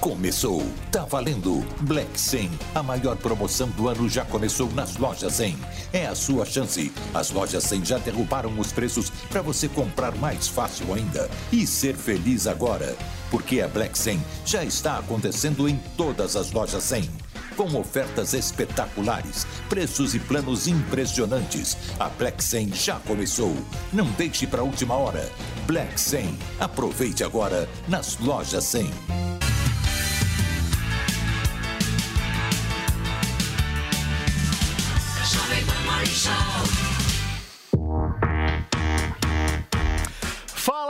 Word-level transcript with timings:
Começou, 0.00 0.66
tá 0.90 1.04
valendo. 1.04 1.64
Black 1.82 2.18
100, 2.18 2.50
a 2.74 2.82
maior 2.82 3.16
promoção 3.16 3.68
do 3.70 3.88
ano 3.88 4.08
já 4.08 4.24
começou 4.24 4.70
nas 4.72 4.96
lojas 4.96 5.34
100. 5.34 5.56
É 5.92 6.06
a 6.06 6.14
sua 6.14 6.44
chance. 6.44 6.92
As 7.12 7.30
lojas 7.30 7.64
100 7.64 7.84
já 7.84 7.98
derrubaram 7.98 8.58
os 8.58 8.72
preços 8.72 9.10
para 9.28 9.42
você 9.42 9.68
comprar 9.68 10.16
mais 10.16 10.48
fácil 10.48 10.94
ainda 10.94 11.30
e 11.52 11.66
ser 11.66 11.94
feliz 11.94 12.46
agora, 12.46 12.96
porque 13.30 13.60
a 13.60 13.68
Black 13.68 13.98
100 13.98 14.20
já 14.44 14.64
está 14.64 14.98
acontecendo 14.98 15.68
em 15.68 15.76
todas 15.96 16.34
as 16.34 16.50
lojas 16.50 16.82
100 16.82 17.25
com 17.56 17.74
ofertas 17.76 18.34
espetaculares, 18.34 19.46
preços 19.68 20.14
e 20.14 20.20
planos 20.20 20.68
impressionantes. 20.68 21.76
A 21.98 22.08
Black 22.08 22.44
100 22.44 22.74
já 22.74 23.00
começou. 23.00 23.56
Não 23.92 24.06
deixe 24.12 24.46
para 24.46 24.60
a 24.60 24.64
última 24.64 24.94
hora. 24.94 25.28
Black 25.66 26.00
100. 26.00 26.38
Aproveite 26.60 27.24
agora 27.24 27.68
nas 27.88 28.18
lojas 28.18 28.64
100. 28.64 28.90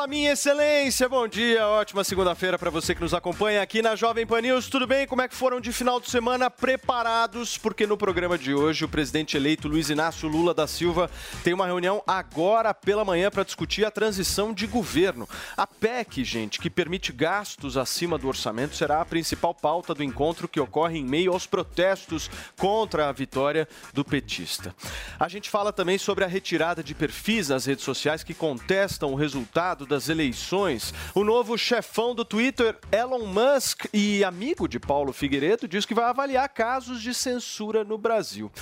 Minha 0.09 0.35
excelência, 0.35 1.09
bom 1.09 1.27
dia, 1.27 1.67
ótima 1.67 2.05
segunda-feira 2.05 2.57
para 2.57 2.71
você 2.71 2.95
que 2.95 3.01
nos 3.01 3.13
acompanha 3.13 3.61
aqui 3.61 3.83
na 3.83 3.97
Jovem 3.97 4.25
Pan 4.25 4.41
News. 4.41 4.69
Tudo 4.69 4.87
bem? 4.87 5.05
Como 5.05 5.21
é 5.21 5.27
que 5.27 5.35
foram 5.35 5.61
de 5.61 5.73
final 5.73 5.99
de 5.99 6.09
semana 6.09 6.49
preparados? 6.49 7.59
Porque 7.59 7.89
no 7.89 7.97
programa 7.97 8.39
de 8.39 8.55
hoje 8.55 8.85
o 8.85 8.89
presidente 8.89 9.37
eleito 9.37 9.67
Luiz 9.67 9.91
Inácio 9.91 10.29
Lula 10.29 10.55
da 10.55 10.69
Silva 10.69 11.11
tem 11.43 11.53
uma 11.53 11.67
reunião 11.67 12.05
agora 12.07 12.73
pela 12.73 13.05
manhã 13.05 13.33
para 13.33 13.43
discutir 13.43 13.85
a 13.85 13.91
transição 13.91 14.53
de 14.53 14.69
governo. 14.69 15.29
A 15.57 15.67
PEC, 15.67 16.23
gente, 16.23 16.61
que 16.61 16.71
permite 16.71 17.13
gastos 17.13 17.77
acima 17.77 18.17
do 18.17 18.29
orçamento, 18.29 18.77
será 18.77 19.01
a 19.01 19.05
principal 19.05 19.55
pauta 19.55 19.93
do 19.93 20.05
encontro 20.05 20.47
que 20.47 20.61
ocorre 20.61 20.99
em 20.99 21.05
meio 21.05 21.33
aos 21.33 21.49
protestos 21.49 22.31
contra 22.57 23.09
a 23.09 23.13
vitória 23.13 23.67
do 23.93 24.05
petista. 24.05 24.73
A 25.19 25.27
gente 25.27 25.51
fala 25.51 25.73
também 25.73 25.99
sobre 25.99 26.23
a 26.23 26.29
retirada 26.29 26.81
de 26.81 26.95
perfis 26.95 27.49
nas 27.49 27.67
redes 27.67 27.85
sociais 27.85 28.23
que 28.23 28.35
contestam 28.35 29.13
o 29.13 29.17
resultado 29.17 29.85
das 29.97 30.11
eleições, 30.11 30.93
o 31.15 31.25
novo 31.25 31.57
chefão 31.57 32.15
do 32.15 32.23
Twitter, 32.23 32.77
Elon 32.93 33.25
Musk, 33.25 33.87
e 33.95 34.23
amigo 34.23 34.69
de 34.69 34.79
Paulo 34.79 35.11
Figueiredo, 35.11 35.67
diz 35.67 35.87
que 35.87 35.95
vai 35.95 36.05
avaliar 36.05 36.47
casos 36.51 37.01
de 37.01 37.15
censura 37.15 37.83
no 37.83 37.97
Brasil. 37.97 38.53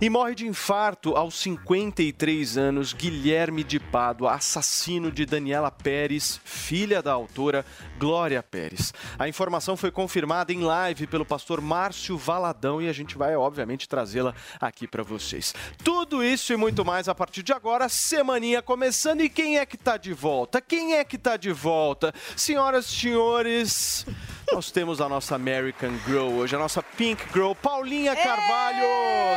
E 0.00 0.08
morre 0.08 0.34
de 0.34 0.46
infarto 0.46 1.14
aos 1.14 1.38
53 1.40 2.56
anos 2.56 2.94
Guilherme 2.94 3.62
de 3.62 3.78
Pádua, 3.78 4.32
assassino 4.32 5.12
de 5.12 5.26
Daniela 5.26 5.70
Pérez, 5.70 6.40
filha 6.42 7.02
da 7.02 7.12
autora 7.12 7.66
Glória 7.98 8.42
Pérez. 8.42 8.94
A 9.18 9.28
informação 9.28 9.76
foi 9.76 9.90
confirmada 9.90 10.54
em 10.54 10.60
live 10.60 11.06
pelo 11.06 11.24
pastor 11.26 11.60
Márcio 11.60 12.16
Valadão 12.16 12.80
e 12.80 12.88
a 12.88 12.92
gente 12.94 13.18
vai, 13.18 13.36
obviamente, 13.36 13.88
trazê-la 13.88 14.34
aqui 14.58 14.86
para 14.86 15.02
vocês. 15.02 15.54
Tudo 15.84 16.24
isso 16.24 16.52
e 16.52 16.56
muito 16.56 16.82
mais 16.82 17.08
a 17.08 17.14
partir 17.14 17.42
de 17.42 17.52
agora, 17.52 17.90
semaninha 17.90 18.62
começando. 18.62 19.20
E 19.20 19.28
quem 19.28 19.58
é 19.58 19.66
que 19.66 19.76
tá 19.76 19.98
de 19.98 20.14
volta? 20.14 20.60
Quem 20.60 20.77
é 20.94 21.04
que 21.04 21.18
tá 21.18 21.36
de 21.36 21.52
volta? 21.52 22.12
Senhoras 22.36 22.86
e 22.86 22.96
senhores, 22.96 24.06
nós 24.52 24.70
temos 24.70 25.00
a 25.00 25.08
nossa 25.08 25.34
American 25.34 25.92
Girl 26.06 26.28
hoje, 26.32 26.56
a 26.56 26.58
nossa 26.58 26.82
Pink 26.82 27.22
Girl, 27.32 27.52
Paulinha 27.52 28.16
Carvalho. 28.16 28.86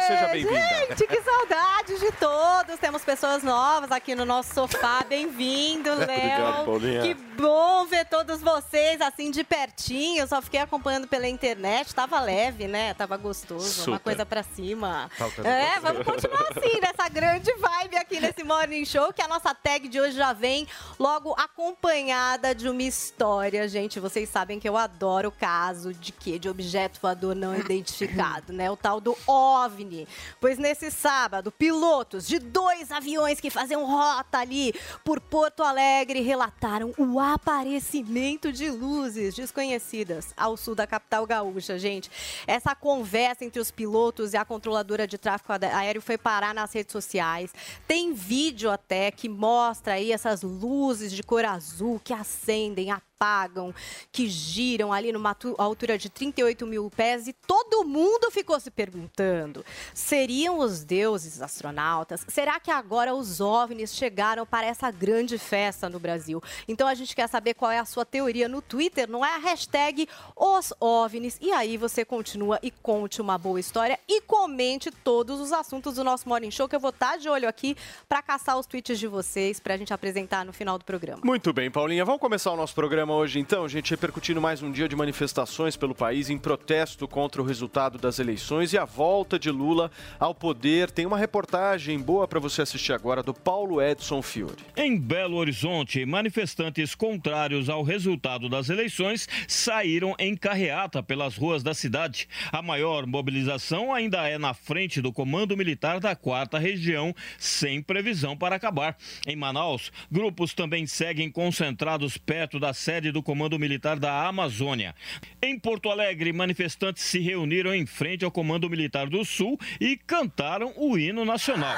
Seja 0.07 0.27
bem-vinda. 0.27 0.85
Gente, 0.87 1.07
que 1.07 1.21
saudade 1.21 1.99
de 1.99 2.11
todos. 2.13 2.79
Temos 2.79 3.03
pessoas 3.03 3.43
novas 3.43 3.91
aqui 3.91 4.15
no 4.15 4.25
nosso 4.25 4.53
sofá. 4.53 5.03
Bem-vindo, 5.07 5.89
Léo. 5.95 6.03
Obrigado, 6.03 6.65
Paulinha. 6.65 7.01
Que 7.01 7.13
bom 7.13 7.85
ver 7.85 8.05
todos 8.05 8.41
vocês 8.41 9.01
assim 9.01 9.31
de 9.31 9.43
pertinho. 9.43 10.21
Eu 10.21 10.27
só 10.27 10.41
fiquei 10.41 10.59
acompanhando 10.61 11.07
pela 11.07 11.27
internet. 11.27 11.93
Tava 11.93 12.19
leve, 12.21 12.67
né? 12.67 12.93
Tava 12.93 13.17
gostoso. 13.17 13.65
Uma 13.81 13.97
Super. 13.97 13.99
coisa 13.99 14.25
pra 14.25 14.43
cima. 14.43 15.09
É, 15.43 15.79
vamos 15.79 16.03
continuar 16.05 16.47
assim, 16.55 16.79
nessa 16.79 17.09
grande 17.09 17.51
vibe 17.53 17.97
aqui 17.97 18.19
nesse 18.19 18.43
Morning 18.43 18.85
Show, 18.85 19.11
que 19.11 19.21
a 19.21 19.27
nossa 19.27 19.53
tag 19.53 19.87
de 19.87 19.99
hoje 19.99 20.15
já 20.15 20.33
vem 20.33 20.67
logo 20.97 21.20
acompanhada 21.37 22.53
de 22.55 22.67
uma 22.67 22.83
história, 22.83 23.67
gente. 23.67 23.99
Vocês 23.99 24.27
sabem 24.27 24.59
que 24.59 24.67
eu 24.67 24.75
adoro 24.75 25.29
o 25.29 25.31
caso 25.31 25.93
de 25.93 26.11
quê? 26.11 26.39
De 26.39 26.49
objeto 26.49 26.99
voador 27.01 27.35
não 27.35 27.55
identificado, 27.57 28.51
né? 28.51 28.69
O 28.71 28.75
tal 28.75 28.99
do 28.99 29.15
OVNI. 29.27 30.07
Pois 30.39 30.57
nesse 30.57 30.89
sábado, 30.89 31.51
pilotos 31.51 32.27
de 32.27 32.39
dois 32.39 32.91
aviões 32.91 33.39
que 33.39 33.49
faziam 33.49 33.85
rota 33.85 34.39
ali 34.39 34.73
por 35.03 35.19
Porto 35.19 35.63
Alegre 35.63 36.21
relataram 36.21 36.93
o 36.97 37.19
aparecimento 37.19 38.51
de 38.51 38.69
luzes 38.69 39.35
desconhecidas 39.35 40.33
ao 40.35 40.57
sul 40.57 40.75
da 40.75 40.87
capital 40.87 41.25
gaúcha, 41.25 41.77
gente. 41.77 42.09
Essa 42.47 42.73
conversa 42.73 43.45
entre 43.45 43.59
os 43.59 43.69
pilotos 43.69 44.33
e 44.33 44.37
a 44.37 44.45
controladora 44.45 45.07
de 45.07 45.17
tráfego 45.17 45.65
aéreo 45.65 46.01
foi 46.01 46.17
parar 46.17 46.53
nas 46.53 46.73
redes 46.73 46.91
sociais. 46.91 47.53
Tem 47.87 48.13
vídeo 48.13 48.71
até 48.71 49.11
que 49.11 49.29
mostra 49.29 49.93
aí 49.93 50.11
essas 50.11 50.41
luzes 50.41 51.10
de 51.11 51.23
cor 51.23 51.45
azul 51.45 51.99
que 52.03 52.13
acendem, 52.13 52.91
apagam, 53.21 53.73
que 54.11 54.27
giram 54.27 54.91
ali 54.91 55.11
numa 55.11 55.35
tu- 55.35 55.53
altura 55.57 55.97
de 55.97 56.09
38 56.09 56.65
mil 56.65 56.89
pés 56.89 57.27
e 57.27 57.33
todo 57.33 57.85
mundo 57.85 58.31
ficou 58.31 58.59
se 58.59 58.71
perguntando: 58.71 59.63
seriam 59.93 60.57
os 60.59 60.83
deuses 60.83 61.41
astronautas? 61.41 62.25
Será 62.27 62.59
que 62.59 62.71
agora 62.71 63.13
os 63.13 63.39
OVNIs 63.39 63.93
chegaram 63.93 64.45
para 64.45 64.65
essa 64.65 64.89
grande 64.89 65.37
festa 65.37 65.87
no 65.87 65.99
Brasil? 65.99 66.41
Então 66.67 66.87
a 66.87 66.95
gente 66.95 67.15
quer 67.15 67.27
saber 67.27 67.53
qual 67.53 67.71
é 67.71 67.77
a 67.79 67.85
sua 67.85 68.05
teoria 68.05 68.49
no 68.49 68.61
Twitter, 68.61 69.09
não 69.09 69.23
é 69.23 69.35
a 69.35 69.37
hashtag 69.37 70.07
os 70.35 70.73
OVNIs. 70.79 71.37
E 71.39 71.51
aí 71.51 71.77
você 71.77 72.03
continua 72.03 72.59
e 72.63 72.71
conte 72.71 73.21
uma 73.21 73.37
boa 73.37 73.59
história 73.59 73.99
e 74.07 74.21
comente 74.21 74.89
todos 74.89 75.39
os 75.39 75.51
assuntos 75.51 75.95
do 75.95 76.03
nosso 76.03 76.27
Morning 76.27 76.51
Show, 76.51 76.67
que 76.67 76.75
eu 76.75 76.79
vou 76.79 76.89
estar 76.89 77.17
de 77.17 77.29
olho 77.29 77.47
aqui 77.47 77.75
para 78.09 78.21
caçar 78.21 78.57
os 78.57 78.65
tweets 78.65 78.97
de 78.97 79.07
vocês, 79.07 79.59
para 79.59 79.75
a 79.75 79.77
gente 79.77 79.93
apresentar 79.93 80.43
no 80.45 80.51
final 80.53 80.77
do 80.77 80.85
programa. 80.85 81.21
Muito 81.23 81.53
bem, 81.53 81.69
Paulinha. 81.69 82.03
Vamos 82.03 82.19
começar 82.21 82.51
o 82.51 82.55
nosso 82.55 82.73
programa 82.73 83.10
hoje, 83.11 83.39
então, 83.39 83.67
gente, 83.67 83.91
repercutindo 83.91 84.41
mais 84.41 84.63
um 84.63 84.71
dia 84.71 84.87
de 84.87 84.95
manifestações 84.95 85.75
pelo 85.75 85.93
país 85.93 86.29
em 86.29 86.37
protesto 86.37 87.07
contra 87.07 87.41
o 87.41 87.45
resultado 87.45 87.97
das 87.97 88.19
eleições 88.19 88.73
e 88.73 88.77
a 88.77 88.85
volta 88.85 89.37
de 89.37 89.51
Lula 89.51 89.91
ao 90.19 90.33
poder. 90.33 90.89
Tem 90.89 91.05
uma 91.05 91.17
reportagem 91.17 91.99
boa 91.99 92.27
para 92.27 92.39
você 92.39 92.61
assistir 92.61 92.93
agora 92.93 93.21
do 93.21 93.33
Paulo 93.33 93.81
Edson 93.81 94.21
Fiore. 94.21 94.57
Em 94.77 94.97
Belo 94.97 95.37
Horizonte, 95.37 96.05
manifestantes 96.05 96.95
contrários 96.95 97.69
ao 97.69 97.83
resultado 97.83 98.47
das 98.47 98.69
eleições 98.69 99.27
saíram 99.47 100.15
em 100.17 100.35
carreata 100.35 101.03
pelas 101.03 101.35
ruas 101.35 101.61
da 101.63 101.73
cidade. 101.73 102.27
A 102.51 102.61
maior 102.61 103.05
mobilização 103.05 103.93
ainda 103.93 104.27
é 104.27 104.37
na 104.37 104.53
frente 104.53 105.01
do 105.01 105.11
Comando 105.11 105.57
Militar 105.57 105.99
da 105.99 106.15
Quarta 106.15 106.57
Região, 106.57 107.13
sem 107.37 107.81
previsão 107.81 108.37
para 108.37 108.55
acabar. 108.55 108.97
Em 109.27 109.35
Manaus, 109.35 109.91
grupos 110.11 110.53
também 110.53 110.85
seguem 110.85 111.29
concentrados 111.31 112.17
perto 112.17 112.59
da 112.59 112.73
sede 112.73 113.00
do 113.09 113.23
Comando 113.23 113.57
Militar 113.57 113.97
da 113.97 114.27
Amazônia. 114.27 114.93
Em 115.41 115.57
Porto 115.57 115.89
Alegre, 115.89 116.33
manifestantes 116.33 117.03
se 117.03 117.19
reuniram 117.19 117.73
em 117.73 117.85
frente 117.85 118.25
ao 118.25 118.31
Comando 118.31 118.69
Militar 118.69 119.07
do 119.07 119.23
Sul 119.23 119.57
e 119.79 119.95
cantaram 119.95 120.73
o 120.75 120.97
hino 120.97 121.23
nacional. 121.23 121.77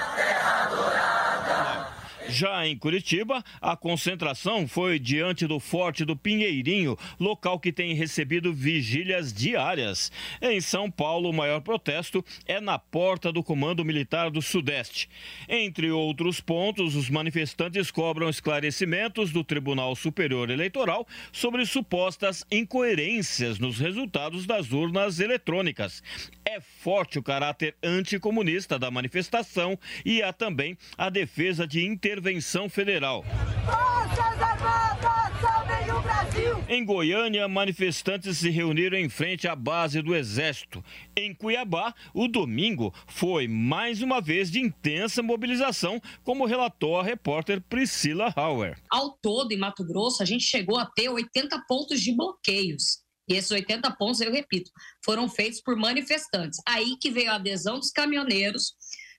Já 2.29 2.65
em 2.65 2.77
Curitiba, 2.77 3.43
a 3.61 3.75
concentração 3.75 4.67
foi 4.67 4.97
diante 4.97 5.45
do 5.45 5.59
Forte 5.59 6.05
do 6.05 6.15
Pinheirinho, 6.15 6.97
local 7.19 7.59
que 7.59 7.71
tem 7.71 7.93
recebido 7.93 8.53
vigílias 8.53 9.33
diárias. 9.33 10.11
Em 10.41 10.61
São 10.61 10.89
Paulo, 10.89 11.29
o 11.29 11.33
maior 11.33 11.59
protesto 11.61 12.23
é 12.45 12.61
na 12.61 12.79
porta 12.79 13.31
do 13.31 13.43
Comando 13.43 13.83
Militar 13.83 14.31
do 14.31 14.41
Sudeste. 14.41 15.09
Entre 15.49 15.91
outros 15.91 16.39
pontos, 16.39 16.95
os 16.95 17.09
manifestantes 17.09 17.91
cobram 17.91 18.29
esclarecimentos 18.29 19.31
do 19.31 19.43
Tribunal 19.43 19.95
Superior 19.95 20.49
Eleitoral 20.49 21.05
sobre 21.31 21.65
supostas 21.65 22.45
incoerências 22.49 23.59
nos 23.59 23.79
resultados 23.79 24.45
das 24.45 24.71
urnas 24.71 25.19
eletrônicas. 25.19 26.01
É 26.45 26.61
forte 26.61 27.19
o 27.19 27.23
caráter 27.23 27.75
anticomunista 27.83 28.79
da 28.79 28.89
manifestação 28.89 29.77
e 30.05 30.21
há 30.21 30.31
também 30.31 30.77
a 30.97 31.09
defesa 31.09 31.67
de 31.67 31.85
intervenção 31.85 32.22
federal. 32.69 33.23
Forças 33.65 34.41
Armadas, 34.41 35.41
salvem 35.41 35.91
o 35.91 36.01
Brasil! 36.01 36.63
Em 36.69 36.85
Goiânia, 36.85 37.47
manifestantes 37.47 38.37
se 38.37 38.49
reuniram 38.49 38.97
em 38.97 39.09
frente 39.09 39.47
à 39.47 39.55
base 39.55 40.01
do 40.01 40.15
Exército. 40.15 40.83
Em 41.15 41.33
Cuiabá, 41.33 41.93
o 42.13 42.27
domingo 42.27 42.93
foi 43.07 43.47
mais 43.47 44.01
uma 44.01 44.21
vez 44.21 44.49
de 44.49 44.59
intensa 44.59 45.21
mobilização, 45.21 46.01
como 46.23 46.45
relatou 46.45 46.99
a 46.99 47.03
repórter 47.03 47.61
Priscila 47.61 48.33
Hauer. 48.35 48.77
Ao 48.89 49.17
todo, 49.21 49.51
em 49.51 49.57
Mato 49.57 49.85
Grosso, 49.85 50.23
a 50.23 50.25
gente 50.25 50.43
chegou 50.43 50.77
a 50.77 50.85
ter 50.85 51.09
80 51.09 51.63
pontos 51.67 52.01
de 52.01 52.15
bloqueios. 52.15 53.03
E 53.29 53.35
esses 53.35 53.51
80 53.51 53.89
pontos, 53.95 54.21
eu 54.21 54.31
repito, 54.31 54.69
foram 55.03 55.29
feitos 55.29 55.61
por 55.61 55.75
manifestantes. 55.75 56.59
Aí 56.67 56.97
que 56.99 57.09
veio 57.09 57.31
a 57.31 57.35
adesão 57.35 57.79
dos 57.79 57.89
caminhoneiros, 57.89 58.73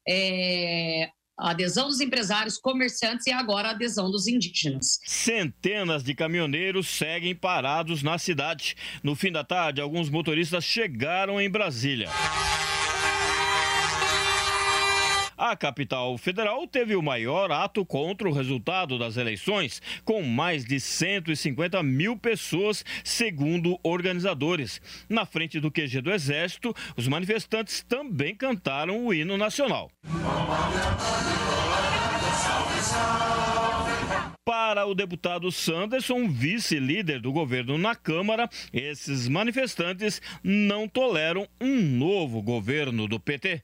é, 0.07 1.09
a 1.37 1.51
adesão 1.51 1.89
dos 1.89 2.01
empresários, 2.01 2.59
comerciantes 2.59 3.27
e 3.27 3.33
agora 3.33 3.69
a 3.69 3.71
adesão 3.73 4.11
dos 4.11 4.27
indígenas. 4.27 5.01
Centenas 5.05 6.03
de 6.03 6.15
caminhoneiros 6.15 6.87
seguem 6.89 7.35
parados 7.35 8.03
na 8.03 8.19
cidade. 8.19 8.77
No 9.03 9.15
fim 9.15 9.33
da 9.33 9.45
tarde, 9.45 9.81
alguns 9.81 10.09
motoristas 10.09 10.65
chegaram 10.65 11.41
em 11.41 11.51
Brasília. 11.51 12.09
A 15.37 15.57
capital 15.57 16.17
federal 16.17 16.67
teve 16.67 16.95
o 16.95 17.03
maior 17.03 17.51
ato 17.51 17.85
contra 17.85 18.29
o 18.29 18.33
resultado 18.33 18.97
das 18.99 19.17
eleições, 19.17 19.83
com 20.05 20.23
mais 20.23 20.65
de 20.65 20.79
150 20.79 21.83
mil 21.83 22.17
pessoas, 22.17 22.85
segundo 23.03 23.79
organizadores. 23.83 24.81
Na 25.09 25.27
frente 25.27 25.59
do 25.59 25.73
QG 25.73 26.01
do 26.01 26.13
Exército, 26.13 26.75
os 26.97 27.09
manifestantes 27.09 27.83
também 27.83 28.35
cantaram 28.35 29.05
o 29.05 29.13
hino 29.13 29.37
nacional. 29.37 29.91
Para 34.45 34.87
o 34.87 34.95
deputado 34.95 35.51
Sanderson, 35.51 36.29
vice-líder 36.29 37.21
do 37.21 37.33
governo 37.33 37.77
na 37.77 37.95
Câmara, 37.95 38.49
esses 38.73 39.27
manifestantes 39.27 40.21
não 40.45 40.87
toleram 40.87 41.49
um 41.61 41.81
novo 41.81 42.41
governo 42.43 43.09
do 43.09 43.19
PT 43.19 43.63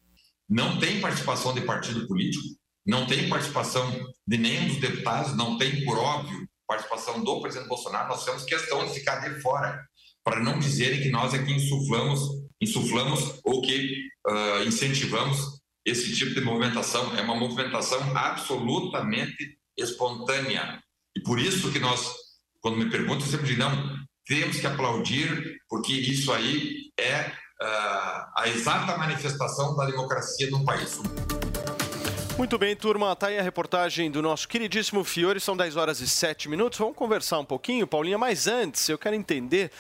não 0.51 0.81
tem 0.81 1.01
participação 1.01 1.55
de 1.55 1.61
partido 1.61 2.09
político, 2.09 2.45
não 2.85 3.07
tem 3.07 3.29
participação 3.29 3.89
de 4.27 4.37
nenhum 4.37 4.67
dos 4.67 4.79
deputados, 4.79 5.37
não 5.37 5.57
tem, 5.57 5.85
por 5.85 5.97
óbvio, 5.97 6.45
participação 6.67 7.23
do 7.23 7.41
presidente 7.41 7.69
Bolsonaro. 7.69 8.09
Nós 8.09 8.25
temos 8.25 8.45
questão 8.45 8.85
de 8.85 8.93
ficar 8.93 9.21
de 9.21 9.41
fora, 9.41 9.81
para 10.25 10.41
não 10.41 10.59
dizerem 10.59 11.01
que 11.01 11.09
nós 11.09 11.33
aqui 11.33 11.53
insuflamos, 11.53 12.21
insuflamos 12.61 13.41
ou 13.45 13.63
que 13.63 14.09
uh, 14.29 14.65
incentivamos 14.67 15.61
esse 15.87 16.15
tipo 16.15 16.35
de 16.35 16.41
movimentação. 16.41 17.17
É 17.17 17.23
uma 17.23 17.37
movimentação 17.37 18.01
absolutamente 18.17 19.57
espontânea. 19.79 20.83
E 21.17 21.21
por 21.23 21.39
isso 21.39 21.73
que 21.73 21.79
nós, 21.79 22.13
quando 22.61 22.77
me 22.77 22.91
perguntam, 22.91 23.27
sempre 23.27 23.47
digo, 23.47 23.61
não, 23.61 23.97
temos 24.27 24.59
que 24.59 24.67
aplaudir, 24.67 25.59
porque 25.69 25.93
isso 25.93 26.33
aí 26.33 26.91
é 26.99 27.33
a 27.61 28.45
exata 28.47 28.97
manifestação 28.97 29.77
da 29.77 29.87
democracia 29.87 30.51
no 30.51 30.65
país. 30.65 30.99
Muito 32.39 32.57
bem, 32.59 32.75
turma. 32.75 33.15
Tá 33.15 33.27
aí 33.27 33.39
a 33.39 33.43
reportagem 33.43 34.11
do 34.11 34.23
nosso 34.23 34.49
queridíssimo 34.49 35.05
Fiore. 35.05 35.39
São 35.39 35.55
10 35.55 35.77
horas 35.77 36.01
e 36.01 36.09
7 36.09 36.49
minutos. 36.49 36.79
Vamos 36.79 36.97
conversar 36.97 37.39
um 37.39 37.45
pouquinho, 37.45 37.87
Paulinha. 37.87 38.17
Mas 38.17 38.47
antes, 38.47 38.89
eu 38.89 38.97
quero 38.97 39.15
entender 39.15 39.71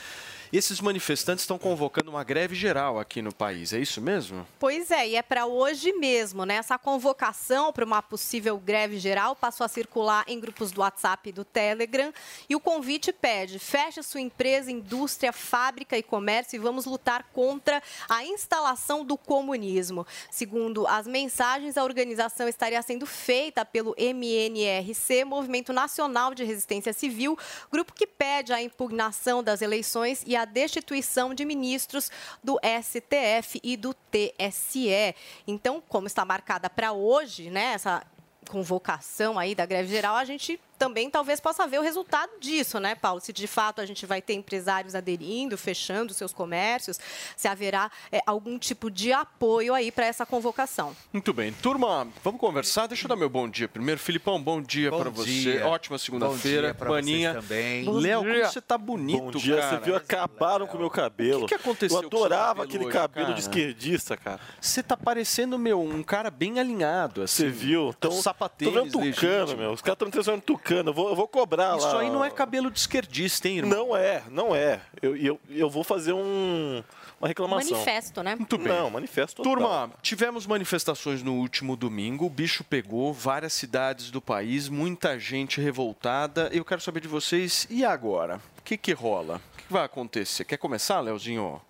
esses 0.58 0.80
manifestantes 0.80 1.42
estão 1.42 1.58
convocando 1.58 2.10
uma 2.10 2.24
greve 2.24 2.54
geral 2.54 2.98
aqui 2.98 3.22
no 3.22 3.32
país, 3.32 3.72
é 3.72 3.78
isso 3.78 4.00
mesmo? 4.00 4.46
Pois 4.58 4.90
é, 4.90 5.08
e 5.08 5.16
é 5.16 5.22
para 5.22 5.46
hoje 5.46 5.92
mesmo, 5.92 6.44
né? 6.44 6.56
Essa 6.56 6.76
convocação 6.76 7.72
para 7.72 7.84
uma 7.84 8.02
possível 8.02 8.58
greve 8.58 8.98
geral 8.98 9.36
passou 9.36 9.64
a 9.64 9.68
circular 9.68 10.24
em 10.26 10.40
grupos 10.40 10.72
do 10.72 10.80
WhatsApp 10.80 11.28
e 11.28 11.32
do 11.32 11.44
Telegram. 11.44 12.12
E 12.48 12.56
o 12.56 12.60
convite 12.60 13.12
pede: 13.12 13.58
feche 13.58 14.02
sua 14.02 14.20
empresa, 14.20 14.70
indústria, 14.70 15.32
fábrica 15.32 15.96
e 15.96 16.02
comércio 16.02 16.56
e 16.56 16.58
vamos 16.58 16.84
lutar 16.84 17.24
contra 17.32 17.82
a 18.08 18.24
instalação 18.24 19.04
do 19.04 19.16
comunismo. 19.16 20.06
Segundo 20.30 20.86
as 20.86 21.06
mensagens, 21.06 21.76
a 21.76 21.84
organização 21.84 22.48
estaria 22.48 22.80
sendo 22.82 23.06
feita 23.06 23.64
pelo 23.64 23.94
MNRC, 23.96 25.24
Movimento 25.24 25.72
Nacional 25.72 26.34
de 26.34 26.44
Resistência 26.44 26.92
Civil, 26.92 27.38
grupo 27.70 27.92
que 27.92 28.06
pede 28.06 28.52
a 28.52 28.60
impugnação 28.60 29.42
das 29.42 29.62
eleições 29.62 30.22
e 30.26 30.36
a 30.36 30.39
a 30.42 30.44
destituição 30.44 31.34
de 31.34 31.44
ministros 31.44 32.10
do 32.42 32.58
STF 32.82 33.60
e 33.62 33.76
do 33.76 33.94
TSE. 33.94 35.14
Então, 35.46 35.82
como 35.88 36.06
está 36.06 36.24
marcada 36.24 36.68
para 36.68 36.92
hoje, 36.92 37.50
né, 37.50 37.72
essa 37.74 38.02
convocação 38.48 39.38
aí 39.38 39.54
da 39.54 39.64
greve 39.64 39.88
geral, 39.88 40.16
a 40.16 40.24
gente 40.24 40.60
também 40.80 41.10
talvez 41.10 41.38
possa 41.40 41.66
ver 41.66 41.78
o 41.78 41.82
resultado 41.82 42.30
disso, 42.40 42.80
né, 42.80 42.94
Paulo? 42.94 43.20
Se 43.20 43.34
de 43.34 43.46
fato 43.46 43.82
a 43.82 43.86
gente 43.86 44.06
vai 44.06 44.22
ter 44.22 44.32
empresários 44.32 44.94
aderindo, 44.94 45.58
fechando 45.58 46.14
seus 46.14 46.32
comércios, 46.32 46.98
se 47.36 47.46
haverá 47.46 47.90
é, 48.10 48.22
algum 48.26 48.58
tipo 48.58 48.90
de 48.90 49.12
apoio 49.12 49.74
aí 49.74 49.92
para 49.92 50.06
essa 50.06 50.24
convocação. 50.24 50.96
Muito 51.12 51.34
bem. 51.34 51.52
Turma, 51.52 52.08
vamos 52.24 52.40
conversar? 52.40 52.86
Deixa 52.86 53.04
eu 53.04 53.08
dar 53.10 53.16
meu 53.16 53.28
bom 53.28 53.46
dia 53.46 53.68
primeiro. 53.68 54.00
Filipão, 54.00 54.42
bom 54.42 54.62
dia 54.62 54.90
para 54.90 55.10
você. 55.10 55.62
Ótima 55.62 55.98
segunda-feira. 55.98 56.72
Paninha. 56.72 57.34
também. 57.34 57.84
Léo, 58.00 58.22
como 58.24 58.34
você 58.46 58.60
tá 58.62 58.78
bonito, 58.78 59.20
Bom 59.20 59.30
dia, 59.32 59.56
cara. 59.58 59.76
você 59.78 59.84
viu? 59.84 59.96
Acabaram 59.96 60.66
com 60.66 60.78
o 60.78 60.80
meu 60.80 60.88
cabelo. 60.88 61.44
O 61.44 61.46
que, 61.46 61.54
que 61.54 61.60
aconteceu 61.60 62.00
Eu 62.00 62.06
adorava 62.06 62.64
aquele 62.64 62.84
hoje, 62.84 62.92
cabelo 62.94 63.26
cara? 63.26 63.34
de 63.34 63.40
esquerdista, 63.42 64.16
cara. 64.16 64.40
Você 64.58 64.82
tá 64.82 64.96
parecendo, 64.96 65.58
meu, 65.58 65.78
um 65.82 66.02
cara 66.02 66.30
bem 66.30 66.58
alinhado, 66.58 67.22
assim. 67.22 67.44
Você 67.44 67.50
viu? 67.50 67.94
Então, 67.98 68.10
sapatênis 68.12 68.72
tô 68.72 68.80
vendo 68.80 68.92
tucano, 68.92 69.04
legítimo. 69.40 69.56
meu. 69.60 69.72
Os 69.72 69.82
caras 69.82 69.96
estão 69.96 70.06
me 70.06 70.12
transformando 70.12 70.42
em 70.42 70.46
tucano. 70.70 70.90
Eu 70.90 70.94
vou, 70.94 71.08
eu 71.08 71.16
vou 71.16 71.28
cobrar 71.28 71.76
Isso 71.76 71.86
lá. 71.86 72.00
aí 72.00 72.10
não 72.10 72.24
é 72.24 72.30
cabelo 72.30 72.70
de 72.70 72.78
esquerdista, 72.78 73.48
hein, 73.48 73.58
irmão? 73.58 73.88
Não 73.88 73.96
é, 73.96 74.22
não 74.30 74.54
é. 74.54 74.80
Eu, 75.02 75.16
eu, 75.16 75.40
eu 75.50 75.68
vou 75.68 75.82
fazer 75.82 76.12
um, 76.12 76.82
uma 77.20 77.28
reclamação. 77.28 77.72
Manifesto, 77.72 78.22
né? 78.22 78.36
Muito 78.36 78.56
bem. 78.56 78.68
Não, 78.68 78.90
manifesto 78.90 79.42
total. 79.42 79.52
Turma, 79.52 79.90
tivemos 80.00 80.46
manifestações 80.46 81.22
no 81.22 81.34
último 81.34 81.76
domingo, 81.76 82.26
o 82.26 82.30
bicho 82.30 82.62
pegou 82.64 83.12
várias 83.12 83.52
cidades 83.52 84.10
do 84.10 84.20
país, 84.20 84.68
muita 84.68 85.18
gente 85.18 85.60
revoltada. 85.60 86.48
Eu 86.52 86.64
quero 86.64 86.80
saber 86.80 87.00
de 87.00 87.08
vocês, 87.08 87.66
e 87.68 87.84
agora? 87.84 88.40
O 88.58 88.62
que 88.62 88.76
que 88.76 88.92
rola? 88.92 89.40
O 89.52 89.56
que 89.56 89.64
que 89.64 89.72
vai 89.72 89.84
acontecer? 89.84 90.44
Quer 90.44 90.56
começar, 90.56 91.00
Leozinho? 91.00 91.60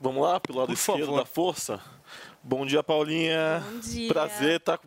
Vamos 0.00 0.22
lá, 0.22 0.40
pelo 0.40 0.58
lado 0.58 0.66
Por 0.66 0.74
esquerdo 0.74 1.06
favor. 1.06 1.18
da 1.18 1.24
força. 1.24 1.80
Bom 2.42 2.66
dia, 2.66 2.82
Paulinha. 2.82 3.64
Bom 3.64 3.78
dia. 3.78 4.08
Prazer 4.08 4.56
estar 4.56 4.80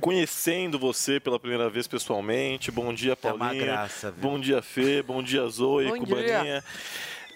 conhecendo 0.00 0.78
você 0.78 1.18
pela 1.20 1.38
primeira 1.38 1.68
vez 1.68 1.86
pessoalmente. 1.86 2.70
Bom 2.70 2.92
dia, 2.92 3.16
É 3.22 3.26
uma 3.32 3.38
Paulinha. 3.38 3.64
graça, 3.64 4.10
viu? 4.10 4.20
Bom 4.30 4.38
dia, 4.40 4.62
Fê. 4.62 5.02
Bom 5.02 5.22
dia, 5.22 5.46
Zoe, 5.48 5.88
Bom 5.88 5.98
Cubaninha. 5.98 6.62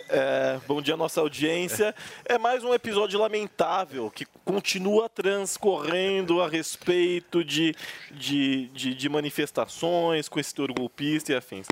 É, 0.08 0.60
bom 0.68 0.82
dia, 0.82 0.94
nossa 0.96 1.20
audiência. 1.20 1.94
É 2.26 2.36
mais 2.36 2.62
um 2.62 2.74
episódio 2.74 3.18
lamentável 3.18 4.10
que 4.10 4.26
continua 4.44 5.08
transcorrendo 5.08 6.42
a 6.42 6.48
respeito 6.48 7.42
de, 7.42 7.74
de, 8.10 8.68
de, 8.68 8.94
de 8.94 9.08
manifestações 9.08 10.28
com 10.28 10.38
esse 10.38 10.54
golpista 10.78 11.32
e 11.32 11.34
afins. 11.34 11.66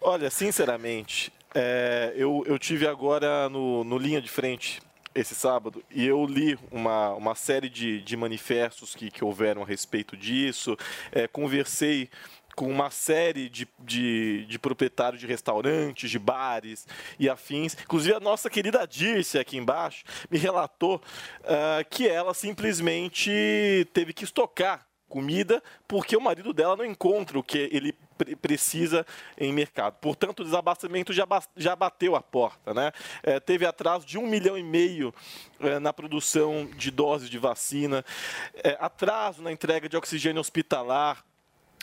Olha, 0.00 0.30
sinceramente, 0.30 1.32
é, 1.54 2.12
eu, 2.16 2.42
eu 2.46 2.58
tive 2.58 2.88
agora 2.88 3.48
no, 3.48 3.84
no 3.84 3.98
Linha 3.98 4.20
de 4.20 4.28
Frente 4.28 4.80
esse 5.16 5.34
sábado 5.34 5.82
e 5.90 6.04
eu 6.04 6.24
li 6.26 6.58
uma, 6.70 7.14
uma 7.14 7.34
série 7.34 7.68
de, 7.68 8.02
de 8.02 8.16
manifestos 8.16 8.94
que, 8.94 9.10
que 9.10 9.24
houveram 9.24 9.62
a 9.62 9.66
respeito 9.66 10.16
disso, 10.16 10.76
é, 11.10 11.26
conversei 11.26 12.10
com 12.54 12.68
uma 12.70 12.90
série 12.90 13.50
de, 13.50 13.68
de, 13.78 14.46
de 14.46 14.58
proprietários 14.58 15.20
de 15.20 15.26
restaurantes, 15.26 16.10
de 16.10 16.18
bares 16.18 16.86
e 17.18 17.28
afins. 17.28 17.76
Inclusive, 17.82 18.16
a 18.16 18.20
nossa 18.20 18.48
querida 18.48 18.86
Dirce 18.86 19.38
aqui 19.38 19.58
embaixo 19.58 20.04
me 20.30 20.38
relatou 20.38 21.00
ah, 21.44 21.84
que 21.84 22.08
ela 22.08 22.32
simplesmente 22.32 23.86
teve 23.92 24.14
que 24.14 24.24
estocar 24.24 24.86
comida 25.06 25.62
porque 25.86 26.16
o 26.16 26.20
marido 26.20 26.52
dela 26.54 26.76
não 26.76 26.84
encontra 26.84 27.38
o 27.38 27.42
que 27.42 27.68
ele 27.70 27.94
precisa 28.40 29.06
em 29.36 29.52
mercado. 29.52 29.94
Portanto, 30.00 30.40
o 30.40 30.44
desabastecimento 30.44 31.12
já, 31.12 31.26
já 31.56 31.76
bateu 31.76 32.16
a 32.16 32.20
porta. 32.20 32.72
Né? 32.72 32.92
Eh, 33.22 33.40
teve 33.40 33.66
atraso 33.66 34.06
de 34.06 34.18
um 34.18 34.26
milhão 34.26 34.56
e 34.56 34.62
meio 34.62 35.14
eh, 35.60 35.78
na 35.78 35.92
produção 35.92 36.66
de 36.76 36.90
doses 36.90 37.28
de 37.28 37.38
vacina, 37.38 38.04
eh, 38.54 38.76
atraso 38.80 39.42
na 39.42 39.52
entrega 39.52 39.88
de 39.88 39.96
oxigênio 39.96 40.40
hospitalar, 40.40 41.24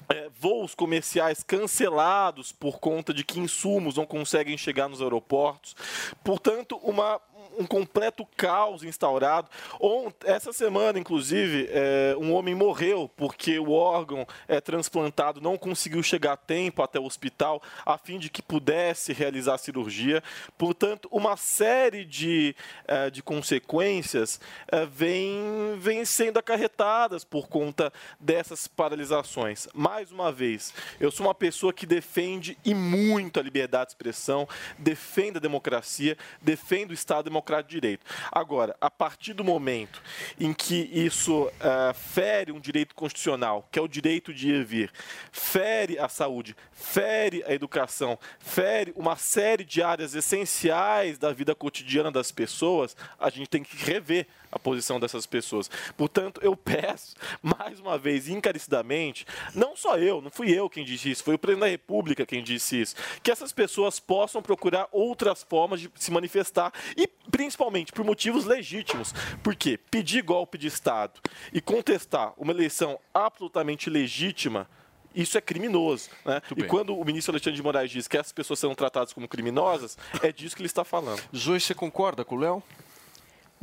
é, 0.09 0.29
voos 0.39 0.75
comerciais 0.75 1.43
cancelados 1.43 2.51
por 2.51 2.79
conta 2.79 3.13
de 3.13 3.23
que 3.23 3.39
insumos 3.39 3.95
não 3.95 4.05
conseguem 4.05 4.57
chegar 4.57 4.89
nos 4.89 5.01
aeroportos. 5.01 5.75
Portanto, 6.23 6.77
uma, 6.83 7.21
um 7.57 7.65
completo 7.65 8.25
caos 8.35 8.83
instaurado. 8.83 9.49
Ont- 9.79 10.13
essa 10.25 10.51
semana, 10.53 10.99
inclusive, 10.99 11.69
é, 11.71 12.15
um 12.17 12.33
homem 12.33 12.55
morreu 12.55 13.09
porque 13.15 13.59
o 13.59 13.71
órgão 13.71 14.27
é, 14.47 14.59
transplantado 14.61 15.41
não 15.41 15.57
conseguiu 15.57 16.01
chegar 16.03 16.33
a 16.33 16.37
tempo 16.37 16.81
até 16.81 16.99
o 16.99 17.05
hospital 17.05 17.61
a 17.85 17.97
fim 17.97 18.17
de 18.19 18.29
que 18.29 18.41
pudesse 18.41 19.13
realizar 19.13 19.55
a 19.55 19.57
cirurgia. 19.57 20.23
Portanto, 20.57 21.07
uma 21.11 21.37
série 21.37 22.05
de, 22.05 22.55
eh, 22.87 23.09
de 23.09 23.21
consequências 23.21 24.39
eh, 24.71 24.85
vem, 24.85 25.75
vem 25.77 26.05
sendo 26.05 26.39
acarretadas 26.39 27.23
por 27.23 27.47
conta 27.47 27.91
dessas 28.19 28.67
paralisações. 28.67 29.67
Mais 29.73 30.11
uma 30.11 30.31
vez, 30.31 30.73
eu 30.99 31.11
sou 31.11 31.25
uma 31.25 31.35
pessoa 31.35 31.73
que 31.73 31.85
defende 31.85 32.57
e 32.63 32.73
muito 32.73 33.39
a 33.39 33.43
liberdade 33.43 33.87
de 33.87 33.91
expressão, 33.91 34.47
defende 34.77 35.37
a 35.37 35.41
democracia, 35.41 36.17
defende 36.41 36.93
o 36.93 36.95
Estado 36.95 37.25
Democrático 37.33 37.69
de 37.69 37.81
Direito. 37.81 38.05
Agora, 38.31 38.75
a 38.79 38.89
partir 38.89 39.33
do 39.33 39.43
momento 39.43 40.01
em 40.39 40.53
que 40.53 40.89
isso 40.93 41.51
eh, 41.59 41.93
fere 41.93 42.51
um 42.51 42.59
direito 42.59 42.93
constitucional, 42.93 43.67
que 43.71 43.79
é 43.79 43.81
o 43.81 43.87
direito 43.87 44.33
de 44.33 44.49
ir 44.49 44.61
e 44.61 44.63
vir, 44.63 44.91
fere 45.31 45.97
a 45.97 46.07
saúde, 46.07 46.55
fere 46.71 47.43
a 47.47 47.53
educação, 47.53 48.19
fere 48.39 48.93
uma 48.95 49.15
série 49.15 49.65
de 49.65 49.81
áreas 49.81 50.13
essenciais 50.13 51.17
da 51.17 51.33
vida 51.33 51.55
cotidiana 51.55 52.11
das 52.11 52.31
pessoas, 52.31 52.95
a 53.19 53.29
gente 53.29 53.49
tem 53.49 53.63
que 53.63 53.75
rever 53.75 54.27
a 54.53 54.59
posição 54.59 54.99
dessas 54.99 55.25
pessoas. 55.25 55.69
Portanto, 55.97 56.39
eu 56.43 56.55
peço, 56.55 57.15
mais 57.41 57.79
uma 57.79 57.97
vez, 57.97 58.29
encarecidamente, 58.29 59.25
não 59.53 59.75
só 59.75 59.97
eu, 59.97 60.21
não 60.21 60.29
fui 60.29 60.51
eu 60.51 60.69
quem 60.69 60.85
disse 60.85 61.11
isso, 61.11 61.23
foi 61.23 61.35
o 61.35 61.39
presidente 61.39 61.65
da 61.65 61.71
República 61.71 62.25
quem 62.25 62.43
disse 62.43 62.81
isso, 62.81 62.95
que 63.21 63.31
essas 63.31 63.51
pessoas 63.51 63.99
possam 63.99 64.41
procurar 64.41 64.87
outras 64.91 65.43
formas 65.43 65.81
de 65.81 65.91
se 65.95 66.11
manifestar 66.11 66.71
e, 66.95 67.07
principalmente, 67.31 67.91
por 67.91 68.05
motivos 68.05 68.45
legítimos. 68.45 69.13
Porque 69.41 69.77
pedir 69.77 70.21
golpe 70.21 70.57
de 70.57 70.67
Estado 70.67 71.19
e 71.51 71.59
contestar 71.59 72.33
uma 72.37 72.51
eleição 72.51 72.99
absolutamente 73.13 73.89
legítima 73.89 74.67
isso 75.15 75.37
é 75.37 75.41
criminoso. 75.41 76.09
Né? 76.25 76.41
E 76.51 76.55
bem. 76.55 76.67
quando 76.67 76.97
o 76.97 77.05
ministro 77.05 77.31
Alexandre 77.31 77.55
de 77.55 77.63
Moraes 77.63 77.91
diz 77.91 78.07
que 78.07 78.17
essas 78.17 78.31
pessoas 78.31 78.59
são 78.59 78.73
tratadas 78.73 79.13
como 79.13 79.27
criminosas, 79.27 79.97
é 80.21 80.31
disso 80.31 80.55
que 80.55 80.61
ele 80.61 80.67
está 80.67 80.83
falando. 80.83 81.21
Zoe, 81.35 81.59
você 81.59 81.73
concorda 81.75 82.25
com 82.25 82.35
o 82.35 82.39
Léo? 82.39 82.63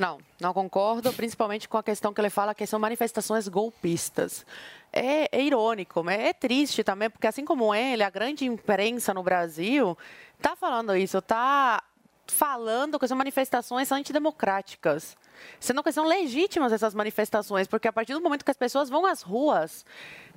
Não, 0.01 0.19
não 0.41 0.55
concordo, 0.55 1.13
principalmente 1.13 1.69
com 1.69 1.77
a 1.77 1.83
questão 1.83 2.15
que 2.15 2.19
ele 2.23 2.31
fala 2.31 2.55
que 2.55 2.67
são 2.67 2.81
manifestações 2.81 3.47
golpistas. 3.49 4.47
É, 4.91 5.29
é 5.31 5.43
irônico, 5.43 6.03
mas 6.03 6.19
é 6.19 6.33
triste 6.33 6.83
também, 6.83 7.11
porque 7.11 7.27
assim 7.27 7.45
como 7.45 7.75
ele, 7.75 8.03
a 8.03 8.09
grande 8.09 8.47
imprensa 8.47 9.13
no 9.13 9.23
Brasil 9.23 9.99
está 10.39 10.57
falando 10.57 10.97
isso, 10.97 11.19
está 11.19 11.83
falando 12.27 12.99
que 12.99 13.07
são 13.07 13.15
manifestações 13.15 13.93
antidemocráticas. 13.93 15.19
Sendo 15.59 15.83
que 15.83 15.93
são 15.93 16.07
legítimas 16.07 16.73
essas 16.73 16.95
manifestações, 16.95 17.67
porque 17.67 17.87
a 17.87 17.93
partir 17.93 18.15
do 18.15 18.23
momento 18.23 18.43
que 18.43 18.51
as 18.51 18.57
pessoas 18.57 18.89
vão 18.89 19.05
às 19.05 19.21
ruas 19.21 19.85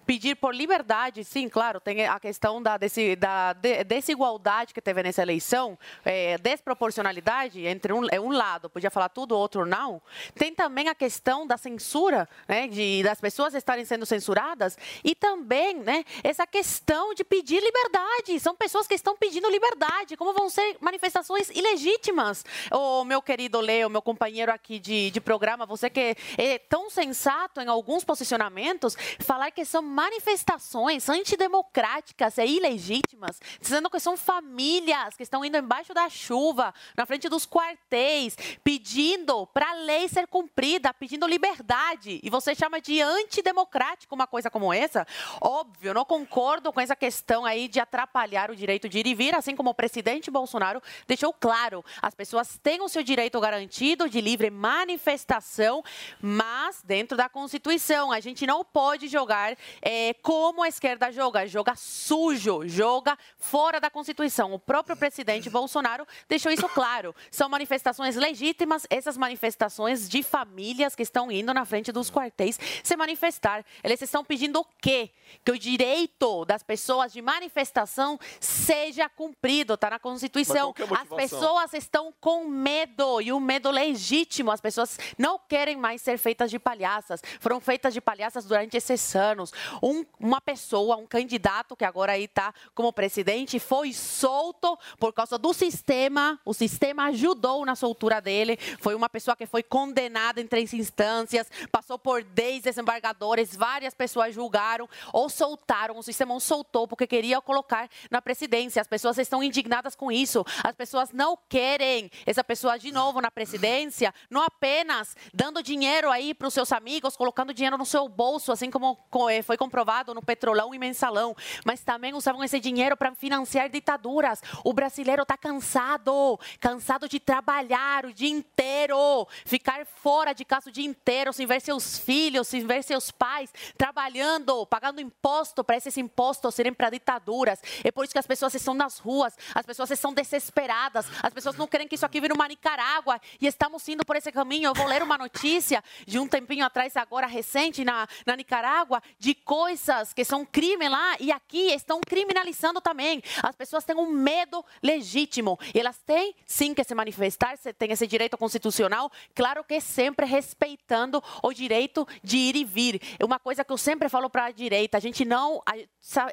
pedir 0.05 0.35
por 0.35 0.53
liberdade, 0.53 1.23
sim, 1.23 1.47
claro, 1.49 1.79
tem 1.79 2.05
a 2.05 2.19
questão 2.19 2.61
da, 2.61 2.77
desse, 2.77 3.15
da 3.15 3.53
de- 3.53 3.83
desigualdade 3.83 4.73
que 4.73 4.81
teve 4.81 5.01
nessa 5.03 5.21
eleição, 5.21 5.77
é, 6.03 6.37
desproporcionalidade 6.37 7.65
entre 7.65 7.93
um, 7.93 8.07
é 8.11 8.19
um 8.19 8.31
lado, 8.31 8.69
podia 8.69 8.91
falar 8.91 9.09
tudo, 9.09 9.37
outro 9.37 9.65
não. 9.65 10.01
Tem 10.35 10.53
também 10.53 10.89
a 10.89 10.95
questão 10.95 11.47
da 11.47 11.57
censura, 11.57 12.27
né, 12.47 12.67
de, 12.67 13.01
das 13.03 13.19
pessoas 13.21 13.53
estarem 13.53 13.85
sendo 13.85 14.05
censuradas, 14.05 14.77
e 15.03 15.15
também 15.15 15.75
né, 15.75 16.03
essa 16.23 16.45
questão 16.45 17.13
de 17.13 17.23
pedir 17.23 17.61
liberdade. 17.61 18.39
São 18.39 18.55
pessoas 18.55 18.87
que 18.87 18.93
estão 18.93 19.15
pedindo 19.15 19.49
liberdade, 19.49 20.17
como 20.17 20.33
vão 20.33 20.49
ser 20.49 20.77
manifestações 20.79 21.49
ilegítimas. 21.49 22.45
O 22.71 23.03
meu 23.05 23.21
querido 23.21 23.59
Leo, 23.59 23.89
meu 23.89 24.01
companheiro 24.01 24.51
aqui 24.51 24.79
de, 24.79 25.11
de 25.11 25.21
programa, 25.21 25.65
você 25.65 25.89
que 25.89 26.15
é 26.37 26.57
tão 26.57 26.89
sensato 26.89 27.61
em 27.61 27.67
alguns 27.67 28.03
posicionamentos, 28.03 28.95
falar 29.19 29.51
que 29.51 29.63
são 29.63 29.92
manifestações 29.93 31.07
antidemocráticas 31.07 32.37
e 32.39 32.45
ilegítimas, 32.45 33.39
dizendo 33.61 33.89
que 33.89 33.99
são 33.99 34.17
famílias 34.17 35.15
que 35.15 35.23
estão 35.23 35.45
indo 35.45 35.57
embaixo 35.57 35.93
da 35.93 36.09
chuva, 36.09 36.73
na 36.97 37.05
frente 37.05 37.29
dos 37.29 37.45
quartéis, 37.45 38.35
pedindo 38.63 39.45
para 39.47 39.69
a 39.69 39.73
lei 39.73 40.07
ser 40.09 40.27
cumprida, 40.27 40.93
pedindo 40.93 41.27
liberdade. 41.27 42.19
E 42.23 42.29
você 42.29 42.55
chama 42.55 42.81
de 42.81 43.01
antidemocrático 43.01 44.15
uma 44.15 44.27
coisa 44.27 44.49
como 44.49 44.73
essa? 44.73 45.05
Óbvio, 45.39 45.93
não 45.93 46.03
concordo 46.03 46.73
com 46.73 46.81
essa 46.81 46.95
questão 46.95 47.45
aí 47.45 47.67
de 47.67 47.79
atrapalhar 47.79 48.49
o 48.49 48.55
direito 48.55 48.89
de 48.89 48.99
ir 48.99 49.07
e 49.07 49.13
vir, 49.13 49.35
assim 49.35 49.55
como 49.55 49.69
o 49.69 49.75
presidente 49.75 50.31
Bolsonaro 50.31 50.81
deixou 51.07 51.31
claro. 51.31 51.85
As 52.01 52.15
pessoas 52.15 52.59
têm 52.61 52.81
o 52.81 52.89
seu 52.89 53.03
direito 53.03 53.39
garantido 53.39 54.09
de 54.09 54.19
livre 54.19 54.49
manifestação, 54.49 55.83
mas 56.19 56.81
dentro 56.83 57.15
da 57.15 57.29
Constituição. 57.29 58.11
A 58.11 58.19
gente 58.19 58.47
não 58.47 58.65
pode 58.65 59.07
jogar 59.07 59.55
eh, 59.85 60.15
como 60.21 60.63
a 60.63 60.67
esquerda 60.69 61.11
joga, 61.11 61.45
joga 61.45 61.75
sujo, 61.75 62.65
joga 62.65 63.17
fora 63.37 63.81
da 63.81 63.89
Constituição. 63.89 64.53
O 64.53 64.59
próprio 64.59 64.95
presidente 64.95 65.49
Bolsonaro 65.49 66.07
deixou 66.29 66.51
isso 66.51 66.69
claro. 66.69 67.13
São 67.29 67.49
manifestações 67.49 68.15
legítimas, 68.15 68.87
essas 68.89 69.17
manifestações 69.17 70.07
de 70.07 70.23
famílias 70.23 70.95
que 70.95 71.03
estão 71.03 71.29
indo 71.29 71.53
na 71.53 71.65
frente 71.65 71.91
dos 71.91 72.09
quartéis 72.09 72.57
se 72.81 72.95
manifestar. 72.95 73.65
Eles 73.83 74.01
estão 74.01 74.23
pedindo 74.23 74.61
o 74.61 74.65
quê? 74.81 75.09
Que 75.43 75.51
o 75.51 75.59
direito 75.59 76.45
das 76.45 76.63
pessoas 76.63 77.11
de 77.11 77.21
manifestação 77.21 78.17
seja 78.39 79.09
cumprido, 79.09 79.73
está 79.73 79.89
na 79.89 79.99
Constituição. 79.99 80.73
É 80.77 80.83
As 81.01 81.09
pessoas 81.09 81.73
estão 81.73 82.13
com 82.21 82.45
medo 82.45 83.19
e 83.19 83.33
o 83.33 83.39
medo 83.39 83.69
legítimo. 83.69 84.49
As 84.49 84.61
pessoas 84.61 84.97
não 85.17 85.37
querem 85.37 85.75
mais 85.75 86.01
ser 86.01 86.17
feitas 86.17 86.49
de 86.49 86.57
palhaças. 86.57 87.21
Foram 87.41 87.59
feitas 87.59 87.93
de 87.93 87.99
palhaças 87.99 88.45
durante 88.45 88.77
esses 88.77 89.13
anos. 89.13 89.51
Um- 89.81 90.05
uma 90.19 90.39
pessoa, 90.41 90.95
um 90.97 91.05
candidato 91.05 91.75
que 91.75 91.85
agora 91.85 92.13
aí 92.13 92.25
está 92.25 92.53
como 92.75 92.91
presidente, 92.93 93.59
foi 93.59 93.93
solto 93.93 94.77
por 94.99 95.13
causa 95.13 95.37
do 95.37 95.53
sistema. 95.53 96.39
O 96.45 96.53
sistema 96.53 97.05
ajudou 97.05 97.65
na 97.65 97.75
soltura 97.75 98.21
dele. 98.21 98.57
Foi 98.79 98.95
uma 98.95 99.09
pessoa 99.09 99.35
que 99.35 99.45
foi 99.45 99.63
condenada 99.63 100.39
em 100.41 100.47
três 100.47 100.73
instâncias, 100.73 101.47
passou 101.71 101.97
por 101.97 102.23
10 102.23 102.63
desembargadores, 102.63 103.55
várias 103.55 103.93
pessoas 103.93 104.33
julgaram 104.33 104.87
ou 105.11 105.29
soltaram. 105.29 105.97
O 105.97 106.03
sistema 106.03 106.37
soltou 106.39 106.87
porque 106.87 107.07
queria 107.07 107.41
colocar 107.41 107.89
na 108.09 108.21
presidência. 108.21 108.81
As 108.81 108.87
pessoas 108.87 109.17
estão 109.17 109.43
indignadas 109.43 109.95
com 109.95 110.11
isso. 110.11 110.45
As 110.63 110.75
pessoas 110.75 111.11
não 111.11 111.37
querem 111.49 112.09
essa 112.25 112.43
pessoa 112.43 112.77
de 112.77 112.91
novo 112.91 113.21
na 113.21 113.31
presidência, 113.31 114.13
não 114.29 114.41
apenas 114.41 115.15
dando 115.33 115.61
dinheiro 115.63 116.09
aí 116.09 116.33
para 116.33 116.47
os 116.47 116.53
seus 116.53 116.71
amigos, 116.71 117.15
colocando 117.15 117.53
dinheiro 117.53 117.77
no 117.77 117.85
seu 117.85 118.07
bolso, 118.07 118.51
assim 118.51 118.69
como 118.71 118.95
co- 119.09 119.29
eh, 119.29 119.41
foi 119.41 119.57
comprovado 119.63 120.13
no 120.13 120.21
Petrolão 120.21 120.75
e 120.75 120.79
Mensalão, 120.79 121.33
mas 121.63 121.81
também 121.81 122.13
usavam 122.13 122.43
esse 122.43 122.59
dinheiro 122.59 122.97
para 122.97 123.15
financiar 123.15 123.69
ditaduras. 123.69 124.41
O 124.61 124.73
brasileiro 124.73 125.23
está 125.23 125.37
cansado, 125.37 126.37
cansado 126.59 127.07
de 127.07 127.17
trabalhar 127.17 128.05
o 128.05 128.13
dia 128.13 128.29
inteiro, 128.29 129.25
ficar 129.45 129.85
fora 129.85 130.33
de 130.33 130.43
casa 130.43 130.69
o 130.69 130.73
dia 130.73 130.85
inteiro, 130.85 131.31
sem 131.31 131.45
ver 131.45 131.61
seus 131.61 131.97
filhos, 131.97 132.49
sem 132.49 132.67
ver 132.67 132.83
seus 132.83 133.09
pais, 133.09 133.53
trabalhando, 133.77 134.65
pagando 134.65 134.99
imposto 134.99 135.63
para 135.63 135.77
esses 135.77 135.97
impostos 135.97 136.55
serem 136.55 136.73
para 136.73 136.89
ditaduras. 136.89 137.59
É 137.85 137.91
por 137.91 138.03
isso 138.03 138.13
que 138.13 138.19
as 138.19 138.27
pessoas 138.27 138.53
estão 138.53 138.73
nas 138.73 138.97
ruas, 138.97 139.33
as 139.55 139.65
pessoas 139.65 139.91
estão 139.91 140.13
desesperadas, 140.13 141.07
as 141.21 141.33
pessoas 141.33 141.55
não 141.55 141.67
querem 141.67 141.87
que 141.87 141.95
isso 141.95 142.05
aqui 142.05 142.19
vire 142.19 142.33
uma 142.33 142.49
Nicarágua 142.49 143.19
e 143.39 143.47
estamos 143.47 143.87
indo 143.87 144.05
por 144.05 144.17
esse 144.17 144.29
caminho. 144.29 144.67
Eu 144.67 144.73
vou 144.73 144.87
ler 144.87 145.01
uma 145.01 145.17
notícia 145.17 145.81
de 146.05 146.19
um 146.19 146.27
tempinho 146.27 146.65
atrás, 146.65 146.97
agora 146.97 147.27
recente, 147.27 147.85
na, 147.85 148.05
na 148.25 148.35
Nicarágua, 148.35 149.01
de 149.17 149.33
coisas 149.53 150.13
que 150.13 150.25
são 150.25 150.43
crime 150.43 150.89
lá 150.89 151.15
e 151.19 151.31
aqui 151.31 151.71
estão 151.73 152.01
criminalizando 152.01 152.81
também. 152.81 153.21
As 153.43 153.55
pessoas 153.55 153.83
têm 153.83 153.95
um 153.95 154.09
medo 154.09 154.65
legítimo. 154.81 155.59
E 155.75 155.79
elas 155.79 155.99
têm 155.99 156.33
sim 156.43 156.73
que 156.73 156.83
se 156.83 156.95
manifestar, 156.95 157.55
têm 157.77 157.91
esse 157.91 158.07
direito 158.07 158.35
constitucional, 158.35 159.11
claro 159.35 159.63
que 159.63 159.79
sempre 159.79 160.25
respeitando 160.25 161.23
o 161.43 161.53
direito 161.53 162.07
de 162.23 162.35
ir 162.35 162.55
e 162.55 162.65
vir. 162.65 162.99
É 163.19 163.23
uma 163.23 163.37
coisa 163.37 163.63
que 163.63 163.71
eu 163.71 163.77
sempre 163.77 164.09
falo 164.09 164.27
para 164.27 164.45
a 164.45 164.51
direita, 164.51 164.97
a 164.97 164.99
gente 164.99 165.23
não, 165.23 165.61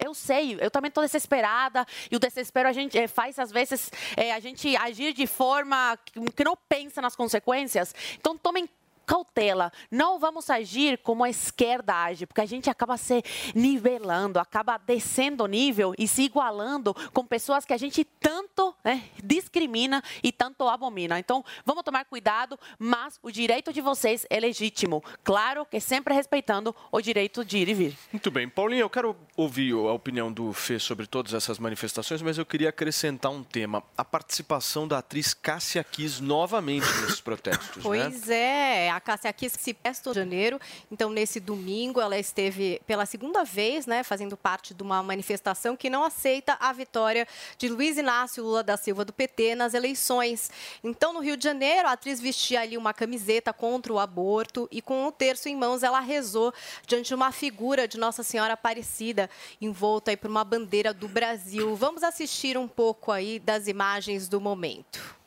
eu 0.02 0.14
sei, 0.14 0.56
eu 0.58 0.70
também 0.70 0.88
estou 0.88 1.04
desesperada 1.04 1.86
e 2.10 2.16
o 2.16 2.18
desespero 2.18 2.70
a 2.70 2.72
gente 2.72 2.96
eh, 2.96 3.06
faz 3.06 3.38
às 3.38 3.52
vezes 3.52 3.90
eh, 4.16 4.32
a 4.32 4.40
gente 4.40 4.74
agir 4.78 5.12
de 5.12 5.26
forma 5.26 5.98
que 6.34 6.42
não 6.42 6.56
pensa 6.56 7.02
nas 7.02 7.14
consequências. 7.14 7.94
Então 8.18 8.38
tomem 8.38 8.66
cautela. 9.10 9.72
Não 9.90 10.20
vamos 10.20 10.48
agir 10.48 10.98
como 10.98 11.24
a 11.24 11.28
esquerda 11.28 12.04
age, 12.04 12.26
porque 12.26 12.40
a 12.40 12.46
gente 12.46 12.70
acaba 12.70 12.96
se 12.96 13.20
nivelando, 13.56 14.38
acaba 14.38 14.78
descendo 14.78 15.42
o 15.42 15.48
nível 15.48 15.92
e 15.98 16.06
se 16.06 16.22
igualando 16.22 16.94
com 17.12 17.26
pessoas 17.26 17.64
que 17.64 17.72
a 17.72 17.76
gente 17.76 18.04
tanto 18.04 18.72
né, 18.84 19.02
discrimina 19.24 20.00
e 20.22 20.30
tanto 20.30 20.68
abomina. 20.68 21.18
Então, 21.18 21.44
vamos 21.66 21.82
tomar 21.82 22.04
cuidado, 22.04 22.56
mas 22.78 23.18
o 23.20 23.32
direito 23.32 23.72
de 23.72 23.80
vocês 23.80 24.24
é 24.30 24.38
legítimo. 24.38 25.02
Claro 25.24 25.66
que 25.66 25.80
sempre 25.80 26.14
respeitando 26.14 26.72
o 26.92 27.00
direito 27.00 27.44
de 27.44 27.58
ir 27.58 27.68
e 27.68 27.74
vir. 27.74 27.98
Muito 28.12 28.30
bem. 28.30 28.48
Paulinho, 28.48 28.82
eu 28.82 28.90
quero 28.90 29.16
ouvir 29.36 29.72
a 29.72 29.92
opinião 29.92 30.32
do 30.32 30.52
Fê 30.52 30.78
sobre 30.78 31.08
todas 31.08 31.34
essas 31.34 31.58
manifestações, 31.58 32.22
mas 32.22 32.38
eu 32.38 32.46
queria 32.46 32.68
acrescentar 32.68 33.32
um 33.32 33.42
tema. 33.42 33.82
A 33.98 34.04
participação 34.04 34.86
da 34.86 34.98
atriz 34.98 35.34
Cássia 35.34 35.82
Kiss 35.82 36.22
novamente 36.22 36.86
nesses 37.00 37.20
protestos, 37.20 37.76
né? 37.76 37.82
Pois 37.82 38.28
é, 38.28 38.90
a 38.90 38.99
Cássia 39.00 39.32
Kiss 39.32 39.56
se 39.58 39.74
prestou 39.74 40.12
em 40.12 40.16
janeiro, 40.16 40.60
então 40.90 41.10
nesse 41.10 41.40
domingo 41.40 42.00
ela 42.00 42.18
esteve 42.18 42.80
pela 42.86 43.06
segunda 43.06 43.44
vez, 43.44 43.86
né, 43.86 44.02
fazendo 44.02 44.36
parte 44.36 44.74
de 44.74 44.82
uma 44.82 45.02
manifestação 45.02 45.76
que 45.76 45.90
não 45.90 46.04
aceita 46.04 46.56
a 46.60 46.72
vitória 46.72 47.26
de 47.58 47.68
Luiz 47.68 47.96
Inácio 47.96 48.44
Lula 48.44 48.62
da 48.62 48.76
Silva 48.76 49.04
do 49.04 49.12
PT 49.12 49.54
nas 49.54 49.74
eleições. 49.74 50.50
Então 50.82 51.12
no 51.12 51.20
Rio 51.20 51.36
de 51.36 51.44
Janeiro, 51.44 51.88
a 51.88 51.92
atriz 51.92 52.20
vestia 52.20 52.60
ali 52.60 52.76
uma 52.76 52.92
camiseta 52.92 53.52
contra 53.52 53.92
o 53.92 53.98
aborto 53.98 54.68
e 54.70 54.82
com 54.82 55.06
o 55.06 55.12
terço 55.12 55.48
em 55.48 55.56
mãos 55.56 55.82
ela 55.82 56.00
rezou 56.00 56.52
diante 56.86 57.08
de 57.08 57.14
uma 57.14 57.32
figura 57.32 57.88
de 57.88 57.98
Nossa 57.98 58.22
Senhora 58.22 58.54
Aparecida, 58.54 59.30
envolta 59.60 60.10
aí 60.10 60.16
por 60.16 60.30
uma 60.30 60.44
bandeira 60.44 60.92
do 60.92 61.08
Brasil. 61.08 61.74
Vamos 61.74 62.02
assistir 62.02 62.56
um 62.56 62.68
pouco 62.68 63.12
aí 63.12 63.38
das 63.38 63.66
imagens 63.66 64.28
do 64.28 64.40
momento. 64.40 65.19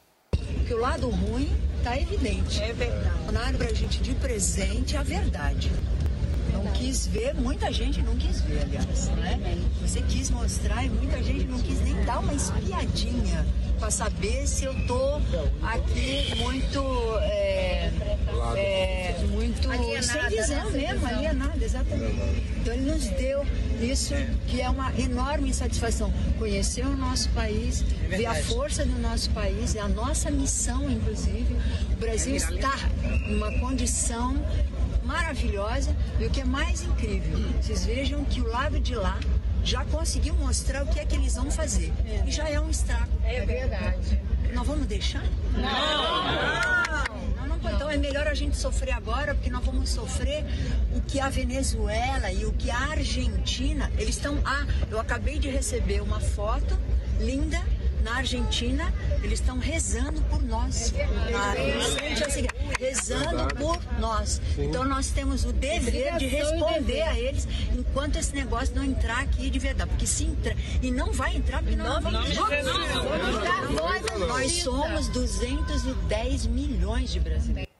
Porque 0.53 0.73
o 0.73 0.79
lado 0.79 1.09
ruim 1.09 1.49
está 1.77 1.99
evidente. 1.99 2.61
É 2.61 2.73
verdade. 2.73 3.25
Donaram 3.25 3.57
pra 3.57 3.73
gente 3.73 4.01
de 4.01 4.13
presente 4.15 4.95
a 4.95 5.03
verdade. 5.03 5.71
Não 6.51 6.65
quis 6.71 7.07
ver, 7.07 7.33
muita 7.33 7.71
gente 7.71 8.01
não 8.01 8.15
quis 8.15 8.41
ver, 8.41 8.61
aliás, 8.61 9.09
né? 9.09 9.39
Você 9.81 10.01
quis 10.01 10.29
mostrar 10.29 10.85
e 10.85 10.89
muita 10.89 11.21
gente 11.21 11.45
não 11.45 11.59
quis 11.59 11.81
nem 11.81 11.95
dar 12.05 12.19
uma 12.19 12.33
espiadinha 12.33 13.45
para 13.79 13.91
saber 13.91 14.47
se 14.47 14.63
eu 14.63 14.73
tô 14.87 15.19
aqui 15.61 16.35
muito 16.37 16.79
é, 17.21 17.91
é, 18.55 19.15
muito 19.29 19.69
sem 20.03 20.29
visão 20.29 20.71
mesmo, 20.71 21.07
alienado, 21.07 21.63
exatamente. 21.63 22.43
Então 22.59 22.73
ele 22.73 22.91
nos 22.91 23.05
deu 23.05 23.45
isso 23.81 24.13
que 24.47 24.61
é 24.61 24.69
uma 24.69 24.91
enorme 24.99 25.53
satisfação. 25.53 26.13
Conhecer 26.37 26.85
o 26.85 26.95
nosso 26.95 27.29
país, 27.29 27.81
ver 27.81 28.25
a 28.25 28.35
força 28.35 28.85
do 28.85 28.99
nosso 28.99 29.29
país, 29.31 29.75
é 29.75 29.79
a 29.79 29.87
nossa 29.87 30.29
missão, 30.29 30.89
inclusive. 30.89 31.55
O 31.91 31.95
Brasil 31.95 32.35
está 32.35 32.73
numa 33.27 33.51
condição 33.59 34.35
maravilhosa 35.03 35.95
e 36.19 36.25
o 36.25 36.29
que 36.29 36.41
é 36.41 36.45
mais 36.45 36.81
incrível, 36.81 37.37
vocês 37.61 37.85
vejam 37.85 38.23
que 38.23 38.41
o 38.41 38.47
lado 38.47 38.79
de 38.79 38.95
lá 38.95 39.19
já 39.63 39.85
conseguiu 39.85 40.33
mostrar 40.35 40.83
o 40.83 40.87
que 40.87 40.99
é 40.99 41.05
que 41.05 41.15
eles 41.15 41.35
vão 41.35 41.49
fazer. 41.49 41.91
E 42.25 42.31
já 42.31 42.49
é 42.49 42.59
um 42.59 42.69
estrago. 42.69 43.11
É 43.23 43.45
verdade. 43.45 44.21
Nós 44.53 44.67
vamos 44.67 44.85
deixar? 44.85 45.23
Não, 45.53 45.61
não 45.61 46.82
pode. 47.63 47.75
Então 47.75 47.89
é 47.89 47.97
melhor 47.97 48.27
a 48.27 48.33
gente 48.33 48.57
sofrer 48.57 48.91
agora, 48.91 49.33
porque 49.33 49.49
nós 49.49 49.65
vamos 49.65 49.89
sofrer 49.89 50.45
o 50.95 51.01
que 51.01 51.19
a 51.19 51.29
Venezuela 51.29 52.31
e 52.31 52.45
o 52.45 52.53
que 52.53 52.69
a 52.69 52.77
Argentina, 52.77 53.91
eles 53.97 54.15
estão. 54.15 54.37
Ah, 54.45 54.65
eu 54.91 54.99
acabei 54.99 55.39
de 55.39 55.49
receber 55.49 56.01
uma 56.01 56.19
foto 56.19 56.77
linda 57.19 57.59
na 58.03 58.17
Argentina, 58.17 58.93
eles 59.23 59.39
estão 59.39 59.57
rezando 59.57 60.21
por 60.23 60.43
nós. 60.43 60.93
Na, 61.31 61.55
igreja, 61.55 62.27
rezando 62.79 63.55
por 63.55 63.79
nós. 63.99 64.41
Então 64.57 64.83
nós 64.83 65.09
temos 65.09 65.45
o 65.45 65.53
dever 65.53 66.17
de 66.17 66.27
responder 66.27 67.01
a 67.01 67.17
eles 67.17 67.47
enquanto 67.73 68.17
esse 68.17 68.35
negócio 68.35 68.75
não 68.75 68.83
entrar 68.83 69.21
aqui 69.21 69.49
de 69.49 69.59
verdade. 69.59 69.89
Porque 69.89 70.05
se 70.05 70.25
entrar, 70.25 70.55
e 70.81 70.91
não 70.91 71.11
vai 71.11 71.35
entrar, 71.35 71.61
porque 71.61 71.75
nós 71.75 72.03
não 72.03 72.11
vamos 72.11 72.29
Nós 74.27 74.51
somos 74.63 75.07
210 75.09 76.45
milhões 76.47 77.11
de 77.11 77.19
brasileiros. 77.19 77.72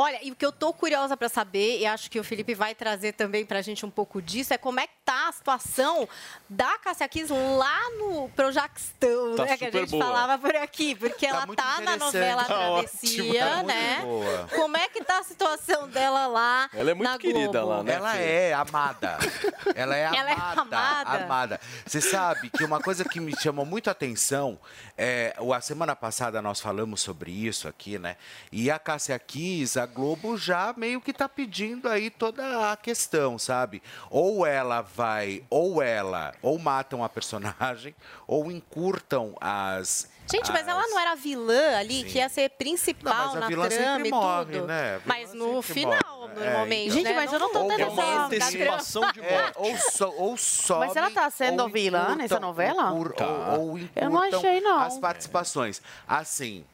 Olha, 0.00 0.18
e 0.22 0.30
o 0.32 0.34
que 0.34 0.46
eu 0.46 0.50
tô 0.52 0.72
curiosa 0.72 1.14
para 1.16 1.28
saber, 1.28 1.78
e 1.80 1.84
acho 1.86 2.10
que 2.10 2.18
o 2.18 2.24
Felipe 2.24 2.54
vai 2.54 2.74
trazer 2.74 3.12
também 3.12 3.44
para 3.44 3.58
a 3.58 3.62
gente 3.62 3.84
um 3.84 3.90
pouco 3.90 4.22
disso, 4.22 4.54
é 4.54 4.56
como 4.58 4.80
é 4.80 4.86
que 4.86 4.94
tá 5.04 5.28
a 5.28 5.32
situação 5.32 6.08
da 6.48 6.78
Cássia 6.78 7.06
Kiss 7.06 7.30
lá 7.30 7.90
no 7.98 8.28
Projaquistão, 8.30 9.36
Tá 9.36 9.44
né? 9.44 9.56
Que 9.58 9.64
a 9.66 9.70
gente 9.70 9.90
boa. 9.90 10.04
falava 10.04 10.38
por 10.38 10.56
aqui, 10.56 10.94
porque 10.94 11.26
ela 11.26 11.44
muito 11.44 11.58
tá 11.62 11.80
na 11.82 11.96
novela 11.98 12.44
Tá 12.44 12.54
Travessia, 12.54 13.22
ótimo, 13.22 13.38
tá 13.56 13.62
né? 13.62 14.00
boa. 14.00 14.48
Como 14.54 14.76
é 14.76 14.88
que 14.88 15.04
tá 15.04 15.18
a 15.18 15.22
situação 15.22 15.88
dela 15.88 16.26
lá 16.26 16.70
Ela 16.72 16.92
é 16.92 16.94
muito 16.94 17.10
na 17.10 17.18
querida 17.18 17.60
Globo? 17.60 17.66
lá, 17.68 17.82
né? 17.82 17.92
Ela 17.94 18.16
é 18.16 18.52
amada. 18.54 19.18
Ela 19.74 19.96
é 19.96 20.02
Ela 20.16 20.30
é 20.30 20.34
amada. 20.34 20.60
amada? 20.62 21.24
amada. 21.24 21.60
Você 21.86 22.00
sabe 22.00 22.48
que 22.48 22.64
uma 22.64 22.80
coisa 22.80 23.04
que 23.04 23.20
me 23.20 23.34
chamou 23.38 23.66
muito 23.66 23.88
a 23.88 23.90
atenção, 23.90 24.58
é, 24.96 25.34
a 25.54 25.60
semana 25.60 25.94
passada 25.94 26.40
nós 26.40 26.58
falamos 26.60 27.00
sobre 27.02 27.30
isso 27.30 27.68
aqui, 27.68 27.98
né? 27.98 28.16
E 28.50 28.70
a 28.70 28.78
Cássia 28.78 29.18
Kiss, 29.18 29.78
a 29.78 29.89
Globo 29.90 30.36
já 30.38 30.72
meio 30.76 31.00
que 31.00 31.12
tá 31.12 31.28
pedindo 31.28 31.88
aí 31.88 32.08
toda 32.10 32.72
a 32.72 32.76
questão, 32.76 33.38
sabe? 33.38 33.82
Ou 34.08 34.46
ela 34.46 34.80
vai, 34.80 35.44
ou 35.50 35.82
ela, 35.82 36.32
ou 36.40 36.58
matam 36.58 37.04
a 37.04 37.08
personagem, 37.08 37.94
ou 38.26 38.50
encurtam 38.50 39.34
as. 39.40 40.08
Gente, 40.30 40.52
mas 40.52 40.68
ela 40.68 40.86
não 40.86 40.98
era 40.98 41.16
vilã 41.16 41.76
ali, 41.78 42.04
que 42.04 42.18
ia 42.18 42.28
ser 42.28 42.48
Não, 42.50 42.56
principal 42.56 43.26
mas 43.26 43.36
a 43.36 43.40
na 43.40 43.48
vilã 43.48 43.68
trama 43.68 44.06
e 44.06 44.10
morre, 44.10 44.52
tudo. 44.52 44.66
né? 44.68 45.00
Mas 45.04 45.34
no 45.34 45.60
final, 45.60 45.98
morre. 46.20 46.34
normalmente. 46.34 46.88
É, 46.88 46.92
Gente, 46.92 47.04
né? 47.08 47.14
mas 47.14 47.32
eu 47.32 47.38
não 47.40 47.52
tô 47.52 47.60
tendo 47.66 47.72
É 47.72 47.84
da 47.86 47.90
trama. 47.90 48.26
antecipação 48.26 49.10
de 49.12 49.20
É, 49.20 49.42
morte. 49.42 49.52
ou, 49.58 50.36
so, 50.38 50.74
ou 50.74 50.78
Mas 50.78 50.94
ela 50.94 51.10
tá 51.10 51.28
sendo 51.30 51.68
vilã 51.68 51.98
encurtam- 51.98 52.16
nessa 52.16 52.38
novela? 52.40 52.82
Tá. 53.16 53.26
Ou, 53.58 53.70
ou 53.70 53.78
Eu 53.96 54.08
não 54.08 54.24
encurtam 54.24 54.38
achei, 54.38 54.60
não. 54.60 54.80
As 54.80 54.98
participações. 54.98 55.82
Assim, 56.06 56.64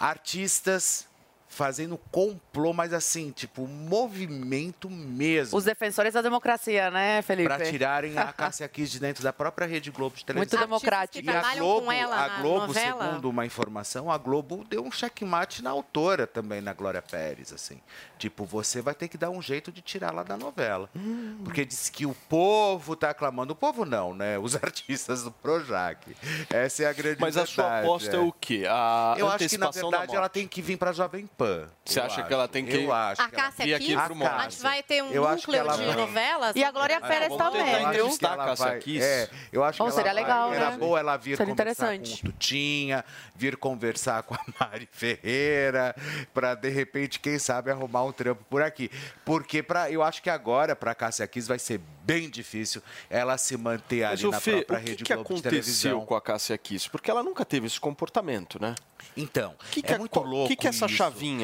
artistas 0.00 1.06
fazendo 1.48 1.96
complô, 2.10 2.72
mas 2.72 2.92
assim, 2.92 3.30
tipo, 3.30 3.66
movimento 3.66 4.88
mesmo. 4.90 5.56
Os 5.56 5.64
defensores 5.64 6.14
da 6.14 6.22
democracia, 6.22 6.90
né, 6.90 7.22
Felipe? 7.22 7.48
Pra 7.48 7.60
tirarem 7.64 8.16
a 8.18 8.32
Cássia 8.32 8.68
Kiss 8.68 8.92
de 8.92 9.00
dentro 9.00 9.22
da 9.22 9.32
própria 9.32 9.66
Rede 9.66 9.90
Globo 9.90 10.16
de 10.16 10.22
Muito 10.34 10.50
televisão. 10.50 10.60
democrático. 10.60 11.24
que 11.24 11.26
E 11.26 11.30
a 11.30 11.40
trabalham 11.40 11.64
Globo, 11.64 11.86
com 11.86 11.92
ela 11.92 12.16
a 12.24 12.28
Globo 12.40 12.74
segundo 12.74 13.30
uma 13.30 13.46
informação, 13.46 14.10
a 14.10 14.18
Globo 14.18 14.64
deu 14.68 14.84
um 14.84 14.90
checkmate 14.90 15.62
na 15.62 15.70
autora 15.70 16.26
também, 16.26 16.60
na 16.60 16.72
Glória 16.72 17.02
Pérez, 17.02 17.52
assim. 17.52 17.80
Tipo, 18.18 18.44
você 18.44 18.82
vai 18.82 18.94
ter 18.94 19.08
que 19.08 19.16
dar 19.16 19.30
um 19.30 19.40
jeito 19.40 19.72
de 19.72 19.80
tirar 19.80 20.12
lá 20.12 20.22
da 20.22 20.36
novela. 20.36 20.90
Hum. 20.94 21.40
Porque 21.44 21.64
diz 21.64 21.88
que 21.88 22.04
o 22.04 22.14
povo 22.28 22.94
tá 22.96 23.10
aclamando. 23.10 23.52
O 23.52 23.56
povo 23.56 23.84
não, 23.84 24.12
né? 24.14 24.38
Os 24.38 24.54
artistas 24.62 25.22
do 25.22 25.30
Projac. 25.30 26.14
Essa 26.50 26.84
é 26.84 26.86
a 26.86 26.92
grande 26.92 27.20
Mas 27.20 27.36
a 27.36 27.46
sua 27.46 27.64
verdade, 27.64 27.86
aposta 27.86 28.16
é 28.16 28.18
o 28.18 28.32
quê? 28.32 28.64
A 28.68 29.14
Eu 29.16 29.28
acho 29.28 29.48
que, 29.48 29.58
na 29.58 29.70
verdade, 29.70 30.14
ela 30.14 30.28
tem 30.28 30.46
que 30.46 30.60
vir 30.60 30.76
pra 30.76 30.92
Jovem 30.92 31.26
Pan. 31.38 31.70
Você 31.84 32.00
acha 32.00 32.16
que 32.16 32.20
acho. 32.22 32.32
ela 32.34 32.48
tem 32.48 32.66
que- 32.66 32.74
Eu 32.76 32.92
acho. 32.92 33.22
A 33.22 33.28
que 33.28 33.34
ela- 33.36 33.44
Cássia 33.44 33.64
vir 33.64 33.74
aqui 33.74 33.84
Kiss, 33.86 34.02
pro 34.02 34.12
A 34.12 34.16
Monte. 34.16 34.28
a 34.28 34.48
gente 34.50 34.60
vai 34.62 34.82
ter 34.82 35.02
um 35.02 35.10
Eu 35.12 35.22
que 35.24 35.30
núcleo 35.36 35.56
ela 35.56 35.76
de 35.76 35.84
vai- 35.86 35.96
novelas. 35.96 36.56
E 36.56 36.64
a 36.64 36.70
Glória 36.72 36.94
É, 36.96 37.00
Pérez 37.00 37.28
vamos 37.28 37.38
tentar 37.38 37.50
também, 37.64 37.74
viu? 37.78 37.88
entrevistar 37.88 38.32
ela 38.32 38.42
a 38.42 38.46
Cássia 38.48 38.66
vai- 38.66 38.78
Kiss. 38.80 39.06
É, 39.06 39.30
eu 39.52 39.64
acho 39.64 39.76
que 39.76 39.82
Oh, 39.82 39.86
ela 39.86 39.94
seria 39.94 40.12
vai- 40.12 40.22
legal, 40.22 40.52
era 40.52 40.70
né? 40.72 40.76
boa 40.76 40.98
ela 40.98 41.16
vir 41.16 41.36
Seria 41.36 41.54
conversar 41.54 41.94
interessante. 41.94 42.20
com 42.22 42.28
o 42.28 42.32
Tutinha, 42.32 43.04
vir 43.36 43.56
conversar 43.56 44.22
com 44.24 44.34
a 44.34 44.38
Mari 44.60 44.88
Ferreira, 44.92 45.94
para 46.34 46.54
de 46.54 46.68
repente, 46.68 47.20
quem 47.20 47.38
sabe, 47.38 47.70
arrumar 47.70 48.04
um 48.04 48.12
trampo 48.12 48.44
por 48.50 48.60
aqui. 48.60 48.90
Porque 49.24 49.62
pra, 49.62 49.90
eu 49.90 50.02
acho 50.02 50.20
que 50.22 50.28
agora, 50.28 50.74
para 50.76 50.94
Cássia 50.94 51.26
Kiss, 51.26 51.48
vai 51.48 51.58
ser 51.58 51.80
bem 52.04 52.28
difícil 52.28 52.82
ela 53.08 53.38
se 53.38 53.56
manter 53.56 54.02
Mas, 54.08 54.18
ali 54.18 54.26
ô, 54.26 54.30
na 54.30 54.40
Fê, 54.40 54.50
própria 54.62 54.78
o 54.78 54.82
que, 54.82 54.90
Rede 54.90 55.04
que 55.04 55.14
Globo 55.14 55.28
de 55.28 55.32
aconteceu 55.34 55.50
televisão. 55.50 56.06
com 56.06 56.14
a 56.14 56.20
Cássia 56.20 56.58
Kiss? 56.58 56.88
Porque 56.90 57.10
ela 57.10 57.22
nunca 57.22 57.44
teve 57.44 57.66
esse 57.66 57.78
comportamento, 57.78 58.60
né? 58.60 58.74
Então, 59.16 59.54
Que 59.70 59.82
que 59.82 59.92
é 59.92 59.94
é- 59.94 59.98
muito 59.98 60.18
louco 60.20 60.48
que 60.48 60.56
que 60.56 60.66
é 60.66 60.70
essa 60.70 60.86
isso. 60.86 60.96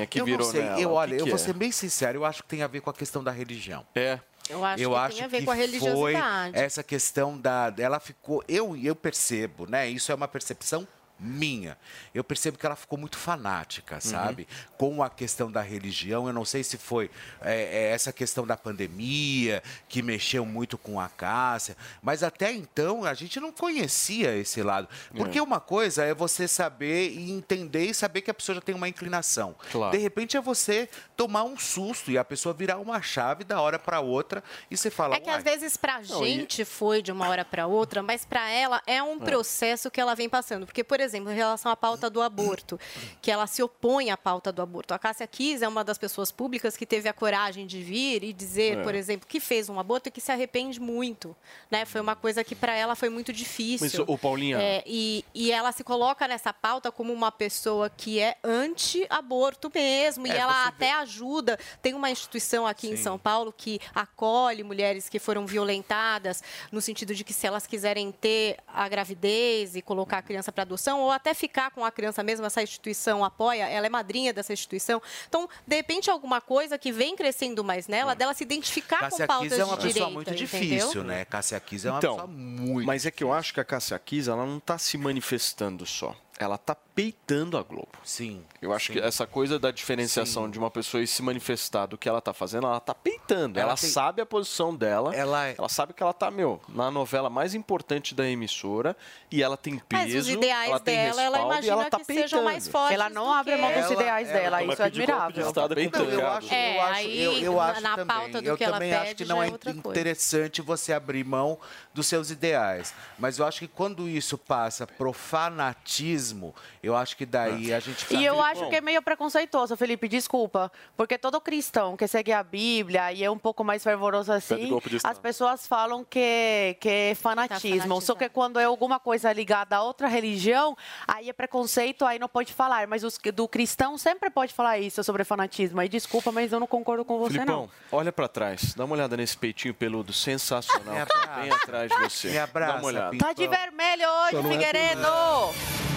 Que 0.08 0.20
eu 0.20 0.24
virou 0.24 0.46
não 0.46 0.52
sei. 0.52 0.62
nela? 0.62 0.80
Eu, 0.80 0.92
olha, 0.92 1.16
que 1.16 1.22
eu 1.22 1.24
que 1.24 1.30
vou 1.30 1.40
é? 1.40 1.42
ser 1.42 1.52
bem 1.52 1.70
sincero, 1.72 2.18
eu 2.18 2.24
acho 2.24 2.42
que 2.42 2.48
tem 2.48 2.62
a 2.62 2.66
ver 2.66 2.80
com 2.80 2.90
a 2.90 2.94
questão 2.94 3.22
da 3.22 3.30
religião. 3.30 3.86
É. 3.94 4.18
Eu 4.48 4.62
acho 4.64 4.82
eu 4.82 4.90
que 4.90 4.96
acho 4.96 5.16
tem 5.16 5.24
a 5.24 5.28
ver 5.28 5.38
que 5.38 5.44
com 5.46 5.50
a 5.50 5.54
foi 5.54 5.62
religiosidade. 5.62 6.58
essa 6.58 6.82
questão 6.82 7.38
da 7.38 7.72
ela 7.78 7.98
ficou 7.98 8.44
eu 8.46 8.76
eu 8.76 8.94
percebo 8.94 9.66
né 9.66 9.88
isso 9.88 10.12
é 10.12 10.14
uma 10.14 10.28
percepção 10.28 10.86
minha. 11.18 11.78
Eu 12.14 12.24
percebo 12.24 12.58
que 12.58 12.66
ela 12.66 12.76
ficou 12.76 12.98
muito 12.98 13.16
fanática 13.16 14.00
sabe? 14.00 14.46
Com 14.76 15.02
a 15.02 15.08
questão 15.08 15.50
da 15.50 15.60
religião 15.62 16.26
eu 16.26 16.32
não 16.32 16.44
sei 16.44 16.62
se 16.64 16.76
foi 16.76 17.10
é, 17.40 17.62
é, 17.62 17.90
essa 17.92 18.12
questão 18.12 18.46
da 18.46 18.56
pandemia 18.56 19.62
que 19.88 20.02
mexeu 20.02 20.44
muito 20.44 20.76
com 20.76 20.98
a 21.00 21.08
Cássia 21.08 21.76
mas 22.02 22.22
até 22.22 22.52
então 22.52 23.04
a 23.04 23.14
gente 23.14 23.38
não 23.40 23.52
conhecia 23.52 24.36
esse 24.36 24.62
lado. 24.62 24.88
Porque 25.14 25.40
uma 25.40 25.60
coisa 25.60 26.04
é 26.04 26.12
você 26.14 26.46
saber 26.48 27.10
e 27.10 27.30
entender 27.30 27.86
e 27.86 27.94
saber 27.94 28.20
que 28.22 28.30
a 28.30 28.34
pessoa 28.34 28.54
já 28.56 28.60
tem 28.60 28.74
uma 28.74 28.88
inclinação. 28.88 29.54
Claro. 29.70 29.96
de 29.96 30.02
repente 30.02 30.36
é 30.36 30.40
você 30.40 30.88
tomar 31.16 31.44
um 31.44 31.56
susto 31.58 32.10
e 32.10 32.18
a 32.18 32.24
pessoa 32.24 32.52
virar 32.54 32.78
uma 32.78 33.00
chave 33.00 33.44
da 33.44 33.60
hora 33.60 33.78
para 33.78 34.00
outra 34.00 34.42
e 34.70 34.76
você 34.76 34.90
fala 34.90 35.16
É 35.16 35.20
que 35.20 35.28
"Uai, 35.28 35.38
às 35.38 35.44
vezes 35.44 35.76
pra 35.76 36.00
Não, 36.02 36.24
e- 36.24 36.28
gente 36.34 36.64
foi 36.64 37.00
de 37.02 37.12
uma 37.12 37.28
hora 37.28 37.44
pra 37.44 37.66
outra, 37.66 38.02
mas 38.02 38.24
pra 38.24 38.50
ela 38.50 38.82
é 38.86 39.02
um 39.02 39.18
processo 39.18 39.90
que 39.90 40.00
ela 40.00 40.14
vem 40.14 40.28
passando. 40.28 40.66
Porque, 40.66 40.82
por 40.82 41.00
exemplo, 41.00 41.03
em 41.12 41.22
relação 41.34 41.70
à 41.70 41.76
pauta 41.76 42.08
do 42.08 42.22
aborto, 42.22 42.78
que 43.20 43.30
ela 43.30 43.46
se 43.46 43.62
opõe 43.62 44.10
à 44.10 44.16
pauta 44.16 44.50
do 44.52 44.62
aborto. 44.62 44.94
A 44.94 44.98
Cássia 44.98 45.26
Kiss 45.26 45.62
é 45.64 45.68
uma 45.68 45.82
das 45.84 45.98
pessoas 45.98 46.30
públicas 46.30 46.76
que 46.76 46.86
teve 46.86 47.08
a 47.08 47.12
coragem 47.12 47.66
de 47.66 47.82
vir 47.82 48.22
e 48.24 48.32
dizer, 48.32 48.78
É. 48.78 48.82
por 48.82 48.94
exemplo, 48.94 49.26
que 49.28 49.40
fez 49.40 49.68
um 49.68 49.78
aborto 49.80 50.08
e 50.08 50.12
que 50.12 50.20
se 50.20 50.30
arrepende 50.30 50.78
muito. 50.80 51.34
Né? 51.70 51.84
Foi 51.84 52.00
uma 52.00 52.14
coisa 52.14 52.44
que 52.44 52.54
pra 52.54 52.74
ela 52.74 52.94
foi 52.94 53.08
muito 53.08 53.32
difícil. 53.32 54.00
Mas, 54.00 54.08
ô, 54.08 54.16
Paulinha- 54.16 54.58
É, 54.60 54.82
e, 54.86 55.24
e 55.34 55.50
ela 55.50 55.72
se 55.72 55.82
coloca 55.82 56.28
nessa 56.28 56.52
pauta 56.52 56.92
como 56.92 57.12
uma 57.12 57.32
pessoa 57.32 57.90
que 57.90 58.20
é 58.20 58.36
anti-aborto 58.44 59.70
mesmo. 59.74 60.26
e 60.26 60.30
É, 60.30 60.36
ela 60.38 60.52
você 60.62 60.68
até 60.68 60.92
ajuda. 60.94 61.58
Tem 61.82 61.94
uma 61.94 62.10
instituição 62.10 62.66
aqui 62.66 62.88
em 62.88 62.96
São 62.96 63.18
Paulo 63.18 63.52
que 63.56 63.80
acolhe 63.94 64.62
mulheres 64.62 65.08
que 65.08 65.18
foram 65.18 65.46
violentadas, 65.46 66.42
no 66.70 66.80
sentido 66.80 67.14
de 67.14 67.24
que 67.24 67.32
se 67.32 67.46
elas 67.46 67.66
quiserem 67.66 68.12
ter 68.12 68.58
a 68.68 68.88
gravidez 68.88 69.74
e 69.76 69.82
colocar 69.82 70.18
a 70.18 70.22
criança 70.22 70.52
para 70.52 70.62
adoção, 70.62 70.93
ou 71.00 71.10
até 71.10 71.34
ficar 71.34 71.70
com 71.70 71.84
a 71.84 71.90
criança 71.90 72.22
mesmo, 72.22 72.44
essa 72.46 72.62
instituição 72.62 73.24
apoia, 73.24 73.68
ela 73.68 73.86
é 73.86 73.90
madrinha 73.90 74.32
dessa 74.32 74.52
instituição. 74.52 75.00
Então, 75.28 75.48
de 75.66 75.76
repente, 75.76 76.10
alguma 76.10 76.40
coisa 76.40 76.78
que 76.78 76.92
vem 76.92 77.16
crescendo 77.16 77.62
mais 77.64 77.88
nela, 77.88 78.14
dela 78.14 78.34
se 78.34 78.42
identificar 78.44 79.00
Cássia 79.00 79.26
com 79.26 79.32
pautas 79.32 79.48
Kiss 79.48 79.60
é 79.60 79.64
uma 79.64 79.76
de 79.76 79.82
pessoa 79.82 79.92
direita, 79.92 80.10
muito 80.10 80.30
entendeu? 80.30 80.46
difícil, 80.46 81.04
né? 81.04 81.24
Cássia 81.24 81.60
Kiss 81.60 81.86
é 81.86 81.90
uma 81.90 81.98
Então, 81.98 82.14
pessoa 82.14 82.28
muito 82.28 82.86
Mas 82.86 83.06
é 83.06 83.10
que 83.10 83.24
eu 83.24 83.32
acho 83.32 83.54
que 83.54 83.60
a 83.60 83.64
Cássia 83.64 83.98
Kiss, 83.98 84.28
ela 84.28 84.44
não 84.44 84.60
tá 84.60 84.78
se 84.78 84.96
manifestando 84.98 85.86
só. 85.86 86.14
Ela 86.38 86.58
tá 86.58 86.76
peitando 86.94 87.58
a 87.58 87.62
Globo. 87.62 87.88
Sim. 88.04 88.44
Eu 88.62 88.72
acho 88.72 88.86
sim. 88.86 88.92
que 88.94 88.98
essa 89.00 89.26
coisa 89.26 89.58
da 89.58 89.70
diferenciação 89.70 90.44
Sim. 90.44 90.50
de 90.50 90.58
uma 90.58 90.70
pessoa 90.70 91.02
e 91.02 91.06
se 91.06 91.22
manifestar 91.22 91.86
do 91.86 91.98
que 91.98 92.08
ela 92.08 92.20
tá 92.20 92.32
fazendo, 92.32 92.66
ela 92.66 92.78
tá 92.80 92.94
peitando. 92.94 93.58
Ela, 93.58 93.70
Ela 93.70 93.76
tem- 93.76 93.90
sabe 93.90 94.22
a 94.22 94.26
posição 94.26 94.74
dela. 94.74 95.14
Ela 95.14 95.48
é- 95.48 95.54
ela 95.58 95.68
sabe 95.68 95.92
que 95.92 96.02
ela 96.02 96.12
tá, 96.12 96.30
meu, 96.30 96.60
na 96.68 96.90
novela 96.90 97.28
mais 97.28 97.54
importante 97.54 98.14
da 98.14 98.26
emissora 98.28 98.96
e 99.30 99.42
ela 99.42 99.56
tem 99.56 99.76
peso. 99.78 100.02
Mas 100.04 100.14
os 100.14 100.28
ideais 100.28 100.70
ela 100.70 100.80
tem 100.80 100.94
dela, 100.96 101.08
ela 101.22 101.36
respaldo 101.36 101.38
e 101.38 101.56
imagina 101.56 101.72
ela 101.72 101.90
tá 101.90 101.98
que 101.98 102.04
sejam 102.04 102.44
mais 102.44 102.64
peitando. 102.64 102.72
fortes. 102.72 102.94
Ela 102.94 103.10
não 103.10 103.24
do 103.26 103.32
abre 103.32 103.56
mão 103.56 103.68
dos 103.72 103.82
Ela- 103.82 103.92
ideais 103.94 104.30
ela 104.30 104.38
dela, 104.40 104.62
isso 104.72 104.82
é 104.82 104.84
admirável. 104.86 105.42
É 105.46 105.88
Não, 105.90 106.10
eu 106.10 106.28
acho, 106.28 106.54
É, 106.54 106.76
eu 106.76 106.80
acho, 106.82 106.92
aí, 106.94 107.22
eu, 107.24 107.32
eu 107.38 107.54
na- 107.56 107.64
acho 107.64 107.80
na 107.82 107.96
também. 107.96 108.06
pauta 108.16 108.42
do 108.42 108.48
eu 108.48 108.56
que 108.56 108.64
ela 108.64 108.72
também 108.74 108.94
acho 108.94 109.04
pede, 109.06 109.24
que 109.24 109.28
não 109.28 109.42
é 109.42 109.48
é 109.48 109.50
outra 109.52 109.72
coisa. 109.74 109.88
interessante 109.88 110.62
você 110.62 110.92
abrir 110.92 111.24
mão 111.24 111.58
dos 111.92 112.06
seus 112.06 112.30
ideais. 112.30 112.94
Mas 113.18 113.38
eu 113.38 113.46
acho 113.46 113.58
que 113.60 113.68
quando 113.68 114.08
isso 114.08 114.38
passa 114.38 114.86
pro 114.86 115.12
fanatismo, 115.12 116.54
Eu 116.84 116.96
acho 116.96 117.16
que 117.16 117.24
daí 117.24 117.72
a 117.72 117.80
gente 117.80 118.14
E 118.14 118.24
eu 118.24 118.40
acho 118.42 118.68
que 118.68 118.76
é 118.76 118.80
meio 118.80 119.00
preconceituoso, 119.02 119.76
Felipe, 119.76 120.06
desculpa. 120.06 120.70
Porque 120.96 121.16
todo 121.16 121.40
cristão 121.40 121.96
que 121.96 122.06
segue 122.06 122.32
a 122.32 122.42
Bíblia 122.42 123.12
e 123.12 123.24
é 123.24 123.30
um 123.30 123.38
pouco 123.38 123.64
mais 123.64 123.82
fervoroso 123.82 124.32
assim, 124.32 124.70
as 125.02 125.18
pessoas 125.18 125.66
falam 125.66 126.04
que, 126.04 126.76
que 126.80 126.88
é 126.88 127.14
fanatismo. 127.14 128.00
Só 128.00 128.14
que 128.14 128.28
quando 128.28 128.58
é 128.60 128.64
alguma 128.64 129.00
coisa 129.00 129.32
ligada 129.32 129.76
a 129.76 129.82
outra 129.82 130.08
religião, 130.08 130.76
aí 131.06 131.28
é 131.28 131.32
preconceito, 131.32 132.04
aí 132.04 132.18
não 132.18 132.28
pode 132.28 132.52
falar. 132.52 132.86
Mas 132.86 133.02
os, 133.02 133.18
do 133.34 133.48
cristão 133.48 133.96
sempre 133.96 134.30
pode 134.30 134.52
falar 134.52 134.78
isso 134.78 135.02
sobre 135.02 135.24
fanatismo. 135.24 135.80
Aí 135.80 135.88
desculpa, 135.88 136.30
mas 136.30 136.52
eu 136.52 136.60
não 136.60 136.66
concordo 136.66 137.04
com 137.04 137.18
você, 137.18 137.34
Filipão, 137.34 137.68
não. 137.90 137.98
olha 137.98 138.12
pra 138.12 138.28
trás. 138.28 138.74
Dá 138.74 138.84
uma 138.84 138.94
olhada 138.94 139.16
nesse 139.16 139.36
peitinho 139.36 139.74
peludo 139.74 140.12
sensacional. 140.12 141.06
Que 141.06 141.12
tá 141.12 141.26
bem 141.40 141.50
atrás 141.50 141.90
de 141.90 141.98
você. 141.98 142.30
Me 142.30 142.38
abraça, 142.38 142.72
Dá 142.72 142.78
uma 142.78 142.86
olhada. 142.86 143.18
Tá 143.18 143.32
de 143.32 143.46
vermelho 143.46 144.04
hoje, 144.08 144.36
é 144.36 144.42
Figueiredo! 144.42 145.08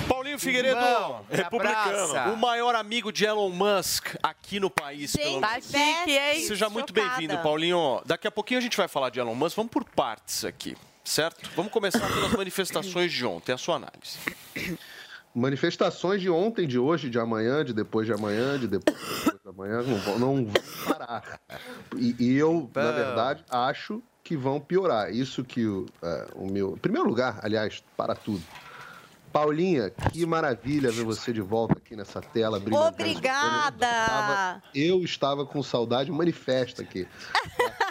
Paulinho 0.08 0.39
Figueiredo, 0.39 0.77
Republicano, 1.30 1.98
abraça. 2.13 2.30
o 2.32 2.38
maior 2.38 2.76
amigo 2.76 3.12
de 3.12 3.26
Elon 3.26 3.50
Musk 3.50 4.16
aqui 4.22 4.60
no 4.60 4.70
país, 4.70 5.16
pelo 5.16 5.30
Gente, 5.32 5.42
Tá 5.42 5.50
menos. 5.52 5.66
chique, 5.66 6.12
hein? 6.18 6.42
Seja 6.48 6.70
muito 6.70 6.94
bem-vindo, 6.94 7.38
Paulinho. 7.40 8.02
Daqui 8.06 8.28
a 8.28 8.32
pouquinho 8.32 8.60
a 8.60 8.62
gente 8.62 8.78
vai 8.78 8.88
falar 8.88 9.10
de 9.10 9.20
Elon 9.20 9.36
Musk. 9.36 9.56
Vamos 9.56 9.72
por 9.72 9.84
partes 9.84 10.44
aqui, 10.46 10.76
certo? 11.04 11.50
Vamos 11.56 11.72
começar 11.72 12.08
pelas 12.08 12.32
manifestações 12.38 13.12
de 13.12 13.26
ontem, 13.26 13.52
a 13.54 13.58
sua 13.58 13.76
análise. 13.76 14.18
Manifestações 15.36 16.20
de 16.22 16.30
ontem, 16.30 16.66
de 16.66 16.80
hoje, 16.80 17.10
de 17.10 17.20
amanhã, 17.20 17.63
de 17.63 17.72
depois 17.74 18.08
de 18.08 18.13
amanhã, 18.13 18.58
de 18.58 18.68
depois, 18.68 18.98
depois 19.24 19.40
de 19.44 19.50
amanhã, 19.50 19.84
não 19.84 19.98
vão, 20.00 20.20
não 20.20 20.46
vão 20.46 20.54
parar. 20.88 21.40
E, 21.96 22.16
e 22.20 22.36
eu, 22.38 22.70
na 22.74 22.92
verdade, 22.92 23.46
acho 23.50 24.02
que 24.24 24.36
vão 24.36 24.60
piorar. 24.60 25.12
Isso 25.13 25.44
que 25.44 25.66
o, 25.66 25.86
é, 26.02 26.28
o 26.34 26.48
meu. 26.48 26.74
Em 26.74 26.78
primeiro 26.78 27.08
lugar, 27.08 27.40
aliás, 27.44 27.84
para 27.96 28.16
tudo. 28.16 28.42
Paulinha, 29.32 29.90
que 29.90 30.26
maravilha 30.26 30.92
ver 30.92 31.04
você 31.04 31.32
de 31.32 31.42
volta 31.42 31.76
aqui 31.78 31.96
nessa 31.96 32.22
tela. 32.22 32.58
Obrigada! 32.58 33.86
Eu 33.86 34.02
estava, 34.02 34.63
eu 34.74 35.04
estava 35.04 35.46
com 35.46 35.62
saudade 35.62 36.12
manifesta 36.12 36.82
aqui. 36.82 37.08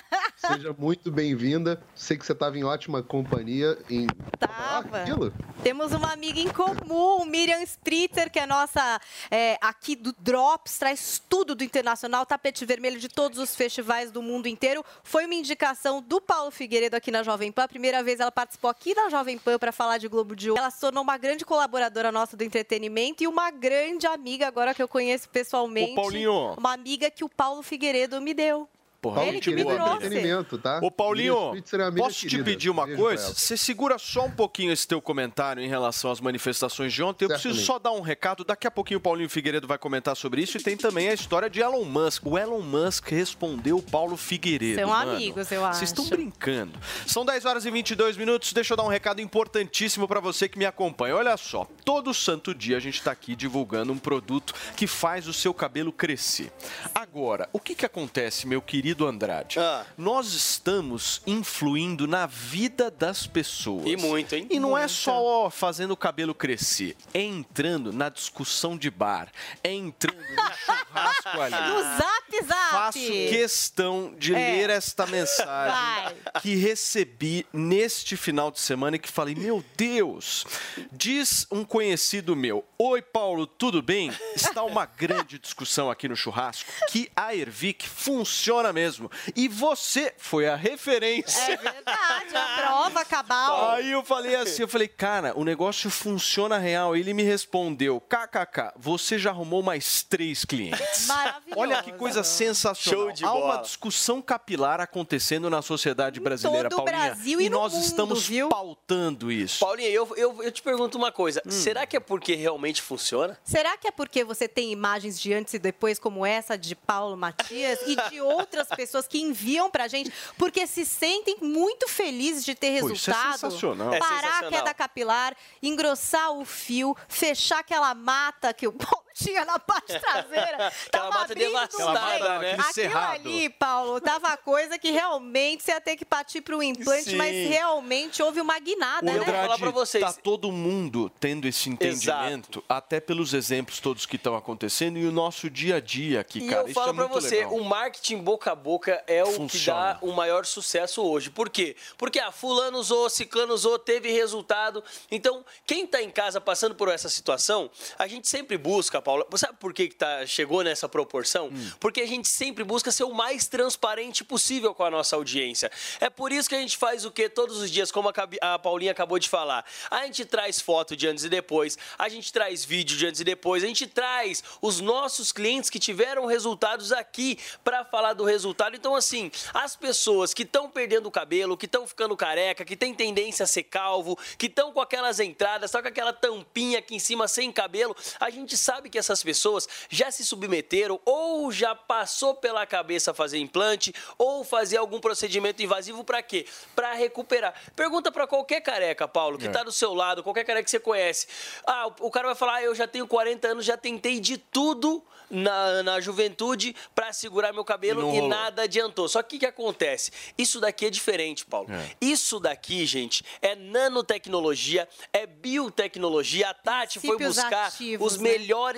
Seja 0.47 0.75
muito 0.79 1.11
bem-vinda. 1.11 1.83
Sei 1.95 2.17
que 2.17 2.25
você 2.25 2.33
estava 2.33 2.57
em 2.59 2.65
ótima 2.65 3.03
companhia. 3.03 3.77
Em... 3.91 4.07
Ah, 4.41 4.83
Tava. 4.83 5.03
aquilo? 5.03 5.33
Temos 5.63 5.93
uma 5.93 6.13
amiga 6.13 6.39
em 6.39 6.49
comum, 6.49 7.25
Miriam 7.25 7.61
Spritzer, 7.63 8.31
que 8.31 8.39
é 8.39 8.47
nossa 8.47 9.01
é, 9.31 9.59
aqui 9.61 9.97
do 9.97 10.13
Drops, 10.13 10.79
traz 10.79 11.21
tudo 11.29 11.55
do 11.55 11.65
internacional, 11.65 12.25
tapete 12.25 12.65
vermelho 12.65 13.01
de 13.01 13.09
todos 13.09 13.39
os 13.39 13.57
festivais 13.57 14.11
do 14.11 14.23
mundo 14.23 14.47
inteiro. 14.47 14.85
Foi 15.03 15.25
uma 15.25 15.35
indicação 15.35 16.01
do 16.01 16.21
Paulo 16.21 16.51
Figueiredo 16.51 16.95
aqui 16.95 17.11
na 17.11 17.23
Jovem 17.23 17.51
Pan. 17.51 17.65
A 17.65 17.69
primeira 17.69 18.03
vez 18.03 18.21
ela 18.21 18.31
participou 18.31 18.71
aqui 18.71 18.95
da 18.95 19.09
Jovem 19.09 19.39
Pan 19.39 19.59
para 19.59 19.73
falar 19.73 19.99
de 19.99 20.07
Globo 20.07 20.37
de 20.37 20.51
Ouro. 20.51 20.61
Ela 20.61 20.71
se 20.71 20.81
tornou 20.81 21.03
uma 21.03 21.19
grande 21.19 21.45
colaboradora 21.45 22.13
nossa 22.13 22.37
do 22.37 22.45
entretenimento 22.45 23.25
e 23.25 23.27
uma 23.27 23.51
grande 23.51 24.07
amiga 24.07 24.47
agora 24.47 24.75
que 24.75 24.83
eu 24.83 24.89
conheço 24.89 25.29
pessoalmente. 25.29 25.93
Ô, 25.93 25.95
Paulinho. 25.97 26.55
Uma 26.57 26.73
amiga 26.73 27.11
que 27.11 27.25
o 27.25 27.29
Paulo 27.29 27.63
Figueiredo 27.63 28.21
me 28.21 28.33
deu. 28.33 28.69
Porra, 29.15 29.27
Ele 29.27 29.41
que 29.41 29.55
me 29.55 29.65
trouxe. 29.65 29.93
Entretenimento, 29.97 30.59
tá? 30.59 30.81
Ô, 30.83 30.91
Paulinho, 30.91 31.53
posso 31.97 32.27
te 32.27 32.43
pedir 32.43 32.71
uma 32.71 32.87
coisa? 32.89 33.33
Você 33.35 33.57
segura 33.57 33.99
só 33.99 34.27
um 34.27 34.31
pouquinho 34.31 34.73
esse 34.73 34.87
teu 34.87 35.01
comentário 35.01 35.63
em 35.63 35.69
relação 35.69 36.11
às 36.11 36.21
manifestações 36.21 36.93
de 36.93 37.03
ontem. 37.03 37.25
Eu 37.25 37.29
preciso 37.29 37.55
Certamente. 37.55 37.67
só 37.67 37.79
dar 37.79 37.93
um 37.93 38.01
recado. 38.01 38.45
Daqui 38.45 38.67
a 38.67 38.71
pouquinho 38.71 38.99
o 38.99 39.01
Paulinho 39.01 39.29
Figueiredo 39.29 39.67
vai 39.67 39.79
comentar 39.79 40.17
sobre 40.17 40.43
isso. 40.43 40.57
E 40.57 40.63
tem 40.63 40.77
também 40.77 41.09
a 41.09 41.15
história 41.15 41.49
de 41.51 41.61
Elon 41.61 41.85
Musk. 41.85 42.27
O 42.27 42.39
Elon 42.39 42.61
Musk 42.63 43.09
respondeu 43.11 43.79
o 43.79 43.83
Paulo 43.83 44.17
Figueiredo. 44.17 44.81
São 44.81 44.91
mano. 44.91 45.13
amigos, 45.13 45.51
eu 45.51 45.61
Vocês 45.61 45.91
estão 45.91 46.05
acho. 46.05 46.15
brincando. 46.15 46.79
São 47.07 47.25
10 47.25 47.45
horas 47.45 47.65
e 47.67 47.71
22 47.71 48.17
minutos. 48.17 48.53
Deixa 48.53 48.73
eu 48.73 48.77
dar 48.77 48.85
um 48.85 48.89
recado 48.89 49.21
importantíssimo 49.21 50.07
para 50.09 50.21
você 50.21 50.49
que 50.49 50.59
me 50.59 50.65
acompanha. 50.65 51.17
Olha 51.17 51.37
só, 51.37 51.67
todo 51.85 52.13
santo 52.15 52.55
dia 52.55 52.77
a 52.77 52.81
gente 52.81 52.99
está 52.99 53.11
aqui 53.11 53.35
divulgando 53.37 53.93
um 53.93 53.99
produto 53.99 54.55
que 54.77 54.87
faz 54.87 55.27
o 55.29 55.33
seu 55.33 55.53
cabelo 55.53 55.93
crescer. 55.93 56.51
Agora, 56.95 57.49
o 57.53 57.59
que, 57.61 57.75
que 57.75 57.85
acontece, 57.85 58.47
meu 58.47 58.63
querido 58.63 58.96
Andrade? 59.05 59.59
Ah. 59.59 59.85
Nós 59.99 60.33
estamos 60.33 61.21
influindo 61.27 62.07
na 62.07 62.27
vida 62.27 62.91
das 62.91 63.27
pessoas. 63.27 63.85
E 63.87 63.97
muito, 63.97 64.35
hein? 64.35 64.47
E 64.49 64.61
não 64.61 64.77
é 64.77 64.83
Muito. 64.83 64.93
só 64.93 65.21
ó, 65.23 65.51
fazendo 65.51 65.91
o 65.91 65.97
cabelo 65.97 66.35
crescer, 66.35 66.97
é 67.13 67.21
entrando 67.21 67.93
na 67.93 68.09
discussão 68.09 68.77
de 68.77 68.91
bar, 68.91 69.29
é 69.65 69.73
entrando 69.73 70.17
no 70.19 70.27
churrasco 70.65 71.41
ali. 71.41 71.69
No 71.69 71.83
Zap 71.83 72.47
Zap! 72.47 72.71
Faço 72.71 72.99
questão 72.99 74.15
de 74.19 74.35
É. 74.35 74.39
ler 74.53 74.71
esta 74.71 75.07
mensagem 75.07 76.15
Vai. 76.33 76.41
que 76.41 76.55
recebi 76.55 77.47
neste 77.53 78.17
final 78.17 78.51
de 78.51 78.61
semana 78.61 78.97
e 78.97 78.99
que 78.99 79.11
falei: 79.11 79.35
Meu 79.35 79.65
Deus! 79.77 80.45
Diz 80.93 81.47
um 81.51 81.65
conhecido 81.65 82.37
meu: 82.37 82.65
Oi, 82.79 83.03
Paulo, 83.03 83.47
tudo 83.47 83.83
bem? 83.83 84.13
Está 84.35 84.63
uma 84.63 84.87
grande 84.87 85.39
discussão 85.39 85.91
aqui 85.91 86.09
no 86.09 86.17
churrasco 86.17 86.71
que 86.91 87.11
a 87.17 87.35
Ervic 87.35 87.89
funciona 87.89 88.73
mesmo. 88.73 88.86
E 89.35 89.49
você 89.49 90.13
foi 90.19 90.49
a 90.49 90.57
referência. 90.57 91.53
É 91.53 91.57
verdade, 91.57 92.37
a 92.37 92.57
prova 92.63 93.05
cabal. 93.05 93.71
Aí 93.77 93.91
eu 93.91 94.05
falei 94.05 94.35
assim, 94.37 94.63
eu 94.63 94.69
falei, 94.69 94.89
cara, 94.89 95.33
o 95.39 95.45
negócio 95.45 95.91
funciona 95.91 96.59
real. 96.59 96.97
Ele 96.97 97.13
me 97.13 97.23
respondeu, 97.23 98.01
kkk, 98.01 98.73
você 98.77 99.19
já 99.19 99.31
arrumou 99.31 99.63
mais 99.63 100.03
três 100.03 100.45
clientes. 100.45 101.07
Maravilhoso. 101.07 101.61
Olha 101.61 101.83
que 101.83 101.93
coisa 101.93 102.23
sensacional. 102.23 103.05
Show 103.07 103.13
de 103.13 103.25
Há 103.25 103.33
uma 103.33 103.41
bola. 103.41 103.63
discussão 103.63 104.21
capilar 104.23 104.81
acontecendo 104.81 105.49
na 105.51 105.63
sociedade 105.63 106.21
brasileira, 106.21 106.69
todo 106.69 106.81
o 106.81 106.85
Paulinha. 106.85 107.07
Brasil 107.15 107.41
e 107.41 107.49
no 107.49 107.59
nós 107.59 107.73
mundo, 107.73 107.85
estamos 107.85 108.27
viu? 108.27 108.49
pautando 108.49 109.31
isso. 109.33 109.61
Paulinha, 109.61 109.89
eu, 109.89 110.09
eu, 110.17 110.43
eu 110.43 110.53
te 110.53 110.63
pergunto 110.63 110.97
uma 110.99 111.11
coisa. 111.13 111.43
Hum. 111.47 111.51
Será 111.51 111.87
que 111.87 111.97
é 111.97 112.01
porque 112.01 112.35
realmente 112.35 112.83
funciona? 112.83 113.39
Será 113.45 113.77
que 113.77 113.89
é 113.89 113.91
porque 113.91 114.25
você 114.25 114.47
tem 114.49 114.71
imagens 114.73 115.19
de 115.21 115.33
antes 115.33 115.55
e 115.55 115.59
depois, 115.59 115.99
como 115.99 116.25
essa 116.25 116.57
de 116.57 116.75
Paulo 116.75 117.17
Matias, 117.17 117.81
e 117.87 117.97
de 118.11 118.21
outras 118.23 118.66
pessoas 118.69 119.07
que 119.07 119.21
enviam 119.21 119.71
pra 119.71 119.89
gente, 119.89 120.13
porque 120.39 120.67
se 120.67 120.85
sentem 120.85 121.37
muito 121.41 121.89
felizes 121.89 122.45
de 122.45 122.55
ter 122.55 122.81
Pô, 122.81 122.91
isso 122.91 123.11
é 123.11 123.13
resultado? 123.15 123.33
sensacional. 123.39 123.95
É 123.95 123.99
Parar 123.99 124.17
a 124.17 124.23
sensacional. 124.23 124.51
queda 124.51 124.75
capilar, 124.75 125.37
engrossar 125.63 126.33
o 126.33 126.45
fio, 126.45 126.97
fechar 127.09 127.61
aquela 127.61 127.95
mata 127.95 128.53
que 128.53 128.67
o 128.67 128.73
tinha 129.17 129.45
na 129.45 129.59
parte 129.59 129.99
traseira. 130.01 130.67
Aquela 130.69 130.71
Tava 130.91 131.09
mata 131.11 131.33
abrindo 131.33 131.47
devastada, 131.49 132.37
um 132.37 132.39
né? 132.41 132.51
Aquilo 132.53 132.73
cerrado. 132.75 133.15
ali, 133.29 133.49
Paulo, 133.51 134.01
tava 134.01 134.37
coisa 134.37 134.79
que 134.79 134.91
realmente 134.91 135.63
você 135.63 135.73
ia 135.73 135.81
ter 135.81 135.97
que 135.97 136.05
partir 136.05 136.41
para 136.41 136.57
o 136.57 136.63
implante, 136.63 137.11
Sim. 137.11 137.17
mas 137.17 137.35
realmente 137.49 138.23
houve 138.23 138.41
uma 138.41 138.59
guinada, 138.59 139.11
Eu 139.11 139.19
né? 139.21 139.25
vou 139.25 139.35
falar 139.35 139.59
pra 139.59 139.71
vocês. 139.71 140.05
tá 140.05 140.13
todo 140.13 140.51
mundo 140.53 141.11
tendo 141.21 141.47
esse 141.49 141.69
entendimento, 141.71 142.63
até 142.69 143.01
pelos 143.01 143.33
exemplos 143.35 143.81
todos 143.81 144.05
que 144.07 144.17
estão 144.17 144.37
acontecendo 144.37 144.99
e 144.99 145.07
o 145.07 145.13
nosso 145.13 145.49
dia 145.49 145.77
a 145.77 145.81
dia 145.81 146.21
aqui, 146.21 146.41
E 146.41 146.49
cara. 146.49 146.63
eu 146.63 146.67
isso 146.67 146.75
falo 146.75 146.91
é 146.91 146.95
pra 146.95 147.09
muito 147.09 147.21
você, 147.21 147.37
legal. 147.37 147.55
o 147.55 147.65
marketing 147.65 148.19
boca 148.19 148.53
a 148.53 148.55
boca 148.55 149.03
é 149.07 149.23
o 149.23 149.33
Funciona. 149.33 149.95
que 149.95 150.01
dá 150.01 150.07
o 150.07 150.13
maior 150.13 150.45
sucesso 150.45 151.03
hoje. 151.03 151.31
Por 151.31 151.49
quê? 151.49 151.77
Porque 151.97 152.19
a 152.19 152.31
fulano 152.31 152.79
usou, 152.79 153.09
ciclano 153.09 153.55
usou, 153.55 153.79
teve 153.79 154.11
resultado. 154.13 154.83
Então, 155.11 155.45
quem 155.67 155.87
tá 155.87 156.03
em 156.03 156.11
casa 156.11 156.41
passando 156.41 156.75
por 156.75 156.89
essa 156.89 157.09
situação, 157.09 157.71
a 157.99 158.07
gente 158.07 158.29
sempre 158.29 158.57
busca, 158.59 159.01
Paula. 159.07 159.25
Sabe 159.37 159.57
por 159.61 159.73
que, 159.73 159.87
que 159.87 159.95
tá, 159.95 160.27
chegou 160.27 160.65
nessa 160.65 160.89
proporção? 160.89 161.47
Hum. 161.47 161.71
Porque 161.79 162.01
a 162.01 162.07
gente 162.07 162.27
sempre 162.27 162.65
busca 162.65 162.91
ser 162.91 163.05
o 163.05 163.15
mais 163.15 163.47
transparente 163.47 164.25
possível 164.25 164.75
com 164.75 164.83
a 164.83 164.91
nossa 164.91 165.15
audiência. 165.15 165.71
É 166.01 166.11
por 166.11 166.33
isso 166.33 166.49
que 166.49 166.57
a 166.57 166.59
gente 166.59 166.77
faz 166.77 167.05
o 167.05 167.11
quê? 167.13 167.29
Todos 167.29 167.59
os 167.59 167.71
dias, 167.71 167.93
como 167.93 168.09
a, 168.09 168.15
a 168.55 168.59
Paulinha 168.59 168.91
acabou 168.91 169.21
de 169.21 169.29
falar. 169.29 169.65
A 169.89 170.05
gente 170.07 170.25
traz 170.25 170.61
foto 170.61 170.97
de 170.97 171.07
antes 171.07 171.23
e 171.23 171.29
depois, 171.29 171.79
a 171.97 172.09
gente 172.09 172.33
traz 172.33 172.65
vídeo 172.65 172.97
de 172.97 173.07
antes 173.07 173.21
e 173.21 173.25
depois, 173.25 173.63
a 173.63 173.69
gente 173.69 173.87
traz 173.87 174.43
os 174.61 174.81
nossos 174.81 175.31
clientes 175.31 175.71
que 175.71 175.79
tiveram 175.79 176.27
resultados 176.27 176.91
aqui 176.91 177.39
para 177.63 177.85
falar 177.85 178.13
do 178.13 178.25
resultado. 178.25 178.75
Então, 178.75 178.97
assim, 178.97 179.31
as 179.55 179.77
pessoas 179.77 180.35
que 180.35 180.43
estão 180.43 180.69
perdendo 180.69 181.07
o 181.07 181.13
cabelo, 181.13 181.57
que 181.57 181.67
estão 181.67 181.87
ficando 181.87 182.17
careca, 182.17 182.65
que 182.65 182.75
têm 182.75 182.93
tendência 182.93 183.45
a 183.45 183.47
ser 183.47 183.63
calvo, 183.63 184.19
que 184.37 184.47
estão 184.47 184.73
com 184.73 184.81
aquelas 184.81 185.21
entradas, 185.21 185.71
só 185.71 185.81
com 185.81 185.87
aquela 185.87 186.13
tampinha 186.13 186.81
aqui 186.81 186.97
em 186.97 186.99
cima 186.99 187.29
sem 187.29 187.53
cabelo, 187.53 187.95
a 188.19 188.31
gente 188.31 188.57
sabe 188.57 188.91
que 188.91 188.96
essas 188.99 189.23
pessoas 189.23 189.69
já 189.89 190.11
se 190.11 190.25
submeteram 190.25 191.01
ou 191.05 191.51
já 191.53 191.75
passou 191.75 192.35
pela 192.35 192.67
cabeça 192.67 193.13
fazer 193.15 193.39
implante 193.39 193.93
ou 194.19 194.45
fazer 194.45 194.77
algum 194.77 195.01
procedimento 195.01 195.63
invasivo 195.63 196.05
para 196.05 196.23
quê? 196.23 196.47
Para 196.75 196.93
recuperar. 196.95 197.55
Pergunta 197.75 198.11
para 198.13 198.27
qualquer 198.27 198.61
careca, 198.61 199.07
Paulo, 199.09 199.39
que 199.39 199.47
É. 199.47 199.51
tá 199.51 199.63
do 199.63 199.73
seu 199.73 199.95
lado, 199.95 200.23
qualquer 200.23 200.45
careca 200.45 200.65
que 200.65 200.71
você 200.71 200.81
conhece. 200.81 201.27
Ah, 201.67 201.87
o- 202.01 202.11
cara 202.11 202.29
vai 202.29 202.35
falar: 202.37 202.55
ah, 202.57 202.63
eu 202.63 202.75
já 202.75 202.87
tenho 202.89 203.07
40 203.07 203.49
anos, 203.49 203.65
já 203.65 203.77
tentei 203.77 204.21
de 204.21 204.39
tudo 204.39 205.03
na, 205.29 205.83
na 205.83 206.01
juventude 206.01 206.75
para 206.95 207.13
segurar 207.13 207.53
meu 207.53 207.65
cabelo 207.65 208.01
E 208.01 208.05
não 208.05 208.11
e, 208.11 208.15
rolou. 208.15 208.29
nada 208.29 208.63
adiantou. 208.63 209.09
Só 209.09 209.23
que 209.23 209.27
o 209.27 209.31
que, 209.31 209.39
que 209.41 209.47
acontece? 209.47 210.13
Isso 210.39 210.61
daqui 210.61 210.87
é 210.87 210.91
diferente, 210.91 211.45
Paulo. 211.45 211.69
É. 211.73 211.97
Isso 212.01 212.39
daqui, 212.39 212.87
gente, 212.87 213.25
é 213.43 213.57
nanotecnologia, 213.57 214.89
é 215.13 215.27
biotecnologia. 215.27 216.49
A 216.51 216.55
Tati 216.55 217.01
foi 217.01 217.17
Princípios 217.17 217.37
buscar 217.37 217.67
ativos, 217.67 218.13
os 218.15 218.21
né? 218.21 218.31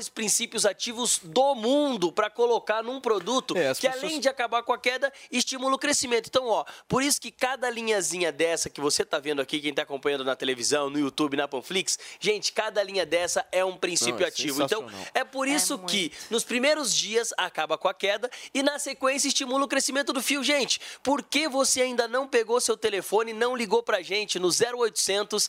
Melhores 0.09 0.11
princípios 0.11 0.65
ativos 0.67 1.21
do 1.23 1.55
mundo 1.55 2.11
para 2.13 2.31
colocar 2.31 2.83
num 2.83 3.01
produto 3.01 3.57
É, 3.57 3.75
que, 3.75 3.83
pessoas- 3.89 4.03
além 4.05 4.21
de 4.21 4.29
acabar 4.29 4.63
com 4.63 4.73
a 4.73 4.79
queda, 4.79 5.13
estimula 5.31 5.75
o 5.75 5.79
crescimento. 5.79 6.27
Então, 6.29 6.47
ó, 6.47 6.65
por 6.89 7.03
isso 7.03 7.21
que 7.21 7.31
cada 7.31 7.69
linhazinha 7.71 8.33
dessa 8.33 8.69
que 8.71 8.81
você 8.81 9.05
tá 9.05 9.19
vendo 9.19 9.41
aqui, 9.41 9.61
quem 9.61 9.73
tá 9.75 9.83
acompanhando 9.83 10.25
na 10.25 10.35
televisão, 10.35 10.91
no 10.91 10.99
YouTube, 10.99 11.37
na 11.37 11.47
Panflix, 11.49 11.99
gente, 12.21 12.53
cada 12.53 12.83
linha 12.83 13.05
dessa 13.07 13.47
é 13.53 13.65
um 13.65 13.77
princípio 13.77 14.17
Não, 14.21 14.25
é 14.25 14.29
ativo. 14.29 14.63
Então, 14.63 14.87
é 15.15 15.25
por 15.25 15.47
isso 15.49 15.79
que 15.79 16.13
nos 16.31 16.45
primeiros 16.45 16.95
dias 16.95 17.33
acaba 17.37 17.77
com 17.79 17.89
a 17.89 17.95
queda 17.95 18.31
e 18.53 18.63
na 18.63 18.79
sequência 18.79 19.29
estimula 19.29 19.65
o 19.65 19.69
crescimento 19.69 20.13
do 20.13 20.23
fio. 20.23 20.43
Gente, 20.43 20.81
por 21.03 21.23
que 21.23 21.49
você 21.49 21.83
ainda 21.83 22.09
não 22.09 22.27
pegou 22.27 22.61
seu 22.61 22.77
telefone 22.77 23.31
e 23.31 23.35
não 23.35 23.57
ligou 23.57 23.83
pra 23.83 24.03
gente 24.03 24.39
no 24.39 24.49
0800 24.51 25.49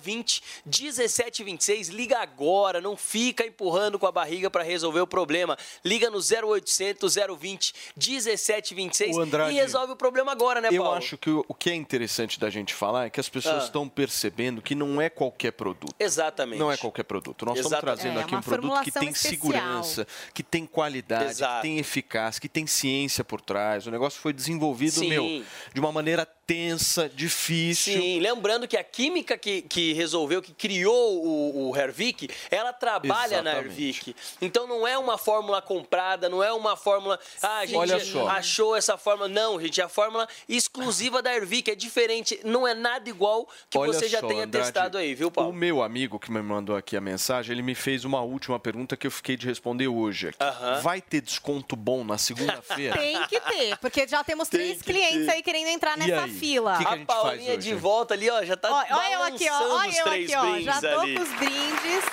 020 0.00 0.42
1726? 0.66 1.88
Liga 1.88 2.18
agora, 2.20 2.80
não 2.80 2.96
fica 2.96 3.44
empurrando 3.46 3.81
com 3.98 4.06
a 4.06 4.12
barriga 4.12 4.50
pra 4.50 4.62
resolver 4.62 5.00
o 5.00 5.06
problema. 5.06 5.56
Liga 5.84 6.10
no 6.10 6.18
0800 6.18 7.14
020 7.38 7.74
1726 7.96 9.16
Ô, 9.16 9.20
Andrade, 9.20 9.52
e 9.52 9.54
resolve 9.60 9.92
o 9.92 9.96
problema 9.96 10.32
agora, 10.32 10.60
né, 10.60 10.68
Eu 10.70 10.82
Paulo? 10.82 10.98
acho 10.98 11.16
que 11.18 11.30
o, 11.30 11.44
que 11.54 11.70
é 11.70 11.74
interessante 11.74 12.38
da 12.38 12.50
gente 12.50 12.74
falar 12.74 13.06
é 13.06 13.10
que 13.10 13.20
as 13.20 13.28
pessoas 13.28 13.62
Ah. 13.62 13.66
estão 13.66 13.88
percebendo 13.88 14.60
que 14.62 14.74
não 14.74 15.00
é 15.00 15.08
qualquer 15.08 15.52
produto. 15.52 15.94
Exatamente. 15.98 16.58
Não 16.58 16.70
é 16.70 16.76
qualquer 16.76 17.04
produto. 17.04 17.44
Nós 17.44 17.56
estamos 17.58 17.72
Exatamente. 17.72 18.00
trazendo 18.00 18.18
É, 18.20 18.22
aqui 18.22 18.32
uma 18.34 18.40
um 18.40 18.42
produto 18.42 18.82
que 18.82 18.90
tem 18.92 19.08
especial. 19.08 19.30
segurança, 19.32 20.06
que 20.34 20.42
tem 20.42 20.66
qualidade, 20.66 21.30
Exato. 21.30 21.56
que 21.56 21.62
tem 21.62 21.78
eficácia, 21.78 22.40
que 22.40 22.48
tem 22.48 22.66
ciência 22.66 23.22
por 23.24 23.40
trás. 23.40 23.86
O 23.86 23.90
negócio 23.90 24.20
foi 24.20 24.32
desenvolvido, 24.32 24.92
Sim. 25.00 25.08
meu, 25.08 25.44
de 25.72 25.80
uma 25.80 25.92
maneira 25.92 26.26
tensa, 26.46 27.08
difícil. 27.08 28.00
Sim, 28.00 28.20
lembrando 28.20 28.66
que 28.68 28.76
a 28.76 28.84
química 28.84 29.36
que, 29.38 29.62
que 29.62 29.92
resolveu, 29.92 30.42
que 30.42 30.52
criou 30.52 31.24
o, 31.24 31.70
o 31.70 31.76
Hervik, 31.76 32.28
ela 32.50 32.72
trabalha 32.72 33.42
na 33.42 33.52
Exatamente. 33.52 33.80
Hervik. 34.10 34.16
Então 34.40 34.66
não 34.66 34.86
é 34.86 34.98
uma 34.98 35.16
fórmula 35.16 35.62
comprada, 35.62 36.28
não 36.28 36.42
é 36.42 36.52
uma 36.52 36.76
fórmula. 36.76 37.18
Ah, 37.40 37.58
a 37.58 37.66
gente 37.66 37.76
Olha 37.78 38.04
só. 38.04 38.28
achou 38.28 38.76
essa 38.76 38.96
fórmula. 38.96 39.28
Não, 39.28 39.60
gente, 39.60 39.80
é 39.80 39.84
a 39.84 39.88
fórmula 39.88 40.28
exclusiva 40.48 41.22
da 41.22 41.34
Hervik. 41.34 41.70
É 41.70 41.74
diferente, 41.74 42.38
não 42.44 42.66
é 42.66 42.74
nada 42.74 43.08
igual 43.08 43.48
que 43.70 43.78
Olha 43.78 43.92
você 43.92 44.08
já 44.08 44.20
só, 44.20 44.26
tenha 44.28 44.44
Andrade, 44.44 44.66
testado 44.66 44.98
aí, 44.98 45.14
viu, 45.14 45.30
Paulo? 45.30 45.50
O 45.50 45.52
meu 45.52 45.82
amigo 45.82 46.18
que 46.18 46.30
me 46.30 46.42
mandou 46.42 46.76
aqui 46.76 46.96
a 46.96 47.00
mensagem, 47.00 47.52
ele 47.52 47.62
me 47.62 47.74
fez 47.74 48.04
uma 48.04 48.20
última 48.20 48.58
pergunta 48.58 48.96
que 48.96 49.06
eu 49.06 49.10
fiquei 49.10 49.36
de 49.36 49.46
responder 49.46 49.88
hoje. 49.88 50.28
aqui. 50.28 50.38
Aham. 50.40 50.80
Vai 50.80 51.00
ter 51.00 51.20
desconto 51.20 51.76
bom 51.76 52.04
na 52.04 52.18
segunda-feira? 52.18 52.96
Tem 52.98 53.26
que 53.26 53.40
ter, 53.40 53.76
porque 53.78 54.06
já 54.06 54.22
temos 54.24 54.48
três 54.48 54.82
clientes 54.82 55.28
aí 55.28 55.42
querendo 55.42 55.68
entrar 55.68 55.96
E 55.96 56.00
nessa 56.00 56.24
aí? 56.24 56.31
Fila. 56.32 56.76
Que 56.78 56.84
que 56.84 56.88
a 56.88 56.92
a 56.92 56.96
gente 56.96 57.06
Paulinha 57.06 57.56
de 57.58 57.74
volta 57.74 58.14
ali, 58.14 58.28
ó, 58.30 58.44
já 58.44 58.56
tá 58.56 58.70
Olha, 58.72 58.86
olha 58.96 59.12
eu 59.14 59.22
aqui, 59.24 59.48
ó. 59.50 59.74
Olha 59.76 59.90
os 59.90 59.96
eu 59.98 60.04
três 60.04 60.30
aqui, 60.32 60.36
ó. 60.36 60.42
brindes 60.50 60.64
Já 60.64 60.80
tô 60.80 61.00
ali. 61.00 61.14
com 61.16 61.22
os 61.22 61.28
brindes. 61.30 61.62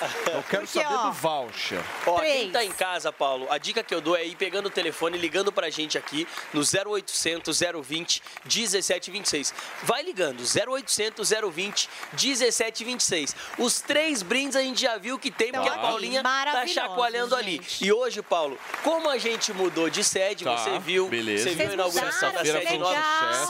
Eu 0.32 0.42
quero 0.44 0.62
Porque, 0.66 0.82
saber 0.82 0.94
ó, 0.94 1.06
do 1.06 1.12
voucher. 1.12 1.80
Ó, 2.06 2.18
quem 2.20 2.30
Três. 2.30 2.52
tá 2.52 2.64
em 2.64 2.70
casa, 2.70 3.12
Paulo, 3.12 3.46
a 3.50 3.58
dica 3.58 3.82
que 3.82 3.94
eu 3.94 4.00
dou 4.00 4.16
é 4.16 4.24
ir 4.24 4.36
pegando 4.36 4.66
o 4.66 4.70
telefone 4.70 5.16
e 5.18 5.20
ligando 5.20 5.50
pra 5.52 5.68
gente 5.70 5.98
aqui 5.98 6.26
no 6.52 6.60
0800 6.60 7.60
020 7.82 8.22
1726. 8.44 9.52
Vai 9.82 10.02
ligando, 10.02 10.40
0800 10.42 11.30
020 11.52 11.88
1726. 12.12 13.34
Os 13.58 13.80
três 13.80 14.22
brindes 14.22 14.56
a 14.56 14.62
gente 14.62 14.80
já 14.80 14.96
viu 14.98 15.18
que 15.18 15.30
tem, 15.30 15.52
porque 15.52 15.68
Então, 15.68 15.78
a 15.78 15.82
Paulinha 15.82 16.22
tá 16.22 16.66
chacoalhando 16.66 17.34
ali. 17.34 17.60
E 17.80 17.92
hoje, 17.92 18.22
Paulo, 18.22 18.58
como 18.82 19.08
a 19.08 19.18
gente 19.18 19.52
mudou 19.52 19.88
de 19.90 20.02
sede, 20.04 20.44
Tá, 20.44 20.56
você 20.56 20.78
viu, 20.78 21.08
beleza. 21.08 21.44
você 21.50 21.54
viu 21.54 21.70
a 21.70 21.74
inauguração 21.74 22.32
da 22.32 22.44
sede 22.44 22.78
nova. 22.78 22.90
legal. 22.94 23.46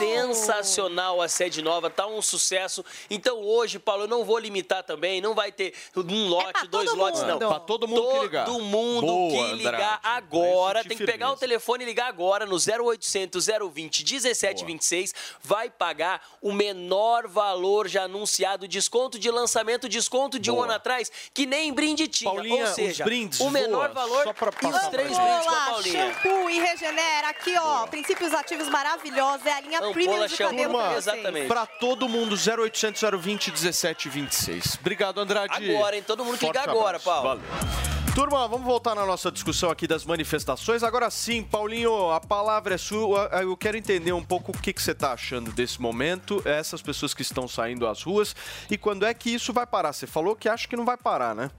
Sensacional 0.63 1.21
a 1.21 1.27
sede 1.27 1.61
nova, 1.61 1.89
tá 1.89 2.07
um 2.07 2.21
sucesso. 2.21 2.83
Então 3.09 3.41
hoje, 3.41 3.79
Paulo, 3.79 4.03
eu 4.03 4.07
não 4.07 4.23
vou 4.23 4.37
limitar 4.37 4.83
também, 4.83 5.21
não 5.21 5.33
vai 5.33 5.51
ter 5.51 5.73
um 5.95 6.27
lote, 6.27 6.67
dois 6.67 6.89
todo 6.89 6.97
lotes, 6.99 7.21
não. 7.21 7.33
mundo. 7.39 7.47
Pra 7.47 7.59
todo 7.59 7.87
mundo 7.87 8.07
que 8.11 8.19
ligar. 8.19 8.45
Todo 8.45 8.59
mundo 8.63 9.05
Boa, 9.07 9.31
que 9.49 9.53
ligar 9.55 9.73
Andrade. 9.73 9.99
agora, 10.03 10.83
tem 10.83 10.97
que 10.97 11.05
pegar 11.05 11.31
o 11.31 11.37
telefone 11.37 11.83
e 11.83 11.87
ligar 11.87 12.07
agora 12.07 12.45
no 12.45 12.55
0800 12.57 13.47
020 13.71 14.03
1726, 14.03 15.13
vai 15.41 15.69
pagar 15.69 16.21
o 16.41 16.51
menor 16.51 17.27
valor 17.27 17.87
já 17.87 18.03
anunciado, 18.03 18.67
desconto 18.67 19.17
de 19.19 19.29
lançamento, 19.29 19.87
desconto 19.89 20.39
de 20.39 20.51
um 20.51 20.55
Boa. 20.55 20.65
ano 20.65 20.73
atrás, 20.73 21.11
que 21.33 21.45
nem 21.45 21.73
brinde 21.73 22.07
tinha. 22.07 22.31
Paulinha, 22.31 22.67
Ou 22.67 22.73
seja, 22.73 23.03
brindes, 23.03 23.39
o 23.39 23.49
menor 23.49 23.91
voa, 23.91 24.07
valor 24.07 24.23
só 24.23 24.33
pra 24.33 24.51
e 24.61 24.65
os 24.67 24.87
três 24.87 25.09
gente. 25.09 25.17
brindes 25.17 25.17
com 25.17 25.21
a 25.21 25.37
Ampola, 25.39 25.71
Paulinha. 25.71 26.13
shampoo 26.13 26.49
e 26.49 26.59
regenera. 26.59 27.29
Aqui, 27.29 27.55
ó. 27.57 27.87
Princípios 27.87 28.33
ativos 28.33 28.67
maravilhosos. 28.69 29.45
É 29.45 29.53
a 29.53 29.61
linha 29.61 29.77
Ampola, 29.79 29.93
premium 29.93 30.25
de 30.27 30.35
shampoo, 30.35 30.50
Turma, 30.53 30.93
exatamente. 30.95 31.47
Pra 31.47 31.65
todo 31.65 32.07
mundo, 32.07 32.35
0800 32.35 33.01
020 33.19 33.51
1726. 33.51 34.77
Obrigado, 34.79 35.19
Andrade. 35.19 35.71
Agora, 35.71 35.95
hein? 35.95 36.03
Todo 36.05 36.23
mundo 36.23 36.37
que 36.37 36.45
Forte 36.45 36.59
liga 36.59 36.71
agora, 36.71 36.97
abraço. 36.97 37.05
Paulo. 37.05 37.41
Valeu. 37.41 37.91
Turma, 38.13 38.45
vamos 38.45 38.65
voltar 38.65 38.93
na 38.93 39.05
nossa 39.05 39.31
discussão 39.31 39.69
aqui 39.69 39.87
das 39.87 40.03
manifestações. 40.03 40.83
Agora 40.83 41.09
sim, 41.09 41.43
Paulinho, 41.43 42.11
a 42.11 42.19
palavra 42.19 42.75
é 42.75 42.77
sua. 42.77 43.29
Eu 43.41 43.55
quero 43.55 43.77
entender 43.77 44.11
um 44.11 44.23
pouco 44.23 44.51
o 44.51 44.57
que, 44.57 44.73
que 44.73 44.81
você 44.81 44.91
está 44.91 45.13
achando 45.13 45.49
desse 45.53 45.81
momento, 45.81 46.41
essas 46.43 46.81
pessoas 46.81 47.13
que 47.13 47.21
estão 47.21 47.47
saindo 47.47 47.87
às 47.87 48.03
ruas 48.03 48.35
e 48.69 48.77
quando 48.77 49.05
é 49.05 49.13
que 49.13 49.29
isso 49.29 49.53
vai 49.53 49.65
parar. 49.65 49.93
Você 49.93 50.05
falou 50.05 50.35
que 50.35 50.49
acha 50.49 50.67
que 50.67 50.75
não 50.75 50.83
vai 50.83 50.97
parar, 50.97 51.33
né? 51.33 51.49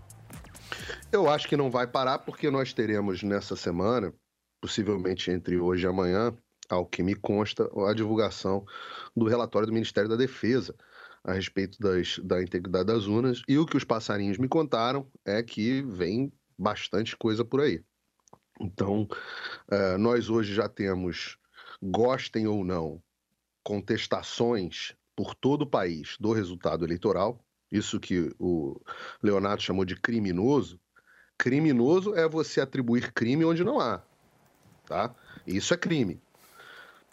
Eu 1.10 1.28
acho 1.28 1.48
que 1.48 1.56
não 1.56 1.70
vai 1.70 1.86
parar 1.86 2.18
porque 2.18 2.50
nós 2.50 2.72
teremos 2.74 3.22
nessa 3.22 3.56
semana, 3.56 4.12
possivelmente 4.60 5.30
entre 5.30 5.58
hoje 5.58 5.86
e 5.86 5.88
amanhã, 5.88 6.36
ao 6.68 6.86
que 6.86 7.02
me 7.02 7.14
consta, 7.14 7.68
a 7.88 7.92
divulgação 7.92 8.64
do 9.16 9.26
relatório 9.26 9.66
do 9.66 9.72
Ministério 9.72 10.08
da 10.08 10.16
Defesa 10.16 10.74
a 11.24 11.32
respeito 11.32 11.78
das, 11.78 12.18
da 12.18 12.42
integridade 12.42 12.86
das 12.86 13.06
urnas. 13.06 13.42
E 13.46 13.58
o 13.58 13.66
que 13.66 13.76
os 13.76 13.84
passarinhos 13.84 14.38
me 14.38 14.48
contaram 14.48 15.06
é 15.24 15.42
que 15.42 15.82
vem 15.82 16.32
bastante 16.58 17.16
coisa 17.16 17.44
por 17.44 17.60
aí. 17.60 17.82
Então, 18.60 19.08
eh, 19.70 19.96
nós 19.96 20.28
hoje 20.28 20.52
já 20.54 20.68
temos, 20.68 21.38
gostem 21.82 22.46
ou 22.46 22.64
não, 22.64 23.02
contestações 23.62 24.94
por 25.16 25.34
todo 25.34 25.62
o 25.62 25.66
país 25.66 26.16
do 26.18 26.32
resultado 26.32 26.84
eleitoral. 26.84 27.44
Isso 27.70 27.98
que 27.98 28.34
o 28.38 28.80
Leonardo 29.22 29.62
chamou 29.62 29.84
de 29.84 29.96
criminoso. 29.96 30.78
Criminoso 31.38 32.14
é 32.14 32.28
você 32.28 32.60
atribuir 32.60 33.12
crime 33.12 33.44
onde 33.44 33.64
não 33.64 33.80
há. 33.80 34.02
Tá? 34.86 35.14
Isso 35.46 35.72
é 35.72 35.76
crime. 35.76 36.20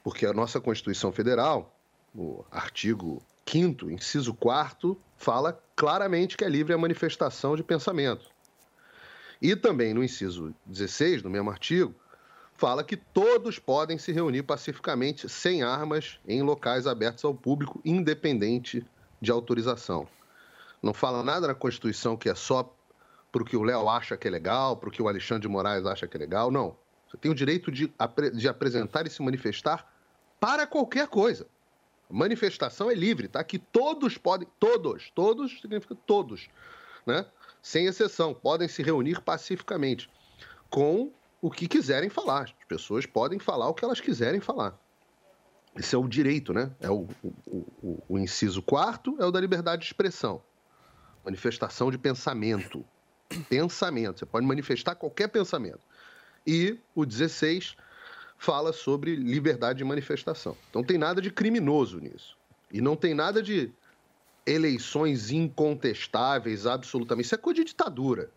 Porque 0.04 0.26
a 0.26 0.34
nossa 0.34 0.60
Constituição 0.60 1.12
Federal, 1.12 1.76
o 2.16 2.44
artigo 2.52 3.22
5, 3.46 3.90
inciso 3.90 4.34
4, 4.34 5.00
fala 5.18 5.60
claramente 5.76 6.38
que 6.38 6.46
é 6.46 6.50
livre 6.50 6.74
a 6.74 6.78
manifestação 6.78 7.56
de 7.56 7.64
pensamento. 7.64 8.30
E 9.42 9.56
também 9.56 9.94
no 9.94 10.04
inciso 10.04 10.54
16, 10.66 11.22
do 11.22 11.30
mesmo 11.30 11.50
artigo, 11.50 11.96
fala 12.56 12.84
que 12.84 12.98
todos 12.98 13.58
podem 13.58 13.98
se 13.98 14.12
reunir 14.12 14.44
pacificamente 14.44 15.30
sem 15.30 15.64
armas 15.64 16.20
em 16.28 16.42
locais 16.42 16.86
abertos 16.86 17.24
ao 17.24 17.34
público, 17.34 17.82
independente 17.86 18.86
de 19.22 19.32
autorização. 19.32 20.08
Não 20.82 20.94
fala 20.94 21.24
nada 21.24 21.48
na 21.48 21.56
Constituição 21.56 22.18
que 22.18 22.30
é 22.30 22.36
só 22.36 22.76
para 23.32 23.42
o 23.42 23.46
que 23.46 23.56
o 23.56 23.64
Léo 23.64 23.88
acha 23.88 24.18
que 24.18 24.28
é 24.28 24.32
legal, 24.32 24.76
para 24.76 24.90
o 24.90 24.92
que 24.92 25.02
o 25.02 25.08
Alexandre 25.08 25.44
de 25.44 25.48
Moraes 25.48 25.86
acha 25.86 26.08
que 26.08 26.18
é 26.18 26.20
legal. 26.20 26.52
Não. 26.52 26.76
Você 27.10 27.18
tem 27.18 27.32
o 27.32 27.36
direito 27.36 27.72
de, 27.72 27.92
de 28.34 28.48
apresentar 28.48 29.08
e 29.08 29.10
se 29.10 29.22
manifestar 29.22 29.92
para 30.40 30.68
qualquer 30.68 31.08
coisa. 31.08 31.48
Manifestação 32.10 32.90
é 32.90 32.94
livre, 32.94 33.28
tá? 33.28 33.44
Que 33.44 33.60
todos 33.60 34.18
podem, 34.18 34.48
todos, 34.60 35.12
todos 35.14 35.60
significa 35.60 35.96
todos, 35.96 36.50
né? 37.06 37.26
Sem 37.62 37.88
exceção, 37.88 38.34
podem 38.34 38.68
se 38.68 38.82
reunir 38.82 39.22
pacificamente 39.22 40.10
com 40.70 41.12
o 41.42 41.52
que 41.52 41.68
quiserem 41.68 42.10
falar. 42.10 42.44
As 42.44 42.54
pessoas 42.68 43.06
podem 43.06 43.40
falar 43.40 43.68
o 43.70 43.74
que 43.74 43.84
elas 43.84 44.00
quiserem 44.00 44.40
falar. 44.40 44.80
Esse 45.76 45.96
é 45.96 45.98
o 45.98 46.08
direito, 46.08 46.54
né? 46.54 46.72
É 46.80 46.90
o, 46.90 47.08
o, 47.24 47.66
o, 47.82 48.04
o 48.10 48.20
inciso 48.20 48.62
quarto 48.62 49.16
é 49.20 49.26
o 49.26 49.32
da 49.32 49.40
liberdade 49.40 49.82
de 49.82 49.88
expressão. 49.88 50.42
Manifestação 51.24 51.92
de 51.92 51.98
pensamento. 51.98 52.84
Pensamento. 53.48 54.20
Você 54.20 54.26
pode 54.26 54.46
manifestar 54.46 54.96
qualquer 54.96 55.28
pensamento. 55.28 55.82
E 56.52 56.80
o 56.96 57.06
16 57.06 57.76
fala 58.38 58.74
sobre 58.74 59.16
liberdade 59.16 59.78
de 59.78 59.84
manifestação. 59.84 60.58
Então 60.70 60.84
tem 60.84 60.98
nada 60.98 61.22
de 61.22 61.30
criminoso 61.30 62.00
nisso. 62.00 62.36
E 62.72 62.82
não 62.82 62.96
tem 62.96 63.14
nada 63.14 63.42
de 63.44 63.72
eleições 64.46 65.30
incontestáveis, 65.30 66.66
absolutamente. 66.66 67.26
Isso 67.26 67.36
é 67.36 67.38
coisa 67.38 67.60
de 67.60 67.66
ditadura. 67.66 68.32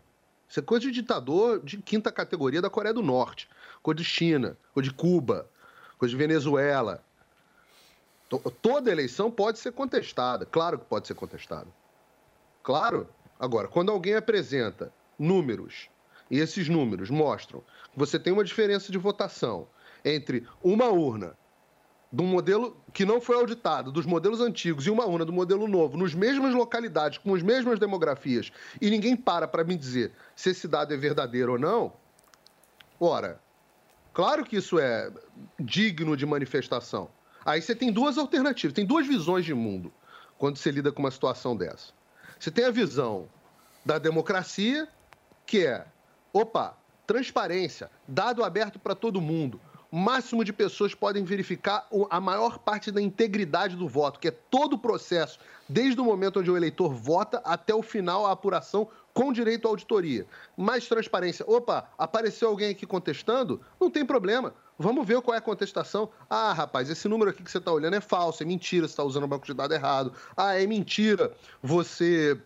Isso 0.47 0.59
é 0.59 0.63
coisa 0.63 0.85
de 0.85 0.91
ditador 0.91 1.59
de 1.63 1.77
quinta 1.77 2.11
categoria 2.11 2.61
da 2.61 2.69
Coreia 2.69 2.93
do 2.93 3.01
Norte, 3.01 3.49
coisa 3.81 3.97
de 3.97 4.03
China, 4.03 4.55
coisa 4.73 4.87
de 4.89 4.95
Cuba, 4.95 5.49
coisa 5.97 6.11
de 6.11 6.17
Venezuela. 6.17 7.03
To- 8.29 8.53
Toda 8.61 8.91
eleição 8.91 9.31
pode 9.31 9.57
ser 9.57 9.71
contestada, 9.71 10.45
claro 10.45 10.77
que 10.77 10.85
pode 10.85 11.07
ser 11.07 11.15
contestada. 11.15 11.67
Claro. 12.61 13.07
Agora, 13.39 13.67
quando 13.67 13.91
alguém 13.91 14.13
apresenta 14.13 14.93
números 15.17 15.89
esses 16.39 16.69
números 16.69 17.09
mostram 17.09 17.61
que 17.91 17.97
você 17.99 18.17
tem 18.17 18.33
uma 18.33 18.43
diferença 18.43 18.91
de 18.91 18.97
votação 18.97 19.67
entre 20.03 20.47
uma 20.61 20.87
urna 20.87 21.37
de 22.13 22.21
um 22.21 22.27
modelo 22.27 22.77
que 22.93 23.05
não 23.05 23.19
foi 23.19 23.35
auditado, 23.35 23.91
dos 23.91 24.05
modelos 24.05 24.39
antigos, 24.39 24.85
e 24.85 24.91
uma 24.91 25.03
urna 25.03 25.25
do 25.25 25.33
modelo 25.33 25.67
novo, 25.67 25.97
nos 25.97 26.13
mesmas 26.13 26.53
localidades, 26.53 27.17
com 27.17 27.33
as 27.33 27.41
mesmas 27.41 27.79
demografias, 27.79 28.51
e 28.79 28.87
ninguém 28.91 29.15
para 29.15 29.47
para 29.47 29.63
me 29.63 29.75
dizer 29.75 30.11
se 30.35 30.51
esse 30.51 30.67
dado 30.67 30.93
é 30.93 30.97
verdadeiro 30.97 31.53
ou 31.53 31.57
não, 31.57 31.91
ora, 32.99 33.41
claro 34.13 34.45
que 34.45 34.57
isso 34.57 34.77
é 34.77 35.11
digno 35.59 36.15
de 36.15 36.23
manifestação. 36.23 37.09
Aí 37.43 37.63
você 37.63 37.73
tem 37.73 37.91
duas 37.91 38.15
alternativas, 38.19 38.75
tem 38.75 38.85
duas 38.85 39.07
visões 39.07 39.43
de 39.43 39.55
mundo 39.55 39.91
quando 40.37 40.57
você 40.57 40.69
lida 40.69 40.91
com 40.91 41.01
uma 41.01 41.11
situação 41.11 41.57
dessa. 41.57 41.93
Você 42.39 42.51
tem 42.51 42.65
a 42.65 42.71
visão 42.71 43.27
da 43.83 43.97
democracia, 43.97 44.87
que 45.47 45.65
é, 45.65 45.85
opa, 46.33 46.75
transparência, 47.05 47.89
dado 48.07 48.43
aberto 48.43 48.79
para 48.79 48.95
todo 48.95 49.21
mundo. 49.21 49.61
O 49.91 49.95
máximo 49.95 50.43
de 50.43 50.51
pessoas 50.51 50.95
podem 50.95 51.23
verificar 51.23 51.87
a 52.09 52.19
maior 52.19 52.57
parte 52.57 52.91
da 52.91 52.99
integridade 52.99 53.75
do 53.75 53.87
voto, 53.87 54.19
que 54.19 54.29
é 54.29 54.31
todo 54.31 54.73
o 54.73 54.79
processo, 54.79 55.37
desde 55.69 56.01
o 56.01 56.03
momento 56.03 56.39
onde 56.39 56.49
o 56.49 56.57
eleitor 56.57 56.91
vota 56.91 57.37
até 57.45 57.75
o 57.75 57.83
final, 57.83 58.25
a 58.25 58.31
apuração 58.31 58.87
com 59.13 59.31
direito 59.31 59.67
à 59.67 59.69
auditoria. 59.69 60.25
Mais 60.57 60.87
transparência. 60.87 61.45
Opa, 61.47 61.87
apareceu 61.95 62.49
alguém 62.49 62.71
aqui 62.71 62.87
contestando? 62.87 63.61
Não 63.79 63.91
tem 63.91 64.03
problema. 64.03 64.55
Vamos 64.79 65.05
ver 65.05 65.21
qual 65.21 65.35
é 65.35 65.37
a 65.37 65.41
contestação. 65.41 66.09
Ah, 66.27 66.51
rapaz, 66.53 66.89
esse 66.89 67.07
número 67.07 67.29
aqui 67.29 67.43
que 67.43 67.51
você 67.51 67.59
está 67.59 67.71
olhando 67.71 67.95
é 67.95 68.01
falso, 68.01 68.41
é 68.41 68.45
mentira, 68.47 68.87
você 68.87 68.93
está 68.93 69.03
usando 69.03 69.25
o 69.25 69.27
banco 69.27 69.45
de 69.45 69.53
dados 69.53 69.77
errado. 69.77 70.11
Ah, 70.35 70.59
é 70.59 70.65
mentira, 70.65 71.31
você 71.61 72.41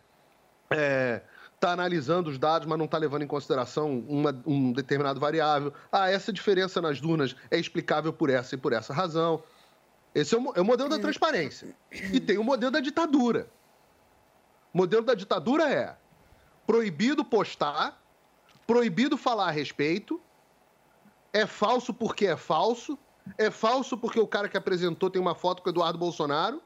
é, 0.69 1.21
está 1.57 1.71
analisando 1.71 2.29
os 2.29 2.37
dados, 2.37 2.67
mas 2.67 2.77
não 2.77 2.85
está 2.85 2.97
levando 2.97 3.23
em 3.23 3.27
consideração 3.27 3.99
uma, 4.07 4.41
um 4.45 4.71
determinado 4.71 5.19
variável. 5.19 5.73
Ah, 5.91 6.09
essa 6.09 6.31
diferença 6.31 6.79
nas 6.79 7.01
dunas 7.01 7.35
é 7.49 7.59
explicável 7.59 8.13
por 8.13 8.29
essa 8.29 8.55
e 8.55 8.57
por 8.57 8.73
essa 8.73 8.93
razão. 8.93 9.43
Esse 10.13 10.35
é 10.35 10.37
o, 10.37 10.53
é 10.55 10.61
o 10.61 10.65
modelo 10.65 10.89
da 10.89 10.99
transparência. 10.99 11.75
E 11.91 12.19
tem 12.19 12.37
o 12.37 12.43
modelo 12.43 12.71
da 12.71 12.79
ditadura. 12.79 13.49
O 14.71 14.77
modelo 14.77 15.03
da 15.03 15.15
ditadura 15.15 15.67
é 15.67 15.95
proibido 16.67 17.25
postar, 17.25 17.99
proibido 18.67 19.17
falar 19.17 19.47
a 19.47 19.51
respeito, 19.51 20.21
é 21.33 21.47
falso 21.47 21.91
porque 21.91 22.27
é 22.27 22.37
falso, 22.37 22.99
é 23.35 23.49
falso 23.49 23.97
porque 23.97 24.19
o 24.19 24.27
cara 24.27 24.47
que 24.47 24.57
apresentou 24.57 25.09
tem 25.09 25.21
uma 25.21 25.33
foto 25.33 25.63
com 25.63 25.69
o 25.69 25.71
Eduardo 25.71 25.97
Bolsonaro, 25.97 26.61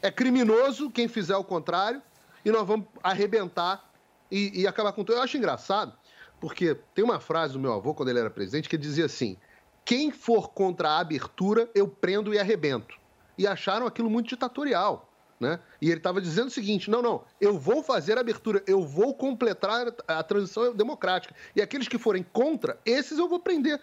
é 0.00 0.10
criminoso 0.10 0.90
quem 0.90 1.06
fizer 1.06 1.36
o 1.36 1.44
contrário, 1.44 2.02
e 2.44 2.50
nós 2.50 2.66
vamos 2.66 2.86
arrebentar 3.02 3.90
e, 4.30 4.62
e 4.62 4.66
acabar 4.66 4.92
com 4.92 5.04
tudo. 5.04 5.16
Eu 5.16 5.22
acho 5.22 5.36
engraçado, 5.36 5.92
porque 6.40 6.76
tem 6.94 7.04
uma 7.04 7.20
frase 7.20 7.52
do 7.52 7.60
meu 7.60 7.72
avô, 7.72 7.94
quando 7.94 8.08
ele 8.08 8.18
era 8.18 8.30
presidente, 8.30 8.68
que 8.68 8.78
dizia 8.78 9.04
assim: 9.04 9.36
quem 9.84 10.10
for 10.10 10.50
contra 10.50 10.90
a 10.90 11.00
abertura, 11.00 11.70
eu 11.74 11.88
prendo 11.88 12.32
e 12.32 12.38
arrebento. 12.38 12.96
E 13.36 13.46
acharam 13.46 13.86
aquilo 13.86 14.10
muito 14.10 14.28
ditatorial. 14.28 15.08
Né? 15.40 15.58
E 15.80 15.88
ele 15.88 15.98
estava 15.98 16.20
dizendo 16.20 16.48
o 16.48 16.52
seguinte: 16.52 16.88
não, 16.88 17.02
não, 17.02 17.24
eu 17.40 17.58
vou 17.58 17.82
fazer 17.82 18.16
a 18.16 18.20
abertura, 18.20 18.62
eu 18.66 18.82
vou 18.82 19.14
completar 19.14 19.92
a 20.06 20.22
transição 20.22 20.72
democrática. 20.72 21.34
E 21.56 21.60
aqueles 21.60 21.88
que 21.88 21.98
forem 21.98 22.22
contra, 22.22 22.78
esses 22.84 23.18
eu 23.18 23.28
vou 23.28 23.40
prender, 23.40 23.80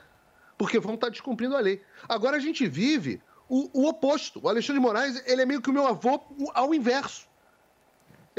porque 0.57 0.79
vão 0.79 0.95
estar 0.95 1.09
descumprindo 1.09 1.55
a 1.55 1.59
lei. 1.59 1.81
Agora 2.07 2.37
a 2.37 2.39
gente 2.39 2.65
vive 2.65 3.21
o, 3.49 3.69
o 3.73 3.89
oposto. 3.89 4.39
O 4.41 4.47
Alexandre 4.47 4.79
de 4.79 4.87
Moraes, 4.87 5.21
ele 5.27 5.41
é 5.41 5.45
meio 5.45 5.61
que 5.61 5.69
o 5.69 5.73
meu 5.73 5.85
avô 5.85 6.21
ao 6.53 6.73
inverso. 6.73 7.27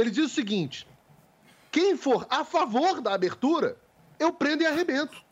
Ele 0.01 0.11
diz 0.11 0.25
o 0.25 0.35
seguinte: 0.35 0.87
quem 1.71 1.95
for 1.95 2.27
a 2.31 2.43
favor 2.43 3.03
da 3.03 3.13
abertura, 3.13 3.77
eu 4.19 4.33
prendo 4.33 4.63
e 4.63 4.67
arrebento. 4.67 5.23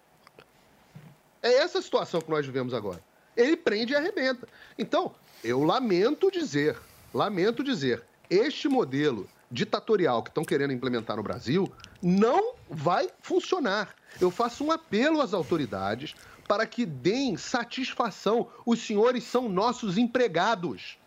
É 1.42 1.54
essa 1.54 1.78
a 1.78 1.82
situação 1.82 2.20
que 2.20 2.30
nós 2.30 2.44
vivemos 2.44 2.74
agora. 2.74 3.02
Ele 3.34 3.56
prende 3.56 3.94
e 3.94 3.96
arrebenta. 3.96 4.46
Então, 4.76 5.14
eu 5.42 5.62
lamento 5.62 6.30
dizer, 6.30 6.76
lamento 7.14 7.64
dizer, 7.64 8.04
este 8.28 8.68
modelo 8.68 9.26
ditatorial 9.50 10.22
que 10.22 10.28
estão 10.28 10.44
querendo 10.44 10.74
implementar 10.74 11.16
no 11.16 11.22
Brasil 11.22 11.72
não 12.02 12.54
vai 12.68 13.08
funcionar. 13.22 13.94
Eu 14.20 14.30
faço 14.30 14.64
um 14.64 14.70
apelo 14.70 15.22
às 15.22 15.32
autoridades 15.32 16.14
para 16.46 16.66
que 16.66 16.84
deem 16.84 17.38
satisfação. 17.38 18.50
Os 18.66 18.80
senhores 18.80 19.24
são 19.24 19.48
nossos 19.48 19.96
empregados 19.96 20.97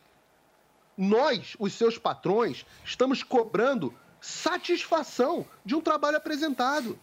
nós, 0.97 1.55
os 1.59 1.73
seus 1.73 1.97
patrões, 1.97 2.65
estamos 2.83 3.23
cobrando 3.23 3.93
satisfação 4.19 5.45
de 5.65 5.75
um 5.75 5.81
trabalho 5.81 6.17
apresentado. 6.17 6.97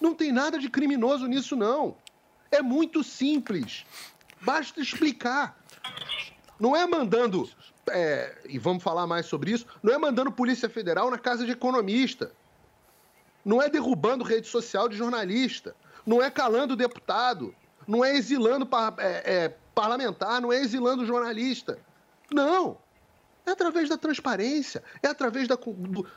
Não 0.00 0.14
tem 0.14 0.30
nada 0.30 0.58
de 0.58 0.68
criminoso 0.68 1.26
nisso, 1.26 1.56
não. 1.56 1.96
É 2.50 2.62
muito 2.62 3.02
simples. 3.02 3.84
Basta 4.40 4.80
explicar. 4.80 5.58
Não 6.60 6.76
é 6.76 6.86
mandando, 6.86 7.48
é, 7.90 8.36
e 8.48 8.58
vamos 8.58 8.82
falar 8.82 9.06
mais 9.06 9.26
sobre 9.26 9.52
isso, 9.52 9.66
não 9.82 9.92
é 9.92 9.98
mandando 9.98 10.30
Polícia 10.30 10.68
Federal 10.68 11.10
na 11.10 11.18
casa 11.18 11.44
de 11.44 11.52
economista. 11.52 12.32
Não 13.44 13.62
é 13.62 13.68
derrubando 13.68 14.24
rede 14.24 14.46
social 14.46 14.88
de 14.88 14.96
jornalista. 14.96 15.74
Não 16.04 16.22
é 16.22 16.30
calando 16.30 16.76
deputado. 16.76 17.54
Não 17.86 18.04
é 18.04 18.14
exilando 18.14 18.68
é, 18.98 19.22
é, 19.24 19.54
parlamentar. 19.74 20.40
Não 20.40 20.52
é 20.52 20.60
exilando 20.60 21.06
jornalista. 21.06 21.78
Não. 22.30 22.76
É 23.48 23.50
através 23.50 23.88
da 23.88 23.96
transparência, 23.96 24.82
é 25.02 25.08
através 25.08 25.48
da, 25.48 25.58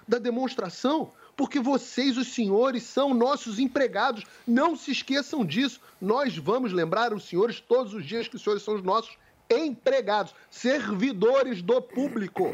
da 0.06 0.18
demonstração, 0.20 1.14
porque 1.34 1.62
vocês, 1.62 2.18
os 2.18 2.34
senhores, 2.34 2.84
são 2.84 3.14
nossos 3.14 3.58
empregados. 3.58 4.26
Não 4.46 4.76
se 4.76 4.92
esqueçam 4.92 5.46
disso. 5.46 5.80
Nós 6.02 6.38
vamos 6.38 6.74
lembrar 6.74 7.14
os 7.14 7.24
senhores 7.24 7.62
todos 7.62 7.94
os 7.94 8.06
dias 8.06 8.28
que 8.28 8.36
os 8.36 8.44
senhores 8.44 8.64
são 8.64 8.76
os 8.76 8.84
nossos 8.84 9.18
empregados, 9.50 10.36
servidores 10.50 11.62
do 11.62 11.82
público. 11.82 12.54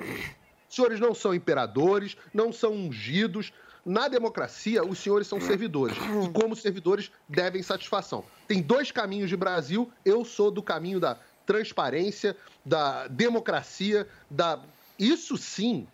Os 0.70 0.76
senhores 0.76 1.00
não 1.00 1.16
são 1.16 1.34
imperadores, 1.34 2.16
não 2.32 2.54
são 2.54 2.74
ungidos. 2.74 3.52
Na 3.84 4.08
democracia, 4.08 4.84
os 4.84 5.00
senhores 5.00 5.26
são 5.26 5.42
servidores. 5.42 5.98
E 5.98 6.30
como 6.40 6.56
servidores, 6.56 7.10
devem 7.28 7.64
satisfação. 7.64 8.24
Tem 8.48 8.62
dois 8.62 8.92
caminhos 8.92 9.30
de 9.30 9.36
Brasil. 9.36 9.92
Eu 10.06 10.24
sou 10.24 10.52
do 10.52 10.62
caminho 10.62 11.00
da 11.00 11.18
transparência, 11.48 12.38
da 12.64 13.08
democracia, 13.08 14.08
da 14.30 14.60
isso 15.00 15.38
sim, 15.38 15.88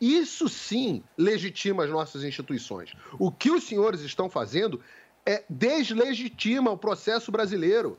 isso 0.00 0.48
sim 0.48 1.02
legitima 1.16 1.84
as 1.84 1.90
nossas 1.90 2.24
instituições. 2.24 2.92
O 3.18 3.30
que 3.30 3.50
os 3.50 3.64
senhores 3.64 4.00
estão 4.00 4.28
fazendo 4.28 4.82
é 5.24 5.44
deslegitima 5.48 6.70
o 6.70 6.76
processo 6.76 7.30
brasileiro. 7.30 7.96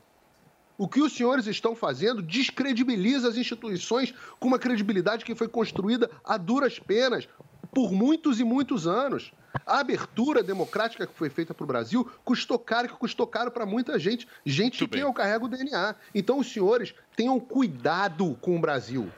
O 0.78 0.88
que 0.88 1.02
os 1.02 1.14
senhores 1.14 1.48
estão 1.48 1.76
fazendo 1.76 2.22
descredibiliza 2.22 3.28
as 3.30 3.38
instituições 3.38 4.14
com 4.40 4.48
uma 4.48 4.60
credibilidade 4.60 5.26
que 5.26 5.34
foi 5.34 5.48
construída 5.48 6.10
a 6.24 6.38
duras 6.38 6.78
penas 6.78 7.28
por 7.78 7.92
muitos 7.92 8.40
e 8.40 8.44
muitos 8.44 8.88
anos. 8.88 9.32
A 9.64 9.82
abertura 9.82 10.42
democrática 10.42 11.06
que 11.06 11.14
foi 11.14 11.30
feita 11.30 11.54
para 11.54 11.64
o 11.64 11.68
Brasil 11.68 12.12
custou 12.26 12.58
caro, 12.58 12.90
que 12.90 12.96
custou 12.96 13.28
caro 13.28 13.52
para 13.52 13.68
muita 13.68 14.00
gente, 14.00 14.28
gente 14.44 14.80
Muito 14.82 14.92
que 14.92 15.00
tem 15.00 15.14
carrega 15.14 15.46
o 15.46 15.48
DNA. 15.48 15.96
Então, 16.16 16.40
os 16.40 16.52
senhores 16.52 16.96
tenham 17.16 17.40
cuidado 17.40 18.36
com 18.42 18.58
o 18.58 18.60
Brasil. 18.60 19.12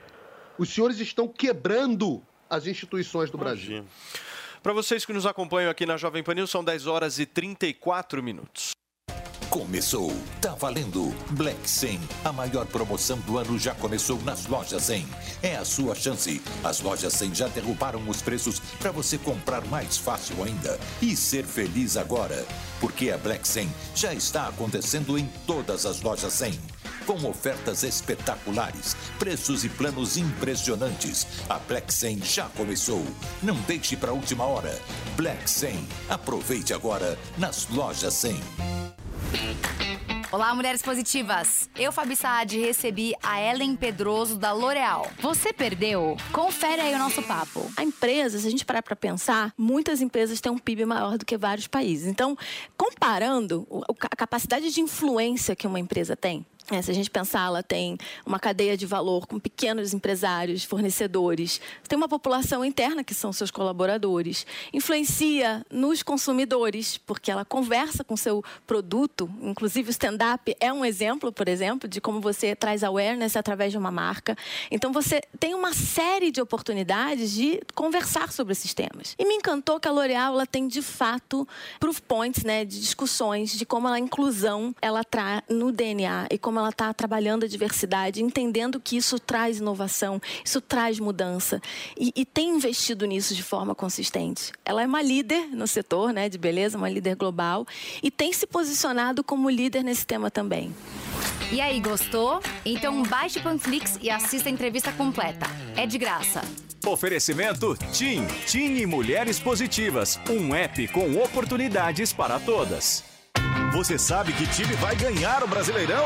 Os 0.58 0.68
senhores 0.74 1.00
estão 1.00 1.26
quebrando 1.26 2.22
as 2.50 2.68
instituições 2.68 3.32
do 3.32 3.38
Brasil. 3.38 3.86
Para 4.62 4.74
vocês 4.74 5.06
que 5.06 5.14
nos 5.14 5.26
acompanham 5.26 5.72
aqui 5.72 5.86
na 5.86 5.96
Jovem 5.96 6.22
Pan 6.22 6.34
News, 6.34 6.50
são 6.50 6.62
10 6.62 6.86
horas 6.86 7.18
e 7.18 7.26
34 7.26 8.22
minutos. 8.22 8.72
Começou, 9.50 10.14
tá 10.40 10.54
valendo. 10.54 11.12
Black 11.32 11.68
100, 11.68 12.00
a 12.24 12.32
maior 12.32 12.68
promoção 12.68 13.18
do 13.22 13.36
ano 13.36 13.58
já 13.58 13.74
começou 13.74 14.22
nas 14.22 14.46
lojas 14.46 14.84
100. 14.84 15.08
É 15.42 15.56
a 15.56 15.66
sua 15.66 15.96
chance. 15.96 16.40
As 16.64 16.82
lojas 16.82 17.14
100 17.14 17.34
já 17.34 17.48
derrubaram 17.48 18.08
os 18.08 18.22
preços 18.22 18.60
para 18.78 18.92
você 18.92 19.18
comprar 19.18 19.66
mais 19.66 19.98
fácil 19.98 20.44
ainda 20.44 20.80
e 21.02 21.16
ser 21.16 21.44
feliz 21.44 21.98
agora, 21.98 22.46
porque 22.80 23.10
a 23.10 23.18
Black 23.18 23.48
100 23.48 23.68
já 23.96 24.14
está 24.14 24.48
acontecendo 24.48 25.18
em 25.18 25.28
todas 25.48 25.84
as 25.84 26.02
lojas 26.02 26.34
100 26.34 26.54
com 27.08 27.28
ofertas 27.28 27.82
espetaculares, 27.82 28.96
preços 29.18 29.64
e 29.64 29.70
planos 29.70 30.16
impressionantes. 30.16 31.26
A 31.50 31.58
Black 31.58 31.92
100 31.92 32.22
já 32.22 32.46
começou. 32.50 33.04
Não 33.42 33.56
deixe 33.62 33.98
para 33.98 34.12
a 34.12 34.14
última 34.14 34.44
hora. 34.44 34.80
Black 35.18 35.50
100. 35.50 35.88
Aproveite 36.08 36.72
agora 36.72 37.18
nas 37.36 37.68
lojas 37.70 38.14
100. 38.14 38.89
Olá, 40.32 40.54
mulheres 40.54 40.84
positivas. 40.84 41.70
Eu, 41.76 41.92
Fabi 41.92 42.16
Saad, 42.16 42.56
recebi 42.60 43.16
a 43.24 43.42
Ellen 43.42 43.76
Pedroso 43.76 44.38
da 44.38 44.52
L'Oréal. 44.54 45.10
Você 45.20 45.52
perdeu? 45.52 46.16
Confere 46.32 46.82
aí 46.82 46.94
o 46.94 47.00
nosso 47.00 47.24
papo. 47.24 47.68
A 47.76 47.84
empresa, 47.84 48.38
se 48.38 48.48
a 48.48 48.52
gente 48.52 48.64
parar 48.64 48.84
para 48.84 48.96
pensar, 48.96 49.52
muitas 49.58 50.02
empresas 50.02 50.40
têm 50.40 50.52
um 50.52 50.58
PIB 50.60 50.86
maior 50.86 51.18
do 51.18 51.26
que 51.26 51.36
vários 51.36 51.66
países. 51.66 52.06
Então, 52.06 52.38
comparando 52.78 53.68
a 54.02 54.16
capacidade 54.16 54.72
de 54.72 54.82
influência 54.82 55.56
que 55.56 55.66
uma 55.66 55.80
empresa 55.80 56.16
tem, 56.16 56.46
É, 56.72 56.82
se 56.82 56.92
a 56.92 56.94
gente 56.94 57.10
pensar, 57.10 57.48
ela 57.48 57.64
tem 57.64 57.98
uma 58.26 58.40
cadeia 58.40 58.78
de 58.78 58.86
valor 58.86 59.26
com 59.26 59.40
pequenos 59.40 59.94
empresários, 59.94 60.64
fornecedores, 60.64 61.60
tem 61.88 61.98
uma 61.98 62.08
população 62.08 62.64
interna 62.64 63.04
que 63.04 63.14
são 63.14 63.34
seus 63.34 63.50
colaboradores, 63.50 64.46
influencia 64.72 65.66
nos 65.72 66.04
consumidores, 66.04 66.98
porque 66.98 67.32
ela 67.32 67.44
conversa 67.44 68.04
com 68.04 68.16
seu 68.16 68.44
produto, 68.68 69.30
inclusive 69.42 69.90
o 69.90 69.92
stand-up 69.92 70.56
é 70.60 70.72
um 70.72 70.86
exemplo, 70.86 71.32
por 71.32 71.48
exemplo, 71.48 71.90
de 71.90 72.00
como 72.00 72.22
você 72.22 72.56
traz 72.56 72.84
awareness 72.84 73.36
através 73.36 73.72
de 73.72 73.78
uma 73.78 73.92
marca. 73.92 74.38
Então 74.70 74.92
você 74.94 75.22
tem 75.40 75.56
uma 75.56 75.74
série 75.74 76.32
de 76.32 76.42
oportunidades 76.42 77.32
de 77.32 77.62
conversar 77.74 78.32
sobre 78.32 78.54
esses 78.54 78.74
temas. 78.74 79.16
E 79.18 79.26
me 79.26 79.36
encantou 79.36 79.80
que 79.80 79.88
a 79.88 79.92
L'Oréal 79.92 80.36
tem 80.46 80.68
de 80.68 80.82
fato 80.82 81.48
proof 81.80 82.00
points, 82.02 82.44
né, 82.44 82.64
de 82.64 82.80
discussões 82.80 83.52
de 83.52 83.66
como 83.66 83.88
a 83.88 83.98
inclusão 84.00 84.76
ela 84.82 85.04
traz 85.04 85.42
no 85.50 85.72
DNA 85.72 86.28
e 86.32 86.38
como 86.38 86.59
ela 86.60 86.70
está 86.70 86.94
trabalhando 86.94 87.46
a 87.46 87.48
diversidade, 87.48 88.22
entendendo 88.22 88.80
que 88.80 88.98
isso 88.98 89.20
traz 89.20 89.58
inovação, 89.58 90.22
isso 90.44 90.62
traz 90.62 91.00
mudança 91.00 91.62
e, 91.98 92.12
e, 92.16 92.26
tem 92.26 92.50
investido 92.50 93.06
nisso 93.06 93.34
de 93.34 93.44
forma 93.44 93.74
consistente. 93.74 94.52
Ela 94.64 94.84
é 94.84 94.86
uma 94.86 95.02
líder 95.02 95.48
no 95.52 95.68
setor 95.68 96.14
né, 96.14 96.30
de 96.30 96.38
beleza, 96.38 96.78
uma 96.78 96.90
líder 96.90 97.16
global 97.16 97.66
e 98.04 98.12
tem 98.12 98.32
se 98.34 98.46
posicionado 98.46 99.24
como 99.24 99.50
líder 99.50 99.84
nesse 99.84 100.06
tema 100.06 100.30
também. 100.30 100.74
E 101.52 101.60
aí, 101.60 101.80
gostou? 101.80 102.42
Então 102.64 103.02
baixe 103.04 103.40
o 103.40 103.44
Panflix 103.44 103.98
e 104.02 104.10
assista 104.10 104.50
a 104.50 104.52
entrevista 104.52 104.92
completa. 104.92 105.48
É 105.76 105.86
de 105.88 105.98
graça. 105.98 106.42
Oferecimento 106.86 107.76
TIM. 107.92 108.26
TIM 108.46 108.78
e 108.78 108.86
Mulheres 108.86 109.40
Positivas. 109.40 110.20
Um 110.30 110.54
app 110.54 110.88
com 110.90 111.22
oportunidades 111.22 112.14
para 112.14 112.40
todas. 112.40 113.04
Você 113.72 113.98
sabe 113.98 114.34
que 114.34 114.48
time 114.48 114.74
vai 114.76 114.96
ganhar 114.96 115.44
o 115.44 115.48
Brasileirão? 115.48 116.06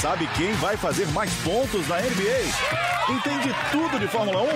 Sabe 0.00 0.26
quem 0.36 0.52
vai 0.54 0.76
fazer 0.76 1.06
mais 1.08 1.32
pontos 1.44 1.86
na 1.86 2.00
NBA? 2.00 2.82
Entende 3.08 3.54
tudo 3.70 3.98
de 3.98 4.08
Fórmula 4.08 4.42
1? 4.42 4.46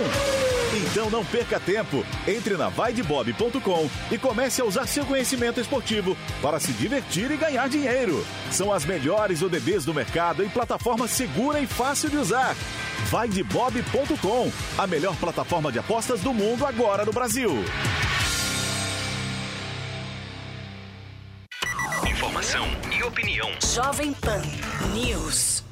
Então 0.77 1.09
não 1.11 1.25
perca 1.25 1.59
tempo. 1.61 2.05
Entre 2.27 2.57
na 2.57 2.69
vaidebob.com 2.69 3.91
e 4.11 4.19
comece 4.19 4.61
a 4.61 4.65
usar 4.65 4.87
seu 4.87 5.05
conhecimento 5.05 5.61
esportivo 5.61 6.17
para 6.43 6.59
se 6.59 6.73
divertir 6.73 7.31
e 7.31 7.37
ganhar 7.37 7.69
dinheiro. 7.69 8.25
São 8.51 8.73
as 8.73 8.85
melhores 8.85 9.43
ODBs 9.43 9.85
do 9.85 9.95
mercado 9.95 10.45
em 10.45 10.49
plataforma 10.49 11.07
segura 11.07 11.61
e 11.61 11.67
fácil 11.67 12.11
de 12.11 12.17
usar. 12.17 12.55
Vaidebob.com, 13.11 14.53
a 14.77 14.87
melhor 14.87 15.15
plataforma 15.17 15.71
de 15.71 15.79
apostas 15.79 16.21
do 16.21 16.33
mundo 16.35 16.67
agora 16.67 17.05
no 17.05 17.13
Brasil. 17.13 17.65
Informação 22.05 22.67
e 22.97 23.03
opinião. 23.03 23.49
Jovem 23.75 24.13
Pan 24.13 24.43
News. 24.93 25.65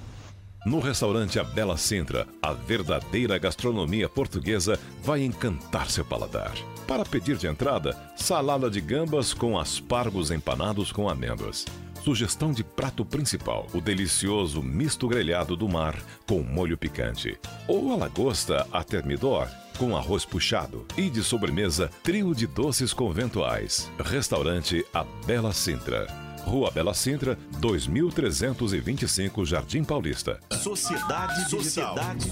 No 0.65 0.81
restaurante 0.81 1.39
A 1.39 1.45
Bela 1.45 1.77
Sintra, 1.77 2.27
a 2.41 2.53
verdadeira 2.53 3.37
gastronomia 3.37 4.09
portuguesa 4.09 4.79
vai 5.03 5.23
encantar 5.23 5.91
seu 5.91 6.05
paladar. 6.05 6.53
Para 6.87 7.05
pedir 7.05 7.37
de 7.37 7.47
entrada, 7.47 7.95
salada 8.17 8.71
de 8.71 8.81
gambas 8.81 9.35
com 9.35 9.59
aspargos 9.59 10.31
empanados 10.31 10.91
com 10.91 11.09
amêndoas. 11.09 11.67
Sugestão 12.03 12.53
de 12.53 12.65
prato 12.65 13.05
principal: 13.05 13.67
o 13.75 13.81
delicioso 13.81 14.63
misto 14.63 15.07
grelhado 15.07 15.57
do 15.57 15.69
mar 15.69 15.97
com 16.27 16.41
molho 16.43 16.79
picante. 16.79 17.39
Ou 17.69 17.93
a 17.93 17.97
lagosta 17.97 18.67
a 18.73 18.83
termidor 18.83 19.49
com 19.79 19.97
arroz 19.97 20.25
puxado. 20.25 20.87
E 20.97 21.09
de 21.11 21.23
sobremesa, 21.23 21.91
trio 22.03 22.35
de 22.35 22.47
doces 22.47 22.93
conventuais. 22.93 23.91
Restaurante 23.99 24.85
A 24.93 25.05
Bela 25.27 25.53
Sintra. 25.53 26.07
Rua 26.45 26.71
Bela 26.71 26.95
Sintra, 26.95 27.39
2325 27.59 29.45
Jardim 29.45 29.83
Paulista. 29.83 30.39
Sociedade 30.53 31.49
Sociedade 31.49 32.31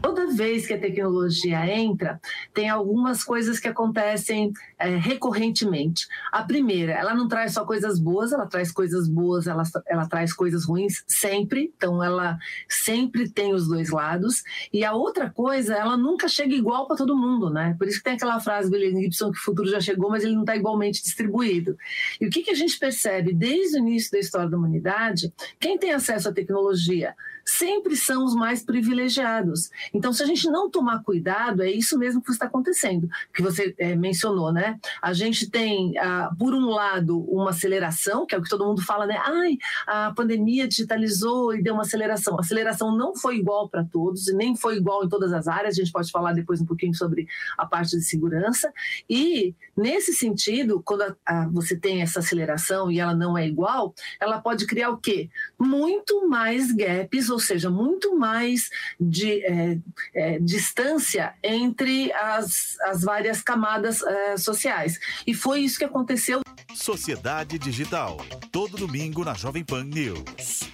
Toda 0.00 0.28
vez 0.28 0.66
que 0.66 0.74
a 0.74 0.78
tecnologia 0.78 1.66
entra, 1.66 2.20
tem 2.54 2.68
algumas 2.68 3.24
coisas 3.24 3.58
que 3.58 3.66
acontecem 3.66 4.52
é, 4.78 4.96
recorrentemente. 4.96 6.06
A 6.30 6.42
primeira, 6.42 6.92
ela 6.92 7.14
não 7.14 7.26
traz 7.26 7.52
só 7.52 7.64
coisas 7.64 7.98
boas, 7.98 8.32
ela 8.32 8.46
traz 8.46 8.70
coisas 8.70 9.08
boas, 9.08 9.46
ela, 9.46 9.64
ela 9.86 10.06
traz 10.06 10.32
coisas 10.32 10.64
ruins 10.64 11.02
sempre. 11.06 11.72
Então, 11.76 12.02
ela 12.02 12.38
sempre 12.68 13.28
tem 13.28 13.52
os 13.52 13.66
dois 13.66 13.90
lados. 13.90 14.44
E 14.72 14.84
a 14.84 14.92
outra 14.92 15.30
coisa, 15.30 15.74
ela 15.74 15.96
nunca 15.96 16.28
chega 16.28 16.54
igual 16.54 16.86
para 16.86 16.96
todo 16.96 17.16
mundo, 17.16 17.50
né? 17.50 17.74
Por 17.76 17.88
isso 17.88 17.98
que 17.98 18.04
tem 18.04 18.14
aquela 18.14 18.38
frase 18.38 18.70
do 18.70 18.76
William 18.76 19.00
Gibson 19.00 19.32
que 19.32 19.38
o 19.38 19.42
futuro 19.42 19.68
já 19.68 19.80
chegou, 19.80 20.10
mas 20.10 20.22
ele 20.22 20.34
não 20.34 20.42
está 20.42 20.56
igualmente 20.56 21.02
distribuído. 21.02 21.76
E 22.20 22.26
o 22.26 22.30
que, 22.30 22.42
que 22.42 22.50
a 22.50 22.54
gente 22.54 22.78
percebe 22.78 23.34
desde 23.34 23.76
o 23.76 23.80
início 23.80 24.12
da 24.12 24.18
história 24.18 24.48
da 24.48 24.56
humanidade? 24.56 25.32
Quem 25.58 25.76
tem 25.76 25.92
acesso 25.92 26.28
à 26.28 26.32
tecnologia 26.32 27.14
sempre 27.48 27.96
são 27.96 28.24
os 28.24 28.34
mais 28.34 28.62
privilegiados. 28.62 29.70
Então, 29.94 30.12
se 30.12 30.22
a 30.22 30.26
gente 30.26 30.48
não 30.50 30.70
tomar 30.70 31.02
cuidado, 31.02 31.62
é 31.62 31.70
isso 31.70 31.98
mesmo 31.98 32.22
que 32.22 32.30
está 32.30 32.44
acontecendo, 32.44 33.08
que 33.34 33.42
você 33.42 33.74
é, 33.78 33.96
mencionou, 33.96 34.52
né? 34.52 34.78
A 35.00 35.14
gente 35.14 35.50
tem, 35.50 35.96
ah, 35.98 36.30
por 36.38 36.54
um 36.54 36.66
lado, 36.66 37.18
uma 37.20 37.50
aceleração, 37.50 38.26
que 38.26 38.34
é 38.34 38.38
o 38.38 38.42
que 38.42 38.50
todo 38.50 38.66
mundo 38.66 38.82
fala, 38.82 39.06
né? 39.06 39.18
Ai, 39.24 39.56
a 39.86 40.12
pandemia 40.12 40.68
digitalizou 40.68 41.54
e 41.54 41.62
deu 41.62 41.72
uma 41.72 41.82
aceleração. 41.82 42.36
A 42.36 42.40
aceleração 42.40 42.94
não 42.94 43.16
foi 43.16 43.36
igual 43.36 43.68
para 43.68 43.82
todos 43.82 44.28
e 44.28 44.34
nem 44.34 44.54
foi 44.54 44.76
igual 44.76 45.04
em 45.04 45.08
todas 45.08 45.32
as 45.32 45.48
áreas. 45.48 45.74
A 45.74 45.82
gente 45.82 45.92
pode 45.92 46.10
falar 46.10 46.34
depois 46.34 46.60
um 46.60 46.66
pouquinho 46.66 46.94
sobre 46.94 47.26
a 47.56 47.64
parte 47.64 47.96
de 47.96 48.02
segurança. 48.02 48.70
E, 49.08 49.54
nesse 49.74 50.12
sentido, 50.12 50.82
quando 50.84 51.02
a, 51.02 51.16
a, 51.24 51.48
você 51.48 51.74
tem 51.74 52.02
essa 52.02 52.18
aceleração 52.18 52.90
e 52.90 53.00
ela 53.00 53.14
não 53.14 53.38
é 53.38 53.46
igual, 53.46 53.94
ela 54.20 54.38
pode 54.38 54.66
criar 54.66 54.90
o 54.90 54.98
quê? 54.98 55.30
Muito 55.58 56.28
mais 56.28 56.70
gaps, 56.72 57.30
ou 57.30 57.37
seja, 57.38 57.70
muito 57.70 58.16
mais 58.16 58.70
de 59.00 59.44
é, 59.44 59.78
é, 60.14 60.38
distância 60.38 61.34
entre 61.42 62.12
as, 62.12 62.78
as 62.82 63.02
várias 63.02 63.42
camadas 63.42 64.02
é, 64.02 64.36
sociais. 64.36 64.98
E 65.26 65.34
foi 65.34 65.60
isso 65.60 65.78
que 65.78 65.84
aconteceu. 65.84 66.40
Sociedade 66.74 67.58
Digital, 67.58 68.18
todo 68.52 68.76
domingo 68.76 69.24
na 69.24 69.34
Jovem 69.34 69.64
Pan 69.64 69.84
News. 69.84 70.70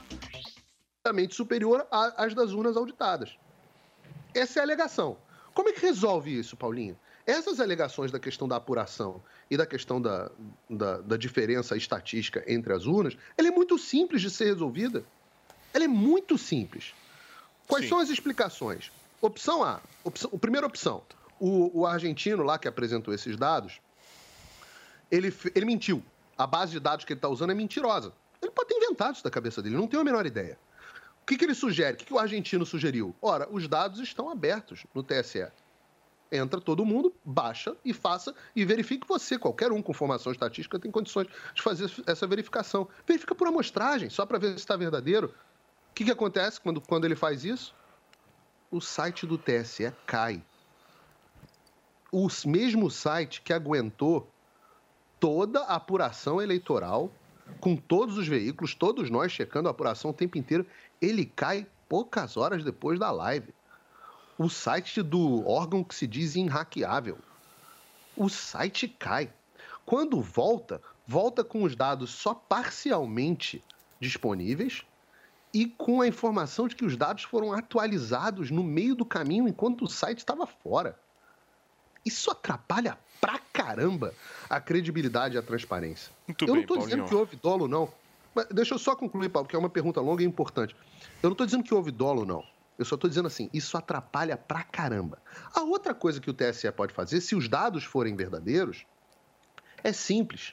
Superior 1.30 1.86
às 1.90 2.32
das 2.34 2.52
urnas 2.52 2.76
auditadas. 2.76 3.36
Essa 4.34 4.58
é 4.58 4.60
a 4.60 4.64
alegação. 4.64 5.18
Como 5.52 5.68
é 5.68 5.72
que 5.72 5.80
resolve 5.80 6.36
isso, 6.36 6.56
Paulinho? 6.56 6.98
Essas 7.26 7.60
alegações 7.60 8.10
da 8.10 8.18
questão 8.18 8.46
da 8.46 8.56
apuração 8.56 9.22
e 9.50 9.56
da 9.56 9.64
questão 9.64 10.00
da, 10.00 10.30
da, 10.68 11.00
da 11.00 11.16
diferença 11.16 11.76
estatística 11.76 12.44
entre 12.46 12.72
as 12.72 12.84
urnas, 12.84 13.16
ela 13.36 13.48
é 13.48 13.50
muito 13.50 13.78
simples 13.78 14.20
de 14.20 14.30
ser 14.30 14.46
resolvida. 14.46 15.04
Ela 15.74 15.84
é 15.84 15.88
muito 15.88 16.38
simples. 16.38 16.94
Quais 17.66 17.84
Sim. 17.84 17.88
são 17.90 17.98
as 17.98 18.08
explicações? 18.08 18.92
Opção 19.20 19.64
A. 19.64 19.80
Opção, 20.04 20.30
a 20.32 20.38
primeira 20.38 20.66
opção. 20.66 21.02
O, 21.40 21.80
o, 21.80 21.86
argentino 21.86 22.44
lá 22.44 22.58
que 22.58 22.68
apresentou 22.68 23.12
esses 23.12 23.36
dados, 23.36 23.80
ele, 25.10 25.34
ele 25.54 25.66
mentiu. 25.66 26.02
A 26.38 26.46
base 26.46 26.72
de 26.72 26.80
dados 26.80 27.04
que 27.04 27.12
ele 27.12 27.18
está 27.18 27.28
usando 27.28 27.50
é 27.50 27.54
mentirosa. 27.54 28.12
Ele 28.40 28.52
pode 28.52 28.68
ter 28.68 28.76
inventado 28.76 29.14
isso 29.14 29.24
da 29.24 29.30
cabeça 29.30 29.60
dele, 29.60 29.76
não 29.76 29.88
tenho 29.88 30.00
a 30.00 30.04
menor 30.04 30.24
ideia. 30.26 30.58
O 31.22 31.26
que, 31.26 31.36
que 31.36 31.44
ele 31.44 31.54
sugere? 31.54 31.94
O 31.94 31.96
que, 31.96 32.04
que 32.04 32.14
o 32.14 32.18
argentino 32.18 32.66
sugeriu? 32.66 33.14
Ora, 33.20 33.48
os 33.50 33.66
dados 33.66 33.98
estão 33.98 34.28
abertos 34.30 34.84
no 34.94 35.02
TSE. 35.02 35.46
Entra 36.30 36.60
todo 36.60 36.84
mundo, 36.84 37.14
baixa 37.24 37.74
e 37.84 37.92
faça 37.92 38.34
e 38.54 38.64
verifique 38.64 39.06
você. 39.08 39.38
Qualquer 39.38 39.72
um 39.72 39.80
com 39.80 39.92
formação 39.92 40.32
estatística 40.32 40.78
tem 40.78 40.90
condições 40.90 41.26
de 41.54 41.62
fazer 41.62 41.90
essa 42.06 42.26
verificação. 42.26 42.88
Verifica 43.06 43.34
por 43.34 43.48
amostragem, 43.48 44.10
só 44.10 44.26
para 44.26 44.38
ver 44.38 44.50
se 44.50 44.56
está 44.56 44.76
verdadeiro. 44.76 45.32
O 45.94 45.96
que, 45.96 46.06
que 46.06 46.10
acontece 46.10 46.60
quando, 46.60 46.80
quando 46.80 47.04
ele 47.04 47.14
faz 47.14 47.44
isso? 47.44 47.72
O 48.68 48.80
site 48.80 49.28
do 49.28 49.38
TSE 49.38 49.92
cai. 50.04 50.42
O 52.10 52.26
mesmo 52.46 52.90
site 52.90 53.40
que 53.40 53.52
aguentou 53.52 54.28
toda 55.20 55.60
a 55.60 55.76
apuração 55.76 56.42
eleitoral, 56.42 57.12
com 57.60 57.76
todos 57.76 58.18
os 58.18 58.26
veículos, 58.26 58.74
todos 58.74 59.08
nós 59.08 59.30
checando 59.30 59.68
a 59.68 59.70
apuração 59.70 60.10
o 60.10 60.14
tempo 60.14 60.36
inteiro, 60.36 60.66
ele 61.00 61.24
cai 61.24 61.64
poucas 61.88 62.36
horas 62.36 62.64
depois 62.64 62.98
da 62.98 63.12
live. 63.12 63.54
O 64.36 64.48
site 64.48 65.00
do 65.00 65.48
órgão 65.48 65.84
que 65.84 65.94
se 65.94 66.08
diz 66.08 66.34
inhackeável. 66.34 67.18
O 68.16 68.28
site 68.28 68.88
cai. 68.88 69.32
Quando 69.86 70.20
volta, 70.20 70.82
volta 71.06 71.44
com 71.44 71.62
os 71.62 71.76
dados 71.76 72.10
só 72.10 72.34
parcialmente 72.34 73.62
disponíveis 74.00 74.84
e 75.54 75.66
com 75.66 76.00
a 76.00 76.08
informação 76.08 76.66
de 76.66 76.74
que 76.74 76.84
os 76.84 76.96
dados 76.96 77.22
foram 77.22 77.52
atualizados 77.52 78.50
no 78.50 78.64
meio 78.64 78.96
do 78.96 79.04
caminho 79.04 79.46
enquanto 79.46 79.82
o 79.82 79.88
site 79.88 80.18
estava 80.18 80.44
fora. 80.48 80.98
Isso 82.04 82.28
atrapalha 82.28 82.98
pra 83.20 83.38
caramba 83.52 84.12
a 84.50 84.60
credibilidade 84.60 85.36
e 85.36 85.38
a 85.38 85.42
transparência. 85.42 86.12
Muito 86.26 86.42
eu 86.42 86.46
bem, 86.48 86.54
não 86.56 86.62
estou 86.62 86.78
dizendo 86.78 87.04
que 87.04 87.14
houve 87.14 87.36
dolo, 87.36 87.68
não. 87.68 87.88
Mas 88.34 88.46
deixa 88.48 88.74
eu 88.74 88.78
só 88.80 88.96
concluir, 88.96 89.28
Paulo, 89.28 89.48
que 89.48 89.54
é 89.54 89.58
uma 89.58 89.70
pergunta 89.70 90.00
longa 90.00 90.24
e 90.24 90.26
importante. 90.26 90.74
Eu 91.22 91.28
não 91.28 91.32
estou 91.32 91.46
dizendo 91.46 91.62
que 91.62 91.72
houve 91.72 91.92
dolo, 91.92 92.26
não. 92.26 92.44
Eu 92.76 92.84
só 92.84 92.96
estou 92.96 93.08
dizendo 93.08 93.28
assim, 93.28 93.48
isso 93.54 93.78
atrapalha 93.78 94.36
pra 94.36 94.64
caramba. 94.64 95.22
A 95.54 95.62
outra 95.62 95.94
coisa 95.94 96.20
que 96.20 96.28
o 96.28 96.34
TSE 96.34 96.70
pode 96.72 96.92
fazer, 96.92 97.20
se 97.20 97.36
os 97.36 97.48
dados 97.48 97.84
forem 97.84 98.16
verdadeiros, 98.16 98.84
é 99.84 99.92
simples 99.92 100.52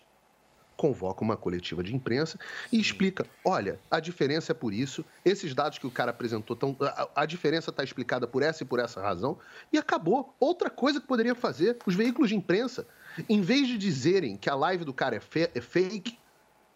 convoca 0.81 1.23
uma 1.23 1.37
coletiva 1.37 1.83
de 1.83 1.95
imprensa 1.95 2.39
e 2.71 2.79
explica: 2.79 3.23
olha, 3.45 3.79
a 3.91 3.99
diferença 3.99 4.51
é 4.51 4.55
por 4.55 4.73
isso, 4.73 5.05
esses 5.23 5.53
dados 5.53 5.77
que 5.77 5.85
o 5.85 5.91
cara 5.91 6.09
apresentou, 6.09 6.55
tão, 6.55 6.75
a, 6.81 7.07
a 7.17 7.25
diferença 7.27 7.69
está 7.69 7.83
explicada 7.83 8.25
por 8.25 8.41
essa 8.41 8.63
e 8.63 8.65
por 8.65 8.79
essa 8.79 8.99
razão, 8.99 9.37
e 9.71 9.77
acabou. 9.77 10.33
Outra 10.39 10.71
coisa 10.71 10.99
que 10.99 11.05
poderia 11.05 11.35
fazer, 11.35 11.77
os 11.85 11.93
veículos 11.93 12.29
de 12.29 12.35
imprensa, 12.35 12.87
em 13.29 13.41
vez 13.41 13.67
de 13.67 13.77
dizerem 13.77 14.35
que 14.35 14.49
a 14.49 14.55
live 14.55 14.83
do 14.83 14.91
cara 14.91 15.15
é, 15.15 15.19
fe 15.19 15.51
é 15.53 15.61
fake, 15.61 16.17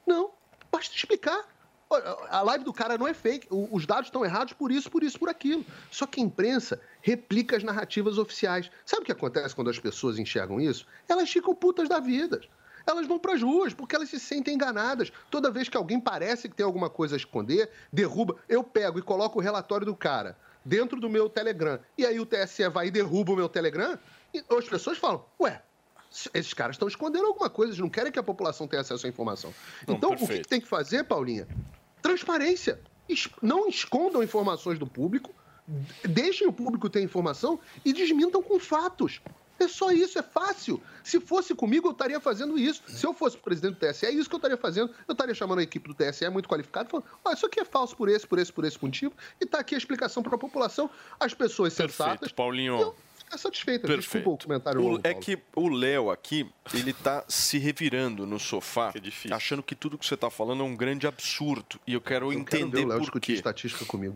não, 0.05 0.29
basta 0.71 0.95
explicar. 0.95 1.43
A 2.29 2.41
live 2.41 2.63
do 2.63 2.73
cara 2.73 2.97
não 2.97 3.07
é 3.07 3.13
fake, 3.13 3.47
os 3.49 3.85
dados 3.87 4.07
estão 4.07 4.25
errados 4.25 4.53
por 4.53 4.71
isso, 4.71 4.89
por 4.91 5.01
isso, 5.01 5.17
por 5.17 5.29
aquilo. 5.29 5.65
Só 5.89 6.05
que 6.05 6.19
a 6.19 6.23
imprensa 6.23 6.79
replica 7.01 7.57
as 7.57 7.63
narrativas 7.63 8.17
oficiais. 8.17 8.69
Sabe 8.85 9.03
o 9.03 9.05
que 9.05 9.11
acontece 9.11 9.55
quando 9.55 9.69
as 9.69 9.79
pessoas 9.79 10.19
enxergam 10.19 10.59
isso? 10.59 10.85
Elas 11.07 11.29
ficam 11.29 11.55
putas 11.55 11.87
da 11.87 11.99
vida. 11.99 12.41
Elas 12.85 13.07
vão 13.07 13.17
para 13.17 13.33
as 13.33 13.41
ruas 13.41 13.73
porque 13.73 13.95
elas 13.95 14.09
se 14.09 14.19
sentem 14.19 14.55
enganadas. 14.55 15.11
Toda 15.29 15.49
vez 15.49 15.67
que 15.67 15.77
alguém 15.77 15.99
parece 15.99 16.47
que 16.47 16.55
tem 16.55 16.65
alguma 16.65 16.89
coisa 16.89 17.15
a 17.15 17.17
esconder, 17.17 17.69
derruba. 17.91 18.35
Eu 18.47 18.63
pego 18.63 18.99
e 18.99 19.01
coloco 19.01 19.39
o 19.39 19.41
relatório 19.41 19.85
do 19.85 19.95
cara 19.95 20.37
dentro 20.63 20.99
do 20.99 21.09
meu 21.09 21.29
Telegram. 21.29 21.79
E 21.97 22.05
aí 22.05 22.19
o 22.19 22.25
TSE 22.25 22.67
vai 22.69 22.87
e 22.87 22.91
derruba 22.91 23.33
o 23.33 23.35
meu 23.35 23.49
Telegram. 23.49 23.97
E 24.33 24.43
as 24.49 24.65
pessoas 24.65 24.97
falam: 24.97 25.25
Ué, 25.39 25.61
esses 26.33 26.53
caras 26.53 26.75
estão 26.75 26.87
escondendo 26.87 27.27
alguma 27.27 27.49
coisa, 27.49 27.71
eles 27.71 27.79
não 27.79 27.89
querem 27.89 28.11
que 28.11 28.19
a 28.19 28.23
população 28.23 28.67
tenha 28.67 28.81
acesso 28.81 29.05
à 29.05 29.09
informação. 29.09 29.53
Não, 29.87 29.95
então, 29.95 30.11
o 30.11 30.27
que 30.27 30.41
tem 30.41 30.61
que 30.61 30.67
fazer, 30.67 31.03
Paulinha? 31.03 31.47
Transparência. 32.01 32.79
Não 33.41 33.67
escondam 33.67 34.23
informações 34.23 34.79
do 34.79 34.87
público, 34.87 35.33
deixem 36.03 36.47
o 36.47 36.53
público 36.53 36.89
ter 36.89 37.01
informação 37.01 37.59
e 37.83 37.93
desmintam 37.93 38.41
com 38.41 38.59
fatos. 38.59 39.21
É 39.59 39.67
só 39.67 39.91
isso, 39.91 40.19
é 40.19 40.23
fácil. 40.23 40.81
Se 41.03 41.19
fosse 41.19 41.55
comigo, 41.55 41.87
eu 41.87 41.91
estaria 41.91 42.19
fazendo 42.19 42.57
isso. 42.57 42.81
Se 42.87 43.05
eu 43.05 43.13
fosse 43.13 43.37
presidente 43.37 43.75
do 43.75 43.79
TSE, 43.79 44.05
é 44.05 44.11
isso 44.11 44.27
que 44.29 44.35
eu 44.35 44.37
estaria 44.37 44.57
fazendo. 44.57 44.93
Eu 45.07 45.13
estaria 45.13 45.33
chamando 45.33 45.59
a 45.59 45.63
equipe 45.63 45.87
do 45.87 45.93
TSE 45.93 46.27
muito 46.29 46.49
qualificada, 46.49 46.89
falando: 46.89 47.05
olha, 47.23 47.33
isso 47.35 47.45
aqui 47.45 47.59
é 47.59 47.65
falso 47.65 47.95
por 47.95 48.09
esse, 48.09 48.27
por 48.27 48.37
esse, 48.39 48.51
por 48.51 48.65
esse 48.65 48.77
motivo, 48.83 49.13
e 49.39 49.45
está 49.45 49.59
aqui 49.59 49.73
a 49.75 49.77
explicação 49.77 50.21
para 50.21 50.35
a 50.35 50.37
população. 50.37 50.89
As 51.19 51.33
pessoas 51.33 51.73
sensatas. 51.73 52.13
Perfeito, 52.19 52.35
Paulinho. 52.35 52.93
Ficar 53.15 53.37
satisfeitas. 53.39 53.89
Perfeito. 53.89 54.13
Desculpa 54.23 54.29
o 54.43 54.47
comentário 54.47 54.81
O- 54.81 54.87
longo, 54.89 55.01
é 55.03 55.13
que 55.13 55.39
o 55.55 55.67
Léo 55.69 56.11
aqui, 56.11 56.47
ele 56.73 56.93
tá 56.93 57.23
se 57.27 57.57
revirando 57.57 58.25
no 58.27 58.37
sofá, 58.39 58.93
achando 59.31 59.63
que 59.63 59.73
tudo 59.73 59.97
que 59.97 60.05
você 60.05 60.15
tá 60.15 60.29
falando 60.29 60.61
é 60.61 60.65
um 60.65 60.75
grande 60.75 61.07
absurdo. 61.07 61.79
E 61.87 61.93
eu 61.93 62.01
quero 62.01 62.31
Eu 62.31 62.43
quero 62.45 62.59
ver 62.59 62.65
entender 62.65 62.85
o 62.85 62.87
Léo 62.89 62.97
por 62.97 63.01
discutir 63.05 63.31
quê. 63.31 63.37
estatística 63.37 63.83
comigo. 63.85 64.15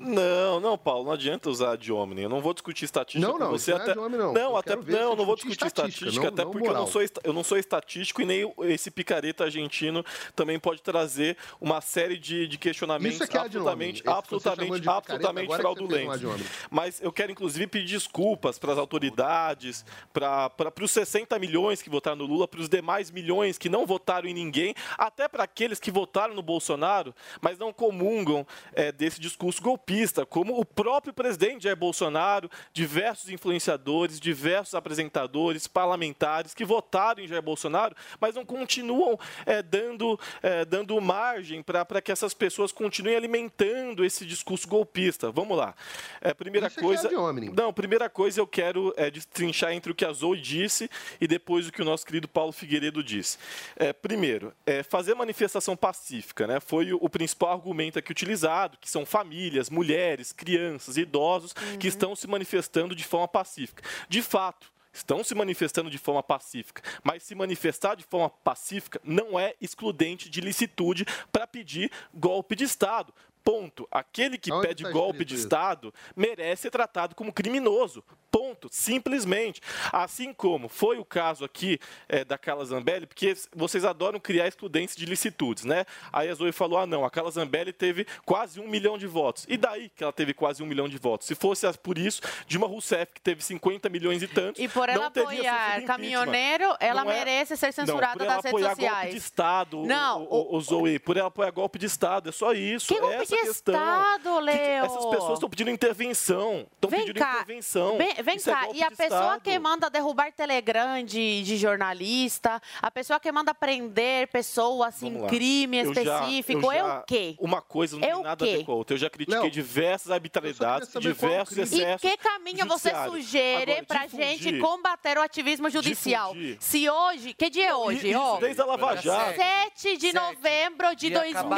Não, 0.00 0.58
não, 0.60 0.78
Paulo, 0.78 1.04
não 1.04 1.12
adianta 1.12 1.50
usar 1.50 1.76
de 1.76 1.92
homem. 1.92 2.20
Eu 2.24 2.28
não 2.30 2.40
vou 2.40 2.54
discutir 2.54 2.86
estatística 2.86 3.30
Não, 3.30 3.38
não, 3.38 3.50
você 3.50 3.70
não 3.72 3.78
é 3.78 3.82
até 3.82 4.00
homem, 4.00 4.18
não. 4.18 4.32
Não, 4.32 4.40
Eu 4.40 4.56
até 4.56 4.74
não, 4.74 5.14
não 5.14 5.26
vou 5.26 5.36
discutir 5.36 5.66
estatística, 5.66 6.08
estatística, 6.08 6.24
não- 6.26 6.32
até 6.32 6.44
não 6.44 6.50
porque 6.50 6.68
eu 6.68 6.72
não 6.72 6.86
sou 6.86 7.02
eu 7.22 7.32
não 7.34 7.44
sou 7.44 7.58
estatístico 7.58 8.22
e 8.22 8.24
nem 8.24 8.50
esse 8.62 8.90
picareta 8.90 9.44
argentino 9.44 10.02
também 10.34 10.58
pode 10.58 10.80
trazer 10.80 11.36
uma 11.60 11.82
série 11.82 12.16
de, 12.16 12.48
de 12.48 12.56
questionamentos 12.56 13.16
Isso 13.16 13.24
é 13.24 13.26
que 13.26 13.36
é 13.36 13.40
hominem. 13.40 13.58
absolutamente, 13.58 14.02
chamou 14.02 14.18
absolutamente, 14.18 14.88
absolutamente 14.88 15.50
um 15.50 15.52
ad 15.52 15.60
fraudulentos. 15.62 16.24
hominem. 16.24 16.46
Mas 16.70 17.00
eu 17.02 17.12
quero 17.12 17.30
inclusive 17.32 17.66
pedir 17.66 17.90
desculpas 17.94 18.58
para 18.58 18.72
as 18.72 18.78
autoridades, 18.78 19.84
para 20.14 20.50
os 20.80 20.90
60 20.90 21.38
milhões 21.38 21.82
que 21.82 21.90
votaram 21.90 22.16
no 22.16 22.24
Lula, 22.24 22.48
para 22.48 22.60
os 22.60 22.68
demais 22.70 23.10
milhões 23.10 23.58
que 23.58 23.68
não 23.68 23.84
votaram 23.84 24.26
em 24.28 24.32
ninguém, 24.34 24.74
até 24.96 25.28
para 25.28 25.44
aqueles 25.44 25.78
que 25.78 25.90
votaram 25.90 26.34
no 26.34 26.42
Bolsonaro, 26.42 27.14
mas 27.42 27.58
não 27.58 27.70
comungam 27.72 28.46
eh, 28.72 28.92
desse 28.92 29.20
discurso 29.20 29.60
golpista, 29.60 29.89
como 30.28 30.58
o 30.58 30.64
próprio 30.64 31.12
presidente 31.12 31.64
Jair 31.64 31.76
Bolsonaro, 31.76 32.50
diversos 32.72 33.28
influenciadores, 33.28 34.20
diversos 34.20 34.74
apresentadores, 34.74 35.66
parlamentares 35.66 36.54
que 36.54 36.64
votaram 36.64 37.22
em 37.22 37.28
Jair 37.28 37.42
Bolsonaro, 37.42 37.94
mas 38.20 38.34
não 38.34 38.44
continuam 38.44 39.18
eh, 39.46 39.62
dando, 39.62 40.18
eh, 40.42 40.64
dando 40.64 41.00
margem 41.00 41.62
para 41.62 42.00
que 42.00 42.12
essas 42.12 42.34
pessoas 42.34 42.72
continuem 42.72 43.16
alimentando 43.16 44.04
esse 44.04 44.24
discurso 44.24 44.68
golpista. 44.68 45.30
Vamos 45.30 45.56
lá. 45.56 45.74
Eh, 46.20 46.34
primeira 46.34 46.68
Isso 46.68 46.78
é 46.78 46.82
é 46.82 46.86
coisa. 46.86 47.08
ad 47.08 47.16
hominem. 47.16 47.50
Não, 47.50 47.72
primeira 47.72 48.08
coisa 48.08 48.40
eu 48.40 48.46
quero 48.46 48.92
é, 48.96 49.10
destrinchar 49.10 49.72
entre 49.72 49.92
o 49.92 49.94
que 49.94 50.04
a 50.04 50.12
Zoe 50.12 50.40
disse 50.40 50.88
e 51.20 51.26
depois 51.26 51.66
o 51.66 51.72
que 51.72 51.82
o 51.82 51.84
nosso 51.84 52.06
querido 52.06 52.28
Paulo 52.28 52.52
Figueiredo 52.52 53.02
disse. 53.02 53.38
É, 53.76 53.92
primeiro, 53.92 54.52
é, 54.64 54.82
fazer 54.82 55.14
manifestação 55.14 55.76
pacífica 55.76 56.46
né, 56.46 56.60
foi 56.60 56.92
o, 56.92 56.98
o 57.00 57.08
principal 57.08 57.52
argumento 57.52 57.98
aqui 57.98 58.12
utilizado, 58.12 58.78
que 58.80 58.88
são 58.88 59.04
famílias, 59.04 59.68
mulheres, 59.80 60.30
crianças, 60.30 60.98
idosos 60.98 61.54
que 61.78 61.88
estão 61.88 62.14
se 62.14 62.26
manifestando 62.26 62.94
de 62.94 63.02
forma 63.02 63.26
pacífica. 63.26 63.82
De 64.10 64.20
fato, 64.20 64.70
estão 64.92 65.24
se 65.24 65.34
manifestando 65.34 65.88
de 65.88 65.96
forma 65.96 66.22
pacífica, 66.22 66.82
mas 67.02 67.22
se 67.22 67.34
manifestar 67.34 67.94
de 67.94 68.04
forma 68.04 68.28
pacífica 68.28 69.00
não 69.02 69.38
é 69.38 69.54
excludente 69.58 70.28
de 70.28 70.42
licitude 70.42 71.06
para 71.32 71.46
pedir 71.46 71.90
golpe 72.12 72.54
de 72.54 72.64
Estado. 72.64 73.14
Ponto. 73.44 73.88
Aquele 73.90 74.36
que 74.38 74.52
Onde 74.52 74.66
pede 74.68 74.82
tá 74.84 74.90
golpe 74.90 75.24
de 75.24 75.34
isso? 75.34 75.44
Estado 75.44 75.92
merece 76.14 76.62
ser 76.62 76.70
tratado 76.70 77.14
como 77.14 77.32
criminoso. 77.32 78.04
Ponto. 78.30 78.68
Simplesmente. 78.70 79.60
Assim 79.92 80.32
como 80.32 80.68
foi 80.68 80.98
o 80.98 81.04
caso 81.04 81.44
aqui 81.44 81.78
é, 82.08 82.24
da 82.24 82.38
Carla 82.38 82.64
Zambelli, 82.64 83.06
porque 83.06 83.34
vocês 83.54 83.84
adoram 83.84 84.20
criar 84.20 84.46
excludentes 84.46 84.94
de 84.94 85.04
licitudes, 85.04 85.64
né? 85.64 85.84
Aí 86.12 86.28
a 86.28 86.34
Zoe 86.34 86.52
falou: 86.52 86.78
ah, 86.78 86.86
não, 86.86 87.04
a 87.04 87.10
Carla 87.10 87.30
Zambelli 87.30 87.72
teve 87.72 88.06
quase 88.24 88.60
um 88.60 88.68
milhão 88.68 88.96
de 88.98 89.06
votos. 89.06 89.46
E 89.48 89.56
daí 89.56 89.88
que 89.88 90.02
ela 90.02 90.12
teve 90.12 90.32
quase 90.32 90.62
um 90.62 90.66
milhão 90.66 90.88
de 90.88 90.98
votos? 90.98 91.26
Se 91.26 91.34
fosse 91.34 91.60
por 91.82 91.98
isso, 91.98 92.22
Dilma 92.46 92.66
Rousseff, 92.66 93.12
que 93.12 93.20
teve 93.20 93.42
50 93.42 93.88
milhões 93.88 94.22
e 94.22 94.28
tantos. 94.28 94.62
E 94.62 94.68
por 94.68 94.88
ela 94.88 95.04
não 95.04 95.10
teria 95.10 95.30
apoiar 95.30 95.82
caminhoneiro, 95.84 96.74
ela 96.80 97.04
Não 97.04 97.10
é- 97.10 97.16
merece 97.16 97.56
ser 97.56 97.66
Não, 97.66 97.72
censurada 97.72 98.24
ela 98.24 98.34
das 98.36 98.44
redes 98.44 98.48
apoiar 98.48 98.68
golpe 98.68 98.82
sociais. 98.82 99.10
de 99.10 99.16
Estado, 99.16 99.82
Não, 99.84 100.22
o, 100.24 100.54
o, 100.54 100.56
o 100.56 100.60
Zoe, 100.60 100.98
por 100.98 101.16
ela 101.16 101.28
apoiar 101.28 101.50
golpe 101.50 101.78
de 101.78 101.86
Estado, 101.86 102.28
é 102.28 102.32
só 102.32 102.52
isso. 102.52 102.94
Que 102.94 103.00
golpe 103.00 103.26
essa 103.34 103.46
questão. 103.46 103.74
Estado, 103.74 104.38
Leo? 104.40 104.84
Essas 104.84 105.06
pessoas 105.06 105.32
estão 105.34 105.48
pedindo 105.50 105.70
intervenção. 105.70 106.66
Estão 106.74 106.90
Vem 106.90 107.00
pedindo 107.00 107.18
cá, 107.18 107.32
intervenção. 107.42 107.96
Vem, 107.98 108.14
vem 108.22 108.36
é 108.36 108.40
cá, 108.40 108.64
golpe 108.64 108.78
e 108.78 108.82
a 108.82 108.90
pessoa 108.90 109.20
Estado. 109.20 109.40
que 109.42 109.58
manda 109.58 109.90
derrubar 109.90 110.32
Telegram 110.32 111.02
de, 111.04 111.42
de 111.42 111.56
jornalista, 111.56 112.60
a 112.80 112.90
pessoa 112.90 113.18
que 113.20 113.30
manda 113.32 113.54
prender 113.54 114.28
pessoa 114.28 114.88
assim, 114.88 115.08
em 115.08 115.26
crime 115.26 115.78
Eu 115.78 115.94
já- 115.94 116.02
específico, 116.02 116.66
eu 116.66 116.72
é 116.72 116.78
já- 116.78 116.98
o 116.98 117.02
quê? 117.04 117.34
Uma 117.38 117.60
coisa 117.62 117.96
não 117.96 118.04
É 118.04 118.10
tem 118.12 118.16
o 118.16 118.22
nada 118.22 118.44
a 118.44 118.48
quê? 118.48 118.56
ver 118.58 118.64
com 118.64 118.72
a 118.72 118.74
outra. 118.74 118.94
Eu 118.94 118.98
já 118.98 119.10
critiquei 119.10 119.40
Léo, 119.40 119.50
diversas 119.50 120.10
arbitrariedades, 120.10 120.88
diversos 121.00 121.54
crime. 121.54 121.60
E 121.60 121.82
excessos. 121.82 122.00
que 122.00 122.16
caminho 122.16 122.66
você 122.66 122.90
judiciários. 122.90 123.24
sugere 123.24 123.72
Agora, 123.72 123.86
pra 123.86 124.06
difundir- 124.06 124.38
gente 124.38 124.58
combater 124.60 125.18
o 125.18 125.22
ativismo 125.22 125.70
judicial? 125.70 126.32
Difundir. 126.32 126.56
Se 126.60 126.88
hoje, 126.88 127.34
que 127.34 127.50
dia 127.50 127.68
é 127.68 127.74
hoje? 127.74 128.08
Isso 128.10 128.18
Ó, 128.18 128.36
desde 128.38 128.60
a 128.62 128.64
Lava 128.64 128.96
Jato. 128.96 129.36
7 129.36 129.96
de 129.96 130.12
novembro 130.12 130.94
de 130.96 131.10
cabalístico. 131.10 131.48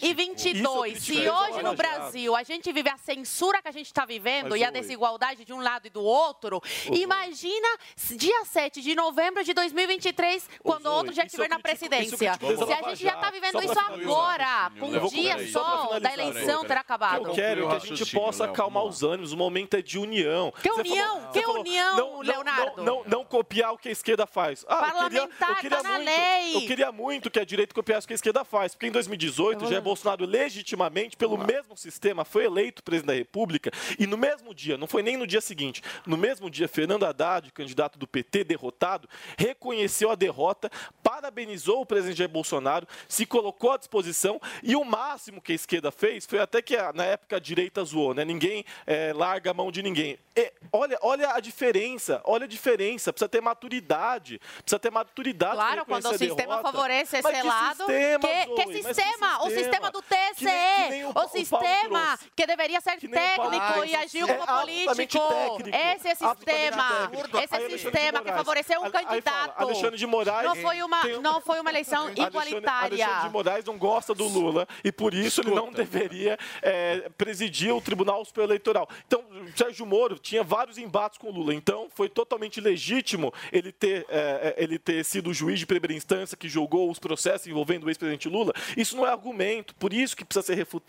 2022. 0.00 1.04
Se 1.14 1.28
hoje 1.28 1.62
no. 1.62 1.74
Brasil 1.74 2.36
a 2.36 2.42
gente 2.42 2.70
vive 2.72 2.88
a 2.90 2.96
censura 2.96 3.60
que 3.62 3.68
a 3.68 3.72
gente 3.72 3.86
está 3.86 4.04
vivendo 4.04 4.50
Mas, 4.50 4.60
e 4.60 4.64
a 4.64 4.70
desigualdade 4.70 5.44
de 5.44 5.52
um 5.52 5.60
lado 5.60 5.86
e 5.86 5.90
do 5.90 6.02
outro, 6.02 6.60
imagina 6.90 7.68
s- 7.96 8.16
dia 8.16 8.44
7 8.44 8.80
de 8.80 8.94
novembro 8.94 9.42
de 9.42 9.52
2023, 9.54 10.48
quando 10.62 10.82
Zoe, 10.84 10.92
outro 10.92 11.12
já 11.12 11.24
estiver 11.24 11.48
na 11.48 11.58
presidência. 11.58 12.16
Se 12.16 12.72
a 12.72 12.88
gente 12.88 13.02
já 13.02 13.14
está 13.14 13.30
vivendo 13.30 13.62
isso 13.62 13.78
agora, 13.78 14.70
com 14.78 14.86
um 14.86 15.08
dia 15.08 15.48
só 15.50 15.98
da 15.98 16.12
eleição 16.12 16.64
ter 16.64 16.76
acabado. 16.76 17.26
Eu 17.28 17.34
quero 17.34 17.68
que 17.68 17.76
a 17.76 17.78
gente 17.78 18.06
possa 18.12 18.44
Léo, 18.44 18.52
acalmar 18.52 18.84
os 18.84 19.02
ânimos. 19.02 19.32
O 19.32 19.36
momento 19.36 19.74
é 19.74 19.82
de 19.82 19.98
união. 19.98 20.52
Que 20.62 20.70
união? 20.70 21.30
Que 21.32 21.44
união, 21.46 22.20
Leonardo? 22.20 22.82
Não, 22.82 23.02
não, 23.06 23.24
copiar 23.24 23.72
o 23.72 23.78
que 23.78 23.88
a 23.88 23.92
esquerda 23.92 24.26
faz. 24.26 24.64
Ah, 24.68 24.74
eu 24.74 24.80
queria, 24.80 25.28
Parlamentar, 25.28 25.50
eu 25.50 25.56
queria 25.56 25.76
tá 25.78 25.82
na 25.82 25.94
muito, 25.96 26.04
lei. 26.10 26.56
Eu 26.56 26.60
queria 26.66 26.92
muito 26.92 27.30
que 27.30 27.38
a 27.40 27.44
direita 27.44 27.74
copiasse 27.74 28.04
o 28.04 28.08
que 28.08 28.14
a 28.14 28.16
esquerda 28.16 28.44
faz. 28.44 28.74
Porque 28.74 28.86
em 28.86 28.92
2018, 28.92 29.66
Jair 29.68 29.82
Bolsonaro 29.82 30.24
legitimamente, 30.24 31.01
pelo 31.10 31.36
mesmo 31.38 31.76
sistema, 31.76 32.24
foi 32.24 32.44
eleito 32.44 32.82
presidente 32.82 33.08
da 33.08 33.14
República. 33.14 33.70
E 33.98 34.06
no 34.06 34.16
mesmo 34.16 34.54
dia, 34.54 34.76
não 34.76 34.86
foi 34.86 35.02
nem 35.02 35.16
no 35.16 35.26
dia 35.26 35.40
seguinte, 35.40 35.82
no 36.06 36.16
mesmo 36.16 36.48
dia, 36.50 36.68
Fernando 36.68 37.04
Haddad, 37.04 37.50
candidato 37.52 37.98
do 37.98 38.06
PT, 38.06 38.44
derrotado, 38.44 39.08
reconheceu 39.36 40.10
a 40.10 40.14
derrota, 40.14 40.70
parabenizou 41.02 41.80
o 41.82 41.86
presidente 41.86 42.18
Jair 42.18 42.30
Bolsonaro, 42.30 42.86
se 43.08 43.26
colocou 43.26 43.72
à 43.72 43.76
disposição 43.76 44.40
e 44.62 44.74
o 44.76 44.84
máximo 44.84 45.40
que 45.40 45.52
a 45.52 45.54
esquerda 45.54 45.90
fez 45.90 46.24
foi 46.26 46.38
até 46.38 46.62
que 46.62 46.76
a- 46.76 46.92
na 46.92 47.04
época 47.04 47.36
a 47.36 47.38
direita 47.40 47.84
zoou, 47.84 48.14
né? 48.14 48.24
Ninguém 48.24 48.64
eh, 48.86 49.12
larga 49.14 49.50
a 49.50 49.54
mão 49.54 49.70
de 49.70 49.82
ninguém. 49.82 50.18
E 50.36 50.52
olha, 50.72 50.98
olha 51.02 51.32
a 51.34 51.40
diferença, 51.40 52.20
olha 52.24 52.44
a 52.44 52.48
diferença. 52.48 53.12
Precisa 53.12 53.28
ter 53.28 53.40
maturidade, 53.40 54.40
precisa 54.62 54.78
ter 54.78 54.90
maturidade. 54.90 55.54
Claro, 55.54 55.84
quando 55.84 56.06
o 56.06 56.10
sistema 56.18 56.36
derrota. 56.56 56.62
favorece 56.62 57.20
Mas 57.22 57.32
esse 57.32 57.42
que 57.42 57.48
lado. 57.48 57.76
sistema, 57.78 58.28
que, 58.28 58.44
Zoe? 58.46 58.54
que 58.64 58.82
sistema? 58.82 59.44
O 59.44 59.50
sistema 59.50 59.90
do 59.90 60.02
TSE. 60.02 60.44
Que, 60.92 60.98
que 60.98 61.02
nem 61.02 61.04
o 61.04 61.10
o, 61.24 61.28
sistema 61.28 62.06
trouxe. 62.06 62.30
que 62.36 62.46
deveria 62.46 62.80
ser 62.80 62.98
Paulo 63.36 63.50
técnico 63.50 63.84
e 63.84 63.94
agir 63.96 64.18
É 64.22 64.26
como 64.26 64.40
altamente 64.42 64.84
político. 65.18 65.28
técnico. 65.28 65.68
Esse 65.76 66.08
é 66.08 66.14
sistema, 66.14 67.10
esse 67.42 67.54
é 67.54 67.68
sistema 67.78 68.22
que 68.22 68.32
favoreceu 68.32 68.80
um 68.80 68.90
fala, 68.90 69.04
candidato. 69.04 69.54
Alexandre 69.62 69.96
de 69.98 70.06
Moraes 70.06 70.46
Não 70.48 70.56
foi 70.56 70.82
uma, 70.82 71.02
tem- 71.02 71.16
um 71.16 71.20
não 71.22 71.40
foi 71.40 71.60
uma 71.60 71.70
eleição 71.70 72.10
igualitária. 72.10 73.04
Alexandre 73.04 73.26
de 73.28 73.32
Moraes 73.32 73.64
não 73.64 73.78
gosta 73.78 74.14
do 74.14 74.26
Lula 74.28 74.66
e 74.84 74.92
por 74.92 75.14
isso 75.14 75.40
ele 75.40 75.50
não 75.54 75.70
deveria 75.72 76.38
é, 76.60 77.08
presidir 77.16 77.74
o 77.74 77.80
Tribunal 77.80 78.24
Superior 78.24 78.50
Eleitoral. 78.50 78.88
Então, 79.06 79.24
Sérgio 79.56 79.86
Moro 79.86 80.18
tinha 80.18 80.42
vários 80.42 80.78
embates 80.78 81.18
com 81.18 81.28
o 81.28 81.32
Lula. 81.32 81.54
Então, 81.54 81.88
foi 81.94 82.08
totalmente 82.08 82.60
legítimo 82.60 83.32
ele 83.52 83.72
ter, 83.72 84.04
é, 84.08 84.54
é, 84.58 84.62
ele 84.62 84.78
ter 84.78 85.04
sido 85.04 85.30
o 85.30 85.34
juiz 85.34 85.58
de 85.58 85.66
primeira 85.66 85.94
instância 85.94 86.36
que 86.36 86.48
julgou 86.48 86.90
os 86.90 86.98
processos 86.98 87.46
envolvendo 87.46 87.84
o 87.84 87.90
ex-presidente 87.90 88.28
Lula. 88.28 88.52
Isso 88.76 88.96
não 88.96 89.06
é 89.06 89.10
argumento, 89.10 89.74
por 89.76 89.92
isso 89.92 90.16
que 90.16 90.24
precisa 90.24 90.46
ser 90.46 90.54
refutado. 90.54 90.81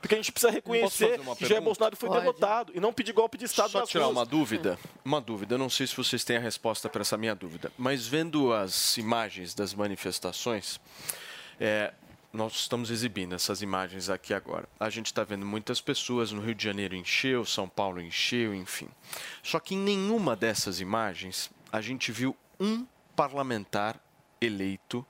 Porque 0.00 0.14
a 0.14 0.18
gente 0.18 0.32
precisa 0.32 0.52
reconhecer 0.52 1.20
que 1.36 1.46
Jair? 1.46 1.60
Bolsonaro 1.62 1.96
foi 1.96 2.08
Pode. 2.08 2.20
derrotado 2.20 2.72
e 2.74 2.80
não 2.80 2.92
pedir 2.92 3.12
golpe 3.12 3.36
de 3.36 3.44
Estado 3.44 3.70
Só 3.70 3.80
nas 3.80 3.88
tirar 3.88 4.04
ruas. 4.04 4.16
uma 4.16 4.26
dúvida, 4.26 4.78
uma 5.04 5.20
dúvida. 5.20 5.54
Eu 5.54 5.58
não 5.58 5.70
sei 5.70 5.86
se 5.86 5.96
vocês 5.96 6.24
têm 6.24 6.36
a 6.36 6.40
resposta 6.40 6.88
para 6.88 7.02
essa 7.02 7.16
minha 7.16 7.34
dúvida, 7.34 7.72
mas 7.76 8.06
vendo 8.06 8.52
as 8.52 8.96
imagens 8.96 9.54
das 9.54 9.74
manifestações, 9.74 10.80
é, 11.58 11.92
nós 12.32 12.54
estamos 12.54 12.90
exibindo 12.90 13.34
essas 13.34 13.60
imagens 13.60 14.08
aqui 14.08 14.32
agora. 14.32 14.68
A 14.78 14.88
gente 14.88 15.06
está 15.06 15.24
vendo 15.24 15.44
muitas 15.44 15.80
pessoas 15.80 16.30
no 16.30 16.40
Rio 16.40 16.54
de 16.54 16.62
Janeiro 16.62 16.94
encheu, 16.94 17.44
São 17.44 17.68
Paulo 17.68 18.00
encheu, 18.00 18.54
enfim. 18.54 18.88
Só 19.42 19.58
que 19.58 19.74
em 19.74 19.78
nenhuma 19.78 20.36
dessas 20.36 20.80
imagens 20.80 21.50
a 21.72 21.80
gente 21.80 22.12
viu 22.12 22.36
um 22.58 22.86
parlamentar 23.16 24.00
eleito 24.40 25.04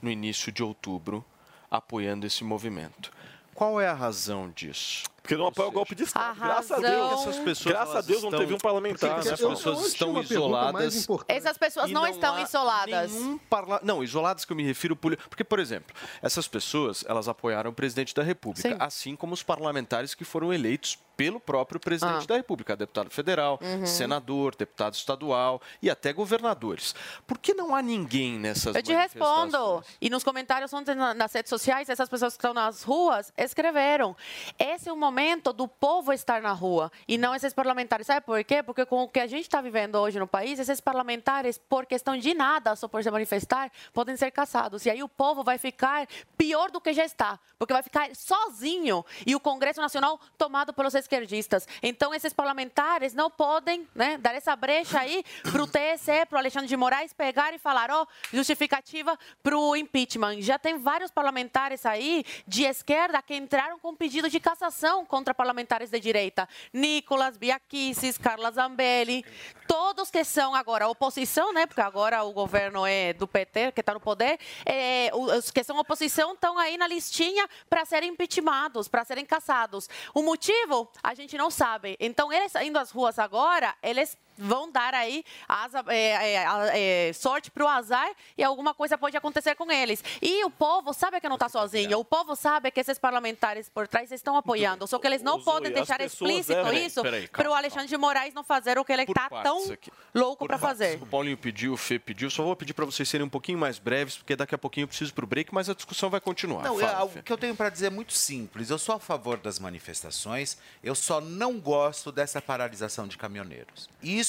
no 0.00 0.10
início 0.10 0.52
de 0.52 0.62
outubro 0.62 1.24
apoiando 1.70 2.26
esse 2.26 2.44
movimento. 2.44 3.10
Qual 3.58 3.80
é 3.80 3.88
a 3.88 3.92
razão 3.92 4.52
disso? 4.54 5.02
Porque 5.20 5.36
não 5.36 5.48
apoia 5.48 5.68
o 5.68 5.72
golpe 5.72 5.92
de 5.96 6.04
Estado. 6.04 6.40
A 6.40 6.46
Graças 6.46 6.70
a 6.70 6.74
razão- 6.76 7.08
Deus. 7.08 7.20
Essas 7.22 7.36
pessoas, 7.38 7.74
Graças 7.74 7.96
a 7.96 8.00
Deus 8.02 8.22
não 8.22 8.28
estão- 8.28 8.40
teve 8.40 8.54
um 8.54 8.58
parlamentar. 8.58 9.14
Porque 9.16 9.28
né, 9.28 9.34
essas 9.34 9.48
pessoas 9.48 9.86
estão 9.88 10.22
isoladas. 10.22 11.08
Essas 11.26 11.58
pessoas 11.58 11.90
não, 11.90 12.02
não 12.02 12.08
estão 12.08 12.38
isoladas. 12.40 13.10
nenhum 13.10 13.36
parla... 13.36 13.80
Não, 13.82 14.04
isoladas 14.04 14.44
que 14.44 14.52
eu 14.52 14.56
me 14.56 14.62
refiro... 14.62 14.94
poli- 14.94 15.16
Porque, 15.28 15.42
por 15.42 15.58
exemplo, 15.58 15.92
essas 16.22 16.46
pessoas, 16.46 17.04
elas 17.08 17.26
apoiaram 17.26 17.70
o 17.70 17.74
presidente 17.74 18.14
da 18.14 18.22
República, 18.22 18.68
Sim. 18.68 18.76
assim 18.78 19.16
como 19.16 19.34
os 19.34 19.42
parlamentares 19.42 20.14
que 20.14 20.24
foram 20.24 20.54
eleitos 20.54 20.96
pelo 21.18 21.40
próprio 21.40 21.80
presidente 21.80 22.22
Ah. 22.22 22.26
da 22.28 22.36
República, 22.36 22.76
deputado 22.76 23.10
federal, 23.10 23.58
Uhum. 23.60 23.84
senador, 23.84 24.54
deputado 24.54 24.94
estadual 24.94 25.60
e 25.82 25.90
até 25.90 26.12
governadores. 26.12 26.94
Por 27.26 27.38
que 27.38 27.52
não 27.52 27.74
há 27.74 27.82
ninguém 27.82 28.38
nessas 28.38 28.76
Eu 28.76 28.82
te 28.84 28.92
respondo. 28.94 29.82
E 30.00 30.08
nos 30.08 30.22
comentários 30.22 30.72
ontem 30.72 30.94
na- 30.94 31.14
nas 31.14 31.32
redes 31.32 31.50
sociais, 31.50 31.88
essas 31.88 32.08
pessoas 32.08 32.34
que 32.34 32.38
estão 32.38 32.54
nas 32.54 32.84
ruas 32.84 33.32
escreveram. 33.36 34.16
Esse 34.56 34.88
é 34.88 34.92
o 34.92 34.96
momento 34.96 35.52
do 35.52 35.66
povo 35.66 36.12
estar 36.12 36.40
na 36.40 36.52
rua 36.52 36.90
e 37.08 37.18
não 37.18 37.34
esses 37.34 37.52
parlamentares. 37.52 38.06
Sabe 38.06 38.24
por 38.24 38.42
quê? 38.44 38.62
Porque 38.62 38.86
com 38.86 39.02
o 39.02 39.08
que 39.08 39.18
a 39.18 39.26
gente 39.26 39.42
está 39.42 39.60
vivendo 39.60 39.96
hoje 39.96 40.20
no 40.20 40.26
país, 40.28 40.60
esses 40.60 40.80
parlamentares, 40.80 41.58
por 41.58 41.84
questão 41.84 42.16
de 42.16 42.32
nada, 42.32 42.76
só 42.76 42.86
por 42.86 43.02
se 43.02 43.10
manifestar, 43.10 43.72
podem 43.92 44.16
ser 44.16 44.30
caçados. 44.30 44.86
E 44.86 44.90
aí 44.90 45.02
o 45.02 45.08
povo 45.08 45.42
vai 45.42 45.58
ficar 45.58 46.06
pior 46.36 46.70
do 46.70 46.80
que 46.80 46.92
já 46.92 47.04
está, 47.04 47.40
porque 47.58 47.72
vai 47.72 47.82
ficar 47.82 48.14
sozinho 48.14 49.04
e 49.26 49.34
o 49.34 49.40
Congresso 49.40 49.80
Nacional 49.80 50.20
tomado 50.36 50.72
pelos 50.72 50.94
esquerdistas. 51.08 51.66
Então 51.82 52.14
esses 52.14 52.32
parlamentares 52.32 53.14
não 53.14 53.30
podem 53.30 53.88
né, 53.94 54.18
dar 54.18 54.34
essa 54.34 54.54
brecha 54.54 55.00
aí 55.00 55.24
para 55.50 55.62
o 55.62 55.66
TSE, 55.66 56.26
para 56.28 56.36
o 56.36 56.38
Alexandre 56.38 56.68
de 56.68 56.76
Moraes 56.76 57.14
pegar 57.14 57.54
e 57.54 57.58
falar, 57.58 57.90
ó, 57.90 58.06
justificativa 58.32 59.18
para 59.42 59.56
o 59.56 59.74
impeachment. 59.74 60.42
Já 60.42 60.58
tem 60.58 60.78
vários 60.78 61.10
parlamentares 61.10 61.86
aí 61.86 62.24
de 62.46 62.64
esquerda 62.64 63.22
que 63.22 63.34
entraram 63.34 63.78
com 63.78 63.96
pedido 63.96 64.28
de 64.28 64.38
cassação 64.38 65.06
contra 65.06 65.32
parlamentares 65.32 65.90
de 65.90 65.98
direita. 65.98 66.46
Nicolas 66.72 67.38
Biaquices, 67.38 68.18
Carla 68.18 68.50
Zambelli, 68.50 69.24
todos 69.66 70.10
que 70.10 70.22
são 70.24 70.54
agora 70.54 70.88
oposição, 70.88 71.52
né? 71.52 71.66
Porque 71.66 71.80
agora 71.80 72.22
o 72.24 72.32
governo 72.32 72.86
é 72.86 73.12
do 73.14 73.26
PT, 73.26 73.72
que 73.72 73.80
está 73.80 73.94
no 73.94 74.00
poder, 74.00 74.38
é, 74.64 75.10
os 75.14 75.50
que 75.50 75.64
são 75.64 75.78
oposição 75.78 76.34
estão 76.34 76.58
aí 76.58 76.76
na 76.76 76.86
listinha 76.86 77.48
para 77.68 77.84
serem 77.84 78.10
impeachmentados, 78.10 78.88
para 78.88 79.04
serem 79.04 79.24
cassados. 79.24 79.88
O 80.14 80.22
motivo 80.22 80.90
a 81.02 81.14
gente 81.14 81.36
não 81.36 81.50
sabe. 81.50 81.96
Então, 82.00 82.32
eles 82.32 82.54
indo 82.56 82.78
às 82.78 82.90
ruas 82.90 83.18
agora, 83.18 83.74
eles 83.82 84.16
vão 84.38 84.70
dar 84.70 84.94
aí 84.94 85.24
asa- 85.48 85.84
é, 85.88 86.34
é, 86.34 87.08
é, 87.08 87.12
sorte 87.12 87.50
para 87.50 87.64
o 87.64 87.68
azar 87.68 88.10
e 88.36 88.42
alguma 88.42 88.72
coisa 88.74 88.96
pode 88.96 89.16
acontecer 89.16 89.54
com 89.54 89.70
eles. 89.70 90.02
E 90.22 90.44
o 90.44 90.50
povo 90.50 90.92
sabe 90.92 91.20
que 91.20 91.28
não 91.28 91.36
está 91.36 91.48
sozinho. 91.48 91.98
O 91.98 92.04
povo 92.04 92.34
sabe 92.36 92.70
que 92.70 92.80
esses 92.80 92.98
parlamentares 92.98 93.68
por 93.68 93.86
trás 93.88 94.10
estão 94.12 94.36
apoiando. 94.36 94.86
Só 94.86 94.98
que 94.98 95.06
eles 95.06 95.22
não 95.22 95.42
podem 95.42 95.72
deixar 95.72 96.00
explícito 96.00 96.54
devem- 96.62 96.86
isso 96.86 97.02
para 97.02 97.18
o 97.20 97.28
calma, 97.28 97.56
Alexandre 97.58 97.88
de 97.88 97.96
Moraes 97.96 98.34
não 98.34 98.44
fazer 98.44 98.78
o 98.78 98.84
que 98.84 98.92
ele 98.92 99.02
está 99.02 99.28
tão 99.42 99.72
aqui. 99.72 99.90
louco 100.14 100.46
para 100.46 100.58
fazer. 100.58 101.02
O 101.02 101.06
Paulinho 101.06 101.36
pediu, 101.36 101.72
o 101.72 101.76
Fê 101.76 101.98
pediu. 101.98 102.30
Só 102.30 102.42
vou 102.42 102.54
pedir 102.56 102.74
para 102.74 102.84
vocês 102.84 103.08
serem 103.08 103.26
um 103.26 103.30
pouquinho 103.30 103.58
mais 103.58 103.78
breves, 103.78 104.16
porque 104.16 104.36
daqui 104.36 104.54
a 104.54 104.58
pouquinho 104.58 104.84
eu 104.84 104.88
preciso 104.88 105.12
para 105.14 105.24
o 105.24 105.26
break, 105.28 105.52
mas 105.52 105.68
a 105.68 105.74
discussão 105.74 106.08
vai 106.10 106.20
continuar. 106.20 106.62
Não, 106.62 106.78
Fala, 106.78 107.00
é, 107.00 107.04
o 107.04 107.22
que 107.22 107.32
eu 107.32 107.38
tenho 107.38 107.54
para 107.56 107.68
dizer 107.70 107.86
é 107.86 107.90
muito 107.90 108.12
simples. 108.12 108.70
Eu 108.70 108.78
sou 108.78 108.94
a 108.94 109.00
favor 109.00 109.38
das 109.38 109.58
manifestações, 109.58 110.56
eu 110.82 110.94
só 110.94 111.20
não 111.20 111.58
gosto 111.58 112.12
dessa 112.12 112.40
paralisação 112.40 113.06
de 113.08 113.16
caminhoneiros. 113.16 113.88
Isso 114.02 114.27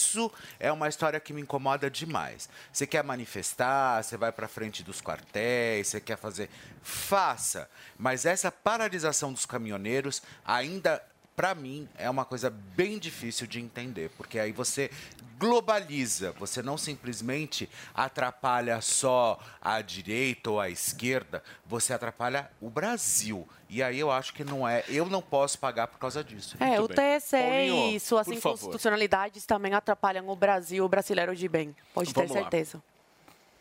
é 0.59 0.71
uma 0.71 0.87
história 0.87 1.19
que 1.19 1.33
me 1.33 1.41
incomoda 1.41 1.89
demais. 1.89 2.49
Você 2.71 2.87
quer 2.87 3.03
manifestar, 3.03 4.03
você 4.03 4.17
vai 4.17 4.31
para 4.31 4.47
frente 4.47 4.83
dos 4.83 5.01
quartéis, 5.01 5.87
você 5.87 5.99
quer 5.99 6.17
fazer. 6.17 6.49
Faça. 6.81 7.69
Mas 7.97 8.25
essa 8.25 8.51
paralisação 8.51 9.33
dos 9.33 9.45
caminhoneiros 9.45 10.21
ainda. 10.45 11.01
Para 11.39 11.55
mim, 11.55 11.87
é 11.97 12.09
uma 12.09 12.25
coisa 12.25 12.49
bem 12.49 12.99
difícil 12.99 13.47
de 13.47 13.61
entender, 13.61 14.11
porque 14.17 14.37
aí 14.37 14.51
você 14.51 14.91
globaliza, 15.39 16.33
você 16.33 16.61
não 16.61 16.77
simplesmente 16.77 17.69
atrapalha 17.95 18.81
só 18.81 19.39
a 19.61 19.81
direita 19.81 20.49
ou 20.51 20.59
a 20.59 20.69
esquerda, 20.69 21.41
você 21.65 21.93
atrapalha 21.93 22.51
o 22.59 22.69
Brasil. 22.69 23.47
E 23.69 23.81
aí 23.81 23.97
eu 23.97 24.11
acho 24.11 24.33
que 24.33 24.43
não 24.43 24.67
é, 24.67 24.83
eu 24.89 25.05
não 25.05 25.21
posso 25.21 25.57
pagar 25.57 25.87
por 25.87 25.97
causa 25.97 26.21
disso. 26.21 26.57
É, 26.59 26.77
o 26.81 26.89
TSE 26.89 27.37
Paulinho, 27.37 27.95
e 27.95 27.99
suas 28.01 28.27
por 28.27 28.35
favor. 28.35 28.55
inconstitucionalidades 28.57 29.45
também 29.45 29.73
atrapalham 29.73 30.27
o 30.27 30.35
Brasil, 30.35 30.83
o 30.83 30.89
brasileiro 30.89 31.33
de 31.33 31.47
bem. 31.47 31.73
Pode 31.93 32.13
ter 32.13 32.19
Vamos 32.19 32.35
lá. 32.35 32.41
certeza. 32.41 32.83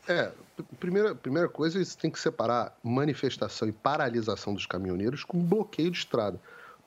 É, 0.09 0.33
p- 0.57 0.64
primeira, 0.81 1.14
primeira 1.14 1.49
coisa, 1.49 1.81
isso 1.81 1.97
tem 1.97 2.11
que 2.11 2.18
separar 2.18 2.76
manifestação 2.83 3.68
e 3.68 3.72
paralisação 3.72 4.53
dos 4.53 4.66
caminhoneiros 4.66 5.22
com 5.22 5.39
bloqueio 5.39 5.93
de 5.93 5.99
estrada. 5.99 6.41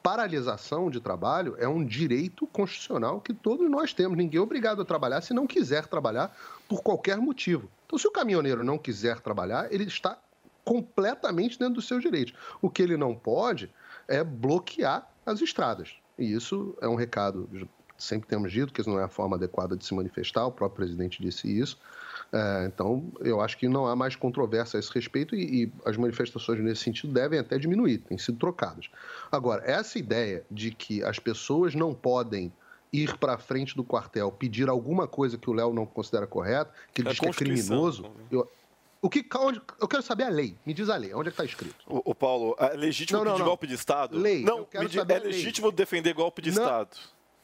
Paralisação 0.03 0.89
de 0.89 0.99
trabalho 0.99 1.55
é 1.59 1.67
um 1.67 1.85
direito 1.85 2.47
constitucional 2.47 3.21
que 3.21 3.33
todos 3.33 3.69
nós 3.69 3.93
temos. 3.93 4.17
Ninguém 4.17 4.39
é 4.39 4.41
obrigado 4.41 4.81
a 4.81 4.85
trabalhar 4.85 5.21
se 5.21 5.33
não 5.33 5.45
quiser 5.45 5.85
trabalhar 5.85 6.35
por 6.67 6.81
qualquer 6.81 7.17
motivo. 7.17 7.69
Então, 7.85 7.99
se 7.99 8.07
o 8.07 8.11
caminhoneiro 8.11 8.63
não 8.63 8.77
quiser 8.77 9.19
trabalhar, 9.19 9.71
ele 9.71 9.83
está 9.83 10.17
completamente 10.63 11.59
dentro 11.59 11.75
dos 11.75 11.87
seus 11.87 12.01
direitos. 12.01 12.33
O 12.61 12.69
que 12.69 12.81
ele 12.81 12.97
não 12.97 13.13
pode 13.13 13.71
é 14.07 14.23
bloquear 14.23 15.07
as 15.25 15.41
estradas. 15.41 15.95
E 16.17 16.33
isso 16.33 16.75
é 16.81 16.87
um 16.87 16.95
recado, 16.95 17.49
sempre 17.97 18.27
temos 18.27 18.51
dito 18.51 18.73
que 18.73 18.81
isso 18.81 18.89
não 18.89 18.99
é 18.99 19.03
a 19.03 19.09
forma 19.09 19.35
adequada 19.35 19.75
de 19.75 19.85
se 19.85 19.93
manifestar, 19.93 20.45
o 20.45 20.51
próprio 20.51 20.77
presidente 20.77 21.21
disse 21.21 21.47
isso. 21.47 21.77
É, 22.33 22.65
então, 22.65 23.11
eu 23.19 23.41
acho 23.41 23.57
que 23.57 23.67
não 23.67 23.85
há 23.85 23.95
mais 23.95 24.15
controvérsia 24.15 24.77
a 24.77 24.79
esse 24.79 24.91
respeito 24.93 25.35
e, 25.35 25.63
e 25.65 25.71
as 25.85 25.97
manifestações 25.97 26.59
nesse 26.61 26.81
sentido 26.83 27.11
devem 27.13 27.37
até 27.39 27.57
diminuir, 27.57 27.97
têm 27.99 28.17
sido 28.17 28.37
trocadas. 28.37 28.89
Agora, 29.29 29.61
essa 29.69 29.99
ideia 29.99 30.45
de 30.49 30.71
que 30.71 31.03
as 31.03 31.19
pessoas 31.19 31.75
não 31.75 31.93
podem 31.93 32.51
ir 32.93 33.17
para 33.17 33.37
frente 33.37 33.75
do 33.75 33.83
quartel 33.83 34.31
pedir 34.31 34.69
alguma 34.69 35.07
coisa 35.07 35.37
que 35.37 35.49
o 35.49 35.53
Léo 35.53 35.73
não 35.73 35.85
considera 35.85 36.25
correta, 36.25 36.71
que 36.93 37.01
ele 37.01 37.09
É 37.09 37.11
diz 37.11 37.19
que 37.19 37.27
é 37.27 37.31
criminoso, 37.33 38.05
eu, 38.29 38.49
o 39.01 39.09
que, 39.09 39.25
onde, 39.37 39.61
eu 39.79 39.87
quero 39.87 40.03
saber 40.03 40.23
a 40.25 40.29
lei. 40.29 40.55
Me 40.65 40.73
diz 40.73 40.89
a 40.89 40.95
lei, 40.95 41.13
onde 41.13 41.29
é 41.29 41.31
que 41.31 41.41
está 41.41 41.43
escrito? 41.45 41.83
O, 41.87 42.11
o 42.11 42.15
Paulo, 42.15 42.55
é 42.59 42.75
legítimo 42.75 43.17
Não, 43.19 43.25
não, 43.25 43.31
pedir 43.31 43.39
não. 43.43 43.47
golpe 43.47 43.67
de 43.67 43.73
Estado? 43.73 44.17
Lei, 44.17 44.43
Não, 44.43 44.59
eu 44.59 44.65
quero 44.65 44.89
me 44.89 44.95
é 44.95 45.01
a 45.01 45.05
lei. 45.05 45.19
legítimo 45.19 45.71
defender 45.71 46.13
golpe 46.13 46.41
de 46.41 46.51
Não. 46.51 46.61
Estado. 46.63 46.97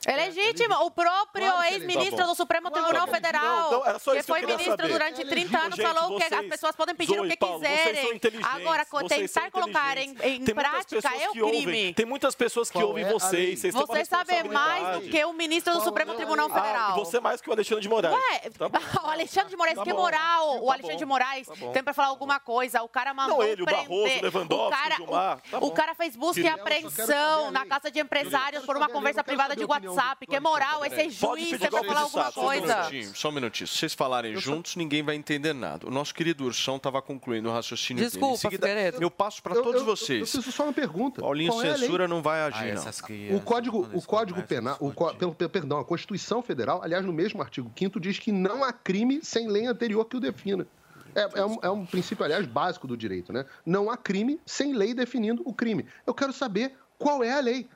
É 0.07 0.15
legítimo. 0.15 0.73
O 0.85 0.89
próprio 0.91 1.45
Claro 1.51 1.61
é 1.63 1.73
ex-ministro 1.73 1.99
legítimo. 2.03 2.27
do 2.27 2.35
Supremo 2.35 2.69
Claro 2.71 2.85
Tribunal 2.87 3.07
é. 3.07 3.11
Federal, 3.11 3.43
Não, 3.43 3.71
não, 3.79 3.85
era 3.85 3.99
só 3.99 4.13
que 4.15 4.23
foi 4.23 4.41
ministro 4.41 4.71
saber. 4.71 4.87
durante 4.87 5.21
É 5.21 5.25
30 5.25 5.35
legítimo. 5.35 5.57
anos, 5.63 5.75
Gente, 5.75 5.85
falou 5.93 6.17
que 6.17 6.23
as 6.23 6.29
vocês- 6.29 6.49
pessoas 6.49 6.75
podem 6.77 6.95
pedir 6.95 7.15
Zoe, 7.17 7.27
o 7.27 7.29
que 7.29 7.37
Paulo, 7.37 7.59
vocês 7.59 7.99
são 7.99 8.19
quiserem. 8.19 8.41
Agora, 8.43 8.85
vocês 8.89 9.33
tentar 9.33 9.51
colocar 9.51 9.97
em, 9.97 10.15
em 10.23 10.45
prática 10.45 11.09
é 11.13 11.29
o 11.29 11.33
que 11.33 11.41
ouvem- 11.41 11.61
crime. 11.63 11.93
Tem 11.93 12.05
muitas 12.05 12.35
pessoas 12.35 12.69
que 12.69 12.77
Qual 12.79 12.87
ouvem 12.87 13.03
é 13.03 13.11
vocês. 13.11 13.59
Vocês 13.61 13.73
Você 13.73 14.05
sabe 14.05 14.43
mais 14.47 15.01
do 15.01 15.09
que 15.09 15.25
o 15.25 15.33
ministro 15.33 15.73
do 15.73 15.81
Supremo 15.81 16.13
Tribunal 16.15 16.47
Federal. 16.49 16.91
Ah, 16.91 16.95
você 16.95 17.19
mais 17.19 17.41
que 17.41 17.49
o 17.49 17.53
Alexandre 17.53 17.81
de 17.81 17.89
Moraes. 17.89 18.15
Ué, 18.15 18.39
Tá 18.57 18.69
o 19.03 19.07
Alexandre 19.09 19.49
de 19.49 19.57
Moraes, 19.57 19.75
Tá 19.77 19.83
que 19.83 19.91
bom. 19.93 19.99
moral. 20.01 20.57
O 20.63 20.67
Tá 20.67 20.73
Alexandre 20.73 20.93
bom. 20.93 20.97
de 20.99 21.05
Moraes 21.05 21.47
Tá 21.47 21.53
tem 21.73 21.83
pra 21.83 21.93
falar 21.93 22.07
alguma 22.07 22.39
coisa. 22.39 22.81
O 22.81 22.87
cara 22.87 23.13
mandou 23.13 23.37
Não, 23.39 23.43
ele, 23.43 23.61
o 23.61 23.65
prender. 23.65 23.87
Barroso, 23.89 24.17
o 24.19 24.21
Lewandowski, 24.21 24.67
o 24.67 24.69
cara, 24.83 24.93
o 24.93 24.97
Gilmar. 25.05 25.41
Tá 25.51 25.57
o, 25.59 25.65
o 25.65 25.71
cara 25.71 25.93
fez 25.95 26.15
busca 26.15 26.39
e 26.39 26.47
apreensão 26.47 27.51
na 27.51 27.65
casa 27.65 27.91
de 27.91 27.99
empresários 27.99 28.65
por 28.65 28.77
uma 28.77 28.87
conversa 28.87 29.21
privada 29.23 29.55
de 29.55 29.63
opinião 29.65 29.96
WhatsApp, 29.97 30.27
que 30.27 30.35
é 30.35 30.39
moral, 30.39 30.85
é 30.85 30.89
ser 30.89 31.09
juiz, 31.09 31.49
você 31.49 31.69
vai 31.69 31.83
falar 31.83 32.01
alguma 32.01 32.31
Só 32.31 32.41
um 32.41 32.43
coisa. 32.45 32.75
minutinho, 32.77 33.15
só 33.15 33.29
um 33.29 33.31
minutinho. 33.31 33.67
Se 33.67 33.77
vocês 33.77 33.93
falarem 33.93 34.35
juntos, 34.37 34.75
ninguém 34.75 35.03
vai 35.03 35.15
entender 35.15 35.53
nada. 35.53 35.87
O 35.87 35.91
nosso 35.91 36.13
querido 36.13 36.45
Ursão 36.45 36.77
estava 36.77 37.01
concluindo 37.01 37.49
o 37.49 37.51
raciocínio 37.51 38.01
dele. 38.03 38.11
Desculpa, 38.11 38.37
seguida, 38.37 38.67
Figueiredo. 38.67 39.01
Eu 39.01 39.09
passo 39.11 39.41
para 39.41 39.55
Eu- 39.55 39.63
todos 39.63 39.81
eu- 39.81 39.85
vocês. 39.85 40.19
Eu 40.19 40.25
preciso 40.25 40.51
só 40.51 40.63
uma 40.63 40.73
pergunta. 40.73 41.21
Paulinho 41.21 41.51
Qual 41.51 41.63
é 41.63 41.77
censura 41.77 42.07
não 42.07 42.21
vai 42.21 42.41
Ah, 42.41 42.45
agir, 42.45 42.73
não. 42.75 43.37
O 43.37 43.41
código, 43.41 43.89
o 43.93 44.01
código 44.01 44.41
penal, 44.43 44.77
o 44.79 44.91
pelo- 45.15 45.33
perdão, 45.49 45.79
a 45.79 45.85
Constituição 45.85 46.41
Federal, 46.41 46.81
aliás, 46.83 47.05
no 47.05 47.13
mesmo 47.13 47.41
artigo 47.41 47.71
5 47.75 47.99
diz 47.99 48.19
que 48.19 48.31
não 48.31 48.63
há 48.63 48.71
crime 48.71 49.19
sem 49.23 49.47
lei 49.47 49.65
anterior 49.65 50.05
que 50.05 50.17
o 50.17 50.19
defina. 50.19 50.67
É, 51.15 51.39
é 51.39 51.45
um, 51.45 51.57
é 51.63 51.69
um 51.69 51.85
princípio, 51.85 52.23
aliás, 52.23 52.45
básico 52.45 52.85
do 52.85 52.95
direito, 52.95 53.33
né? 53.33 53.45
Não 53.65 53.89
há 53.89 53.97
crime 53.97 54.39
sem 54.45 54.73
lei 54.73 54.93
definindo 54.93 55.41
o 55.45 55.53
crime. 55.53 55.85
Eu 56.05 56.13
quero 56.13 56.31
saber 56.31 56.75
qual 56.99 57.23
é 57.23 57.31
a 57.31 57.39
lei. 57.39 57.67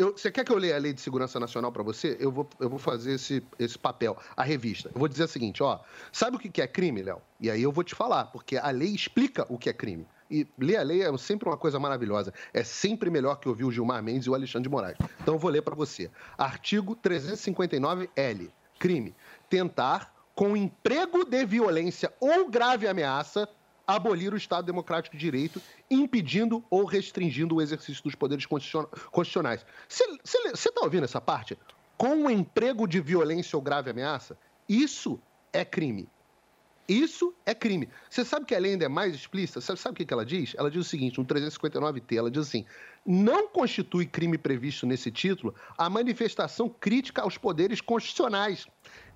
Eu- 0.00 0.12
você 0.16 0.30
quer 0.30 0.44
que 0.44 0.50
eu 0.50 0.56
leia 0.56 0.76
a 0.76 0.78
Lei 0.78 0.94
de 0.94 1.00
Segurança 1.00 1.38
Nacional 1.38 1.70
para 1.70 1.82
você? 1.82 2.16
Eu 2.18 2.32
vou, 2.32 2.48
eu 2.58 2.70
vou 2.70 2.78
fazer 2.78 3.12
esse, 3.12 3.42
esse 3.58 3.78
papel, 3.78 4.16
a 4.34 4.42
revista. 4.42 4.90
Eu 4.94 4.98
vou 4.98 5.06
dizer 5.06 5.24
o 5.24 5.28
seguinte, 5.28 5.62
ó. 5.62 5.78
Sabe 6.10 6.36
o 6.36 6.40
que 6.40 6.62
é 6.62 6.66
crime, 6.66 7.02
Léo? 7.02 7.20
E 7.38 7.50
aí 7.50 7.62
eu 7.62 7.70
vou 7.70 7.84
te 7.84 7.94
falar, 7.94 8.24
porque 8.26 8.56
a 8.56 8.70
lei 8.70 8.88
explica 8.94 9.44
o 9.52 9.58
que 9.58 9.68
é 9.68 9.72
crime. 9.74 10.06
E 10.30 10.46
ler 10.58 10.76
a 10.78 10.82
lei 10.82 11.02
é 11.02 11.18
sempre 11.18 11.48
uma 11.48 11.56
coisa 11.58 11.78
maravilhosa. 11.78 12.32
É 12.54 12.64
sempre 12.64 13.10
melhor 13.10 13.36
que 13.36 13.48
ouvir 13.48 13.64
o 13.64 13.70
Gilmar 13.70 14.02
Mendes 14.02 14.26
e 14.26 14.30
o 14.30 14.34
Alexandre 14.34 14.62
de 14.62 14.70
Moraes. 14.70 14.96
Então 15.20 15.34
eu 15.34 15.38
vou 15.38 15.50
ler 15.50 15.60
para 15.60 15.74
você. 15.74 16.10
Artigo 16.38 16.96
359L. 16.96 18.50
Crime. 18.78 19.14
Tentar, 19.50 20.14
com 20.34 20.56
emprego 20.56 21.24
de 21.24 21.44
violência 21.44 22.10
ou 22.20 22.48
grave 22.48 22.86
ameaça, 22.88 23.46
abolir 23.94 24.32
o 24.32 24.36
Estado 24.36 24.64
Democrático 24.64 25.16
de 25.16 25.20
Direito, 25.20 25.60
impedindo 25.90 26.64
ou 26.70 26.84
restringindo 26.84 27.56
o 27.56 27.62
exercício 27.62 28.02
dos 28.02 28.14
poderes 28.14 28.46
constitucion- 28.46 28.86
constitucionais. 29.10 29.64
Você 29.88 30.68
está 30.68 30.80
ouvindo 30.82 31.04
essa 31.04 31.20
parte? 31.20 31.58
Com 31.96 32.24
o 32.24 32.30
emprego 32.30 32.86
de 32.86 33.00
violência 33.00 33.56
ou 33.56 33.62
grave 33.62 33.90
ameaça, 33.90 34.36
isso 34.68 35.20
é 35.52 35.64
crime. 35.64 36.08
Isso 36.88 37.32
é 37.46 37.54
crime. 37.54 37.88
Você 38.08 38.24
sabe 38.24 38.46
que 38.46 38.54
a 38.54 38.58
lei 38.58 38.72
ainda 38.72 38.84
é 38.84 38.88
mais 38.88 39.14
explícita? 39.14 39.60
Sabe, 39.60 39.78
sabe 39.78 40.02
o 40.02 40.06
que 40.06 40.12
ela 40.12 40.26
diz? 40.26 40.54
Ela 40.58 40.68
diz 40.68 40.84
o 40.84 40.88
seguinte, 40.88 41.18
no 41.20 41.24
359T, 41.24 42.16
ela 42.16 42.28
diz 42.28 42.48
assim, 42.48 42.64
não 43.06 43.46
constitui 43.46 44.06
crime 44.06 44.36
previsto 44.36 44.86
nesse 44.86 45.08
título 45.08 45.54
a 45.78 45.88
manifestação 45.88 46.68
crítica 46.68 47.22
aos 47.22 47.38
poderes 47.38 47.80
constitucionais, 47.80 48.66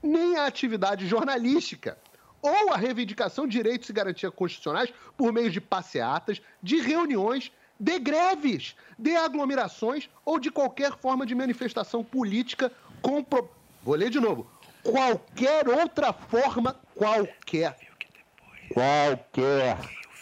nem 0.00 0.36
a 0.36 0.46
atividade 0.46 1.04
jornalística, 1.08 1.98
ou 2.46 2.70
a 2.74 2.76
reivindicação 2.76 3.46
de 3.46 3.52
direitos 3.56 3.88
e 3.88 3.92
garantias 3.92 4.30
constitucionais 4.34 4.92
por 5.16 5.32
meio 5.32 5.50
de 5.50 5.62
passeatas, 5.62 6.42
de 6.62 6.78
reuniões, 6.78 7.50
de 7.80 7.98
greves, 7.98 8.76
de 8.98 9.16
aglomerações 9.16 10.10
ou 10.26 10.38
de 10.38 10.50
qualquer 10.50 10.92
forma 10.98 11.24
de 11.24 11.34
manifestação 11.34 12.04
política 12.04 12.70
com... 13.00 13.24
pro- 13.24 13.50
Vou 13.82 13.94
ler 13.94 14.10
de 14.10 14.20
novo. 14.20 14.46
Qualquer 14.82 15.66
outra 15.68 16.12
forma, 16.12 16.76
qualquer, 16.94 17.78
qualquer 18.72 19.78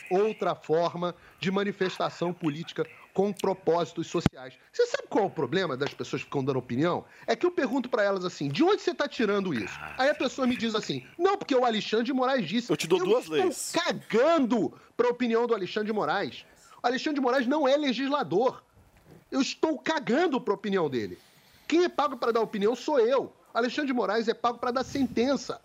outra 0.08 0.54
forma 0.54 1.14
de 1.40 1.50
manifestação 1.50 2.32
política 2.32 2.86
com 3.12 3.32
propósitos 3.32 4.06
sociais. 4.06 4.54
Você 4.72 4.86
sabe 4.86 5.04
qual 5.08 5.24
é 5.24 5.26
o 5.26 5.30
problema 5.30 5.76
das 5.76 5.92
pessoas 5.92 6.22
que 6.22 6.26
ficam 6.26 6.44
dando 6.44 6.58
opinião? 6.58 7.04
É 7.26 7.36
que 7.36 7.44
eu 7.44 7.50
pergunto 7.50 7.88
pra 7.88 8.02
elas 8.02 8.24
assim, 8.24 8.48
de 8.48 8.64
onde 8.64 8.82
você 8.82 8.94
tá 8.94 9.06
tirando 9.06 9.52
isso? 9.52 9.78
Aí 9.98 10.08
a 10.08 10.14
pessoa 10.14 10.46
me 10.46 10.56
diz 10.56 10.74
assim, 10.74 11.06
não, 11.18 11.36
porque 11.36 11.54
o 11.54 11.64
Alexandre 11.64 12.06
de 12.06 12.12
Moraes 12.12 12.46
disse. 12.46 12.70
Eu 12.70 12.76
te 12.76 12.86
dou 12.88 12.98
duas 12.98 13.28
leis. 13.28 13.72
cagando 13.74 14.72
pra 14.96 15.08
opinião 15.08 15.46
do 15.46 15.54
Alexandre 15.54 15.88
de 15.88 15.92
Moraes. 15.92 16.44
O 16.82 16.86
Alexandre 16.86 17.16
de 17.16 17.20
Moraes 17.20 17.46
não 17.46 17.68
é 17.68 17.76
legislador. 17.76 18.62
Eu 19.30 19.40
estou 19.40 19.78
cagando 19.78 20.40
pra 20.40 20.54
opinião 20.54 20.88
dele. 20.88 21.18
Quem 21.68 21.84
é 21.84 21.88
pago 21.88 22.16
para 22.16 22.32
dar 22.32 22.40
opinião 22.40 22.74
sou 22.74 22.98
eu. 22.98 23.32
Alexandre 23.54 23.88
de 23.88 23.92
Moraes 23.92 24.28
é 24.28 24.34
pago 24.34 24.58
para 24.58 24.70
dar 24.70 24.84
sentença. 24.84 25.60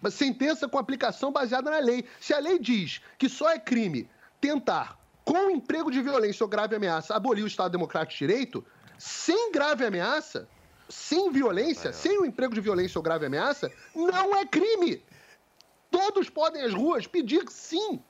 Mas 0.00 0.14
sentença 0.14 0.68
com 0.68 0.78
aplicação 0.78 1.32
baseada 1.32 1.70
na 1.70 1.78
lei. 1.78 2.04
Se 2.20 2.32
a 2.32 2.38
lei 2.38 2.58
diz 2.58 3.00
que 3.18 3.28
só 3.28 3.50
é 3.50 3.58
crime 3.58 4.08
tentar, 4.40 4.98
com 5.24 5.50
emprego 5.50 5.90
de 5.90 6.02
violência 6.02 6.44
ou 6.44 6.48
grave 6.48 6.76
ameaça, 6.76 7.14
abolir 7.14 7.42
o 7.44 7.46
Estado 7.46 7.72
Democrático 7.72 8.12
de 8.18 8.26
Direito, 8.26 8.64
sem 8.98 9.50
grave 9.50 9.84
ameaça, 9.84 10.48
sem 10.88 11.30
violência, 11.32 11.92
sem 11.92 12.18
o 12.18 12.26
emprego 12.26 12.54
de 12.54 12.60
violência 12.60 12.98
ou 12.98 13.02
grave 13.02 13.24
ameaça, 13.26 13.72
não 13.94 14.36
é 14.36 14.44
crime. 14.44 15.02
Todos 15.90 16.28
podem 16.28 16.62
às 16.62 16.74
ruas 16.74 17.06
pedir 17.06 17.44
sim, 17.48 18.02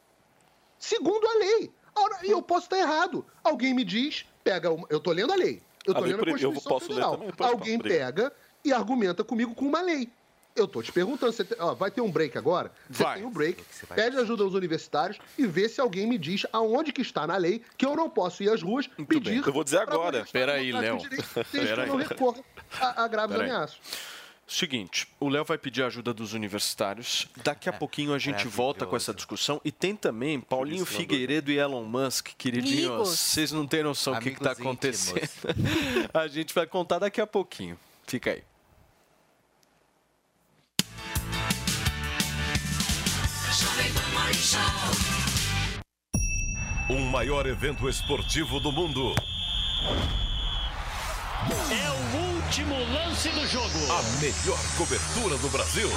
segundo 0.78 1.26
a 1.26 1.34
lei. 1.38 1.72
Ora, 1.96 2.18
e 2.26 2.30
eu 2.30 2.42
posso 2.42 2.66
estar 2.66 2.78
errado. 2.78 3.24
Alguém 3.44 3.72
me 3.72 3.84
diz, 3.84 4.26
pega. 4.42 4.72
uma- 4.72 4.86
Eu 4.90 4.98
estou 4.98 5.12
lendo 5.12 5.32
a 5.32 5.36
lei. 5.36 5.62
Eu 5.86 5.92
estou 5.92 6.04
lendo 6.04 6.22
a 6.22 6.24
Constituição 6.32 6.80
Federal. 6.80 7.12
também? 7.18 7.32
Alguém 7.38 7.78
pega 7.78 8.32
e 8.64 8.72
argumenta 8.72 9.22
comigo 9.22 9.54
com 9.54 9.66
uma 9.66 9.80
lei. 9.80 10.10
Eu 10.57 10.68
tô 10.68 10.80
te 10.82 10.92
perguntando, 10.92 11.32
você 11.32 11.44
tem- 11.44 11.59
ó, 11.61 11.74
vai 11.74 11.90
ter 11.90 12.00
um 12.00 12.11
break 12.11 12.38
agora? 12.38 12.70
Você 12.88 13.05
tem 13.14 13.24
um 13.24 13.30
break, 13.30 13.62
pede 13.92 14.16
ajuda 14.16 14.44
aos 14.44 14.55
universitários 14.55 15.18
e 15.36 15.46
vê 15.46 15.68
se 15.68 15.80
alguém 15.80 16.07
me 16.07 16.16
diz 16.16 16.46
aonde 16.52 16.92
que 16.92 17.02
está 17.02 17.26
na 17.26 17.36
lei 17.36 17.61
que 17.76 17.84
eu 17.84 17.96
não 17.96 18.09
posso 18.09 18.42
ir 18.42 18.50
às 18.50 18.62
ruas 18.62 18.86
pedir... 19.09 19.44
Eu 19.44 19.52
vou 19.52 19.64
dizer 19.64 19.78
agora. 19.78 20.24
Peraí, 20.30 20.70
Léo. 20.70 20.98
Peraí. 21.50 21.80
eu 21.80 21.86
não 21.88 21.96
recorra 21.96 22.38
a, 22.80 23.02
a 23.05 23.09
graves 23.09 23.36
Peraí. 23.36 23.50
ameaças. 23.50 23.78
Seguinte, 24.46 25.09
o 25.18 25.28
Léo 25.28 25.42
vai 25.44 25.57
pedir 25.57 25.82
ajuda 25.82 26.12
dos 26.12 26.34
universitários. 26.34 27.26
Daqui 27.42 27.68
a 27.68 27.72
É, 27.72 27.76
pouquinho 27.76 28.12
a 28.12 28.18
gente 28.18 28.46
volta 28.46 28.86
com 28.86 28.94
essa 28.94 29.12
discussão. 29.12 29.61
E 29.64 29.72
tem 29.72 29.96
também 29.96 30.38
Paulinho 30.38 30.84
Figueiredo 30.84 31.50
e 31.50 31.59
Elon 31.59 31.82
Musk, 31.84 32.28
queridinhos. 32.36 32.90
Amigos. 32.90 33.09
Vocês 33.18 33.50
não 33.50 33.66
têm 33.66 33.82
noção 33.82 34.12
o 34.12 34.20
que 34.20 34.28
está 34.28 34.52
acontecendo. 34.52 35.20
a 36.12 36.28
gente 36.28 36.55
vai 36.55 36.66
contar 36.66 36.98
daqui 36.98 37.20
a 37.20 37.26
pouquinho. 37.26 37.78
Fica 38.07 38.32
aí. 38.32 38.42
O 46.90 46.98
maior 47.12 47.46
evento 47.46 47.88
esportivo 47.88 48.59
do 48.59 48.72
mundo. 48.72 49.14
É 51.70 51.88
o 51.88 52.34
último 52.34 52.74
lance 52.92 53.28
do 53.28 53.46
jogo. 53.46 53.78
A 53.92 54.02
melhor 54.20 54.59
cobertura 54.76 55.38
do 55.38 55.48
Brasil. 55.50 55.88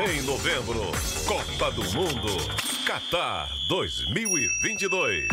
Em 0.00 0.22
novembro, 0.22 0.80
Copa 1.28 1.70
do 1.70 1.84
Mundo, 1.92 2.36
Qatar 2.84 3.48
2022. 3.68 5.28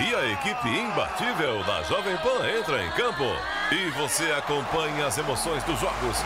E 0.00 0.14
a 0.14 0.32
equipe 0.32 0.68
imbatível 0.68 1.62
da 1.64 1.82
Jovem 1.82 2.16
Pan 2.16 2.48
entra 2.48 2.82
em 2.82 2.90
campo. 2.92 3.24
E 3.70 3.90
você 3.90 4.32
acompanha 4.32 5.06
as 5.08 5.18
emoções 5.18 5.62
dos 5.64 5.78
jogos. 5.78 6.16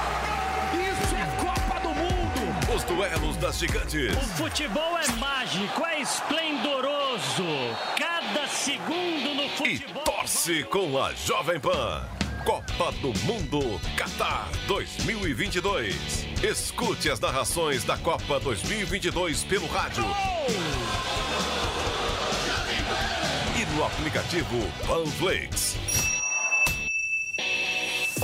Os 2.77 2.85
duelos 2.85 3.39
das 3.39 3.59
gigantes. 3.59 4.15
O 4.15 4.21
futebol 4.37 4.99
é 4.99 5.11
mágico, 5.13 5.87
é 5.87 6.03
esplendoroso. 6.03 7.43
Cada 7.99 8.47
segundo 8.49 9.35
no 9.35 9.49
futebol. 9.49 10.03
Torce 10.05 10.63
com 10.65 11.03
a 11.03 11.15
Jovem 11.15 11.59
Pan. 11.59 12.07
Copa 12.45 12.93
do 13.01 13.19
Mundo 13.21 13.81
Qatar 13.97 14.51
2022. 14.67 16.27
Escute 16.45 17.11
as 17.11 17.19
narrações 17.19 17.83
da 17.83 17.97
Copa 17.97 18.39
2022 18.41 19.43
pelo 19.45 19.67
rádio. 19.69 20.05
E 23.59 23.75
no 23.75 23.87
aplicativo 23.87 24.71
Panflix. 24.87 26.06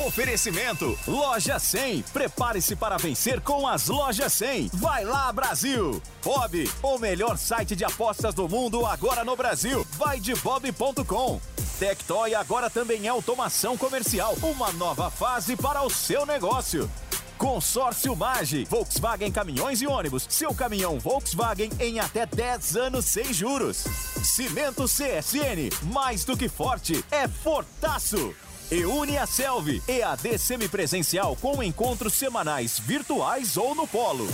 Oferecimento 0.07 0.99
Loja 1.07 1.61
100. 1.61 2.03
Prepare-se 2.13 2.75
para 2.75 2.97
vencer 2.97 3.41
com 3.41 3.69
as 3.69 3.87
Lojas 3.87 4.33
100. 4.33 4.71
Vai 4.75 5.05
lá, 5.05 5.33
Brasil! 5.33 6.03
Bob, 6.25 6.69
o 6.83 6.99
melhor 6.99 7.39
site 7.39 7.77
de 7.77 7.85
apostas 7.85 8.35
do 8.35 8.49
mundo 8.49 8.85
agora 8.85 9.25
no 9.25 9.37
Brasil. 9.37 9.87
Vai 9.93 10.19
de 10.19 10.35
bob.com. 10.35 11.41
Tectoy 11.79 12.35
agora 12.35 12.69
também 12.69 13.07
é 13.07 13.11
automação 13.11 13.77
comercial. 13.77 14.37
Uma 14.43 14.73
nova 14.73 15.09
fase 15.09 15.57
para 15.57 15.83
o 15.83 15.91
seu 15.91 16.27
negócio. 16.27 16.91
Consórcio 17.39 18.15
Mage, 18.17 18.65
Volkswagen 18.69 19.31
Caminhões 19.31 19.83
e 19.83 19.87
Ônibus. 19.87 20.27
Seu 20.29 20.53
caminhão 20.53 20.99
Volkswagen 20.99 21.71
em 21.79 22.01
até 22.01 22.27
10 22.27 22.77
anos 22.77 23.05
sem 23.05 23.33
juros. 23.33 23.85
Cimento 24.23 24.85
CSN, 24.85 25.71
mais 25.93 26.25
do 26.25 26.37
que 26.37 26.49
forte, 26.49 27.05
é 27.11 27.29
fortaço. 27.29 28.35
E 28.71 28.85
une 28.85 29.19
a 29.19 29.27
Selvi, 29.27 29.83
EAD 29.87 30.39
semipresencial 30.39 31.37
com 31.37 31.63
encontros 31.63 32.15
semanais 32.15 32.79
virtuais 32.79 33.57
ou 33.57 33.75
no 33.75 33.87
polo. 33.87 34.29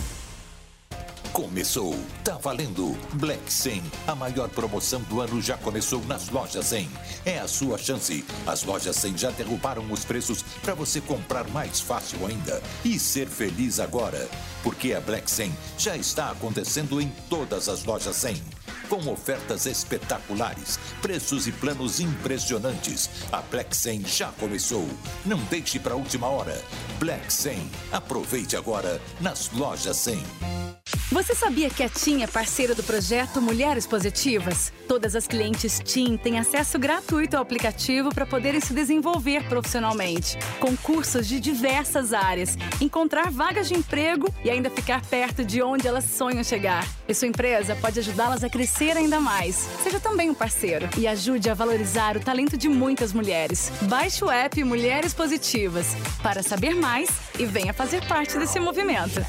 Começou, 1.33 1.95
tá 2.25 2.37
valendo. 2.39 2.97
Black 3.13 3.53
100, 3.53 3.83
a 4.07 4.15
maior 4.15 4.49
promoção 4.49 5.01
do 5.03 5.21
ano 5.21 5.41
já 5.41 5.57
começou 5.57 6.03
nas 6.05 6.29
lojas 6.31 6.67
100. 6.67 6.89
É 7.25 7.39
a 7.39 7.47
sua 7.47 7.79
chance. 7.79 8.25
As 8.47 8.65
lojas 8.65 8.97
100 8.97 9.19
já 9.19 9.31
derrubaram 9.31 9.91
os 9.93 10.05
preços 10.05 10.43
para 10.63 10.75
você 10.75 11.01
comprar 11.01 11.49
mais 11.51 11.81
fácil 11.81 12.27
ainda 12.27 12.61
e 12.85 12.99
ser 12.99 13.29
feliz 13.29 13.79
agora, 13.79 14.29
porque 14.63 14.93
a 14.93 15.01
Black 15.01 15.31
100 15.31 15.53
já 15.79 15.97
está 15.97 16.31
acontecendo 16.31 17.01
em 17.01 17.09
todas 17.29 17.69
as 17.69 17.85
lojas 17.85 18.17
100. 18.17 18.58
Com 18.89 19.11
ofertas 19.11 19.67
espetaculares, 19.67 20.79
preços 21.01 21.47
e 21.47 21.53
planos 21.53 22.01
impressionantes. 22.01 23.11
A 23.33 23.43
Black 23.43 23.77
100 23.77 24.07
já 24.07 24.29
começou. 24.33 24.89
Não 25.25 25.39
deixe 25.45 25.79
para 25.79 25.95
a 25.95 25.97
última 25.97 26.27
hora. 26.27 26.63
Black 26.99 27.33
100. 27.33 27.71
Aproveite 27.93 28.57
agora 28.57 29.01
nas 29.21 29.51
lojas 29.53 29.97
100. 29.97 30.69
Você 31.11 31.35
sabia 31.35 31.71
que 31.71 31.83
a 31.83 31.89
TIM 31.89 32.23
é 32.23 32.27
parceira 32.27 32.75
do 32.75 32.83
projeto 32.83 33.41
Mulheres 33.41 33.87
Positivas? 33.87 34.71
Todas 34.87 35.17
as 35.17 35.27
clientes 35.27 35.81
TIM 35.83 36.19
têm 36.19 36.39
acesso 36.39 36.79
gratuito 36.79 37.35
ao 37.35 37.43
aplicativo 37.43 38.11
para 38.15 38.27
poderem 38.27 38.61
se 38.61 38.75
desenvolver 38.75 39.49
profissionalmente, 39.49 40.39
com 40.61 40.77
cursos 40.77 41.27
de 41.27 41.41
diversas 41.41 42.13
áreas, 42.13 42.59
encontrar 42.79 43.31
vagas 43.31 43.69
de 43.69 43.75
emprego 43.75 44.33
e 44.45 44.51
ainda 44.51 44.69
ficar 44.69 45.01
perto 45.07 45.43
de 45.43 45.63
onde 45.63 45.89
elas 45.89 46.05
sonham 46.05 46.45
chegar. 46.45 46.87
E 47.09 47.15
sua 47.15 47.29
empresa 47.29 47.75
pode 47.75 47.99
ajudá-las 48.01 48.45
a 48.45 48.51
ainda 48.97 49.21
mais. 49.21 49.69
Seja 49.83 50.01
também 50.01 50.31
um 50.31 50.35
parceiro 50.35 50.89
e 50.97 51.07
ajude 51.07 51.51
a 51.51 51.55
valorizar 51.55 52.17
o 52.17 52.21
talento 52.21 52.57
de 52.57 52.69
muitas 52.69 53.13
mulheres. 53.13 53.71
Baixe 53.83 54.25
o 54.25 54.31
app 54.31 54.63
Mulheres 54.65 55.15
Positivas 55.15 55.95
para 56.23 56.43
saber 56.43 56.75
mais 56.75 57.09
e 57.39 57.45
venha 57.45 57.73
fazer 57.73 58.05
parte 58.07 58.39
desse 58.39 58.59
movimento. 58.59 59.25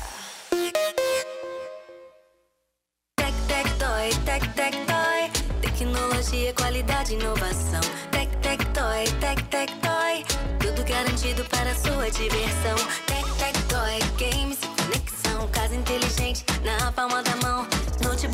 Tec, 3.16 3.34
tec, 3.48 3.68
toy, 3.78 4.10
tec, 4.26 4.54
tec, 4.54 4.76
toy. 4.86 5.42
Tecnologia, 5.62 6.54
qualidade, 6.54 7.14
inovação. 7.14 7.82
Tec, 8.12 8.30
tec, 8.42 8.64
toy, 8.74 9.06
tec, 9.20 9.42
tec, 9.50 9.72
toy. 9.80 10.26
Tudo 10.60 10.84
garantido 10.88 11.44
para 11.46 11.74
sua 11.76 12.10
diversão. 12.10 12.76
Tec, 13.06 13.26
tec, 13.38 13.58
toy, 13.68 14.00
games 14.18 14.60
conexão. 14.90 15.48
Casa 15.52 15.76
inteligente 15.76 16.44
na 16.64 16.92
palma 16.92 17.22
da 17.22 17.36
mão. 17.38 17.89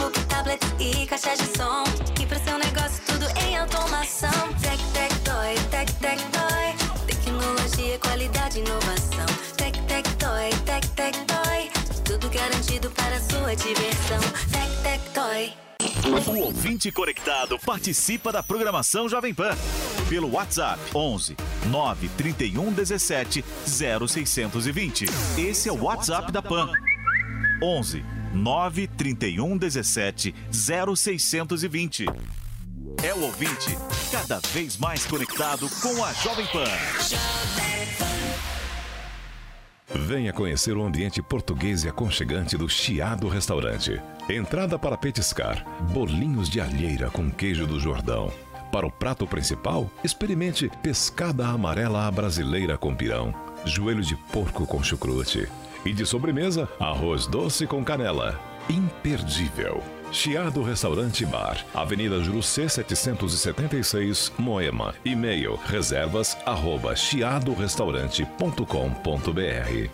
Notebook, 0.06 0.26
tablet 0.26 0.62
e 0.80 1.06
caixa 1.08 1.36
de 1.36 1.58
som. 1.58 1.84
E 2.22 2.26
para 2.26 2.40
seu 2.40 2.58
negócio, 2.58 3.02
tudo 3.06 3.26
em 3.40 3.58
automação. 3.58 4.30
Tec, 4.62 4.80
tec, 4.94 5.12
toy, 5.24 5.56
tec, 5.72 5.92
tec, 5.94 6.20
toy. 6.32 7.06
Tecnologia, 7.08 8.00
qualidade, 8.00 8.60
inovação. 8.60 9.26
Tec, 9.58 9.78
tec, 9.88 10.08
toy, 10.16 10.50
tec, 10.66 10.88
tec, 10.90 11.16
toy. 11.26 11.72
Tudo 12.04 12.30
garantido 12.30 12.92
para 12.92 13.20
sua 13.20 13.56
diversão. 13.56 14.20
Tec, 14.52 14.84
tec, 14.84 15.02
toy. 15.14 15.54
O 16.32 16.40
ouvinte 16.40 16.92
conectado 16.92 17.58
participa 17.60 18.32
da 18.32 18.44
programação 18.44 19.10
Jovem 19.10 19.34
Pan 19.34 19.56
pelo 20.08 20.32
WhatsApp 20.32 20.80
11 20.94 21.36
931 21.68 22.72
17 22.72 23.44
0620. 23.66 25.06
Esse 25.38 25.70
é 25.70 25.72
o 25.72 25.84
WhatsApp 25.84 26.32
da 26.32 26.44
Pan. 26.44 26.72
11 27.64 28.15
931 28.36 29.58
17 29.58 30.36
0620. 30.52 32.06
É 33.04 33.14
o 33.14 33.24
ouvinte 33.24 33.78
cada 34.12 34.40
vez 34.54 34.78
mais 34.78 35.06
conectado 35.06 35.70
com 35.82 36.04
a 36.04 36.14
Jovem 36.14 36.46
Pan. 36.48 36.66
Venha 40.08 40.34
conhecer 40.34 40.76
o 40.76 40.84
ambiente 40.84 41.22
português 41.22 41.84
e 41.84 41.88
aconchegante 41.88 42.58
do 42.58 42.68
Chiado 42.68 43.28
Restaurante. 43.28 44.02
Entrada 44.30 44.78
para 44.78 44.98
petiscar, 44.98 45.64
bolinhos 45.94 46.50
de 46.50 46.60
alheira 46.60 47.10
com 47.10 47.30
queijo 47.30 47.66
do 47.66 47.80
Jordão. 47.80 48.32
Para 48.72 48.86
o 48.86 48.92
prato 48.92 49.26
principal, 49.26 49.90
experimente 50.04 50.70
pescada 50.82 51.48
amarela 51.48 52.08
à 52.08 52.12
brasileira 52.12 52.78
com 52.78 52.94
pirão, 52.94 53.34
joelho 53.64 54.02
de 54.02 54.16
porco 54.32 54.66
com 54.66 54.84
chucrute. 54.84 55.48
E 55.86 55.94
de 55.94 56.06
sobremesa, 56.06 56.68
arroz 56.80 57.28
doce 57.28 57.68
com 57.68 57.84
canela. 57.84 58.40
Imperdível. 58.68 59.84
Chiado 60.12 60.64
Restaurante 60.64 61.24
Bar, 61.26 61.64
Avenida 61.74 62.22
Jurucê 62.24 62.68
776, 62.68 64.34
Moema. 64.38 64.96
E-mail 65.06 65.56
reservas 65.66 66.36
arroba 66.46 66.96
chiadorestaurante.com.br. 66.96 69.90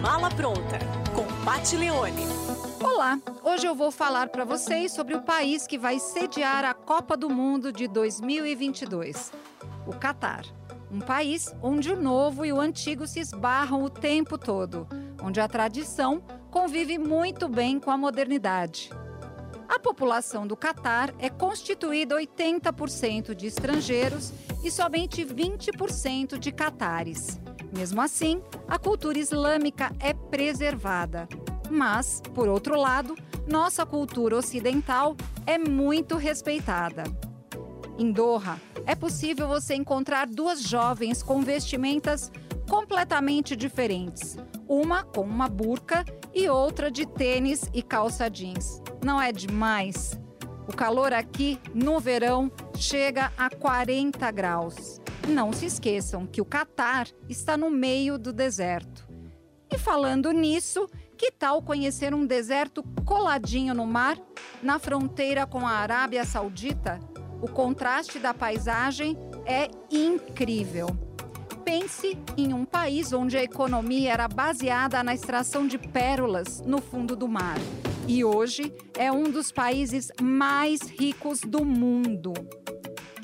Mala 0.00 0.30
pronta 0.30 0.78
com 1.14 1.26
Pat 1.44 1.72
Leone. 1.72 2.37
Olá, 3.08 3.18
hoje 3.42 3.66
eu 3.66 3.74
vou 3.74 3.90
falar 3.90 4.28
para 4.28 4.44
vocês 4.44 4.92
sobre 4.92 5.14
o 5.14 5.22
país 5.22 5.66
que 5.66 5.78
vai 5.78 5.98
sediar 5.98 6.62
a 6.62 6.74
Copa 6.74 7.16
do 7.16 7.30
Mundo 7.30 7.72
de 7.72 7.88
2022, 7.88 9.32
o 9.86 9.94
Catar. 9.94 10.44
Um 10.90 11.00
país 11.00 11.54
onde 11.62 11.90
o 11.90 11.98
novo 11.98 12.44
e 12.44 12.52
o 12.52 12.60
antigo 12.60 13.06
se 13.06 13.18
esbarram 13.18 13.82
o 13.82 13.88
tempo 13.88 14.36
todo, 14.36 14.86
onde 15.22 15.40
a 15.40 15.48
tradição 15.48 16.22
convive 16.50 16.98
muito 16.98 17.48
bem 17.48 17.80
com 17.80 17.90
a 17.90 17.96
modernidade. 17.96 18.90
A 19.66 19.78
população 19.78 20.46
do 20.46 20.54
Catar 20.54 21.14
é 21.18 21.30
constituída 21.30 22.14
80% 22.14 23.34
de 23.34 23.46
estrangeiros 23.46 24.34
e 24.62 24.70
somente 24.70 25.24
20% 25.24 26.38
de 26.38 26.52
catares. 26.52 27.40
Mesmo 27.74 28.02
assim, 28.02 28.42
a 28.68 28.78
cultura 28.78 29.18
islâmica 29.18 29.90
é 29.98 30.12
preservada. 30.12 31.26
Mas, 31.70 32.22
por 32.34 32.48
outro 32.48 32.78
lado, 32.78 33.16
nossa 33.46 33.84
cultura 33.84 34.36
ocidental 34.36 35.16
é 35.46 35.58
muito 35.58 36.16
respeitada. 36.16 37.04
Em 37.98 38.12
Doha, 38.12 38.60
é 38.86 38.94
possível 38.94 39.48
você 39.48 39.74
encontrar 39.74 40.26
duas 40.26 40.62
jovens 40.62 41.22
com 41.22 41.42
vestimentas 41.42 42.30
completamente 42.68 43.56
diferentes. 43.56 44.36
Uma 44.68 45.02
com 45.02 45.22
uma 45.22 45.48
burca 45.48 46.04
e 46.34 46.48
outra 46.48 46.90
de 46.90 47.06
tênis 47.06 47.68
e 47.74 47.82
calça 47.82 48.28
jeans. 48.30 48.80
Não 49.04 49.20
é 49.20 49.32
demais? 49.32 50.18
O 50.68 50.76
calor 50.76 51.12
aqui, 51.14 51.58
no 51.74 51.98
verão, 51.98 52.52
chega 52.76 53.32
a 53.36 53.48
40 53.48 54.30
graus. 54.30 55.00
Não 55.26 55.52
se 55.52 55.66
esqueçam 55.66 56.26
que 56.26 56.40
o 56.40 56.44
Catar 56.44 57.08
está 57.28 57.56
no 57.56 57.70
meio 57.70 58.18
do 58.18 58.32
deserto. 58.32 59.08
E 59.72 59.78
falando 59.78 60.30
nisso, 60.30 60.86
que 61.18 61.32
tal 61.32 61.60
conhecer 61.60 62.14
um 62.14 62.24
deserto 62.24 62.84
coladinho 63.04 63.74
no 63.74 63.84
mar, 63.84 64.16
na 64.62 64.78
fronteira 64.78 65.44
com 65.44 65.66
a 65.66 65.72
Arábia 65.72 66.24
Saudita? 66.24 67.00
O 67.42 67.48
contraste 67.48 68.20
da 68.20 68.32
paisagem 68.32 69.16
é 69.44 69.68
incrível. 69.90 70.86
Pense 71.64 72.16
em 72.36 72.54
um 72.54 72.64
país 72.64 73.12
onde 73.12 73.36
a 73.36 73.42
economia 73.42 74.12
era 74.12 74.28
baseada 74.28 75.02
na 75.02 75.12
extração 75.12 75.66
de 75.66 75.76
pérolas 75.76 76.62
no 76.62 76.80
fundo 76.80 77.16
do 77.16 77.26
mar. 77.26 77.58
E 78.06 78.24
hoje 78.24 78.72
é 78.96 79.10
um 79.10 79.24
dos 79.24 79.50
países 79.50 80.12
mais 80.22 80.82
ricos 80.82 81.40
do 81.40 81.64
mundo. 81.64 82.32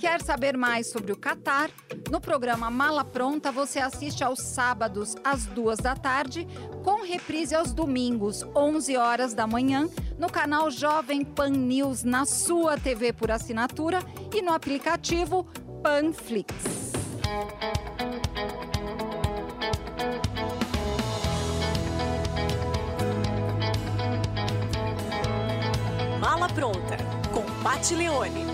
Quer 0.04 0.20
saber 0.20 0.54
mais 0.54 0.88
sobre 0.88 1.12
o 1.12 1.16
Catar? 1.16 1.70
No 2.10 2.20
programa 2.20 2.70
Mala 2.70 3.02
Pronta 3.02 3.50
você 3.50 3.78
assiste 3.78 4.22
aos 4.22 4.38
sábados 4.38 5.16
às 5.24 5.46
duas 5.46 5.78
da 5.78 5.96
tarde, 5.96 6.46
com 6.84 7.02
reprise 7.02 7.54
aos 7.54 7.72
domingos, 7.72 8.44
11 8.54 8.98
horas 8.98 9.32
da 9.32 9.46
manhã, 9.46 9.88
no 10.18 10.30
canal 10.30 10.70
Jovem 10.70 11.24
Pan 11.24 11.48
News 11.48 12.04
na 12.04 12.26
sua 12.26 12.76
TV 12.76 13.14
por 13.14 13.30
assinatura 13.30 14.00
e 14.30 14.42
no 14.42 14.52
aplicativo 14.52 15.46
Panflix. 15.82 16.52
Mala 26.20 26.50
pronta 26.50 26.98
com 27.32 27.42
Pat 27.62 27.90
Leone. 27.92 28.53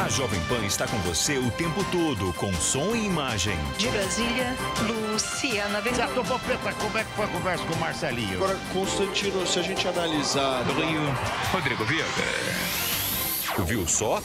A 0.00 0.08
Jovem 0.08 0.40
Pan 0.44 0.64
está 0.64 0.86
com 0.86 0.96
você 0.98 1.38
o 1.38 1.50
tempo 1.50 1.84
todo, 1.90 2.32
com 2.34 2.52
som 2.54 2.94
e 2.94 3.04
imagem. 3.04 3.58
De 3.76 3.88
Brasília, 3.88 4.54
Luciana 4.86 5.80
Ventura. 5.80 6.06
Certo, 6.06 6.24
Popeta, 6.24 6.72
como 6.72 6.98
é 6.98 7.04
que 7.04 7.10
foi 7.16 7.24
a 7.24 7.28
conversa 7.28 7.64
com 7.64 7.74
o 7.74 7.78
Marcelinho? 7.78 8.36
Agora, 8.36 8.56
Constantino, 8.72 9.44
se 9.44 9.58
a 9.58 9.62
gente 9.62 9.88
analisar... 9.88 10.62
Do 10.62 10.72
Rio, 10.74 11.00
Rodrigo 11.52 11.84
Viega. 11.84 12.06
Viu 13.66 13.88
só? 13.88 14.22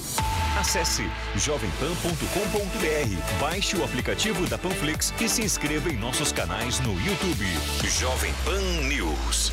Acesse 0.60 1.10
jovempan.com.br, 1.36 3.40
baixe 3.40 3.76
o 3.76 3.84
aplicativo 3.84 4.46
da 4.46 4.60
Panflix 4.60 5.12
e 5.20 5.28
se 5.28 5.42
inscreva 5.42 5.90
em 5.90 5.98
nossos 5.98 6.32
canais 6.32 6.80
no 6.82 6.94
YouTube. 7.02 7.48
Jovem 8.00 8.32
Pan 8.46 8.62
News. 8.88 9.52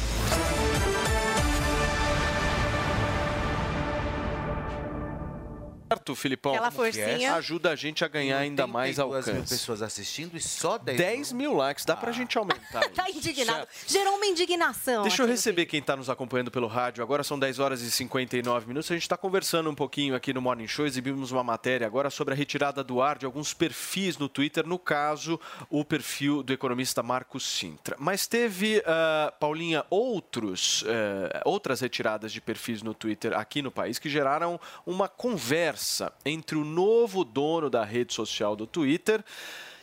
Certo, 5.91 6.15
Filipão? 6.15 6.53
Aquela 6.53 6.69
é? 6.69 6.71
forcinha. 6.71 7.35
Ajuda 7.35 7.71
a 7.71 7.77
gente 7.77 8.05
a 8.05 8.09
ganhar 8.09 8.39
ainda 8.39 8.65
mais 8.65 8.97
82 8.97 9.27
mil 9.27 9.35
alcance. 9.35 9.55
pessoas 9.55 9.83
assistindo 9.83 10.37
e 10.37 10.41
só 10.41 10.79
10, 10.79 10.97
10 10.97 11.33
mil 11.33 11.53
likes, 11.53 11.85
dá 11.85 11.97
pra 11.97 12.13
gente 12.13 12.39
aumentar. 12.39 12.61
Tá 13.01 13.09
indignado. 13.09 13.67
Certo. 13.73 13.93
Gerou 13.93 14.17
uma 14.17 14.27
indignação. 14.27 15.03
Deixa 15.03 15.23
eu 15.23 15.27
receber 15.27 15.65
quem 15.67 15.81
está 15.81 15.97
nos 15.97 16.11
acompanhando 16.11 16.51
pelo 16.51 16.67
rádio. 16.67 17.03
Agora 17.03 17.23
são 17.25 17.39
10 17.39 17.59
horas 17.59 17.83
e 17.83 17.91
59 17.91 18.67
minutos. 18.67 18.91
A 18.91 18.95
gente 18.95 19.03
está 19.03 19.17
conversando 19.17 19.71
um 19.71 19.75
pouquinho 19.75 20.15
aqui 20.15 20.33
no 20.33 20.41
Morning 20.41 20.67
Show. 20.67 20.87
Exibimos 20.87 21.31
uma 21.31 21.43
matéria 21.43 21.87
agora 21.87 22.11
sobre 22.11 22.35
a 22.35 22.37
retirada 22.37 22.85
do 22.85 23.01
ar 23.01 23.17
de 23.17 23.27
alguns 23.27 23.55
perfis 23.55 24.19
no 24.19 24.29
Twitter. 24.29 24.67
No 24.67 24.79
caso, 24.79 25.41
o 25.69 25.85
perfil 25.85 26.43
do 26.43 26.53
economista 26.53 27.03
Marcos 27.03 27.45
Sintra. 27.45 27.97
Mas 27.99 28.27
teve, 28.27 28.83
ah, 28.87 29.33
Paulinha, 29.39 29.85
outros, 29.89 30.85
eh, 30.87 31.41
outras 31.45 31.81
retiradas 31.81 32.33
de 32.33 32.41
perfis 32.41 32.83
no 32.83 32.93
Twitter 32.93 33.33
aqui 33.33 33.63
no 33.63 33.71
país 33.71 33.99
que 33.99 34.11
geraram 34.11 34.61
uma 34.85 35.09
conversa 35.09 35.80
entre 36.25 36.57
o 36.57 36.65
novo 36.65 37.25
dono 37.25 37.69
da 37.69 37.85
rede 37.85 38.13
social 38.13 38.55
do 38.57 38.67
Twitter 38.67 39.25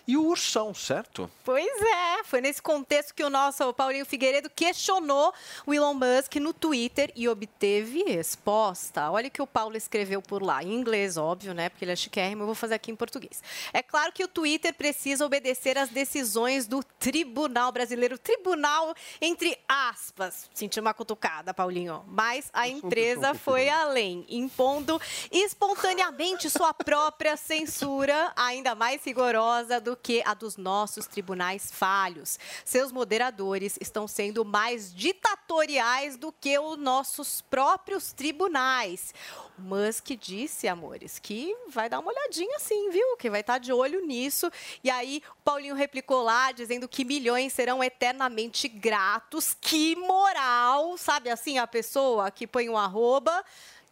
e 0.08 0.16
o 0.16 0.24
Ursão, 0.24 0.74
certo? 0.74 1.30
Pois 1.43 1.82
é, 1.82 2.24
foi 2.24 2.39
nesse 2.39 2.62
contexto 2.62 3.14
que 3.14 3.24
o 3.24 3.30
nosso 3.30 3.74
Paulinho 3.74 4.05
Figueiredo 4.05 4.49
questionou 4.49 5.34
o 5.66 5.74
Elon 5.74 5.93
Musk 5.93 6.36
no 6.36 6.53
Twitter 6.53 7.12
e 7.14 7.28
obteve 7.28 8.03
resposta. 8.03 9.12
Olha 9.12 9.28
o 9.28 9.32
que 9.32 9.41
o 9.41 9.47
Paulo 9.47 9.76
escreveu 9.76 10.22
por 10.22 10.41
lá, 10.41 10.64
em 10.64 10.74
inglês, 10.74 11.18
óbvio, 11.18 11.53
né? 11.53 11.68
Porque 11.68 11.84
ele 11.84 11.91
é 11.91 11.95
chiquérrimo, 11.95 12.43
eu 12.43 12.45
vou 12.45 12.55
fazer 12.55 12.76
aqui 12.76 12.89
em 12.89 12.95
português. 12.95 13.43
É 13.74 13.84
claro 13.84 14.14
que 14.14 14.24
o 14.24 14.30
Twitter 14.30 14.74
precisa 14.74 15.26
obedecer 15.26 15.78
às 15.78 15.89
decisões 15.89 16.68
do 16.68 16.82
Tribunal 16.84 17.74
Brasileiro. 17.74 18.18
Tribunal, 18.18 18.95
entre 19.20 19.58
aspas. 19.68 20.49
Senti 20.53 20.80
uma 20.80 20.93
cutucada, 20.93 21.53
Paulinho. 21.53 22.05
Mas 22.08 22.49
a 22.53 22.66
empresa 22.70 23.34
foi 23.34 23.68
além, 23.68 24.26
impondo 24.30 25.01
espontaneamente 25.30 26.49
sua 26.49 26.74
própria 26.74 27.36
censura, 27.36 28.32
ainda 28.38 28.74
mais 28.74 29.03
rigorosa 29.03 29.82
do 29.82 29.97
que 29.98 30.22
a 30.26 30.34
dos 30.34 30.56
nossos 30.56 31.08
tribunais 31.08 31.72
falhos. 31.72 32.39
Seus 32.64 32.91
moderadores 32.91 33.78
estão 33.82 34.08
sendo 34.08 34.45
mais 34.45 34.93
ditatoriais 34.93 36.16
do 36.16 36.32
que 36.32 36.58
os 36.58 36.78
nossos 36.78 37.41
próprios 37.41 38.14
tribunais. 38.14 39.14
Musk 39.58 40.12
disse, 40.20 40.68
amores, 40.68 41.18
que 41.18 41.56
vai 41.68 41.89
dar 41.89 42.00
uma 42.00 42.12
olhadinha 42.12 42.60
sim, 42.60 42.89
viu? 42.91 43.18
Que 43.18 43.30
vai 43.30 43.41
estar 43.41 43.58
de 43.58 43.74
olho 43.74 44.06
nisso. 44.06 44.52
E 44.84 44.89
aí, 44.89 45.22
Paulinho 45.43 45.76
replicou 45.76 46.22
lá, 46.22 46.52
dizendo 46.52 46.88
que 46.88 47.04
milhões 47.04 47.54
serão 47.54 47.84
eternamente 47.84 48.68
gratos. 48.68 49.56
Que 49.60 49.95
moral, 49.95 50.98
sabe 50.98 51.30
assim, 51.30 51.58
a 51.58 51.66
pessoa 51.66 52.30
que 52.30 52.45
põe 52.45 52.70
um 52.70 52.78
arroba 52.78 53.43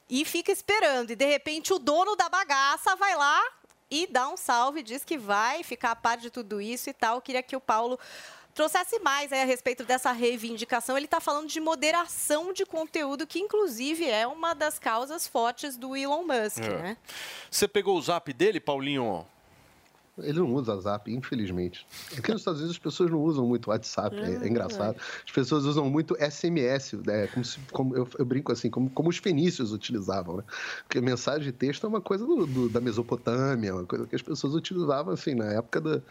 e 0.10 0.24
fica 0.24 0.51
esperando. 0.51 1.12
E 1.12 1.16
de 1.16 1.26
repente 1.26 1.74
o 1.74 1.80
dono 1.80 2.16
da 2.16 2.30
bagaça 2.30 2.95
vai 2.95 3.16
lá 3.16 3.43
e 3.90 4.08
dá 4.08 4.28
um 4.30 4.38
salve, 4.38 4.82
diz 4.84 5.04
que 5.04 5.18
vai 5.18 5.64
ficar 5.64 5.92
a 5.92 5.96
par 5.96 6.18
de 6.18 6.30
tudo 6.30 6.60
isso 6.62 6.90
e 6.90 6.94
tal. 6.94 7.16
Eu 7.18 7.22
queria 7.22 7.44
que 7.44 7.56
o 7.56 7.62
Paulo 7.62 8.00
trouxesse 8.54 9.00
mais 9.00 9.34
aí 9.34 9.42
a 9.42 9.46
respeito 9.46 9.84
dessa 9.84 10.12
reivindicação. 10.12 10.96
Ele 10.96 11.06
está 11.06 11.20
falando 11.20 11.48
de 11.48 11.60
moderação 11.60 12.54
de 12.54 12.66
conteúdo, 12.66 13.28
que 13.28 13.40
inclusive 13.40 14.10
é 14.10 14.26
uma 14.26 14.54
das 14.54 14.80
causas 14.80 15.28
fortes 15.28 15.76
do 15.76 15.96
Elon 15.96 16.24
Musk, 16.24 16.60
É. 16.64 16.70
né? 16.70 16.98
Você 17.52 17.68
pegou 17.68 17.98
o 17.98 18.02
zap 18.02 18.32
dele, 18.32 18.60
Paulinho? 18.60 19.28
Ele 20.18 20.39
não 20.39 20.53
usa 20.53 20.80
Zap, 20.80 21.11
infelizmente. 21.11 21.86
Aqui 22.18 22.32
nos 22.32 22.41
Estados 22.41 22.61
Unidos 22.61 22.78
as 22.78 22.82
pessoas 22.82 23.11
não 23.11 23.20
usam 23.22 23.45
muito 23.45 23.70
WhatsApp, 23.70 24.16
é, 24.16 24.45
é 24.45 24.47
engraçado. 24.47 24.95
As 25.26 25.32
pessoas 25.34 25.66
usam 25.66 25.89
muito 25.89 26.16
SMS, 26.18 26.93
né? 27.05 27.28
como 27.28 27.43
se, 27.43 27.59
como 27.72 27.95
eu, 27.97 28.07
eu 28.18 28.26
brinco 28.26 28.51
assim, 28.51 28.70
como, 28.70 28.89
como 28.89 29.09
os 29.09 29.18
fenícios 29.18 29.74
utilizavam, 29.74 30.38
né? 30.38 30.43
Porque 30.84 31.01
mensagem 31.01 31.43
de 31.43 31.51
texto 31.51 31.86
é 31.86 31.89
uma 31.89 31.99
coisa 32.01 32.26
do- 32.26 32.47
do- 32.47 32.70
da 32.70 32.80
Mesopotâmia, 32.80 33.74
uma 33.76 33.86
coisa 33.86 34.07
que 34.07 34.16
as 34.16 34.22
pessoas 34.22 34.53
utilizavam 34.55 35.13
assim 35.13 35.36
na 35.36 35.51
época 35.51 35.82
da. 35.82 36.01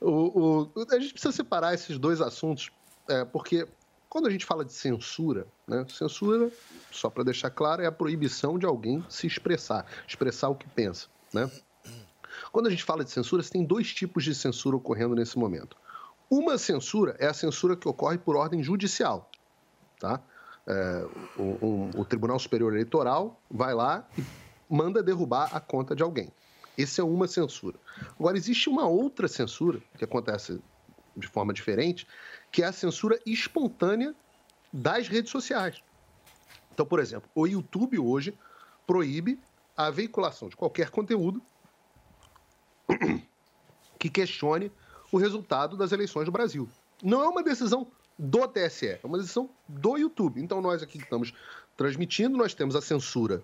O, 0.00 0.70
o- 0.74 0.86
a 0.90 0.98
gente 0.98 1.12
precisa 1.12 1.32
separar 1.32 1.74
esses 1.74 1.98
dois 1.98 2.20
assuntos, 2.20 2.70
é, 3.08 3.24
porque 3.26 3.68
quando 4.08 4.26
a 4.26 4.30
gente 4.30 4.46
fala 4.46 4.64
de 4.64 4.72
censura, 4.72 5.46
né? 5.68 5.84
Censura, 5.88 6.50
só 6.90 7.10
para 7.10 7.24
deixar 7.24 7.50
claro, 7.50 7.82
é 7.82 7.86
a 7.86 7.92
proibição 7.92 8.58
de 8.58 8.64
alguém 8.64 9.04
se 9.08 9.26
expressar, 9.26 9.84
expressar 10.08 10.48
o 10.48 10.54
que 10.54 10.68
pensa, 10.68 11.08
né? 11.32 11.50
Quando 12.54 12.68
a 12.68 12.70
gente 12.70 12.84
fala 12.84 13.02
de 13.02 13.10
censura, 13.10 13.42
você 13.42 13.50
tem 13.50 13.64
dois 13.64 13.92
tipos 13.92 14.22
de 14.22 14.32
censura 14.32 14.76
ocorrendo 14.76 15.12
nesse 15.16 15.36
momento. 15.36 15.76
Uma 16.30 16.56
censura 16.56 17.16
é 17.18 17.26
a 17.26 17.34
censura 17.34 17.74
que 17.74 17.88
ocorre 17.88 18.16
por 18.16 18.36
ordem 18.36 18.62
judicial. 18.62 19.28
Tá? 19.98 20.22
É, 20.64 21.04
o, 21.36 21.42
um- 21.66 21.90
o 21.96 22.04
Tribunal 22.04 22.38
Superior 22.38 22.72
Eleitoral 22.72 23.42
vai 23.50 23.74
lá 23.74 24.08
e 24.16 24.22
manda 24.70 25.02
derrubar 25.02 25.50
a 25.52 25.58
conta 25.58 25.96
de 25.96 26.04
alguém. 26.04 26.30
Essa 26.78 27.00
é 27.00 27.04
uma 27.04 27.26
censura. 27.26 27.76
Agora, 28.16 28.36
existe 28.36 28.68
uma 28.68 28.86
outra 28.86 29.26
censura 29.26 29.80
que 29.98 30.04
acontece 30.04 30.60
de 31.16 31.26
forma 31.26 31.52
diferente, 31.52 32.06
que 32.52 32.62
é 32.62 32.66
a 32.66 32.72
censura 32.72 33.18
espontânea 33.26 34.14
das 34.72 35.08
redes 35.08 35.32
sociais. 35.32 35.82
Então, 36.72 36.86
por 36.86 37.00
exemplo, 37.00 37.28
o 37.34 37.48
YouTube 37.48 37.98
hoje 37.98 38.32
proíbe 38.86 39.40
a 39.76 39.90
veiculação 39.90 40.48
de 40.48 40.54
qualquer 40.54 40.90
conteúdo 40.90 41.42
que 43.98 44.08
questione 44.08 44.70
o 45.12 45.16
resultado 45.18 45.76
das 45.76 45.92
eleições 45.92 46.26
do 46.26 46.32
Brasil. 46.32 46.68
Não 47.02 47.22
é 47.22 47.28
uma 47.28 47.42
decisão 47.42 47.86
do 48.18 48.46
TSE, 48.46 48.86
é 48.88 49.00
uma 49.04 49.18
decisão 49.18 49.48
do 49.68 49.96
YouTube. 49.96 50.40
Então, 50.40 50.60
nós 50.60 50.82
aqui 50.82 50.98
que 50.98 51.04
estamos 51.04 51.32
transmitindo, 51.76 52.36
nós 52.36 52.54
temos 52.54 52.76
a 52.76 52.80
censura 52.82 53.42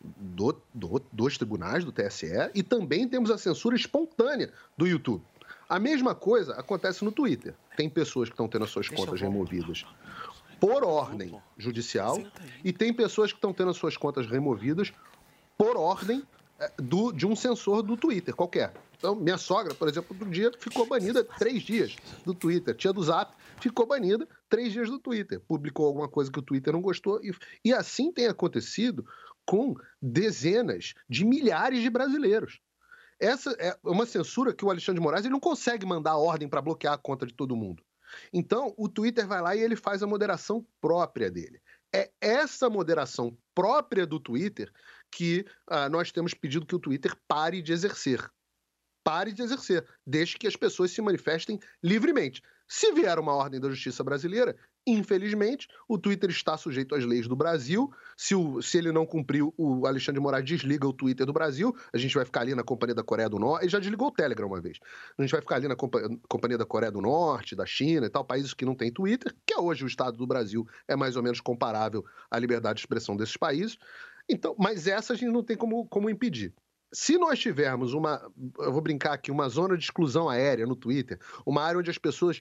do- 0.00 0.60
do- 0.72 1.02
dos 1.12 1.36
tribunais, 1.36 1.84
do 1.84 1.92
TSE, 1.92 2.50
e 2.54 2.62
também 2.62 3.08
temos 3.08 3.30
a 3.30 3.38
censura 3.38 3.76
espontânea 3.76 4.52
do 4.76 4.86
YouTube. 4.86 5.22
A 5.68 5.78
mesma 5.78 6.14
coisa 6.14 6.54
acontece 6.54 7.04
no 7.04 7.12
Twitter. 7.12 7.54
Tem 7.76 7.88
pessoas 7.90 8.28
que 8.28 8.32
estão 8.34 8.48
tendo 8.48 8.64
as 8.64 8.70
suas 8.70 8.88
contas 8.88 9.20
removidas 9.20 9.84
por 10.58 10.82
ordem 10.82 11.40
judicial 11.56 12.16
e 12.64 12.72
tem 12.72 12.92
pessoas 12.92 13.32
que 13.32 13.38
estão 13.38 13.52
tendo 13.52 13.70
as 13.70 13.76
suas 13.76 13.96
contas 13.96 14.26
removidas 14.26 14.92
por 15.56 15.76
ordem 15.76 16.22
do- 16.76 17.12
de 17.12 17.26
um 17.26 17.36
censor 17.36 17.82
do 17.82 17.96
Twitter, 17.96 18.34
qualquer. 18.34 18.72
Então, 18.96 19.14
minha 19.14 19.38
sogra, 19.38 19.74
por 19.74 19.88
exemplo, 19.88 20.08
outro 20.14 20.28
dia 20.28 20.50
ficou 20.58 20.84
banida 20.84 21.22
três 21.22 21.62
dias 21.62 21.94
do 22.24 22.34
Twitter. 22.34 22.74
Tia 22.74 22.92
do 22.92 23.02
Zap 23.02 23.32
ficou 23.60 23.86
banida 23.86 24.26
três 24.48 24.72
dias 24.72 24.90
do 24.90 24.98
Twitter. 24.98 25.40
Publicou 25.40 25.86
alguma 25.86 26.08
coisa 26.08 26.32
que 26.32 26.38
o 26.38 26.42
Twitter 26.42 26.72
não 26.72 26.82
gostou. 26.82 27.20
E, 27.22 27.32
e 27.64 27.72
assim 27.72 28.10
tem 28.10 28.26
acontecido 28.26 29.06
com 29.46 29.76
dezenas 30.02 30.94
de 31.08 31.24
milhares 31.24 31.80
de 31.80 31.88
brasileiros. 31.88 32.60
Essa 33.20 33.50
é 33.58 33.76
uma 33.84 34.04
censura 34.04 34.52
que 34.52 34.64
o 34.64 34.70
Alexandre 34.70 35.00
de 35.00 35.04
Moraes 35.04 35.24
ele 35.24 35.32
não 35.32 35.40
consegue 35.40 35.86
mandar 35.86 36.16
ordem 36.16 36.48
para 36.48 36.62
bloquear 36.62 36.94
a 36.94 36.98
conta 36.98 37.24
de 37.24 37.34
todo 37.34 37.56
mundo. 37.56 37.82
Então, 38.32 38.74
o 38.76 38.88
Twitter 38.88 39.26
vai 39.26 39.40
lá 39.40 39.54
e 39.54 39.60
ele 39.60 39.76
faz 39.76 40.02
a 40.02 40.06
moderação 40.06 40.66
própria 40.80 41.30
dele. 41.30 41.60
É 41.92 42.10
essa 42.20 42.68
moderação 42.68 43.36
própria 43.54 44.06
do 44.06 44.20
Twitter 44.20 44.70
que 45.10 45.44
ah, 45.66 45.88
nós 45.88 46.12
temos 46.12 46.34
pedido 46.34 46.66
que 46.66 46.74
o 46.76 46.78
Twitter 46.78 47.14
pare 47.26 47.62
de 47.62 47.72
exercer. 47.72 48.30
Pare 49.04 49.32
de 49.32 49.42
exercer, 49.42 49.86
desde 50.06 50.36
que 50.36 50.46
as 50.46 50.54
pessoas 50.56 50.90
se 50.90 51.00
manifestem 51.00 51.58
livremente. 51.82 52.42
Se 52.66 52.92
vier 52.92 53.18
uma 53.18 53.32
ordem 53.32 53.58
da 53.58 53.70
justiça 53.70 54.04
brasileira, 54.04 54.54
infelizmente, 54.86 55.66
o 55.88 55.98
Twitter 55.98 56.28
está 56.28 56.56
sujeito 56.58 56.94
às 56.94 57.02
leis 57.04 57.26
do 57.26 57.34
Brasil. 57.34 57.90
Se, 58.14 58.34
o- 58.34 58.60
se 58.60 58.76
ele 58.76 58.92
não 58.92 59.06
cumpriu, 59.06 59.54
o 59.56 59.86
Alexandre 59.86 60.20
de 60.20 60.22
Moraes 60.22 60.44
desliga 60.44 60.86
o 60.86 60.92
Twitter 60.92 61.24
do 61.24 61.32
Brasil. 61.32 61.74
A 61.90 61.96
gente 61.96 62.14
vai 62.14 62.26
ficar 62.26 62.40
ali 62.42 62.54
na 62.54 62.62
Companhia 62.62 62.94
da 62.94 63.02
Coreia 63.02 63.28
do 63.30 63.38
Norte. 63.38 63.62
Ele 63.64 63.70
já 63.70 63.78
desligou 63.78 64.08
o 64.08 64.12
Telegram 64.12 64.46
uma 64.46 64.60
vez. 64.60 64.78
A 65.16 65.22
gente 65.22 65.30
vai 65.32 65.40
ficar 65.40 65.56
ali 65.56 65.68
na 65.68 65.76
Compa- 65.76 66.02
Companhia 66.28 66.58
da 66.58 66.66
Coreia 66.66 66.92
do 66.92 67.00
Norte, 67.00 67.56
da 67.56 67.64
China 67.64 68.04
e 68.04 68.10
tal, 68.10 68.22
países 68.24 68.52
que 68.52 68.66
não 68.66 68.74
têm 68.74 68.92
Twitter, 68.92 69.34
que 69.46 69.54
é 69.54 69.58
hoje 69.58 69.84
o 69.84 69.86
Estado 69.86 70.18
do 70.18 70.26
Brasil 70.26 70.66
é 70.86 70.94
mais 70.94 71.16
ou 71.16 71.22
menos 71.22 71.40
comparável 71.40 72.04
à 72.30 72.38
liberdade 72.38 72.74
de 72.74 72.80
expressão 72.80 73.16
desses 73.16 73.36
países. 73.38 73.78
Então, 74.28 74.54
mas 74.58 74.86
essa 74.86 75.12
a 75.12 75.16
gente 75.16 75.32
não 75.32 75.42
tem 75.42 75.56
como, 75.56 75.86
como 75.88 76.10
impedir. 76.10 76.54
Se 76.92 77.18
nós 77.18 77.38
tivermos 77.38 77.92
uma, 77.92 78.20
eu 78.60 78.72
vou 78.72 78.80
brincar 78.80 79.12
aqui, 79.12 79.30
uma 79.30 79.48
zona 79.48 79.76
de 79.76 79.84
exclusão 79.84 80.28
aérea 80.28 80.66
no 80.66 80.74
Twitter, 80.74 81.18
uma 81.44 81.62
área 81.62 81.78
onde 81.78 81.90
as 81.90 81.98
pessoas 81.98 82.40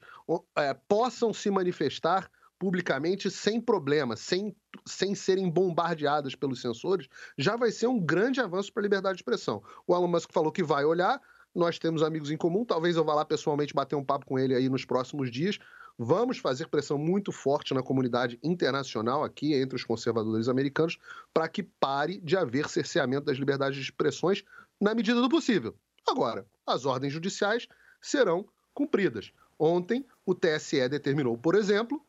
é, 0.57 0.73
possam 0.87 1.33
se 1.33 1.49
manifestar 1.51 2.29
publicamente 2.59 3.29
sem 3.29 3.61
problema, 3.61 4.15
sem, 4.15 4.55
sem 4.87 5.13
serem 5.13 5.49
bombardeadas 5.49 6.33
pelos 6.33 6.61
censores, 6.61 7.07
já 7.37 7.55
vai 7.55 7.71
ser 7.71 7.87
um 7.87 7.99
grande 7.99 8.41
avanço 8.41 8.73
para 8.73 8.81
a 8.81 8.85
liberdade 8.85 9.15
de 9.15 9.21
expressão. 9.21 9.61
O 9.85 9.95
Elon 9.95 10.07
Musk 10.07 10.31
falou 10.31 10.51
que 10.51 10.63
vai 10.63 10.83
olhar, 10.83 11.21
nós 11.53 11.77
temos 11.77 12.01
amigos 12.01 12.31
em 12.31 12.37
comum, 12.37 12.65
talvez 12.65 12.95
eu 12.95 13.03
vá 13.03 13.13
lá 13.13 13.25
pessoalmente 13.25 13.73
bater 13.73 13.95
um 13.95 14.03
papo 14.03 14.25
com 14.25 14.39
ele 14.39 14.55
aí 14.55 14.69
nos 14.69 14.85
próximos 14.85 15.31
dias. 15.31 15.59
Vamos 15.99 16.37
fazer 16.37 16.67
pressão 16.67 16.97
muito 16.97 17.31
forte 17.31 17.73
na 17.73 17.81
comunidade 17.81 18.37
internacional 18.43 19.23
aqui, 19.23 19.55
entre 19.55 19.75
os 19.75 19.83
conservadores 19.83 20.47
americanos, 20.47 20.99
para 21.33 21.47
que 21.47 21.63
pare 21.63 22.19
de 22.19 22.37
haver 22.37 22.69
cerceamento 22.69 23.25
das 23.25 23.37
liberdades 23.37 23.77
de 23.77 23.83
expressões 23.83 24.43
na 24.79 24.93
medida 24.93 25.19
do 25.19 25.27
possível. 25.27 25.73
Agora, 26.07 26.45
as 26.65 26.85
ordens 26.85 27.13
judiciais 27.13 27.67
serão 27.99 28.45
cumpridas. 28.75 29.31
Ontem, 29.57 30.05
o 30.23 30.35
TSE 30.35 30.87
determinou, 30.87 31.35
por 31.35 31.55
exemplo, 31.55 31.99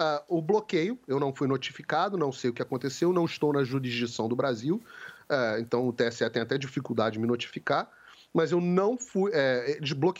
uh, 0.00 0.24
o 0.28 0.42
bloqueio. 0.42 0.98
Eu 1.06 1.20
não 1.20 1.32
fui 1.32 1.46
notificado, 1.46 2.18
não 2.18 2.32
sei 2.32 2.50
o 2.50 2.52
que 2.52 2.62
aconteceu, 2.62 3.12
não 3.12 3.24
estou 3.24 3.52
na 3.52 3.62
jurisdição 3.62 4.28
do 4.28 4.34
Brasil, 4.34 4.82
uh, 5.30 5.60
então 5.60 5.86
o 5.86 5.92
TSE 5.92 6.28
tem 6.30 6.42
até 6.42 6.58
dificuldade 6.58 7.14
de 7.14 7.20
me 7.20 7.28
notificar. 7.28 7.88
Mas 8.34 8.52
eu 8.52 8.60
não 8.60 8.98
fui. 8.98 9.30
É, 9.32 9.78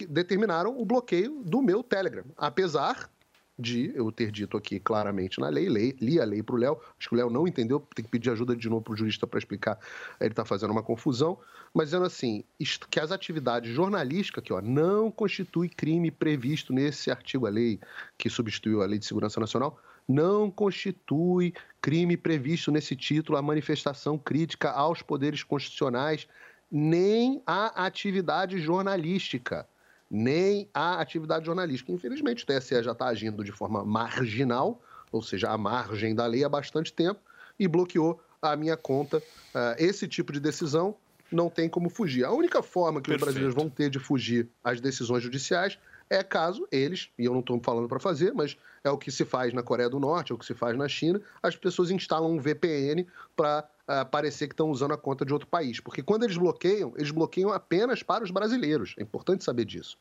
determinaram 0.09 0.81
o 0.81 0.87
bloqueio 0.87 1.43
do 1.45 1.61
meu 1.61 1.83
Telegram. 1.83 2.25
Apesar 2.39 3.11
de 3.59 3.93
eu 3.95 4.13
ter 4.13 4.31
dito 4.31 4.57
aqui 4.57 4.79
claramente 4.79 5.41
na 5.41 5.49
lei, 5.49 5.69
lei 5.69 5.97
li 6.01 6.21
a 6.21 6.25
lei 6.25 6.43
para 6.43 6.55
o 6.55 6.59
Léo, 6.59 6.79
acho 6.99 7.09
que 7.09 7.15
o 7.15 7.19
Léo 7.19 7.31
não 7.31 7.49
entendeu, 7.49 7.81
tem 7.95 8.05
que 8.05 8.11
pedir 8.11 8.31
ajuda 8.31 8.55
de 8.55 8.69
novo 8.69 8.83
para 8.83 8.93
o 8.93 8.97
jurista 8.97 9.27
para 9.27 9.39
explicar, 9.39 9.79
ele 10.21 10.31
está 10.31 10.45
fazendo 10.45 10.71
uma 10.71 10.83
confusão, 10.83 11.39
mas 11.73 11.87
dizendo 11.89 12.05
assim, 12.05 12.45
que 12.91 13.01
as 13.01 13.11
atividades 13.11 13.73
jornalísticas 13.75 14.43
aqui, 14.43 14.53
ó, 14.53 14.61
não 14.61 15.11
constitui 15.11 15.69
crime 15.69 16.11
previsto 16.11 16.73
nesse 16.73 17.11
artigo 17.11 17.45
da 17.45 17.51
lei 17.51 17.81
que 18.19 18.29
substituiu 18.29 18.83
a 18.83 18.87
Lei 18.87 18.99
de 18.99 19.07
Segurança 19.07 19.41
Nacional, 19.41 19.81
não 20.09 20.51
constitui 20.51 21.55
crime 21.81 22.17
previsto 22.17 22.71
nesse 22.71 22.95
título 22.95 23.39
a 23.39 23.43
manifestação 23.43 24.19
crítica 24.19 24.71
aos 24.71 25.03
poderes 25.03 25.43
constitucionais 25.43 26.29
nem 26.71 27.43
a 27.47 27.87
atividade 27.87 28.59
jornalística 28.59 29.67
nem 30.11 30.69
a 30.73 31.01
atividade 31.01 31.47
jornalística. 31.47 31.93
Infelizmente, 31.93 32.45
o 32.45 32.47
TSE 32.47 32.83
já 32.83 32.93
está 32.93 33.07
agindo 33.07 33.43
de 33.43 33.53
forma 33.53 33.85
marginal, 33.85 34.81
ou 35.11 35.23
seja, 35.23 35.51
à 35.51 35.59
margem 35.59 36.15
da 36.15 36.27
lei 36.27 36.45
há 36.45 36.49
bastante 36.49 36.93
tempo, 36.93 37.21
e 37.59 37.67
bloqueou 37.67 38.21
a 38.41 38.55
minha 38.57 38.77
conta. 38.77 39.19
Uh, 39.19 39.75
esse 39.79 40.07
tipo 40.07 40.33
de 40.33 40.41
decisão 40.41 40.95
não 41.31 41.51
tem 41.51 41.69
como 41.69 41.89
fugir. 41.89 42.25
A 42.25 42.33
única 42.33 42.63
forma 42.63 43.01
que 43.01 43.11
Perfeito. 43.11 43.21
os 43.21 43.25
brasileiros 43.25 43.55
vão 43.55 43.69
ter 43.69 43.91
de 43.91 43.99
fugir 43.99 44.49
às 44.63 44.81
decisões 44.81 45.23
judiciais 45.23 45.79
é 46.09 46.23
caso 46.23 46.67
eles, 46.71 47.09
e 47.19 47.25
eu 47.25 47.33
não 47.33 47.41
estou 47.41 47.61
falando 47.61 47.89
para 47.89 47.99
fazer, 47.99 48.33
mas 48.33 48.57
é 48.85 48.91
o 48.91 48.97
que 48.97 49.11
se 49.11 49.25
faz 49.25 49.53
na 49.53 49.63
Coreia 49.63 49.91
do 49.91 49.99
Norte, 49.99 50.31
é 50.31 50.35
o 50.35 50.39
que 50.39 50.47
se 50.47 50.55
faz 50.55 50.77
na 50.77 50.89
China, 50.89 51.21
as 51.43 51.57
pessoas 51.57 51.91
instalam 51.91 52.31
um 52.31 52.39
VPN 52.39 53.07
para 53.35 53.69
uh, 53.89 54.05
parecer 54.07 54.49
que 54.49 54.55
estão 54.55 54.71
usando 54.71 54.93
a 54.93 54.99
conta 54.99 55.25
de 55.25 55.33
outro 55.33 55.49
país. 55.49 55.81
Porque 55.81 56.03
quando 56.03 56.25
eles 56.25 56.37
bloqueiam, 56.37 56.93
eles 56.97 57.11
bloqueiam 57.11 57.51
apenas 57.51 58.03
para 58.03 58.25
os 58.25 58.31
brasileiros. 58.31 58.95
É 58.99 59.03
importante 59.03 59.45
saber 59.45 59.65
disso. 59.65 59.99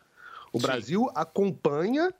O 0.51 0.59
Sim. 0.59 0.67
Brasil 0.67 1.11
acompanha, 1.15 2.13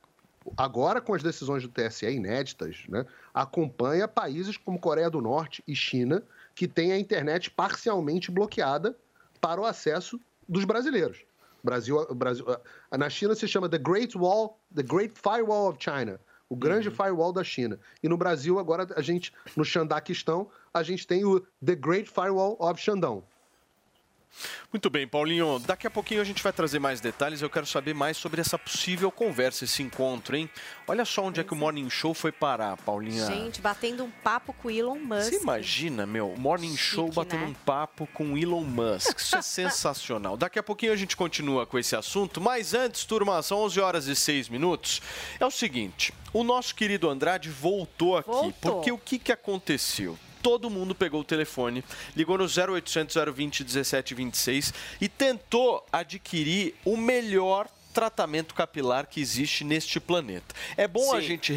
agora 0.57 1.01
com 1.01 1.13
as 1.13 1.23
decisões 1.23 1.63
do 1.63 1.69
TSE 1.69 2.05
inéditas, 2.05 2.83
né, 2.87 3.05
acompanha 3.33 4.07
países 4.07 4.57
como 4.57 4.79
Coreia 4.79 5.09
do 5.09 5.21
Norte 5.21 5.63
e 5.67 5.75
China, 5.75 6.23
que 6.53 6.67
têm 6.67 6.91
a 6.91 6.99
internet 6.99 7.51
parcialmente 7.51 8.31
bloqueada 8.31 8.97
para 9.41 9.59
o 9.59 9.65
acesso 9.65 10.19
dos 10.47 10.65
brasileiros. 10.65 11.23
Brasil, 11.63 12.05
Brasil, 12.13 12.45
na 12.95 13.09
China 13.09 13.33
se 13.33 13.47
chama 13.47 13.67
The 13.67 13.79
Great 13.79 14.15
Wall, 14.15 14.59
The 14.73 14.83
Great 14.83 15.13
Firewall 15.17 15.69
of 15.69 15.79
China, 15.79 16.19
o 16.49 16.55
grande 16.55 16.89
uhum. 16.89 16.95
firewall 16.95 17.33
da 17.33 17.43
China. 17.43 17.79
E 18.01 18.09
no 18.09 18.17
Brasil 18.17 18.59
agora 18.59 18.87
a 18.95 19.01
gente, 19.01 19.33
no 19.55 19.65
Xandaquistão, 19.65 20.49
a 20.73 20.83
gente 20.83 21.07
tem 21.07 21.25
o 21.25 21.39
The 21.63 21.75
Great 21.75 22.09
Firewall 22.09 22.57
of 22.59 22.81
Xandão. 22.81 23.23
Muito 24.71 24.89
bem, 24.89 25.07
Paulinho. 25.07 25.59
Daqui 25.59 25.87
a 25.87 25.89
pouquinho 25.89 26.21
a 26.21 26.23
gente 26.23 26.43
vai 26.43 26.51
trazer 26.51 26.79
mais 26.79 26.99
detalhes. 26.99 27.41
Eu 27.41 27.49
quero 27.49 27.65
saber 27.65 27.93
mais 27.93 28.17
sobre 28.17 28.41
essa 28.41 28.57
possível 28.57 29.11
conversa, 29.11 29.63
esse 29.63 29.81
encontro, 29.81 30.35
hein? 30.35 30.49
Olha 30.87 31.05
só 31.05 31.23
onde 31.23 31.39
é 31.39 31.43
que 31.43 31.53
o 31.53 31.55
Morning 31.55 31.89
Show 31.89 32.13
foi 32.13 32.31
parar, 32.31 32.77
Paulinha. 32.77 33.25
Gente, 33.25 33.61
batendo 33.61 34.03
um 34.03 34.11
papo 34.11 34.53
com 34.53 34.67
o 34.67 34.71
Elon 34.71 34.99
Musk. 34.99 35.29
Você 35.29 35.41
imagina, 35.41 36.05
meu, 36.05 36.33
Morning 36.37 36.75
Chique, 36.75 36.95
Show 36.95 37.11
batendo 37.11 37.41
né? 37.41 37.47
um 37.47 37.53
papo 37.53 38.07
com 38.13 38.33
o 38.33 38.37
Elon 38.37 38.63
Musk. 38.63 39.17
Isso 39.17 39.35
é 39.35 39.41
sensacional. 39.43 40.37
Daqui 40.37 40.59
a 40.59 40.63
pouquinho 40.63 40.91
a 40.91 40.97
gente 40.97 41.15
continua 41.15 41.65
com 41.65 41.79
esse 41.79 41.95
assunto, 41.95 42.41
mas 42.41 42.73
antes, 42.73 43.05
turma, 43.05 43.41
são 43.41 43.59
11 43.59 43.79
horas 43.79 44.07
e 44.07 44.15
6 44.15 44.49
minutos. 44.49 45.01
É 45.39 45.45
o 45.45 45.51
seguinte, 45.51 46.13
o 46.33 46.43
nosso 46.43 46.75
querido 46.75 47.09
Andrade 47.09 47.49
voltou 47.49 48.17
aqui, 48.17 48.29
voltou. 48.29 48.73
porque 48.73 48.91
o 48.91 48.97
que, 48.97 49.17
que 49.17 49.31
aconteceu? 49.31 50.17
Todo 50.45 50.69
mundo 50.69 50.93
pegou 50.93 51.21
o 51.21 51.23
telefone, 51.23 51.83
ligou 52.15 52.37
no 52.37 52.43
0800 52.43 53.15
020 53.33 53.63
1726 53.63 54.73
e 55.01 55.09
tentou 55.09 55.83
adquirir 55.91 56.75
o 56.85 56.95
melhor 56.95 57.67
tratamento 57.95 58.53
capilar 58.53 59.07
que 59.07 59.21
existe 59.21 59.63
neste 59.63 60.01
planeta. 60.01 60.53
É 60.75 60.85
bom 60.85 61.11
Sim. 61.11 61.15
a 61.15 61.21
gente 61.21 61.53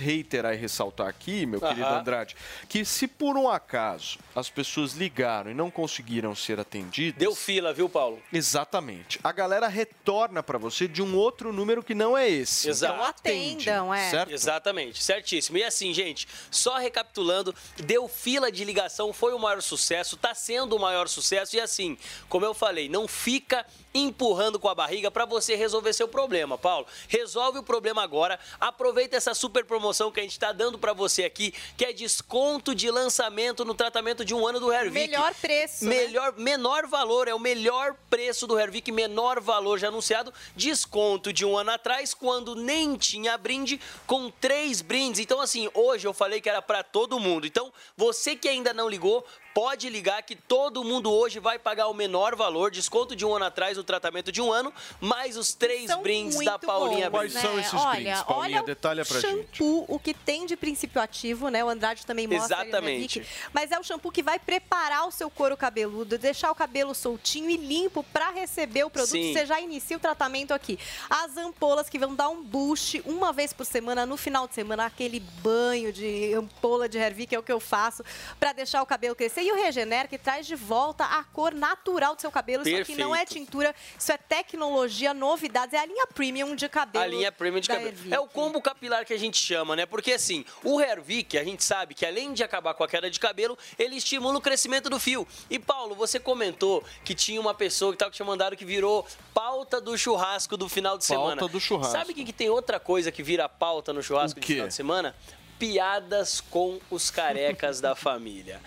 reiterar 0.00 0.52
e 0.52 0.56
ressaltar 0.56 1.06
aqui, 1.06 1.46
meu 1.46 1.60
querido 1.60 1.86
Andrade, 1.86 2.34
que 2.68 2.84
se 2.84 3.06
por 3.06 3.36
um 3.36 3.48
acaso 3.48 4.18
as 4.34 4.50
pessoas 4.50 4.94
ligaram 4.94 5.52
e 5.52 5.54
não 5.54 5.70
conseguiram 5.70 6.34
ser 6.34 6.58
atendidas. 6.58 7.20
Deu 7.20 7.32
fila, 7.32 7.72
viu, 7.72 7.88
Paulo? 7.88 8.20
Exatamente. 8.32 9.20
A 9.22 9.30
galera 9.30 9.68
retorna 9.68 10.42
para 10.42 10.58
você 10.58 10.88
de 10.88 11.00
um 11.00 11.16
outro 11.16 11.52
número 11.52 11.80
que 11.80 11.94
não 11.94 12.18
é 12.18 12.28
esse. 12.28 12.68
Exato. 12.68 12.94
Então 12.94 13.06
atendam, 13.06 13.94
é. 13.94 14.10
Certo? 14.10 14.32
Exatamente, 14.32 15.00
certíssimo. 15.00 15.58
E 15.58 15.62
assim, 15.62 15.94
gente, 15.94 16.26
só 16.50 16.76
recapitulando, 16.78 17.54
deu 17.76 18.08
fila 18.08 18.50
de 18.50 18.64
ligação, 18.64 19.12
foi 19.12 19.32
o 19.32 19.38
maior 19.38 19.62
sucesso, 19.62 20.16
está 20.16 20.34
sendo 20.34 20.74
o 20.74 20.80
maior 20.80 21.06
sucesso. 21.06 21.54
E 21.54 21.60
assim, 21.60 21.96
como 22.28 22.44
eu 22.44 22.52
falei, 22.52 22.88
não 22.88 23.06
fica 23.06 23.64
empurrando 23.94 24.58
com 24.58 24.68
a 24.68 24.74
barriga 24.74 25.08
para 25.08 25.24
você 25.24 25.54
resolver 25.54 25.67
seu 25.92 26.08
problema, 26.08 26.56
Paulo. 26.56 26.86
Resolve 27.08 27.58
o 27.58 27.62
problema 27.62 28.02
agora. 28.02 28.38
Aproveita 28.60 29.16
essa 29.16 29.34
super 29.34 29.64
promoção 29.64 30.10
que 30.10 30.20
a 30.20 30.22
gente 30.22 30.32
está 30.32 30.52
dando 30.52 30.78
para 30.78 30.92
você 30.92 31.24
aqui, 31.24 31.52
que 31.76 31.84
é 31.84 31.92
desconto 31.92 32.74
de 32.74 32.90
lançamento 32.90 33.64
no 33.64 33.74
tratamento 33.74 34.24
de 34.24 34.34
um 34.34 34.46
ano 34.46 34.60
do 34.60 34.72
Hervik. 34.72 35.08
Melhor 35.08 35.34
preço. 35.34 35.84
Né? 35.84 35.96
Melhor, 35.96 36.32
né? 36.32 36.44
menor 36.44 36.86
valor, 36.86 37.28
é 37.28 37.34
o 37.34 37.38
melhor 37.38 37.94
preço 38.08 38.46
do 38.46 38.58
Hervik, 38.58 38.90
menor 38.92 39.40
valor 39.40 39.78
já 39.78 39.88
anunciado. 39.88 40.32
Desconto 40.54 41.32
de 41.32 41.44
um 41.44 41.56
ano 41.56 41.70
atrás, 41.70 42.14
quando 42.14 42.54
nem 42.54 42.96
tinha 42.96 43.36
brinde, 43.36 43.80
com 44.06 44.30
três 44.30 44.80
brindes. 44.80 45.20
Então, 45.20 45.40
assim, 45.40 45.68
hoje 45.74 46.06
eu 46.06 46.14
falei 46.14 46.40
que 46.40 46.48
era 46.48 46.62
para 46.62 46.82
todo 46.82 47.20
mundo. 47.20 47.46
Então, 47.46 47.72
você 47.96 48.36
que 48.36 48.48
ainda 48.48 48.72
não 48.72 48.88
ligou, 48.88 49.26
pode 49.58 49.90
ligar 49.90 50.22
que 50.22 50.36
todo 50.36 50.84
mundo 50.84 51.12
hoje 51.12 51.40
vai 51.40 51.58
pagar 51.58 51.88
o 51.88 51.92
menor 51.94 52.36
valor, 52.36 52.70
desconto 52.70 53.16
de 53.16 53.26
um 53.26 53.34
ano 53.34 53.46
atrás, 53.46 53.76
o 53.76 53.82
tratamento 53.82 54.30
de 54.30 54.40
um 54.40 54.52
ano, 54.52 54.72
mais 55.00 55.36
os 55.36 55.52
três 55.52 55.90
são 55.90 56.00
brindes 56.00 56.38
da 56.44 56.56
Paulinha 56.56 57.10
bons, 57.10 57.18
Quais 57.18 57.34
né? 57.34 57.40
são 57.40 57.58
esses 57.58 57.74
olha, 57.74 57.90
brindes, 57.90 58.22
Paulinha? 58.22 58.58
Olha 58.58 58.66
Detalha 58.66 59.04
pra 59.04 59.20
shampoo, 59.20 59.38
gente. 59.40 59.62
o 59.88 59.98
que 59.98 60.14
tem 60.14 60.46
de 60.46 60.56
princípio 60.56 61.02
ativo, 61.02 61.48
né? 61.48 61.64
O 61.64 61.68
Andrade 61.68 62.06
também 62.06 62.28
mostra. 62.28 62.62
Exatamente. 62.62 63.26
mas 63.52 63.72
é 63.72 63.78
o 63.80 63.82
shampoo 63.82 64.12
que 64.12 64.22
vai 64.22 64.38
preparar 64.38 65.08
o 65.08 65.10
seu 65.10 65.28
couro 65.28 65.56
cabeludo, 65.56 66.16
deixar 66.16 66.52
o 66.52 66.54
cabelo 66.54 66.94
soltinho 66.94 67.50
e 67.50 67.56
limpo 67.56 68.04
para 68.12 68.30
receber 68.30 68.84
o 68.84 68.90
produto. 68.90 69.10
Sim. 69.10 69.32
Você 69.32 69.44
já 69.44 69.60
inicia 69.60 69.96
o 69.96 70.00
tratamento 70.00 70.54
aqui. 70.54 70.78
As 71.10 71.36
ampolas 71.36 71.88
que 71.88 71.98
vão 71.98 72.14
dar 72.14 72.28
um 72.28 72.44
boost 72.44 73.02
uma 73.04 73.32
vez 73.32 73.52
por 73.52 73.66
semana, 73.66 74.06
no 74.06 74.16
final 74.16 74.46
de 74.46 74.54
semana, 74.54 74.86
aquele 74.86 75.18
banho 75.18 75.92
de 75.92 76.32
ampola 76.32 76.88
de 76.88 76.96
Hervik, 76.96 77.34
é 77.34 77.38
o 77.40 77.42
que 77.42 77.50
eu 77.50 77.58
faço, 77.58 78.04
para 78.38 78.52
deixar 78.52 78.80
o 78.84 78.86
cabelo 78.86 79.16
crescer. 79.16 79.47
E 79.48 79.52
o 79.52 79.54
Regener 79.54 80.06
que 80.08 80.18
traz 80.18 80.46
de 80.46 80.54
volta 80.54 81.04
a 81.06 81.24
cor 81.24 81.54
natural 81.54 82.14
do 82.14 82.20
seu 82.20 82.30
cabelo. 82.30 82.62
Perfeito. 82.64 82.82
Isso 82.82 82.92
aqui 82.92 83.00
não 83.00 83.16
é 83.16 83.24
tintura, 83.24 83.74
isso 83.98 84.12
é 84.12 84.18
tecnologia, 84.18 85.14
novidades. 85.14 85.72
É 85.72 85.78
a 85.78 85.86
linha 85.86 86.06
premium 86.06 86.54
de 86.54 86.68
cabelo. 86.68 87.02
A 87.02 87.08
linha 87.08 87.32
premium 87.32 87.58
de 87.58 87.66
cabelo. 87.66 87.96
É 88.10 88.20
o 88.20 88.26
combo 88.26 88.60
capilar 88.60 89.06
que 89.06 89.14
a 89.14 89.18
gente 89.18 89.42
chama, 89.42 89.74
né? 89.74 89.86
Porque 89.86 90.12
assim, 90.12 90.44
o 90.62 90.78
Hervik, 90.78 91.38
a 91.38 91.44
gente 91.44 91.64
sabe 91.64 91.94
que 91.94 92.04
além 92.04 92.34
de 92.34 92.44
acabar 92.44 92.74
com 92.74 92.84
a 92.84 92.88
queda 92.88 93.10
de 93.10 93.18
cabelo, 93.18 93.56
ele 93.78 93.96
estimula 93.96 94.36
o 94.36 94.40
crescimento 94.40 94.90
do 94.90 95.00
fio. 95.00 95.26
E 95.48 95.58
Paulo, 95.58 95.94
você 95.94 96.20
comentou 96.20 96.84
que 97.02 97.14
tinha 97.14 97.40
uma 97.40 97.54
pessoa 97.54 97.92
que 97.92 97.96
estava 97.96 98.10
te 98.10 98.22
mandando 98.22 98.54
que 98.54 98.66
virou 98.66 99.06
pauta 99.32 99.80
do 99.80 99.96
churrasco 99.96 100.58
do 100.58 100.68
final 100.68 100.98
de 100.98 101.06
pauta 101.06 101.22
semana. 101.22 101.40
Pauta 101.40 101.52
do 101.52 101.58
churrasco. 101.58 101.92
Sabe 101.92 102.12
o 102.12 102.14
que, 102.14 102.26
que 102.26 102.34
tem 102.34 102.50
outra 102.50 102.78
coisa 102.78 103.10
que 103.10 103.22
vira 103.22 103.48
pauta 103.48 103.94
no 103.94 104.02
churrasco 104.02 104.38
de 104.38 104.46
final 104.46 104.68
de 104.68 104.74
semana? 104.74 105.16
Piadas 105.58 106.40
com 106.40 106.78
os 106.90 107.10
carecas 107.10 107.80
da 107.80 107.94
família. 107.94 108.60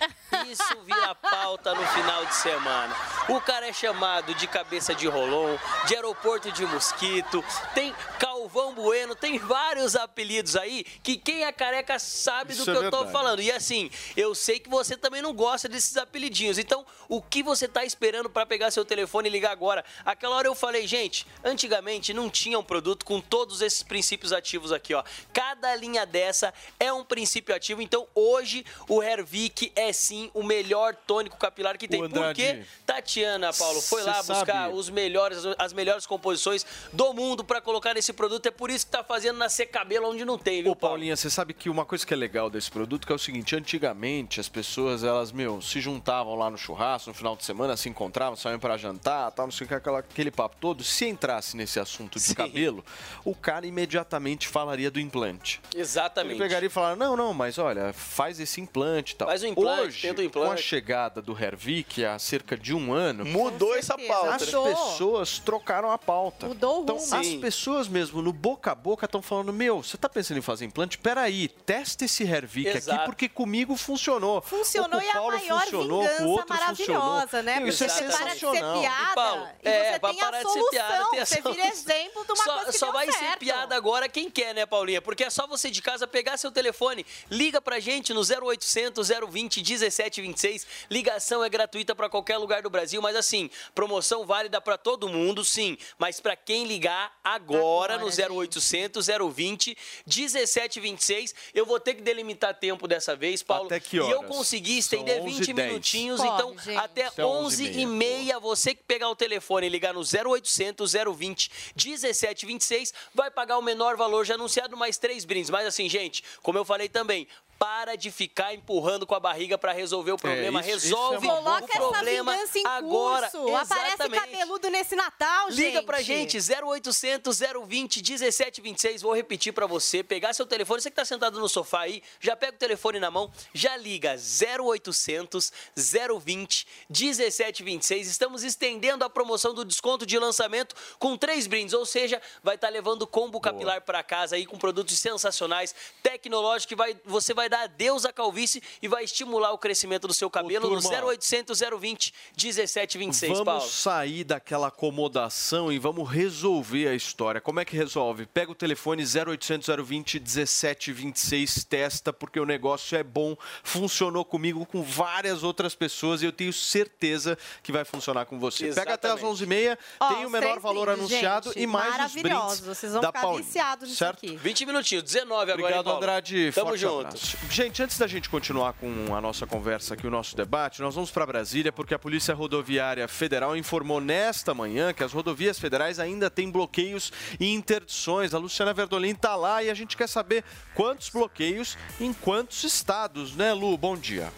Isso 0.47 0.81
vira 0.85 1.15
pauta 1.15 1.73
no 1.73 1.85
final 1.87 2.25
de 2.25 2.35
semana. 2.35 2.95
O 3.29 3.39
cara 3.39 3.67
é 3.67 3.73
chamado 3.73 4.33
de 4.35 4.47
cabeça 4.47 4.93
de 4.93 5.07
rolon, 5.07 5.57
de 5.87 5.95
aeroporto 5.95 6.51
de 6.51 6.65
mosquito, 6.65 7.43
tem 7.73 7.95
Calvão 8.41 8.73
Bueno, 8.73 9.15
tem 9.15 9.37
vários 9.37 9.95
apelidos 9.95 10.55
aí 10.55 10.83
que 11.03 11.15
quem 11.15 11.43
é 11.43 11.51
careca 11.51 11.99
sabe 11.99 12.53
Isso 12.53 12.65
do 12.65 12.71
que 12.71 12.83
é 12.83 12.87
eu 12.87 12.89
tô 12.91 13.05
falando. 13.07 13.39
E 13.39 13.51
assim, 13.51 13.91
eu 14.17 14.33
sei 14.33 14.59
que 14.59 14.67
você 14.67 14.97
também 14.97 15.21
não 15.21 15.31
gosta 15.31 15.69
desses 15.69 15.95
apelidinhos. 15.95 16.57
Então, 16.57 16.83
o 17.07 17.21
que 17.21 17.43
você 17.43 17.67
tá 17.67 17.85
esperando 17.85 18.29
para 18.29 18.45
pegar 18.45 18.71
seu 18.71 18.83
telefone 18.83 19.29
e 19.29 19.31
ligar 19.31 19.51
agora? 19.51 19.85
Aquela 20.03 20.35
hora 20.35 20.47
eu 20.47 20.55
falei, 20.55 20.87
gente, 20.87 21.27
antigamente 21.43 22.13
não 22.13 22.29
tinha 22.31 22.57
um 22.57 22.63
produto 22.63 23.05
com 23.05 23.21
todos 23.21 23.61
esses 23.61 23.83
princípios 23.83 24.33
ativos 24.33 24.71
aqui, 24.71 24.93
ó. 24.95 25.03
Cada 25.31 25.75
linha 25.75 26.03
dessa 26.05 26.51
é 26.79 26.91
um 26.91 27.03
princípio 27.03 27.55
ativo. 27.55 27.81
Então, 27.81 28.07
hoje, 28.15 28.65
o 28.89 29.03
Hervik 29.03 29.71
é 29.75 29.93
sim 29.93 30.31
o 30.33 30.41
melhor 30.41 30.95
tônico 30.95 31.37
capilar 31.37 31.77
que 31.77 31.87
tem. 31.87 32.09
Porque 32.09 32.63
Tatiana, 32.87 33.53
Paulo, 33.53 33.81
foi 33.81 34.01
lá 34.01 34.17
buscar 34.17 34.45
sabe... 34.45 34.73
os 34.73 34.89
melhores, 34.89 35.39
as 35.59 35.73
melhores 35.73 36.07
composições 36.07 36.65
do 36.91 37.13
mundo 37.13 37.43
para 37.43 37.61
colocar 37.61 37.93
nesse 37.93 38.11
produto 38.11 38.40
produto. 38.41 38.47
É 38.47 38.51
por 38.51 38.69
isso 38.69 38.85
que 38.85 38.91
tá 38.91 39.03
fazendo 39.03 39.37
nascer 39.37 39.67
cabelo 39.67 40.09
onde 40.09 40.25
não 40.25 40.37
tem, 40.37 40.63
viu, 40.63 40.71
Ô, 40.71 40.75
Paulinha, 40.75 41.15
você 41.15 41.29
sabe 41.29 41.53
que 41.53 41.69
uma 41.69 41.85
coisa 41.85 42.05
que 42.05 42.13
é 42.13 42.17
legal 42.17 42.49
desse 42.49 42.69
produto 42.71 43.05
que 43.05 43.11
é 43.11 43.15
o 43.15 43.19
seguinte, 43.19 43.55
antigamente 43.55 44.39
as 44.39 44.49
pessoas, 44.49 45.03
elas, 45.03 45.31
meu, 45.31 45.61
se 45.61 45.80
juntavam 45.80 46.35
lá 46.35 46.49
no 46.49 46.57
churrasco 46.57 47.09
no 47.09 47.13
final 47.13 47.35
de 47.35 47.43
semana, 47.45 47.77
se 47.77 47.88
encontravam, 47.89 48.35
saíam 48.35 48.59
para 48.59 48.77
jantar, 48.77 49.31
tal, 49.31 49.45
não 49.47 49.51
sei 49.51 49.65
o 49.65 49.68
que, 49.68 49.73
aquela- 49.76 49.99
aquele 49.99 50.31
papo 50.31 50.55
todo. 50.59 50.84
Se 50.84 51.05
entrasse 51.07 51.55
nesse 51.55 51.80
assunto 51.80 52.19
de 52.19 52.35
cabelo, 52.35 52.84
o 53.23 53.35
cara 53.35 53.65
imediatamente 53.65 54.47
falaria 54.47 54.89
do 54.91 54.99
implante. 54.99 55.61
Exatamente. 55.76 56.34
Ele 56.35 56.43
pegaria 56.43 56.68
e 56.68 56.69
falaria, 56.69 56.95
não, 56.95 57.15
não, 57.15 57.34
mas 57.34 57.57
olha, 57.57 57.93
faz 57.93 58.39
esse 58.39 58.59
implante 58.61 59.13
e 59.13 59.18
tal. 59.18 59.27
Faz 59.27 59.43
o 59.43 59.47
implante, 59.47 59.81
Hoje, 59.88 60.01
tenta 60.01 60.22
o 60.22 60.23
implante. 60.26 60.47
com 60.47 60.53
a 60.53 60.57
chegada 60.57 61.22
do 61.22 61.38
Hervik 61.38 62.03
há 62.05 62.18
cerca 62.19 62.57
de 62.57 62.73
um 62.73 62.93
ano... 62.93 63.26
Mudou 63.26 63.76
essa 63.76 63.97
pauta. 63.97 64.35
As 64.35 64.43
pessoas 64.45 65.39
trocaram 65.39 65.91
a 65.91 65.97
pauta. 65.97 66.47
Mudou 66.47 66.80
o 66.80 66.84
Então, 66.84 66.97
rumo. 66.97 67.15
as 67.15 67.26
Sim. 67.27 67.39
pessoas 67.39 67.88
mesmo, 67.88 68.20
no 68.22 68.31
boca 68.34 68.72
a 68.72 68.76
boca, 68.76 69.06
estão 69.06 69.22
falando, 69.22 69.52
meu, 69.52 69.84
você 69.84 69.98
tá 69.98 70.07
pensando 70.10 70.38
em 70.38 70.41
fazer 70.41 70.65
implante? 70.65 70.98
Peraí, 70.98 71.48
testa 71.48 72.06
esse 72.06 72.23
Hervik 72.23 72.69
aqui, 72.69 72.77
Exato. 72.77 73.06
porque 73.06 73.27
comigo 73.30 73.76
funcionou. 73.76 74.41
Funcionou 74.41 74.99
o 74.99 75.03
e 75.03 75.10
a 75.10 75.14
Paulo 75.14 75.38
maior 75.38 75.61
funcionou, 75.61 75.88
com 75.88 75.95
o 75.95 76.07
vingança 76.07 76.23
outro 76.27 76.49
maravilhosa, 76.49 77.22
funcionou. 77.22 77.43
né? 77.43 77.60
Meu, 77.60 77.69
Isso 77.69 77.84
é 77.84 77.88
Porque 77.88 78.03
você 78.03 78.07
para 78.18 78.34
de 78.34 78.39
ser 78.39 78.45
sensacional. 78.48 78.80
piada 78.81 79.11
E, 79.11 79.15
Paulo, 79.15 79.48
e 79.64 79.68
é, 79.69 79.93
você 79.93 79.99
tem 79.99 80.10
a 80.22 80.23
parar 80.26 80.38
de 80.38 80.43
ser 80.43 80.49
solução. 80.53 80.69
piada, 80.72 81.06
tem 81.11 81.19
a 81.19 81.26
você 81.26 81.41
vira 81.41 81.68
exemplo 81.68 82.26
de 82.26 82.31
uma 82.31 82.43
só, 82.43 82.53
coisa 82.56 82.72
que 82.72 82.77
só 82.77 82.85
deu 82.88 82.93
vai 82.93 83.11
certo. 83.11 83.19
ser 83.31 83.38
piada 83.38 83.76
agora 83.76 84.10
quem 84.10 84.30
quer, 84.30 84.53
né, 84.53 84.65
Paulinha? 84.65 85.02
Porque 85.02 85.23
é 85.23 85.30
só 85.30 85.48
você 85.48 85.69
de 85.72 85.81
casa 85.81 86.07
pegar 86.07 86.38
seu 86.38 86.52
telefone, 86.52 87.06
liga 87.30 87.61
pra 87.61 87.80
gente 87.80 88.14
no 88.14 88.22
0800 88.22 89.10
020 89.30 89.57
1726. 89.64 90.68
Ligação 90.89 91.43
é 91.43 91.49
gratuita 91.49 91.95
pra 91.95 92.10
qualquer 92.10 92.38
lugar 92.38 92.61
do 92.61 92.69
Brasil, 92.69 93.02
mas 93.02 93.15
assim, 93.15 93.49
promoção 93.73 94.26
válida 94.26 94.60
pra 94.61 94.77
todo 94.77 95.07
mundo, 95.10 95.43
sim. 95.43 95.77
Mas 95.98 96.19
pra 96.19 96.35
quem 96.35 96.65
ligar 96.65 97.11
agora, 97.23 97.98
no 97.98 98.10
0800 98.19 99.07
020 99.33 99.77
1726, 100.05 101.33
eu 101.53 101.65
vou 101.65 101.79
ter 101.79 101.93
que 101.95 102.01
delimitar 102.01 102.53
tempo 102.53 102.88
dessa 102.88 103.15
vez, 103.15 103.41
Paulo. 103.43 103.65
Até 103.65 103.79
que 103.79 103.97
E 103.97 103.99
eu 103.99 104.19
horas? 104.19 104.27
consegui 104.29 104.77
estender 104.77 105.21
11 105.21 105.38
20 105.39 105.47
e 105.49 105.53
10. 105.53 105.67
minutinhos, 105.69 106.21
Pode, 106.21 106.33
então 106.33 106.57
gente. 106.59 106.77
até 106.77 107.07
11 107.09 107.21
11 107.21 107.79
e 107.79 107.85
meia, 107.85 108.39
você 108.39 108.73
que 108.75 108.83
pegar 108.83 109.09
o 109.09 109.15
telefone 109.15 109.67
e 109.67 109.69
ligar 109.69 109.93
no 109.93 110.01
0800 110.01 110.93
020 111.15 111.51
1726, 111.75 112.93
vai 113.13 113.29
pagar 113.31 113.57
o 113.57 113.61
menor 113.61 113.95
valor 113.95 114.25
já 114.25 114.35
anunciado 114.35 114.75
mais 114.77 114.97
três 114.97 115.25
brindes. 115.25 115.49
Mas 115.49 115.65
assim, 115.67 115.89
gente, 115.89 116.23
como 116.41 116.57
eu 116.57 116.65
falei 116.65 116.89
também, 116.89 117.27
para 117.61 117.95
de 117.95 118.09
ficar 118.09 118.55
empurrando 118.55 119.05
com 119.05 119.13
a 119.13 119.19
barriga 119.19 119.55
para 119.55 119.71
resolver 119.71 120.13
o 120.13 120.17
problema. 120.17 120.61
isso- 120.61 120.69
isso 120.77 120.85
Resolve 120.88 121.27
é 121.27 121.31
uma 121.31 121.41
boa 121.43 121.57
o 121.61 121.67
Coloca 121.67 121.77
problema 121.93 122.33
essa 122.33 122.41
vingança 122.53 122.59
em 122.59 122.65
agora. 122.65 123.29
curso. 123.29 123.55
Aparece 123.55 124.09
cabeludo 124.09 124.69
nesse 124.71 124.95
Natal, 124.95 125.51
gente. 125.51 125.65
Liga 125.65 125.83
pra 125.83 126.01
gente, 126.01 126.39
0800 126.41 127.38
020 127.67 128.01
1726. 128.01 129.03
Vou 129.03 129.13
repetir 129.13 129.53
pra 129.53 129.67
você, 129.67 130.03
pegar 130.03 130.33
seu 130.33 130.47
telefone, 130.47 130.81
você 130.81 130.89
que 130.89 130.95
tá 130.95 131.05
sentado 131.05 131.39
no 131.39 131.47
sofá 131.47 131.81
aí, 131.81 132.01
já 132.19 132.35
pega 132.35 132.55
o 132.55 132.57
telefone 132.59 132.99
na 132.99 133.11
mão, 133.11 133.31
já 133.53 133.77
liga 133.77 134.15
0800 134.17 135.51
020 135.75 136.65
1726. 136.89 138.07
Estamos 138.07 138.43
estendendo 138.43 139.05
a 139.05 139.09
promoção 139.09 139.53
do 139.53 139.63
desconto 139.63 140.03
de 140.03 140.17
lançamento 140.17 140.75
com 140.97 141.15
três 141.15 141.45
brindes, 141.45 141.75
ou 141.75 141.85
seja, 141.85 142.19
vai 142.41 142.55
estar 142.55 142.69
levando 142.69 143.05
combo 143.05 143.39
capilar 143.39 143.81
pra 143.81 144.01
casa 144.01 144.35
aí 144.35 144.47
com 144.47 144.57
produtos 144.57 144.97
sensacionais, 144.97 145.75
tecnológicos 146.01 146.65
que 146.65 146.75
vai, 146.75 146.99
você 147.05 147.35
vai 147.35 147.51
dar 147.52 147.64
adeus 147.64 148.06
à 148.06 148.14
calvície 148.14 148.64
e 148.82 148.88
vai 148.88 149.03
estimular 149.03 149.52
o 149.52 149.57
crescimento 149.57 150.07
do 150.07 150.14
seu 150.14 150.30
cabelo 150.30 150.69
no 150.69 150.82
turma, 150.82 150.98
0800 151.11 151.60
020 151.80 152.14
1726, 152.41 153.32
Vamos 153.34 153.45
Paulo. 153.45 153.61
sair 153.69 154.23
daquela 154.23 154.68
acomodação 154.68 155.72
e 155.72 155.78
vamos 155.78 156.10
resolver 156.10 156.88
a 156.88 156.95
história. 156.95 157.41
Como 157.41 157.60
é 157.60 157.65
que 157.65 157.76
resolve? 157.76 158.26
Pega 158.26 158.52
o 158.52 158.56
telefone 158.56 159.03
0800 159.03 159.68
020 159.86 160.19
1726, 160.19 161.64
testa, 161.65 162.14
porque 162.14 162.40
o 162.40 162.45
negócio 162.45 162.98
é 162.98 163.03
bom, 163.03 163.36
funcionou 163.64 164.23
comigo, 164.23 164.65
com 164.65 164.82
várias 164.82 165.44
outras 165.44 165.76
pessoas 165.76 166.22
e 166.22 166.26
eu 166.26 166.32
tenho 166.32 166.53
certeza 166.53 167.38
que 167.61 167.72
vai 167.72 167.84
funcionar 167.84 168.26
com 168.26 168.40
você. 168.40 168.73
Pega 168.73 168.94
até 168.94 169.10
as 169.11 169.19
Exatamente. 169.22 169.45
11h30, 169.45 169.78
Ó, 169.99 170.14
tem 170.14 170.26
o 170.26 170.30
menor 170.30 170.60
valor 170.60 170.86
brindes, 170.88 171.11
anunciado 171.11 171.49
gente, 171.53 171.64
e 171.64 171.68
mais 171.68 172.06
os 172.06 172.22
brindes 172.22 172.60
Vocês 172.61 172.94
vão 172.94 173.02
da 173.02 173.07
ficar 173.10 173.22
Paulinha. 173.22 173.44
viciados 173.44 173.90
nisso 173.90 173.99
certo? 173.99 174.26
aqui. 174.26 174.36
20 174.38 174.65
minutinhos, 174.65 175.03
19 175.03 175.41
agora, 175.52 175.61
Obrigado, 175.61 175.84
Paulo? 175.84 175.98
Andrade. 175.99 176.52
Tamo 176.53 176.68
Forte 176.69 176.80
junto. 176.82 177.07
abraço. 177.07 177.38
Gente, 177.49 177.84
antes 177.84 177.97
da 177.97 178.07
gente 178.07 178.30
continuar 178.30 178.73
com 178.73 179.13
a 179.13 179.19
nossa 179.19 179.45
conversa 179.45 179.93
aqui, 179.93 180.07
o 180.07 180.11
nosso 180.11 180.35
debate, 180.38 180.81
nós 180.81 180.95
vamos 180.95 181.11
para 181.11 181.26
Brasília 181.26 181.72
porque 181.72 181.93
a 181.93 181.99
Polícia 181.99 182.34
Rodoviária 182.34 183.07
Federal 183.07 183.57
informou 183.57 183.99
nesta 183.99 184.53
manhã 184.53 184.93
que 184.93 185.03
as 185.03 185.11
rodovias 185.11 185.59
federais 185.59 185.99
ainda 185.99 186.30
têm 186.30 186.49
bloqueios 186.49 187.11
e 187.39 187.53
interdições. 187.53 188.34
A 188.34 188.38
Luciana 188.38 188.73
Verdolim 188.73 189.11
está 189.11 189.35
lá 189.35 189.61
e 189.61 189.69
a 189.69 189.73
gente 189.73 189.97
quer 189.97 190.07
saber 190.07 190.45
quantos 190.73 191.09
bloqueios 191.09 191.77
em 191.99 192.13
quantos 192.13 192.63
estados, 192.63 193.35
né, 193.35 193.51
Lu? 193.51 193.77
Bom 193.77 193.97
dia. 193.97 194.31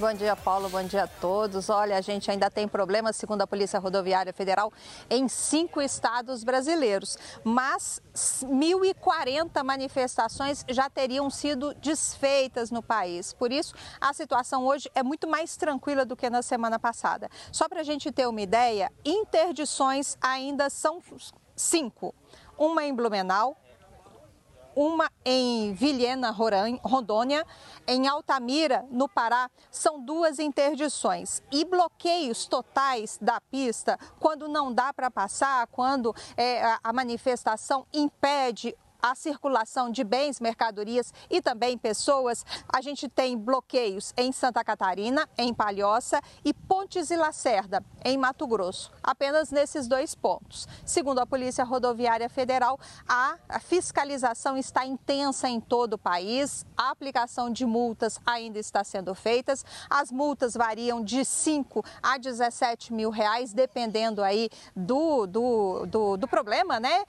Bom 0.00 0.14
dia, 0.14 0.34
Paulo. 0.34 0.70
Bom 0.70 0.82
dia 0.82 1.02
a 1.04 1.06
todos. 1.06 1.68
Olha, 1.68 1.98
a 1.98 2.00
gente 2.00 2.30
ainda 2.30 2.50
tem 2.50 2.66
problemas, 2.66 3.16
segundo 3.16 3.42
a 3.42 3.46
Polícia 3.46 3.78
Rodoviária 3.78 4.32
Federal, 4.32 4.72
em 5.10 5.28
cinco 5.28 5.78
estados 5.78 6.42
brasileiros. 6.42 7.18
Mas 7.44 8.00
1.040 8.14 9.62
manifestações 9.62 10.64
já 10.70 10.88
teriam 10.88 11.28
sido 11.28 11.74
desfeitas 11.74 12.70
no 12.70 12.82
país. 12.82 13.34
Por 13.34 13.52
isso, 13.52 13.74
a 14.00 14.14
situação 14.14 14.64
hoje 14.64 14.90
é 14.94 15.02
muito 15.02 15.28
mais 15.28 15.54
tranquila 15.58 16.06
do 16.06 16.16
que 16.16 16.30
na 16.30 16.40
semana 16.40 16.78
passada. 16.78 17.28
Só 17.52 17.68
para 17.68 17.80
a 17.80 17.84
gente 17.84 18.10
ter 18.10 18.26
uma 18.26 18.40
ideia, 18.40 18.90
interdições 19.04 20.16
ainda 20.18 20.70
são 20.70 21.02
cinco. 21.54 22.14
Uma 22.56 22.86
em 22.86 22.94
Blumenau, 22.94 23.54
uma 24.80 25.10
em 25.26 25.74
Vilhena, 25.74 26.30
Rondônia, 26.30 27.46
em 27.86 28.08
Altamira, 28.08 28.86
no 28.90 29.06
Pará, 29.06 29.50
são 29.70 30.00
duas 30.00 30.38
interdições. 30.38 31.42
E 31.52 31.66
bloqueios 31.66 32.46
totais 32.46 33.18
da 33.20 33.42
pista, 33.42 33.98
quando 34.18 34.48
não 34.48 34.72
dá 34.72 34.90
para 34.90 35.10
passar, 35.10 35.66
quando 35.66 36.14
é, 36.34 36.62
a 36.82 36.92
manifestação 36.94 37.86
impede 37.92 38.74
a 39.02 39.14
circulação 39.14 39.90
de 39.90 40.04
bens, 40.04 40.40
mercadorias 40.40 41.12
e 41.28 41.40
também 41.40 41.78
pessoas. 41.78 42.44
A 42.68 42.80
gente 42.80 43.08
tem 43.08 43.36
bloqueios 43.36 44.12
em 44.16 44.32
Santa 44.32 44.62
Catarina, 44.62 45.28
em 45.36 45.52
Palhoça 45.54 46.20
e 46.44 46.52
Pontes 46.52 47.10
e 47.10 47.16
Lacerda, 47.16 47.84
em 48.04 48.16
Mato 48.16 48.46
Grosso. 48.46 48.92
Apenas 49.02 49.50
nesses 49.50 49.86
dois 49.86 50.14
pontos. 50.14 50.68
Segundo 50.84 51.20
a 51.20 51.26
Polícia 51.26 51.64
Rodoviária 51.64 52.28
Federal, 52.28 52.78
a 53.08 53.36
fiscalização 53.60 54.56
está 54.56 54.84
intensa 54.84 55.48
em 55.48 55.60
todo 55.60 55.94
o 55.94 55.98
país. 55.98 56.64
A 56.76 56.90
aplicação 56.90 57.50
de 57.50 57.64
multas 57.64 58.20
ainda 58.26 58.58
está 58.58 58.84
sendo 58.84 59.14
feitas. 59.14 59.64
As 59.88 60.10
multas 60.10 60.54
variam 60.54 61.02
de 61.02 61.24
5 61.24 61.84
a 62.02 62.18
17 62.18 62.92
mil 62.92 63.10
reais, 63.10 63.52
dependendo 63.52 64.22
aí 64.22 64.48
do, 64.74 65.26
do, 65.26 65.86
do, 65.86 66.16
do 66.16 66.28
problema, 66.28 66.78
né? 66.80 67.04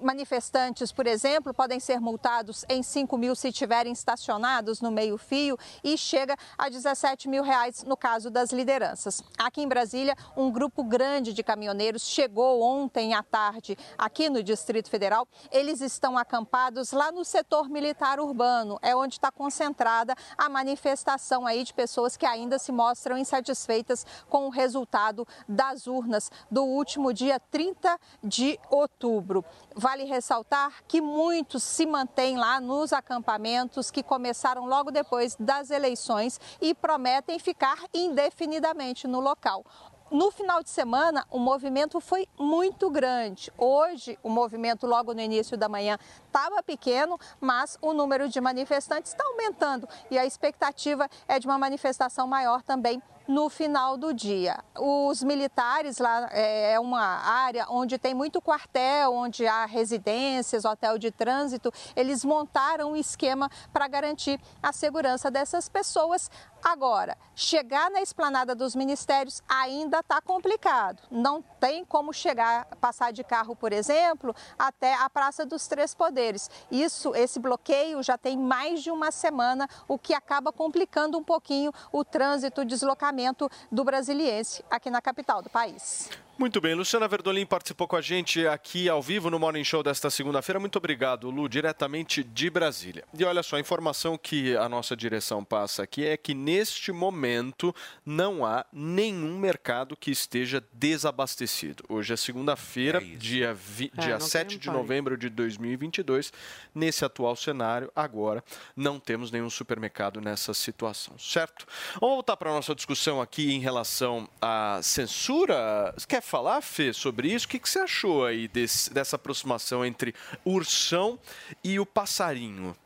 Manifestantes, 0.00 0.92
por 0.92 1.06
exemplo, 1.06 1.31
podem 1.40 1.78
ser 1.78 2.00
multados 2.00 2.64
em 2.68 2.82
5 2.82 3.16
mil 3.16 3.34
se 3.34 3.48
estiverem 3.48 3.92
estacionados 3.92 4.80
no 4.80 4.90
meio-fio 4.90 5.56
e 5.82 5.96
chega 5.96 6.36
a 6.58 6.68
17 6.68 7.28
mil 7.28 7.42
reais 7.42 7.84
no 7.84 7.96
caso 7.96 8.30
das 8.30 8.50
lideranças. 8.50 9.22
Aqui 9.38 9.62
em 9.62 9.68
Brasília, 9.68 10.16
um 10.36 10.50
grupo 10.50 10.82
grande 10.82 11.32
de 11.32 11.42
caminhoneiros 11.42 12.02
chegou 12.02 12.62
ontem 12.62 13.14
à 13.14 13.22
tarde 13.22 13.78
aqui 13.96 14.28
no 14.28 14.42
Distrito 14.42 14.90
Federal. 14.90 15.26
Eles 15.50 15.80
estão 15.80 16.18
acampados 16.18 16.92
lá 16.92 17.12
no 17.12 17.24
setor 17.24 17.68
militar 17.68 18.18
urbano, 18.20 18.78
é 18.82 18.94
onde 18.94 19.14
está 19.14 19.30
concentrada 19.30 20.14
a 20.36 20.48
manifestação 20.48 21.46
aí 21.46 21.64
de 21.64 21.72
pessoas 21.72 22.16
que 22.16 22.26
ainda 22.26 22.58
se 22.58 22.72
mostram 22.72 23.16
insatisfeitas 23.16 24.04
com 24.28 24.46
o 24.46 24.50
resultado 24.50 25.26
das 25.48 25.86
urnas 25.86 26.30
do 26.50 26.64
último 26.64 27.12
dia 27.12 27.38
30 27.38 27.98
de 28.22 28.58
outubro. 28.68 29.44
Vale 29.74 30.04
ressaltar 30.04 30.82
que 30.88 31.00
muitos 31.00 31.21
se 31.60 31.86
mantêm 31.86 32.36
lá 32.36 32.60
nos 32.60 32.92
acampamentos 32.92 33.90
que 33.90 34.02
começaram 34.02 34.66
logo 34.66 34.90
depois 34.90 35.36
das 35.38 35.70
eleições 35.70 36.40
e 36.60 36.74
prometem 36.74 37.38
ficar 37.38 37.78
indefinidamente 37.94 39.06
no 39.06 39.20
local. 39.20 39.64
No 40.10 40.30
final 40.30 40.62
de 40.62 40.68
semana, 40.68 41.24
o 41.30 41.38
movimento 41.38 41.98
foi 41.98 42.28
muito 42.38 42.90
grande. 42.90 43.50
Hoje, 43.56 44.18
o 44.22 44.28
movimento, 44.28 44.86
logo 44.86 45.14
no 45.14 45.20
início 45.22 45.56
da 45.56 45.70
manhã, 45.70 45.98
estava 46.32 46.62
pequeno, 46.62 47.18
mas 47.38 47.76
o 47.82 47.92
número 47.92 48.26
de 48.26 48.40
manifestantes 48.40 49.12
está 49.12 49.22
aumentando 49.26 49.86
e 50.10 50.18
a 50.18 50.24
expectativa 50.24 51.06
é 51.28 51.38
de 51.38 51.46
uma 51.46 51.58
manifestação 51.58 52.26
maior 52.26 52.62
também 52.62 53.02
no 53.28 53.48
final 53.48 53.96
do 53.96 54.12
dia. 54.12 54.58
Os 54.76 55.22
militares 55.22 55.98
lá 55.98 56.28
é 56.32 56.78
uma 56.80 57.00
área 57.00 57.66
onde 57.68 57.98
tem 57.98 58.14
muito 58.14 58.40
quartel, 58.40 59.12
onde 59.12 59.46
há 59.46 59.64
residências, 59.64 60.64
hotel 60.64 60.98
de 60.98 61.10
trânsito. 61.10 61.72
Eles 61.94 62.24
montaram 62.24 62.92
um 62.92 62.96
esquema 62.96 63.50
para 63.72 63.86
garantir 63.88 64.40
a 64.62 64.72
segurança 64.72 65.30
dessas 65.30 65.68
pessoas. 65.68 66.30
Agora, 66.64 67.16
chegar 67.34 67.90
na 67.90 68.00
esplanada 68.00 68.54
dos 68.54 68.74
ministérios 68.76 69.42
ainda 69.48 69.98
está 69.98 70.20
complicado. 70.20 71.02
Não 71.10 71.42
tem 71.42 71.84
como 71.84 72.12
chegar, 72.12 72.66
passar 72.80 73.12
de 73.12 73.24
carro, 73.24 73.56
por 73.56 73.72
exemplo, 73.72 74.34
até 74.58 74.94
a 74.94 75.10
Praça 75.10 75.44
dos 75.44 75.66
Três 75.66 75.94
Poderes. 75.94 76.21
Isso, 76.70 77.14
esse 77.14 77.38
bloqueio 77.38 78.02
já 78.02 78.16
tem 78.16 78.36
mais 78.36 78.82
de 78.82 78.90
uma 78.90 79.10
semana, 79.10 79.68
o 79.88 79.98
que 79.98 80.14
acaba 80.14 80.52
complicando 80.52 81.18
um 81.18 81.24
pouquinho 81.24 81.72
o 81.90 82.04
trânsito, 82.04 82.60
o 82.60 82.64
deslocamento 82.64 83.50
do 83.70 83.84
brasiliense 83.84 84.64
aqui 84.70 84.90
na 84.90 85.00
capital 85.00 85.42
do 85.42 85.50
país. 85.50 86.08
Muito 86.38 86.60
bem, 86.62 86.74
Luciana 86.74 87.06
Verdolim 87.06 87.44
participou 87.44 87.86
com 87.86 87.94
a 87.94 88.00
gente 88.00 88.46
aqui 88.46 88.88
ao 88.88 89.02
vivo 89.02 89.30
no 89.30 89.38
Morning 89.38 89.62
Show 89.62 89.82
desta 89.82 90.08
segunda-feira. 90.10 90.58
Muito 90.58 90.76
obrigado, 90.76 91.30
Lu, 91.30 91.46
diretamente 91.46 92.24
de 92.24 92.48
Brasília. 92.48 93.04
E 93.16 93.22
olha 93.22 93.42
só, 93.42 93.56
a 93.56 93.60
informação 93.60 94.16
que 94.16 94.56
a 94.56 94.66
nossa 94.66 94.96
direção 94.96 95.44
passa 95.44 95.82
aqui 95.82 96.04
é 96.04 96.16
que 96.16 96.34
neste 96.34 96.90
momento 96.90 97.72
não 98.04 98.46
há 98.46 98.64
nenhum 98.72 99.38
mercado 99.38 99.94
que 99.94 100.10
esteja 100.10 100.64
desabastecido. 100.72 101.84
Hoje 101.88 102.14
é 102.14 102.16
segunda-feira, 102.16 103.00
dia, 103.00 103.52
vi, 103.54 103.92
É, 103.96 104.00
dia 104.00 104.18
não 104.18 104.26
7 104.26 104.48
tem 104.48 104.58
de 104.58 104.70
novembro 104.70 105.18
de 105.18 105.28
2022. 105.28 106.32
Nesse 106.74 107.04
atual 107.04 107.36
cenário, 107.36 107.92
agora, 107.94 108.42
não 108.74 108.98
temos 108.98 109.30
nenhum 109.30 109.50
supermercado 109.50 110.20
nessa 110.20 110.54
situação, 110.54 111.16
certo? 111.18 111.66
Vamos 112.00 112.16
voltar 112.16 112.38
para 112.38 112.50
a 112.50 112.54
nossa 112.54 112.74
discussão 112.74 113.20
aqui 113.20 113.52
em 113.52 113.60
relação 113.60 114.26
à 114.40 114.80
censura. 114.82 115.92
Você 115.96 116.21
quer 116.22 116.28
falar, 116.28 116.60
Fê, 116.62 116.92
sobre 116.92 117.28
isso? 117.32 117.46
O 117.46 117.48
que, 117.48 117.58
que 117.58 117.68
você 117.68 117.80
achou 117.80 118.24
aí 118.24 118.46
desse- 118.48 118.92
dessa 118.92 119.16
aproximação 119.16 119.84
entre 119.84 120.14
ursão 120.44 121.18
e 121.62 121.78
o 121.80 121.84
passarinho? 121.84 122.76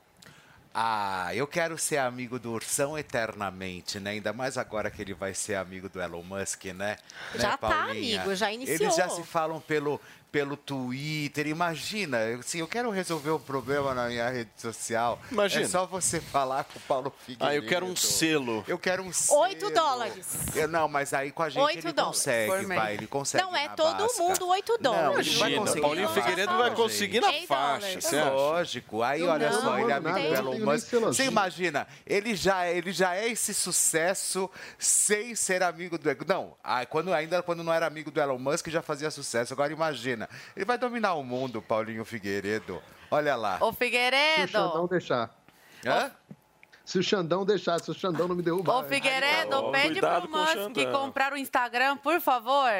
Ah, 0.79 1.35
eu 1.35 1.47
quero 1.47 1.79
ser 1.79 1.97
amigo 1.97 2.39
do 2.39 2.53
Ursão 2.53 2.99
eternamente, 2.99 3.99
né? 3.99 4.11
Ainda 4.11 4.35
mais 4.35 4.59
agora 4.59 4.91
que 4.91 5.01
ele 5.01 5.15
vai 5.15 5.33
ser 5.33 5.55
amigo 5.55 5.89
do 5.89 6.03
Elon 6.03 6.23
Musk, 6.23 6.67
né? 6.67 6.99
Já 7.35 7.53
né, 7.53 7.57
tá, 7.57 7.85
amigo, 7.85 8.35
já 8.35 8.53
iniciou. 8.53 8.79
Eles 8.79 8.95
já 8.95 9.09
se 9.09 9.23
falam 9.23 9.59
pelo, 9.59 9.99
pelo 10.37 10.55
Twitter. 10.55 11.47
Imagina, 11.47 12.19
eu- 12.19 12.41
assim, 12.41 12.59
eu 12.59 12.69
quero 12.69 12.91
resolver 12.91 13.31
o 13.31 13.39
problema 13.41 13.95
na 13.95 14.07
minha 14.09 14.29
rede 14.29 14.51
social. 14.59 15.19
Imagina. 15.33 15.65
É 15.65 15.69
só 15.69 15.87
você 15.87 16.21
falar 16.21 16.65
com 16.65 16.79
o 16.79 16.83
Paulo 16.83 17.11
Figueiredo. 17.25 17.47
Ah, 17.51 17.55
eu 17.55 17.67
quero 17.67 17.87
um 17.87 17.97
selo. 17.97 18.63
Eu 18.69 18.79
quero 18.79 19.03
um 19.03 19.11
selo. 19.11 19.41
8 19.41 19.71
dólares. 19.71 20.27
Eu, 20.55 20.69
não, 20.69 20.89
mas 20.89 21.15
aí 21.15 21.31
com 21.31 21.43
a 21.43 21.49
gente 21.49 21.63
Oito 21.63 21.79
ele 21.87 21.93
dólares 21.95 22.19
consegue, 22.19 22.67
vai, 22.67 22.93
ele 22.95 23.07
consegue 23.07 23.43
Não, 23.45 23.57
é 23.57 23.67
todo 23.71 23.97
basca. 23.97 24.23
mundo 24.23 24.49
8 24.49 24.73
Não, 24.73 24.93
dólares. 24.93 25.27
ele 25.27 25.37
vai 25.39 25.49
Imagina, 25.53 25.61
conseguir 25.63 25.81
Paulinho 25.81 26.09
Figueiredo 26.11 26.57
vai 26.59 26.69
gente. 26.69 26.77
conseguir 26.77 27.21
na 27.21 27.33
faixa, 27.47 28.17
É 28.17 28.25
lógico. 28.25 29.03
Aí, 29.03 29.21
Eu 29.23 29.31
olha 29.31 29.49
não, 29.51 29.61
só, 29.63 29.79
ele 29.79 29.91
é 29.93 30.01
não 30.01 30.11
amigo 30.11 30.29
do 30.29 30.35
Elon 30.35 30.59
Musk. 30.67 30.93
Você 30.93 31.25
imagina, 31.25 31.87
ele 32.07 32.37
já, 32.37 32.69
ele 32.69 32.93
já 32.93 33.15
é 33.17 33.27
esse 33.29 33.55
sucesso 33.55 34.51
sem 34.79 35.35
ser 35.35 35.63
amigo 35.63 35.97
do... 35.97 36.07
Não, 36.27 36.55
quando, 36.91 37.15
ainda 37.15 37.43
quando 37.43 37.65
não 37.65 37.73
era 37.73 37.87
amigo 37.87 38.11
do 38.11 38.21
Elon 38.21 38.39
Musk 38.39 38.69
já 38.69 38.83
fazia 38.83 39.11
sucesso. 39.11 39.55
Agora 39.55 39.73
imagina, 39.73 40.26
ele 40.57 40.65
vai 40.65 40.79
dominar 40.79 41.15
o 41.15 41.23
mundo, 41.23 41.61
Paulinho 41.63 42.05
Figueiredo. 42.05 42.83
Olha 43.11 43.37
lá. 43.37 43.59
Ô, 43.61 43.73
Se 43.73 43.77
o 43.77 43.77
Xandão 43.77 43.77
Figueiredo. 43.77 44.89
deixar. 44.89 45.31
Hã? 45.87 46.11
Se 46.85 46.99
o 46.99 47.03
Xandão 47.03 47.45
deixar, 47.45 47.81
se 47.81 47.91
o 47.91 47.95
Xandão 47.95 48.29
não 48.29 48.37
me 48.37 48.43
derrubar. 48.43 48.79
Ô, 48.79 48.85
Figueiredo, 48.85 49.57
Ó, 49.57 49.71
pede 49.73 49.93
cuidado 49.95 50.29
pro 50.29 50.39
Musk 50.39 50.93
comprar 50.93 51.33
o 51.33 51.37
Instagram, 51.37 51.97
por 51.97 52.21
favor. 52.21 52.71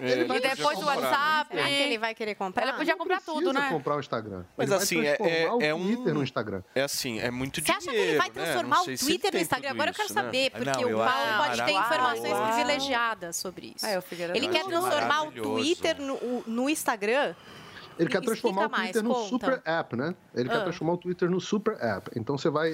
Ele 0.00 0.22
e 0.22 0.24
vai 0.24 0.40
depois 0.40 0.76
o 0.78 0.80
comprar. 0.80 0.96
WhatsApp. 0.96 1.56
Que 1.56 1.62
ele 1.72 1.98
vai 1.98 2.14
querer 2.14 2.34
comprar? 2.34 2.62
Ele 2.64 2.72
podia 2.72 2.96
comprar 2.96 3.20
tudo, 3.20 3.52
né? 3.52 3.68
comprar 3.70 3.96
o 3.96 4.00
Instagram. 4.00 4.44
Mas 4.56 4.66
Ele 4.68 4.76
vai 4.76 4.82
assim, 4.84 5.06
é- 5.06 5.16
transformar 5.16 5.64
é- 5.64 5.68
é 5.68 5.74
o 5.74 5.76
um- 5.76 5.84
Twitter 5.84 6.14
no 6.14 6.22
Instagram. 6.24 6.62
É 6.74 6.82
assim, 6.82 7.20
é 7.20 7.30
muito 7.30 7.60
Você 7.64 7.70
acha 7.70 7.80
dinheiro, 7.80 8.02
que 8.02 8.08
ele 8.10 8.18
vai 8.18 8.28
né? 8.28 8.34
transformar 8.34 8.76
Não 8.76 8.82
o 8.82 8.98
Twitter 8.98 9.32
no 9.32 9.38
Instagram? 9.40 9.70
Agora 9.70 9.90
eu 9.90 9.94
quero 9.94 10.06
isso, 10.06 10.14
né? 10.14 10.22
saber, 10.22 10.50
porque 10.50 10.64
Não, 10.84 10.92
o 10.92 11.02
acho 11.02 11.12
Paulo 11.12 11.44
pode 11.44 11.64
ter 11.64 11.72
informações 11.72 12.32
Uau. 12.32 12.46
privilegiadas 12.52 13.36
sobre 13.36 13.72
isso. 13.76 13.86
É, 13.86 13.98
o 13.98 14.02
Figueiredo 14.02 14.36
Ele 14.38 14.48
quer 14.48 14.64
transformar 14.64 15.22
o. 15.28 15.32
Twitter 15.32 16.00
no, 16.00 16.42
no 16.46 16.68
Instagram? 16.68 17.34
Ele 17.98 18.08
quer 18.08 18.18
Explica 18.18 18.20
transformar 18.22 18.66
o 18.66 18.70
mais, 18.70 18.82
Twitter 18.90 19.02
no 19.04 19.14
conta. 19.14 19.28
super 19.28 19.62
app, 19.64 19.96
né? 19.96 20.14
Ele 20.34 20.48
quer 20.48 20.56
Ah. 20.56 20.62
transformar 20.64 20.92
o 20.94 20.96
Twitter 20.96 21.30
no 21.30 21.40
super 21.40 21.76
app. 21.80 22.10
Então 22.16 22.36
você 22.36 22.50
vai, 22.50 22.72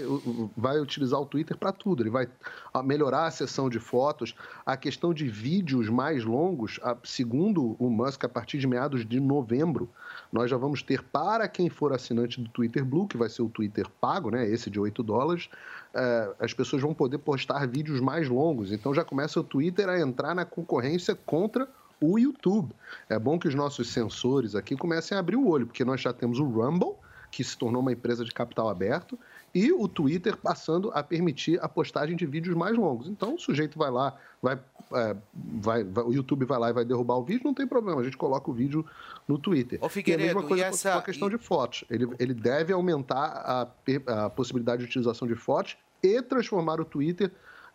vai 0.56 0.80
utilizar 0.80 1.20
o 1.20 1.26
Twitter 1.26 1.56
para 1.56 1.72
tudo. 1.72 2.02
Ele 2.02 2.10
vai 2.10 2.28
ah, 2.72 2.82
melhorar 2.82 3.26
a 3.26 3.30
sessão 3.30 3.68
de 3.68 3.78
fotos, 3.78 4.34
a 4.64 4.76
questão 4.76 5.12
de 5.12 5.26
vídeos 5.28 5.88
mais 5.88 6.24
longos. 6.24 6.80
ah, 6.82 6.96
Segundo 7.04 7.76
o 7.78 7.90
Musk, 7.90 8.24
a 8.24 8.28
partir 8.28 8.58
de 8.58 8.66
meados 8.66 9.04
de 9.04 9.20
novembro, 9.20 9.88
nós 10.32 10.50
já 10.50 10.56
vamos 10.56 10.82
ter 10.82 11.02
para 11.02 11.46
quem 11.48 11.68
for 11.68 11.92
assinante 11.92 12.40
do 12.40 12.48
Twitter 12.48 12.84
Blue, 12.84 13.06
que 13.06 13.16
vai 13.16 13.28
ser 13.28 13.42
o 13.42 13.48
Twitter 13.48 13.86
pago, 14.00 14.30
né? 14.30 14.48
Esse 14.48 14.70
de 14.70 14.80
8 14.80 15.02
dólares, 15.02 15.48
eh, 15.92 16.32
as 16.40 16.54
pessoas 16.54 16.80
vão 16.80 16.94
poder 16.94 17.18
postar 17.18 17.66
vídeos 17.66 18.00
mais 18.00 18.28
longos. 18.28 18.72
Então 18.72 18.94
já 18.94 19.04
começa 19.04 19.38
o 19.38 19.44
Twitter 19.44 19.88
a 19.88 20.00
entrar 20.00 20.34
na 20.34 20.44
concorrência 20.44 21.14
contra 21.26 21.68
o 22.00 22.18
YouTube. 22.18 22.72
É 23.08 23.18
bom 23.18 23.38
que 23.38 23.46
os 23.48 23.54
nossos 23.54 23.88
sensores 23.92 24.54
aqui 24.54 24.76
comecem 24.76 25.16
a 25.16 25.20
abrir 25.20 25.36
o 25.36 25.46
olho, 25.46 25.66
porque 25.66 25.84
nós 25.84 26.00
já 26.00 26.12
temos 26.12 26.38
o 26.38 26.44
Rumble, 26.44 26.94
que 27.30 27.44
se 27.44 27.56
tornou 27.56 27.80
uma 27.80 27.92
empresa 27.92 28.24
de 28.24 28.32
capital 28.32 28.68
aberto, 28.68 29.18
e 29.54 29.72
o 29.72 29.86
Twitter 29.86 30.36
passando 30.36 30.90
a 30.94 31.02
permitir 31.02 31.58
a 31.62 31.68
postagem 31.68 32.16
de 32.16 32.24
vídeos 32.26 32.56
mais 32.56 32.76
longos. 32.76 33.08
Então 33.08 33.34
o 33.34 33.38
sujeito 33.38 33.78
vai 33.78 33.90
lá, 33.90 34.16
vai, 34.42 34.58
é, 34.92 35.16
vai- 35.34 35.84
vai- 35.84 36.04
o 36.04 36.12
YouTube 36.12 36.44
vai 36.44 36.58
lá 36.58 36.70
e 36.70 36.72
vai 36.72 36.84
derrubar 36.84 37.16
o 37.16 37.22
vídeo, 37.24 37.42
não 37.44 37.54
tem 37.54 37.66
problema, 37.66 38.00
a 38.00 38.04
gente 38.04 38.16
coloca 38.16 38.50
o 38.50 38.54
vídeo 38.54 38.84
no 39.28 39.38
Twitter. 39.38 39.78
Ô, 39.80 39.84
e 39.84 39.86
a 39.86 39.90
Figueiredo, 39.90 40.26
mesma 40.34 40.42
coisa 40.48 40.64
essa- 40.64 40.92
com 40.92 40.98
a 40.98 41.02
questão 41.02 41.28
e- 41.28 41.30
de 41.32 41.38
fotos. 41.38 41.84
Ele, 41.90 42.08
ele 42.18 42.34
deve 42.34 42.72
aumentar 42.72 43.68
a, 44.06 44.24
a 44.26 44.30
possibilidade 44.30 44.82
de 44.82 44.88
utilização 44.88 45.26
de 45.28 45.34
fotos 45.36 45.76
e 46.02 46.20
transformar 46.22 46.80
o 46.80 46.84
Twitter 46.84 47.30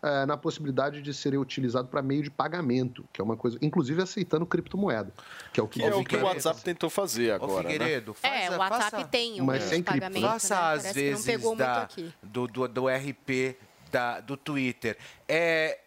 eh, 0.05 0.25
na 0.25 0.37
possibilidade 0.37 1.01
de 1.01 1.13
ser 1.13 1.37
utilizado 1.37 1.87
para 1.87 2.01
meio 2.01 2.21
de 2.23 2.29
pagamento, 2.29 3.03
que 3.11 3.19
é 3.19 3.23
uma 3.23 3.35
coisa, 3.35 3.57
inclusive 3.61 4.01
aceitando 4.01 4.45
criptomoeda, 4.45 5.11
que 5.51 5.59
é 5.59 5.63
o 5.63 5.67
que, 5.67 5.79
Que 5.79 5.85
é 5.85 5.89
o 5.89 5.91
que 5.91 5.95
o 5.95 6.03
Figueiredo- 6.03 6.25
WhatsApp 6.27 6.61
tentou 6.63 6.89
fazer 6.89 7.31
Ô, 7.31 7.35
agora, 7.35 7.63
né? 7.67 7.71
Figueiredo, 7.73 8.13
faz, 8.13 8.33
É, 8.33 8.49
o 8.55 8.59
WhatsApp 8.59 8.91
faça, 8.91 9.07
tem 9.07 9.41
um 9.41 9.45
Mas 9.45 9.57
meio 9.59 9.69
sem 9.69 9.83
pagamento, 9.83 10.21
faça 10.27 10.55
né? 10.55 10.61
às 10.61 10.81
Parece 10.83 10.93
vezes 10.93 11.25
não 11.25 11.33
pegou 11.33 11.55
da- 11.55 11.67
muito 11.79 11.83
aqui. 11.83 12.13
do, 12.23 12.47
do, 12.47 12.67
do 12.67 12.87
RP 12.87 13.57
da, 13.91 14.19
do 14.19 14.37
Twitter. 14.37 14.97
É, 15.27 15.79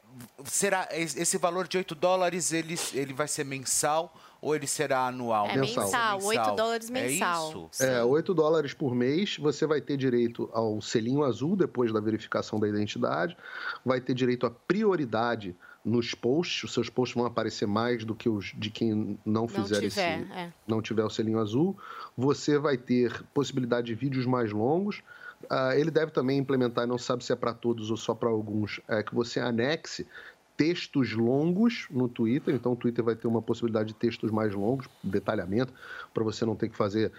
será 0.45 0.89
esse 0.93 1.21
esse 1.21 1.39
valor 1.39 1.69
de 1.69 1.77
8 1.79 1.95
dólares 1.95 2.53
ele, 2.53 2.77
ele 2.95 3.13
vai 3.13 3.29
ser 3.29 3.45
mensal 3.45 4.13
ou 4.41 4.55
ele 4.55 4.67
será 4.67 5.07
anual? 5.09 5.47
É 5.47 5.57
Mensal. 5.57 5.85
mensal, 5.85 6.23
8 6.23 6.55
dólares 6.57 6.91
É 6.91 6.93
mensal. 6.93 7.69
isso? 7.73 7.83
É, 7.85 8.03
8 8.05 8.35
dólares 8.35 8.73
por 8.75 8.95
mês, 8.95 9.37
você 9.39 9.67
vai 9.67 9.81
ter 9.81 9.97
direito 9.97 10.49
ao 10.53 10.81
selinho 10.81 11.25
azul 11.25 11.57
depois 11.57 11.93
da 11.93 12.01
verificação 12.01 12.59
da 12.61 12.69
identidade, 12.69 13.37
vai 13.85 14.01
ter 14.01 14.15
direito 14.15 14.47
à 14.47 14.51
prioridade 14.51 15.57
nos 15.85 16.13
posts, 16.15 16.65
os 16.65 16.73
seus 16.75 16.91
posts 16.91 17.17
vão 17.17 17.25
aparecer 17.25 17.67
mais 17.67 18.05
do 18.05 18.15
que 18.15 18.29
os 18.29 18.53
de 18.57 18.69
quem 18.69 19.19
não 19.25 19.43
Não 19.43 19.49
fizer 19.49 19.81
tiver, 19.81 19.87
esse, 19.87 20.01
é. 20.33 20.53
não 20.67 20.83
tiver 20.83 21.05
o 21.05 21.09
selinho 21.11 21.39
azul. 21.39 21.77
Você 22.17 22.59
vai 22.59 22.77
ter 22.77 23.23
possibilidade 23.33 23.87
de 23.87 23.95
vídeos 23.95 24.27
mais 24.27 24.53
longos. 24.53 25.03
Ah, 25.49 25.77
ele 25.77 25.91
deve 25.91 26.11
também 26.11 26.37
implementar, 26.39 26.87
não 26.87 26.99
sabe 26.99 27.25
se 27.25 27.33
é 27.33 27.37
para 27.37 27.55
todos 27.55 27.91
ou 27.91 27.97
só 27.97 28.13
para 28.13 28.29
alguns, 28.29 28.81
é, 28.89 29.03
que 29.03 29.15
você 29.15 29.39
anexe 29.41 30.07
textos 30.59 31.13
longos 31.13 31.87
no 31.89 32.09
Twitter. 32.09 32.53
Então, 32.53 32.73
o 32.73 32.77
Twitter 32.77 33.03
vai 33.05 33.15
ter 33.15 33.29
uma 33.29 33.41
possibilidade 33.41 33.89
de 33.89 33.95
textos 33.95 34.33
mais 34.33 34.53
longos, 34.53 34.89
detalhamento, 35.03 35.73
para 36.13 36.25
você 36.25 36.45
não 36.45 36.57
ter 36.57 36.69
que 36.69 36.77
fazer 36.77 37.13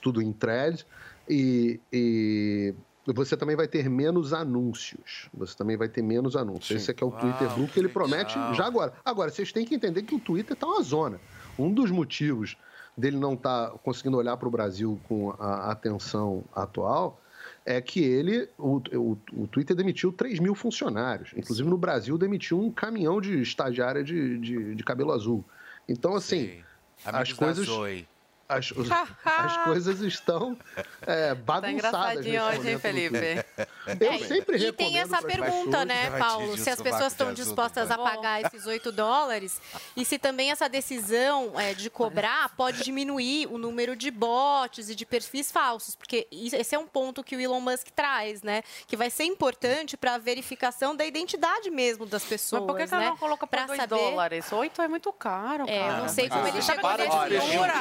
tudo 0.00 0.22
em 0.22 0.32
thread. 0.32 0.84
E, 1.28 1.78
e 1.92 2.74
você 3.04 3.36
também 3.36 3.54
vai 3.54 3.68
ter 3.68 3.88
menos 3.90 4.32
anúncios. 4.32 5.28
Você 5.34 5.54
também 5.54 5.76
vai 5.76 5.90
ter 5.90 6.00
menos 6.00 6.34
anúncios. 6.34 6.68
Sim. 6.68 6.76
Esse 6.76 6.90
aqui 6.90 7.04
é 7.04 7.06
o 7.06 7.10
Uau, 7.10 7.20
Twitter 7.20 7.54
Blue 7.54 7.68
que 7.68 7.78
ele 7.78 7.88
legal. 7.88 8.02
promete 8.02 8.34
já 8.54 8.64
agora. 8.64 8.94
Agora, 9.04 9.30
vocês 9.30 9.52
têm 9.52 9.66
que 9.66 9.74
entender 9.74 10.02
que 10.02 10.14
o 10.14 10.18
Twitter 10.18 10.54
está 10.54 10.66
uma 10.66 10.82
zona. 10.82 11.20
Um 11.58 11.70
dos 11.70 11.90
motivos 11.90 12.56
dele 12.96 13.18
não 13.18 13.34
estar 13.34 13.72
conseguindo 13.82 14.16
olhar 14.16 14.38
para 14.38 14.48
o 14.48 14.50
Brasil 14.50 14.98
com 15.06 15.34
a 15.38 15.70
atenção 15.70 16.42
atual 16.54 17.20
é 17.66 17.80
que 17.80 18.00
ele, 18.00 18.48
o, 18.56 18.80
o, 18.94 19.18
o 19.32 19.46
Twitter 19.48 19.74
demitiu 19.74 20.12
3 20.12 20.38
mil 20.38 20.54
funcionários. 20.54 21.32
Inclusive 21.36 21.68
no 21.68 21.76
Brasil 21.76 22.16
demitiu 22.16 22.60
um 22.60 22.70
caminhão 22.70 23.20
de 23.20 23.42
estagiária 23.42 24.04
de, 24.04 24.38
de, 24.38 24.74
de 24.76 24.84
cabelo 24.84 25.10
azul. 25.12 25.44
Então, 25.88 26.14
assim, 26.14 26.62
Amigos 27.04 27.30
as 27.30 27.32
coisas. 27.32 27.66
da 27.66 27.72
Zoe. 27.72 28.08
As, 28.48 28.70
os- 28.70 28.88
as 29.24 29.56
coisas 29.64 30.00
estão 30.00 30.56
é, 31.04 31.34
bagunçadas. 31.34 31.70
engraçadinho 31.72 32.44
nesse 32.46 32.58
hoje, 32.60 32.70
hein, 32.70 32.78
Felipe? 32.78 33.16
Eu 34.00 34.12
É, 34.12 34.18
sempre 34.18 34.56
e 34.56 34.72
tem 34.72 34.90
recomendo 34.90 35.14
essa 35.14 35.22
pergunta, 35.26 35.84
né, 35.84 36.10
Paulo? 36.18 36.56
Se 36.58 36.68
as 36.70 36.80
pessoas 36.80 37.12
estão 37.12 37.32
dispostas 37.32 37.90
a 37.90 37.96
pagar 37.98 38.42
esses 38.44 38.66
8 38.66 38.90
dólares 38.92 39.60
e 39.96 40.04
se 40.04 40.18
também 40.18 40.50
essa 40.50 40.68
decisão 40.68 41.58
é, 41.58 41.72
de 41.74 41.88
cobrar 41.88 42.48
pode 42.56 42.82
diminuir 42.82 43.46
o 43.46 43.58
número 43.58 43.94
de 43.96 44.10
bots 44.10 44.88
e 44.90 44.94
de 44.94 45.06
perfis 45.06 45.50
falsos, 45.52 45.94
porque 45.96 46.26
esse 46.30 46.74
é 46.74 46.78
um 46.78 46.86
ponto 46.86 47.22
que 47.24 47.36
o 47.36 47.40
Elon 47.40 47.60
Musk 47.60 47.88
traz, 47.94 48.42
né? 48.42 48.62
Que 48.88 48.96
vai 48.96 49.08
ser 49.10 49.24
importante 49.24 49.96
para 49.96 50.14
a 50.14 50.18
verificação 50.18 50.94
da 50.94 51.04
identidade 51.04 51.70
mesmo 51.70 52.06
das 52.06 52.24
pessoas. 52.24 52.62
Mas 52.62 52.66
por 52.70 52.76
que, 52.76 52.84
né? 52.86 53.02
ela 53.02 53.10
não 53.10 53.16
coloca 53.16 53.46
por 53.46 53.50
Pra 53.56 53.66
2 53.66 53.80
saber- 53.80 53.96
dólares? 53.96 54.52
8 54.52 54.82
é 54.82 54.88
muito 54.88 55.12
caro, 55.12 55.64
É, 55.68 55.78
eu 55.80 55.86
cara. 55.86 55.96
não 55.98 56.08
sei 56.08 56.28
como 56.28 56.46
ele 56.46 56.60
chegou 56.62 56.90
nesse 56.96 57.16
é 57.36 57.56
número. 57.56 57.72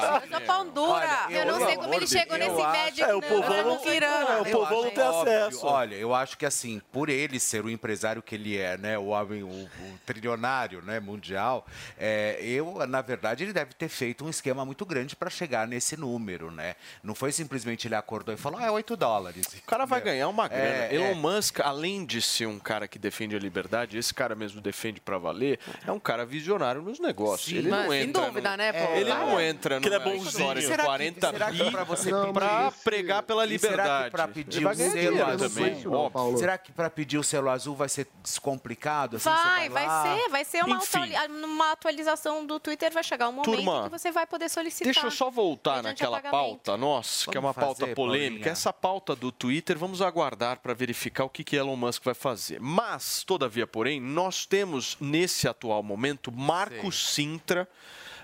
Mas 0.00 0.32
é 0.32 0.40
pão 0.40 0.68
dura. 0.68 1.26
Eu 1.30 1.46
não 1.46 1.64
sei 1.66 1.76
como 1.76 1.94
ele 1.94 2.06
chegou 2.06 2.36
nesse 2.38 2.62
médico. 2.66 3.10
É, 3.10 3.14
o 3.14 3.20
povão 3.22 3.64
não, 3.84 3.92
Irã. 3.94 4.06
é, 4.06 4.40
o 4.42 4.46
Eu 4.46 4.52
povão 4.58 4.82
não 4.84 4.90
tem 4.90 5.04
óbvio. 5.04 5.32
acesso. 5.32 5.66
Olha, 5.66 5.94
eu 5.94 6.14
acho 6.14 6.36
que 6.38 6.46
assim, 6.46 6.80
por 6.92 7.08
ele 7.08 7.38
ser 7.40 7.64
o 7.64 7.70
empresário 7.70 8.22
que 8.22 8.34
ele 8.34 8.56
é, 8.58 8.76
né, 8.76 8.98
o 8.98 9.06
homem, 9.06 9.42
o, 9.42 9.46
o 9.48 9.70
trilionário, 10.04 10.82
né, 10.82 11.00
mundial, 11.00 11.66
é, 11.98 12.38
eu, 12.42 12.86
na 12.86 13.00
verdade, 13.00 13.44
ele 13.44 13.52
deve 13.52 13.74
ter 13.74 13.88
feito 13.88 14.24
um 14.24 14.30
esquema 14.30 14.64
muito 14.64 14.84
grande 14.84 15.14
para 15.16 15.30
chegar 15.30 15.66
nesse 15.66 15.96
número, 15.96 16.50
né? 16.50 16.74
Não 17.02 17.14
foi 17.14 17.32
simplesmente 17.32 17.86
ele 17.86 17.94
acordou 17.94 18.34
e 18.34 18.36
falou, 18.38 18.58
ah, 18.60 18.64
é 18.66 18.70
8 18.70 18.96
dólares. 18.96 19.46
O 19.46 19.62
cara 19.66 19.84
vai 19.84 20.00
ganhar 20.00 20.28
uma 20.28 20.48
grana. 20.48 20.64
É, 20.86 20.94
Elon 20.94 21.06
é. 21.12 21.14
Musk, 21.14 21.60
além 21.60 22.04
de 22.04 22.20
ser 22.22 22.46
um 22.46 22.58
cara 22.58 22.86
que 22.88 22.98
defende 22.98 23.34
a 23.36 23.38
liberdade, 23.38 23.96
esse 23.98 24.12
cara 24.14 24.34
mesmo 24.34 24.60
defende 24.60 25.00
pra 25.00 25.18
valer, 25.18 25.58
é 25.86 25.92
um 25.92 26.00
cara 26.00 26.24
visionário 26.24 26.82
nos 26.82 26.98
negócios. 26.98 27.48
Sim, 27.50 27.56
ele 27.58 27.68
mas 27.70 27.82
não 27.84 27.90
sem 27.90 28.02
entra. 28.02 28.22
dúvida, 28.26 28.50
no- 28.50 28.56
né, 28.56 28.72
Paulo? 28.72 28.96
Ele 28.96 29.08
não 29.10 29.40
É. 29.40 29.48
entra 29.48 29.80
Que 29.88 29.94
ele 29.94 29.94
é 29.96 29.98
bonzinho. 29.98 30.54
de 30.54 30.62
Será 30.62 30.76
que- 30.78 30.84
40 30.84 31.30
será 31.30 31.50
que 31.52 31.70
pra 31.70 31.84
você 31.84 32.10
pra 32.10 32.26
pedir 32.58 32.68
esse- 32.68 32.84
pregar 32.84 33.22
pela 33.22 33.46
E 33.46 33.58
será 33.58 33.70
que 33.70 33.76
liberdade. 33.76 34.10
pra 34.10 34.28
pedir 34.28 34.58
o 34.60 34.62
vai 34.64 34.74
selo 34.76 34.90
dinheiro 34.92 35.26
azul, 35.26 35.48
também, 35.48 35.86
óbvio. 35.86 36.38
será 36.38 36.58
que 36.58 36.72
para 36.72 36.90
pedir 36.90 37.18
o 37.18 37.22
selo 37.22 37.50
azul 37.50 37.76
vai 37.76 37.88
ser 37.88 38.06
descomplicado? 38.22 39.16
Assim, 39.16 39.28
Vai, 39.30 39.64
você 39.68 39.68
vai 39.74 39.86
lá? 39.86 40.02
ser, 40.02 40.28
vai 40.30 40.44
ser 40.44 40.64
uma, 40.64 40.80
uma 41.44 41.72
atualização 41.72 42.44
do 42.46 42.58
Twitter, 42.60 42.92
vai 42.92 43.02
chegar 43.04 43.28
um 43.28 43.32
momento 43.32 43.50
Turma, 43.56 43.84
que 43.84 43.90
você 43.90 44.10
vai 44.10 44.26
poder 44.26 44.48
solicitar. 44.48 44.92
Deixa 44.92 45.06
eu 45.06 45.10
só 45.10 45.30
voltar 45.30 45.82
naquela 45.82 46.20
pauta 46.20 46.76
nossa, 46.76 47.30
que 47.30 47.36
é 47.36 47.40
uma 47.40 47.52
Vamos 47.52 47.66
pauta 47.66 47.80
fazer, 47.80 47.94
polêmica. 47.94 48.30
Paulinha. 48.36 48.52
Essa 48.52 48.72
pauta 48.72 49.14
do 49.16 49.30
Twitter, 49.32 49.76
vamos 49.78 50.00
aguardar 50.02 50.58
para 50.60 50.74
verificar 50.74 51.24
o 51.24 51.28
que, 51.28 51.44
que 51.44 51.56
Elon 51.56 51.76
Musk 51.76 52.02
vai 52.04 52.14
fazer. 52.14 52.60
Mas, 52.60 53.22
todavia, 53.24 53.66
porém, 53.66 54.00
nós 54.00 54.46
temos 54.46 54.96
nesse 55.00 55.48
atual 55.48 55.82
momento 55.82 56.30
Marco 56.32 56.90
Sintra 56.92 57.68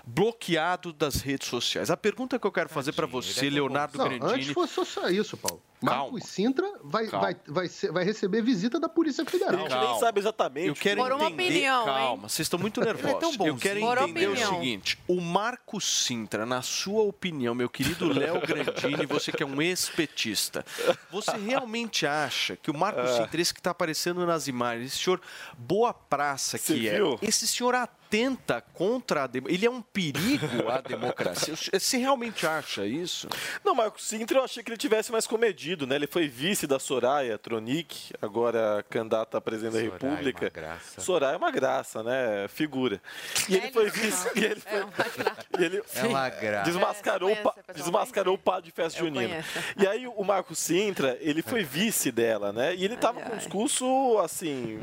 bloqueado 0.05 0.91
das 0.91 1.15
redes 1.21 1.47
sociais. 1.47 1.89
A 1.89 1.97
pergunta 1.97 2.37
que 2.37 2.45
eu 2.45 2.51
quero 2.51 2.69
fazer 2.69 2.91
para 2.93 3.07
você, 3.07 3.49
Leonardo 3.49 3.97
Não, 3.97 4.05
Grandini, 4.05 4.31
antes 4.33 4.49
fosse 4.51 4.85
só 4.85 5.09
isso, 5.09 5.37
Paulo. 5.37 5.61
Calma. 5.85 6.13
Marcos 6.13 6.29
Sintra 6.29 6.71
vai, 6.81 7.07
Calma. 7.07 7.25
vai, 7.27 7.35
vai, 7.45 7.67
ser- 7.67 7.91
vai 7.91 8.05
receber 8.05 8.41
visita 8.41 8.79
da 8.79 8.87
Polícia 8.87 9.25
Federal. 9.25 9.65
A 9.65 9.69
gente 9.69 9.77
nem 9.85 9.99
sabe 9.99 10.19
exatamente. 10.19 10.67
Eu 10.69 10.75
quero 10.75 11.01
Por 11.01 11.11
uma 11.11 11.25
entender. 11.25 11.43
opinião, 11.43 11.79
hein? 11.81 11.85
calma, 11.93 12.29
vocês 12.29 12.45
estão 12.45 12.57
muito 12.57 12.79
nervosos. 12.79 13.09
Ele 13.09 13.17
é 13.17 13.19
tão 13.19 13.47
eu 13.47 13.57
quero. 13.57 13.79
Por 13.81 13.97
entender 13.97 14.27
o 14.29 14.37
seguinte: 14.37 14.97
o 15.09 15.19
Marco 15.19 15.81
Sintra, 15.81 16.45
na 16.45 16.61
sua 16.61 17.03
opinião, 17.03 17.53
meu 17.53 17.69
querido 17.69 18.07
Léo 18.07 18.39
Grandini, 18.47 19.05
você 19.05 19.33
que 19.33 19.43
é 19.43 19.45
um 19.45 19.61
ex-petista, 19.61 20.65
você 21.11 21.35
realmente 21.35 22.05
acha 22.07 22.55
que 22.55 22.71
o 22.71 22.73
Marco 22.77 23.01
Ah. 23.01 23.17
Sintra, 23.17 23.41
esse 23.41 23.53
que 23.53 23.59
está 23.59 23.71
aparecendo 23.71 24.25
nas 24.25 24.47
imagens, 24.47 24.93
esse 24.93 25.03
senhor 25.03 25.19
Boa 25.57 25.93
Praça 25.93 26.57
Você 26.57 26.75
que 26.75 26.79
viu? 26.91 27.19
é, 27.21 27.25
esse 27.27 27.45
senhor 27.45 27.75
atenta 28.17 28.61
contra 28.73 29.23
a 29.23 29.27
democracia, 29.27 29.57
ele 29.57 29.65
é 29.65 29.69
um 29.69 29.81
perigo 29.81 30.69
à 30.69 30.79
democracia. 30.87 31.55
Você 31.55 31.97
realmente 31.97 32.45
acha 32.45 32.85
isso? 32.85 33.27
Não, 33.63 33.73
Marcos 33.73 34.05
Sintra, 34.05 34.37
eu 34.37 34.43
achei 34.43 34.61
que 34.63 34.69
ele 34.69 34.77
tivesse 34.77 35.11
mais 35.11 35.25
comedido, 35.25 35.87
né? 35.87 35.95
Ele 35.95 36.05
foi 36.07 36.27
vice 36.27 36.67
da 36.67 36.77
Soraya 36.79 37.37
Tronic, 37.37 38.13
agora 38.21 38.85
candidata 38.89 39.37
a 39.37 39.41
presidente 39.41 39.73
da 39.73 39.79
Soraya 39.79 39.93
é 39.99 40.05
uma 40.05 40.15
República. 40.15 40.49
graça. 40.49 41.01
Soraya 41.01 41.33
é 41.33 41.37
uma 41.37 41.51
graça, 41.51 42.03
né? 42.03 42.47
Figura. 42.49 43.01
E 43.49 43.55
ele 43.55 43.71
foi 43.71 43.89
vice. 43.89 44.29
E 44.35 44.43
ele 44.43 44.59
foi. 44.61 44.79
e 45.59 45.63
ele 45.63 45.83
É 45.95 46.03
uma 46.05 46.29
graça. 46.29 46.65
Desmascarou, 46.69 47.29
É, 47.29 47.33
o 47.33 47.35
pa- 47.37 47.51
conhece 47.51 47.73
desmascarou 47.73 48.35
o 48.35 48.37
padre 48.37 48.69
de 48.69 48.71
festa 48.71 48.99
Eu 48.99 49.05
junina. 49.05 49.27
conheço. 49.27 49.49
E 49.77 49.87
aí 49.87 50.07
o 50.07 50.23
Marco 50.23 50.53
Sintra, 50.55 51.17
ele 51.19 51.41
foi 51.41 51.63
vice 51.63 52.11
dela, 52.11 52.53
né? 52.53 52.75
E 52.75 52.85
ele 52.85 52.95
tava 52.95 53.21
com 53.21 53.33
um 53.33 53.37
discurso, 53.37 54.19
assim, 54.19 54.79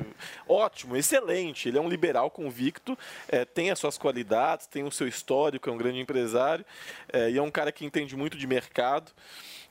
ótimo, 0.49 0.97
excelente. 0.97 1.69
Ele 1.69 1.79
é 1.79 1.81
um 1.81 1.89
liberal 1.89 2.31
convicto, 2.31 2.99
é, 3.29 3.45
tem 3.45 3.71
as 3.71 3.79
suas 3.79 3.99
qualidades, 3.99 4.67
tem 4.67 4.85
o 4.85 4.91
seu 4.91 5.07
histórico, 5.07 5.69
é 5.69 5.73
um 5.73 5.79
grande 5.79 6.01
empresário, 6.01 6.65
é, 7.13 7.31
e 7.31 7.39
é 7.39 7.43
um 7.43 7.51
cara 7.51 7.73
que 7.73 7.85
entende 7.85 8.17
muito 8.17 8.37
de 8.37 8.47
mercado. 8.47 9.13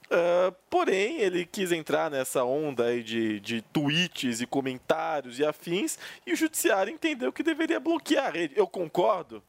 Ah, 0.10 0.52
porém, 0.70 1.20
ele 1.20 1.46
quis 1.46 1.72
entrar 1.72 2.10
nessa 2.10 2.44
onda 2.44 2.86
aí 2.86 3.04
de, 3.04 3.40
de 3.40 3.62
tweets 3.62 4.42
e 4.42 4.48
comentários 4.48 5.38
e 5.40 5.46
afins, 5.46 5.98
e 6.26 6.34
o 6.34 6.36
judiciário 6.36 6.92
entendeu 6.92 7.32
que 7.32 7.44
deveria 7.44 7.80
bloquear 7.80 8.28
a 8.28 8.32
rede. 8.32 8.56
Eu 8.58 8.68
concordo? 8.68 9.44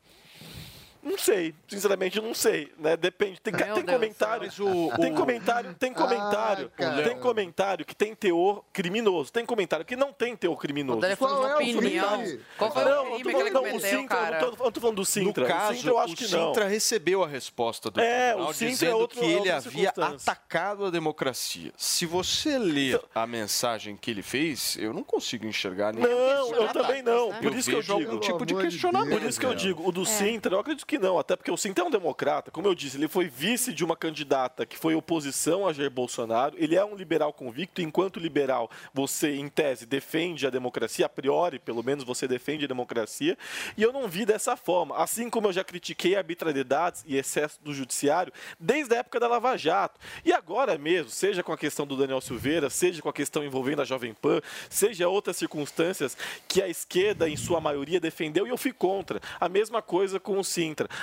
Não 1.03 1.17
sei, 1.17 1.55
sinceramente 1.67 2.19
eu 2.19 2.23
não 2.23 2.35
sei, 2.35 2.71
né? 2.79 2.97
Depende. 2.97 3.41
Tem, 3.41 3.55
tem 3.55 3.85
comentário, 3.85 4.51
o- 4.61 4.99
tem 4.99 5.15
comentário, 5.15 5.75
tem 5.79 5.93
comentário, 5.95 6.71
cara. 6.77 7.03
tem 7.03 7.19
comentário 7.19 7.85
que 7.87 7.95
tem 7.97 8.15
teor 8.15 8.63
criminoso, 8.73 9.33
tem 9.33 9.47
comentário 9.47 9.85
que 9.85 9.97
não 9.97 10.13
tem 10.13 10.37
teor 10.37 10.57
criminoso. 10.59 11.01
Qual 11.17 11.47
é 11.49 11.55
opinião. 11.55 12.25
Qual 12.59 12.71
foi 12.73 12.85
Não, 12.85 12.91
o 12.91 13.07
eu 13.07 13.15
crime 13.21 13.35
que 13.35 13.41
ele 13.41 13.51
não, 13.51 13.61
o 13.63 13.65
cometeu, 13.65 13.81
Sintra, 14.01 14.01
eu 14.01 14.23
cara? 14.23 14.41
não 14.41 14.53
tô, 14.57 14.65
eu 14.67 14.73
tô 14.73 14.81
falando 14.81 14.97
do 14.97 15.05
Sintra. 15.05 15.43
no 15.45 15.49
caso, 15.49 15.73
o 15.73 15.77
Sintra 15.77 15.91
eu 15.91 15.99
acho 15.99 16.13
o 16.13 16.17
que 16.17 16.29
não. 16.29 16.47
Sintra 16.49 16.69
recebeu 16.69 17.25
a 17.25 17.27
resposta 17.29 17.91
do 17.91 18.01
É, 18.01 18.29
tribunal 18.29 18.51
o 18.51 18.55
Sintra 18.55 18.67
é 18.67 18.71
dizendo 18.71 18.99
outro- 18.99 19.21
que 19.21 19.25
é 19.25 19.29
ele 19.39 19.51
havia 19.51 19.93
atacado 19.97 20.85
a 20.87 20.91
democracia. 20.91 21.73
Se 21.77 22.05
você 22.07 22.59
ler 22.59 23.01
a 23.15 23.27
mensagem 23.27 23.97
que 23.97 24.11
ele 24.11 24.23
fez, 24.23 24.77
eu 24.79 24.93
não 24.93 25.03
consigo 25.03 25.47
enxergar 25.47 25.93
nenhum. 25.95 26.09
Não, 26.09 26.55
eu 26.55 26.69
também 26.69 27.03
não. 27.03 27.33
Por 27.35 27.45
Eu 27.53 27.59
isso 27.59 27.71
que 27.71 27.77
eu 27.77 27.81
digo. 27.83 27.93
algum 27.93 28.19
tipo 28.21 28.45
de 28.45 28.55
questionamento. 28.55 29.19
Por 29.19 29.27
isso 29.29 29.41
que 29.41 29.47
eu 29.47 29.55
digo, 29.55 29.89
o 29.89 29.93
do 29.93 30.05
Sintra, 30.05 30.55
eu 30.55 30.61
acredito 30.61 30.87
que 30.91 30.99
não, 30.99 31.21
até 31.21 31.37
porque 31.37 31.53
o 31.53 31.57
Sintra 31.57 31.85
é 31.85 31.87
um 31.87 31.91
democrata. 31.91 32.51
Como 32.51 32.67
eu 32.67 32.75
disse, 32.75 32.97
ele 32.97 33.07
foi 33.07 33.29
vice 33.29 33.73
de 33.73 33.85
uma 33.85 33.97
candidata 33.97 34.67
que 34.67 34.77
foi 34.77 34.93
oposição 34.93 35.65
a 35.65 35.73
Jair 35.73 35.89
Bolsonaro. 35.89 36.57
Ele 36.59 36.75
é 36.75 36.85
um 36.85 36.97
liberal 36.97 37.33
convicto. 37.33 37.81
Enquanto 37.81 38.19
liberal, 38.19 38.69
você, 38.93 39.37
em 39.37 39.49
tese, 39.49 39.87
defende 39.87 40.49
a 40.49 40.51
democracia, 40.51 41.07
a 41.07 41.09
priori, 41.09 41.61
pelo 41.61 41.85
menos, 41.85 42.03
você 42.03 42.27
defende 42.27 42.65
a 42.65 42.69
democracia. 42.69 43.39
E 43.77 43.83
eu 43.85 43.93
não 43.93 44.09
vi 44.09 44.27
dessa 44.27 44.57
forma. 44.57 44.97
Assim 44.97 45.31
como 45.31 45.47
eu 45.47 45.53
já 45.53 45.63
critiquei 45.63 46.17
arbitrariedades 46.17 47.05
e 47.07 47.17
excesso 47.17 47.61
do 47.63 47.73
judiciário 47.73 48.33
desde 48.59 48.93
a 48.97 48.99
época 48.99 49.21
da 49.21 49.29
Lava 49.29 49.57
Jato. 49.57 50.01
E 50.25 50.33
agora 50.33 50.77
mesmo, 50.77 51.09
seja 51.09 51.41
com 51.41 51.53
a 51.53 51.57
questão 51.57 51.87
do 51.87 51.97
Daniel 51.97 52.21
Silveira, 52.21 52.69
seja 52.69 53.01
com 53.01 53.09
a 53.09 53.13
questão 53.13 53.45
envolvendo 53.45 53.81
a 53.81 53.85
Jovem 53.85 54.13
Pan, 54.13 54.41
seja 54.69 55.07
outras 55.07 55.37
circunstâncias 55.37 56.17
que 56.49 56.61
a 56.61 56.67
esquerda, 56.67 57.29
em 57.29 57.37
sua 57.37 57.61
maioria, 57.61 58.01
defendeu 58.01 58.45
e 58.45 58.51
eu 58.51 58.59
fui 58.59 58.73
contra. 58.73 59.21
A 59.39 59.49
mesma 59.49 59.81
coisa 59.81 60.19
com 60.19 60.37
o 60.37 60.43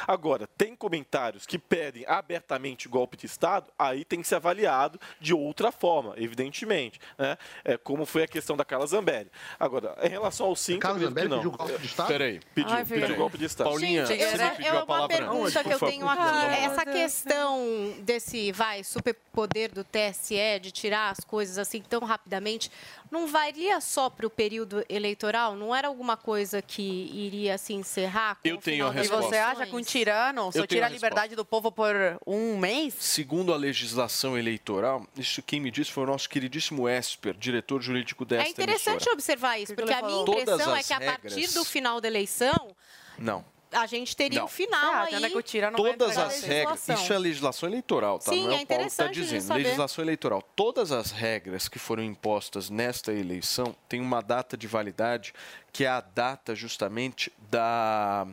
Agora, 0.08 0.48
tem 0.58 0.76
comentários 0.76 1.45
que 1.45 1.58
pedem 1.58 2.06
abertamente 2.08 2.88
golpe 2.88 3.18
de 3.18 3.26
Estado, 3.26 3.72
aí 3.78 4.04
tem 4.06 4.22
que 4.22 4.28
ser 4.28 4.36
avaliado 4.36 4.99
de 5.20 5.34
outra 5.34 5.72
forma, 5.72 6.14
evidentemente. 6.18 6.99
Né? 7.18 7.38
É, 7.64 7.78
como 7.78 8.06
foi 8.06 8.24
a 8.24 8.28
questão 8.28 8.56
da 8.56 8.64
Carla 8.66 8.86
Zambelli. 8.88 9.32
Agora, 9.60 9.95
em 10.02 10.10
relação 10.10 10.48
ao 10.48 10.56
Sintra, 10.56 10.90
Carla 10.90 10.99
Zambelli 10.99 11.30
não. 11.30 11.38
pediu 11.38 11.52
golpe 11.52 11.78
de 11.80 11.86
Estado? 11.86 12.08
Peraí. 12.08 12.40
Pediu, 12.54 12.74
Ai, 12.74 12.86
pediu 12.86 13.16
golpe 13.16 13.38
de 13.38 13.45
Estado. 13.45 13.70
Paulinha, 13.70 14.06
Gente, 14.06 14.20
pediu 14.20 14.66
é 14.66 14.70
a 14.70 14.74
uma 14.76 14.86
palavra 14.86 15.18
pergunta 15.18 15.64
que 15.64 15.74
eu 15.74 15.80
tenho 15.80 16.08
aqui. 16.10 16.22
Ai, 16.22 16.66
Essa 16.66 16.86
questão 16.86 17.94
desse, 18.02 18.52
vai, 18.52 18.84
superpoder 18.84 19.72
do 19.74 19.84
TSE 19.84 20.60
de 20.62 20.72
tirar 20.72 21.12
as 21.12 21.20
coisas 21.20 21.58
assim 21.58 21.82
tão 21.82 22.02
rapidamente, 22.02 22.72
não 23.12 23.28
valia 23.28 23.80
só 23.80 24.10
para 24.10 24.26
o 24.28 24.30
período 24.30 24.84
eleitoral? 24.90 25.56
Não 25.56 25.74
era 25.76 25.88
alguma 25.88 26.18
coisa 26.18 26.62
que 26.62 26.82
iria 27.14 27.58
se 27.58 27.74
encerrar 27.74 28.36
com 28.36 28.48
Eu 28.48 28.56
o 28.58 28.60
tenho 28.60 28.78
final 28.78 28.90
a 28.90 28.94
das 28.94 29.06
E 29.06 29.10
você 29.10 29.16
resposta. 29.38 29.45
acha 29.64 29.66
que 29.69 29.76
um 29.76 29.81
tirano 29.81 30.52
só 30.52 30.65
tira 30.68 30.85
a 30.85 30.89
a 30.89 30.89
liberdade 30.89 31.35
do 31.35 31.45
povo 31.45 31.72
por 31.72 31.94
um 32.26 32.57
mês? 32.57 32.94
Segundo 32.99 33.53
a 33.53 33.57
legislação 33.57 34.38
eleitoral, 34.38 35.06
isso 35.18 35.41
quem 35.41 35.60
me 35.60 35.69
disse 35.72 35.91
foi 35.91 36.03
o 36.03 36.07
nosso 36.07 36.30
queridíssimo 36.30 36.88
Esper, 36.89 37.34
diretor 37.35 37.81
jurídico 37.81 38.26
desta 38.26 38.48
É 38.48 38.49
interessante 38.49 38.94
emissora. 38.95 39.14
observar 39.14 39.57
isso, 39.60 39.76
que 39.76 39.81
porque 39.81 39.94
a 39.94 40.02
minha 40.02 40.22
impressão 40.22 40.76
é 40.76 40.84
que 40.84 40.94
a 40.94 40.99
partir 40.99 41.48
do 41.53 41.64
final 41.64 41.99
da 42.02 42.07
eleição, 42.07 42.76
Não. 43.18 43.44
a 43.72 43.85
gente 43.85 44.15
teria 44.15 44.39
Não. 44.39 44.45
um 44.45 44.49
final 44.49 44.94
Ah, 44.94 45.03
aí. 45.03 45.30
que 45.30 45.38
o 45.38 45.41
tirano 45.41 45.77
vai 45.77 45.91
Todas 45.94 46.18
as 46.18 46.41
regras, 46.44 46.88
isso 46.88 47.14
é 47.14 47.18
legislação 47.19 47.68
eleitoral, 47.69 48.18
tá? 48.19 48.31
Sim, 48.31 48.44
Não 48.45 48.52
é, 48.53 48.61
é 48.61 48.64
o 48.64 48.68
Paulo 48.68 48.84
que 48.84 48.89
está 48.89 49.07
dizendo. 49.07 49.53
Legislação 49.53 50.03
eleitoral. 50.03 50.41
Todas 50.56 50.91
as 50.91 51.11
regras 51.11 51.68
que 51.68 51.77
foram 51.77 52.02
impostas 52.03 52.69
nesta 52.69 53.11
eleição 53.11 53.76
têm 53.89 53.99
uma 54.02 54.22
data 54.22 54.56
de 54.56 54.68
validade, 54.68 55.34
que 55.73 55.84
é 55.84 55.88
a 55.89 55.99
data 56.02 56.56
justamente 56.56 57.31
da 57.52 58.26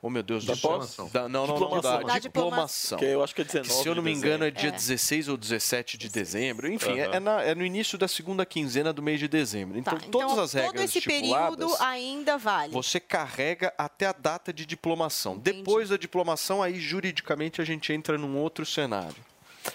Oh, 0.00 0.08
meu 0.08 0.22
Deus 0.22 0.44
do 0.44 0.54
céu. 0.54 1.10
Da, 1.12 1.28
não, 1.28 1.44
não, 1.44 1.58
não, 1.58 1.80
da, 1.80 2.02
da 2.02 2.18
diplomação. 2.20 2.98
Que 2.98 3.04
eu 3.04 3.22
acho 3.22 3.34
que 3.34 3.40
é 3.40 3.44
19 3.44 3.68
que, 3.68 3.82
Se 3.82 3.88
eu 3.88 3.94
não 3.96 4.02
me 4.02 4.12
engano, 4.12 4.44
é 4.44 4.50
dia 4.50 4.68
é. 4.68 4.72
16 4.72 5.28
ou 5.28 5.36
17 5.36 5.98
de 5.98 6.08
dezembro. 6.08 6.72
Enfim, 6.72 6.92
uhum. 6.92 6.98
é, 6.98 7.16
é, 7.16 7.20
na, 7.20 7.42
é, 7.42 7.54
no 7.54 7.64
início 7.64 7.98
da 7.98 8.06
segunda 8.06 8.46
quinzena 8.46 8.92
do 8.92 9.02
mês 9.02 9.18
de 9.18 9.26
dezembro. 9.26 9.82
Tá, 9.82 9.92
então, 9.92 9.98
tá, 9.98 10.06
todas 10.08 10.32
então, 10.32 10.44
as 10.44 10.52
regras 10.52 10.72
todo 10.72 10.84
esse 10.84 11.00
período 11.00 11.74
ainda 11.80 12.38
vale. 12.38 12.72
Você 12.72 13.00
carrega 13.00 13.74
até 13.76 14.06
a 14.06 14.12
data 14.12 14.52
de 14.52 14.64
diplomação. 14.64 15.34
Entendi. 15.34 15.58
Depois 15.58 15.88
da 15.88 15.96
diplomação, 15.96 16.62
aí 16.62 16.78
juridicamente 16.78 17.60
a 17.60 17.64
gente 17.64 17.92
entra 17.92 18.16
num 18.16 18.36
outro 18.36 18.64
cenário. 18.64 19.16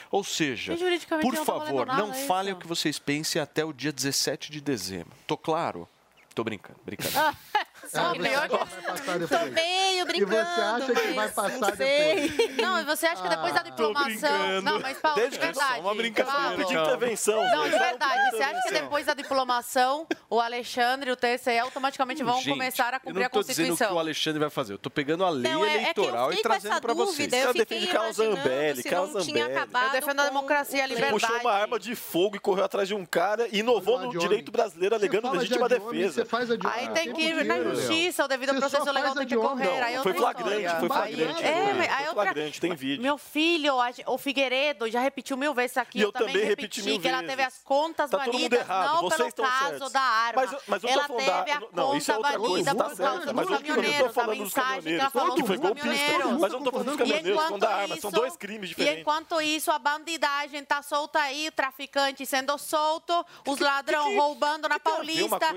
Ou 0.10 0.24
seja, 0.24 0.76
por 1.22 1.34
não 1.34 1.46
favor, 1.46 1.86
nada, 1.86 2.02
não 2.02 2.14
falem 2.14 2.54
o 2.54 2.56
que 2.56 2.66
vocês 2.66 2.98
pensem 2.98 3.42
até 3.42 3.66
o 3.66 3.74
dia 3.74 3.92
17 3.92 4.52
de 4.52 4.62
dezembro. 4.62 5.12
Tô 5.28 5.38
claro? 5.38 5.88
Tô 6.34 6.44
brincando, 6.44 6.80
brincadeira. 6.84 7.36
Só 7.88 8.14
pior 8.14 8.50
que... 8.50 8.58
Tô 9.28 9.46
meio 9.52 10.06
brincando. 10.06 10.34
E 10.34 10.44
você 10.44 10.62
acha 10.62 10.94
que 10.94 11.14
vai 11.14 11.30
passar 11.30 11.76
sei. 11.76 12.30
depois. 12.30 12.58
Não, 12.58 12.86
você 12.86 13.06
acha 13.06 13.22
que 13.22 13.30
depois 13.30 13.54
da 13.54 13.64
diplomação... 13.64 14.62
Não, 14.62 14.80
mas, 14.80 14.98
Paulo, 14.98 15.20
Desde 15.20 15.40
de 15.40 15.46
verdade. 15.46 15.80
Uma 15.80 15.96
brincadeira. 15.96 16.40
Paulo, 16.40 16.58
pedi 16.58 16.74
intervenção. 16.74 17.44
Não, 17.44 17.64
de 17.64 17.78
verdade. 17.78 18.32
Você 18.32 18.44
acha 18.44 18.62
que 18.64 18.74
depois 18.74 19.06
da 19.06 19.14
diplomação, 19.14 20.08
o 20.30 20.40
Alexandre 20.40 21.10
e 21.10 21.14
o 21.14 21.16
TCE 21.16 21.60
automaticamente 21.60 22.24
vão 22.24 22.38
Gente, 22.38 22.50
começar 22.50 22.94
a 22.94 23.00
cumprir 23.00 23.24
a 23.24 23.30
Constituição? 23.30 23.64
eu 23.64 23.70
não 23.70 23.74
tô 23.74 23.74
dizendo 23.74 23.74
o 23.74 23.88
que 23.88 23.94
o 23.94 24.00
Alexandre 24.00 24.40
vai 24.40 24.50
fazer. 24.50 24.74
Eu 24.74 24.78
tô 24.78 24.90
pegando 24.90 25.24
a 25.24 25.30
lei 25.30 25.52
não, 25.52 25.66
é, 25.66 25.70
é 25.70 25.82
eleitoral 25.82 26.32
é 26.32 26.36
e 26.36 26.42
trazendo 26.42 26.82
para 26.82 26.94
vocês. 26.94 27.32
Eu 27.34 27.54
defendo 27.54 27.88
Carlos 27.88 28.16
Zambelli, 28.16 28.84
Carlos 28.84 29.26
Zambelli. 29.26 29.40
Eu 29.40 29.92
defendo 29.92 30.20
a 30.20 30.26
democracia 30.26 30.80
e 30.80 30.82
a 30.82 30.88
liberdade. 30.88 31.14
Puxou 31.22 31.40
uma 31.40 31.52
arma 31.52 31.80
de 31.80 31.96
fogo 31.96 32.36
e 32.36 32.40
correu 32.40 32.64
atrás 32.64 32.88
de 32.88 32.94
um 32.94 33.06
cara 33.06 33.48
e 33.52 33.60
inovou 33.60 34.00
no 34.00 34.18
direito 34.18 34.52
brasileiro 34.52 34.96
alegando 34.96 35.30
legítima 35.32 35.68
defesa. 35.68 36.14
Você 36.14 36.26
faz 36.26 36.52
a 36.52 36.56
Aí 36.72 36.90
tem 36.90 37.14
que 37.14 37.22
ir 37.22 37.46
na 37.46 37.58
justiça, 37.76 38.26
o 38.26 38.28
devido 38.28 38.56
processo 38.56 38.92
legal 38.92 39.14
tem 39.16 39.28
que 39.28 39.36
correr. 39.36 39.68
É 39.68 40.02
foi 40.02 40.14
flagrante, 40.14 40.80
foi 40.80 40.88
flagrante. 40.88 41.44
É, 41.44 42.04
foi 42.06 42.14
flagrante, 42.14 42.62
tem 42.62 42.76
vídeo. 42.76 43.02
Meu 43.02 43.18
filho, 43.18 43.76
o 44.08 44.18
Figueiredo, 44.18 44.90
já 44.90 45.00
repetiu 45.00 45.38
mil 45.38 45.54
vezes 45.54 45.78
aqui. 45.78 46.02
Eu 46.02 46.12
também 46.12 46.46
repeti 46.46 46.82
mil 46.82 47.00
vezes. 47.00 47.02
Que 47.04 47.08
ela 47.08 47.24
teve 47.24 47.44
as 47.44 47.60
contas 47.64 48.10
tá 48.10 48.18
banidas, 48.18 48.68
não 48.68 49.10
pelo 49.10 49.34
caso 49.34 49.90
da 49.90 50.02
arma. 50.02 50.60
Mas 50.68 50.84
eu 50.84 50.90
tô 50.90 51.02
falando 51.02 51.26
da... 51.26 51.62
Não, 51.74 51.98
isso 51.98 52.12
é 52.12 52.18
outra 52.18 52.38
coisa, 52.38 52.76
tá 52.76 52.96
certo. 52.96 53.34
Mas 53.34 53.50
eu 53.50 53.58
estou 53.58 54.10
falando 54.10 54.44
dos 54.44 54.54
caminhoneiros, 54.54 55.36
que 55.36 55.44
foi 55.44 55.58
golpista. 55.58 55.92
Mas 56.40 56.54
eu 56.54 56.60
não 56.60 56.64
tô 56.64 56.72
falando 56.72 56.88
dos 56.88 56.98
caminhoneiros, 56.98 57.42
falando 57.44 57.62
da 57.62 57.76
arma. 57.76 57.96
São 57.98 58.12
dois 58.12 58.36
crimes 58.36 58.70
diferentes. 58.70 58.98
E 58.98 59.02
enquanto 59.02 59.42
isso, 59.42 59.72
a 59.72 59.80
bandidagem 59.80 60.64
tá 60.64 60.82
solta 60.82 61.20
aí, 61.20 61.48
o 61.48 61.52
traficante 61.52 62.26
sendo 62.26 62.58
solto, 62.58 63.26
os 63.48 63.60
ladrões 63.60 64.18
roubando 64.18 64.68
na 64.68 64.80
Paulista. 64.80 65.54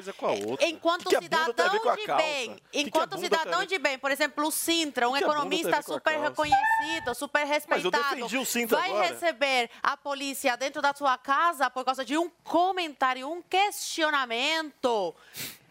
Enquanto 0.60 1.08
cidadão 1.08 1.68
de 1.68 1.80
bem, 2.14 2.56
enquanto 2.72 3.16
que 3.16 3.22
cidadão 3.22 3.64
de 3.64 3.78
bem, 3.78 3.98
por 3.98 4.10
exemplo, 4.10 4.46
o 4.46 4.50
Sintra, 4.50 5.08
um 5.08 5.14
que 5.14 5.24
economista 5.24 5.82
super 5.82 6.18
reconhecido, 6.18 7.14
super 7.14 7.44
respeitado, 7.46 8.28
vai 8.68 8.90
agora. 8.90 9.06
receber 9.08 9.70
a 9.82 9.96
polícia 9.96 10.56
dentro 10.56 10.80
da 10.80 10.94
sua 10.94 11.18
casa 11.18 11.68
por 11.70 11.84
causa 11.84 12.04
de 12.04 12.16
um 12.16 12.30
comentário, 12.44 13.28
um 13.28 13.42
questionamento. 13.42 15.14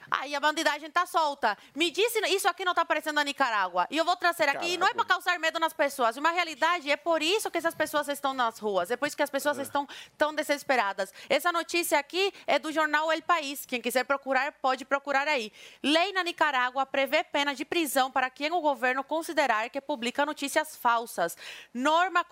Aí 0.10 0.36
a 0.36 0.40
bandidagem 0.40 0.90
tá 0.90 1.06
solta. 1.06 1.58
Me 1.76 1.90
disse, 1.92 2.20
isso 2.28 2.48
aqui 2.48 2.64
não 2.64 2.74
tá 2.74 2.82
aparecendo 2.82 3.16
na 3.16 3.24
Nicarágua. 3.24 3.88
E 3.90 3.98
eu 3.98 4.06
vou 4.06 4.16
trazer 4.16 4.50
aqui, 4.50 4.74
e 4.74 4.78
não 4.78 4.88
é 4.88 4.94
para 4.94 5.06
causar 5.06 5.40
medo 5.40 5.60
nas 5.60 5.74
pessoas. 5.74 6.18
Uma 6.18 6.32
realidade 6.32 6.90
é 6.90 6.98
por 6.98 7.22
isso 7.22 7.50
que 7.50 7.58
essas 7.58 7.76
pessoas 7.76 8.08
estão 8.08 8.34
nas 8.34 8.60
ruas, 8.60 8.92
é 8.92 8.98
por 8.98 9.08
isso 9.08 9.18
que 9.18 9.24
as 9.24 9.30
pessoas 9.30 9.60
é. 9.60 9.62
estão 9.62 9.88
tão 10.18 10.34
desesperadas. 10.34 11.14
Essa 11.30 11.52
notícia 11.52 11.98
aqui 11.98 12.34
é 12.46 12.60
do 12.60 12.72
jornal 12.72 13.12
El 13.12 13.22
País. 13.22 13.66
Quem 13.66 13.82
quiser 13.82 14.04
procurar, 14.04 14.52
pode 14.54 14.86
procurar 14.86 15.28
aí. 15.28 15.52
Lei 15.82 16.12
na 16.14 16.24
Nicarágua 16.24 16.86
prevê 16.86 17.24
pena 17.24 17.54
de 17.54 17.66
prisão 17.66 18.12
para 18.12 18.30
quem 18.30 18.52
o 18.52 18.62
governo 18.62 19.04
considerar 19.04 19.70
que 19.70 19.82
publica 19.82 20.26
notícias 20.26 20.76
falsas. 20.76 21.38
Norma 21.74 22.26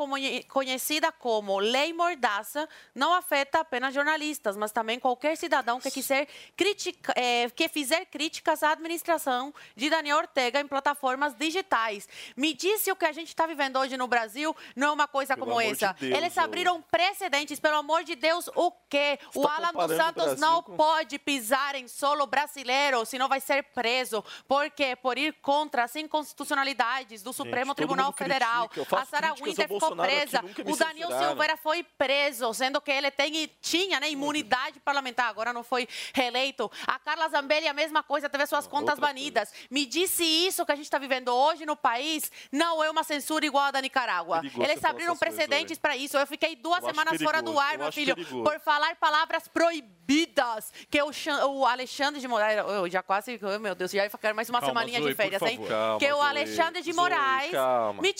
conhecida 0.47 1.11
como 1.11 1.59
Lei 1.59 1.93
Mordaça 1.93 2.67
não 2.93 3.13
afeta 3.13 3.59
apenas 3.59 3.93
jornalistas, 3.93 4.57
mas 4.57 4.71
também 4.71 4.99
qualquer 4.99 5.35
cidadão 5.37 5.79
que 5.79 5.91
quiser 5.91 6.27
criticar. 6.55 7.13
É, 7.17 7.43
eh, 7.43 7.49
que 7.63 7.69
fizer 7.69 8.05
críticas 8.05 8.61
à 8.61 8.71
administração 8.71 9.53
de 9.73 9.89
Daniel 9.89 10.17
Ortega 10.17 10.59
em 10.59 10.67
plataformas 10.67 11.33
digitais. 11.33 12.09
Me 12.35 12.53
disse 12.53 12.91
o 12.91 12.95
que 12.95 13.05
a 13.05 13.11
gente 13.13 13.29
está 13.29 13.47
vivendo 13.47 13.77
hoje 13.77 13.95
no 13.95 14.05
Brasil 14.05 14.55
não 14.75 14.87
é 14.87 14.91
uma 14.91 15.07
coisa 15.07 15.35
pelo 15.35 15.47
como 15.47 15.61
essa. 15.61 15.93
De 15.93 16.07
Deus, 16.07 16.17
Eles 16.17 16.37
abriram 16.37 16.75
eu... 16.75 16.83
precedentes, 16.91 17.59
pelo 17.59 17.77
amor 17.77 18.03
de 18.03 18.15
Deus, 18.15 18.49
o 18.55 18.69
quê? 18.89 19.17
Você 19.31 19.39
o 19.39 19.43
tá 19.43 19.55
Alan 19.55 19.87
dos 19.87 19.95
Santos 19.95 20.39
não 20.39 20.61
com... 20.61 20.75
pode 20.75 21.17
pisar 21.19 21.75
em 21.75 21.87
solo 21.87 22.27
brasileiro, 22.27 23.05
senão 23.05 23.29
vai 23.29 23.39
ser 23.39 23.63
preso. 23.63 24.23
Por 24.45 24.69
quê? 24.69 24.95
Por 24.95 25.17
ir 25.17 25.33
contra 25.41 25.85
as 25.85 25.95
inconstitucionalidades 25.95 27.23
do 27.23 27.31
Supremo 27.31 27.67
gente, 27.67 27.77
Tribunal 27.77 28.11
Federal. 28.11 28.69
A 28.91 29.05
Sara 29.05 29.33
Winter 29.35 29.69
ficou 29.69 29.95
presa. 29.95 30.43
O 30.65 30.75
Daniel 30.75 31.07
censuraram. 31.07 31.29
Silveira 31.29 31.57
foi 31.57 31.83
preso, 31.83 32.53
sendo 32.53 32.81
que 32.81 32.91
ele 32.91 33.09
tem, 33.09 33.49
tinha 33.61 34.01
né, 34.01 34.09
imunidade 34.09 34.81
parlamentar, 34.81 35.29
agora 35.29 35.53
não 35.53 35.63
foi 35.63 35.87
reeleito. 36.13 36.69
A 36.85 36.99
Carla 36.99 37.29
Zambelli 37.29 37.52
vermelha 37.53 37.67
é 37.67 37.69
a 37.69 37.73
mesma 37.73 38.01
coisa, 38.03 38.29
teve 38.29 38.43
as 38.43 38.49
suas 38.49 38.67
contas 38.67 38.95
Outra 38.95 39.07
banidas. 39.07 39.49
Coisa. 39.49 39.67
Me 39.69 39.85
disse 39.85 40.23
isso 40.23 40.65
que 40.65 40.71
a 40.71 40.75
gente 40.75 40.85
está 40.85 40.97
vivendo 40.97 41.29
hoje 41.29 41.65
no 41.65 41.75
país 41.75 42.31
não 42.51 42.83
é 42.83 42.89
uma 42.89 43.03
censura 43.03 43.45
igual 43.45 43.65
a 43.65 43.71
da 43.71 43.81
Nicarágua. 43.81 44.41
Perigoso 44.41 44.63
Eles 44.63 44.83
abriram 44.83 45.15
precedentes 45.15 45.77
para 45.77 45.95
isso. 45.95 46.17
Eu 46.17 46.27
fiquei 46.27 46.55
duas 46.55 46.81
eu 46.83 46.89
semanas 46.89 47.21
fora 47.21 47.41
do 47.41 47.57
ar, 47.59 47.77
meu 47.77 47.91
filho, 47.91 48.15
perigoso. 48.15 48.43
por 48.43 48.59
falar 48.59 48.95
palavras 48.95 49.47
proibidas. 49.47 50.71
Que 50.89 51.01
o, 51.01 51.11
o 51.49 51.65
Alexandre 51.65 52.19
de 52.19 52.27
Moraes. 52.27 52.57
Eu 52.57 52.89
já 52.89 53.01
quase. 53.01 53.39
Meu 53.61 53.75
Deus, 53.75 53.91
já 53.91 54.03
ia 54.03 54.09
ficar 54.09 54.33
mais 54.33 54.49
uma 54.49 54.59
calma, 54.59 54.81
semaninha 54.81 55.01
de 55.01 55.15
férias, 55.15 55.41
hein? 55.41 55.59
Calma, 55.67 55.99
que 55.99 56.11
o 56.11 56.21
Alexandre 56.21 56.81
de 56.81 56.93
Moraes. 56.93 57.51
Calma, 57.51 58.01
me 58.01 58.13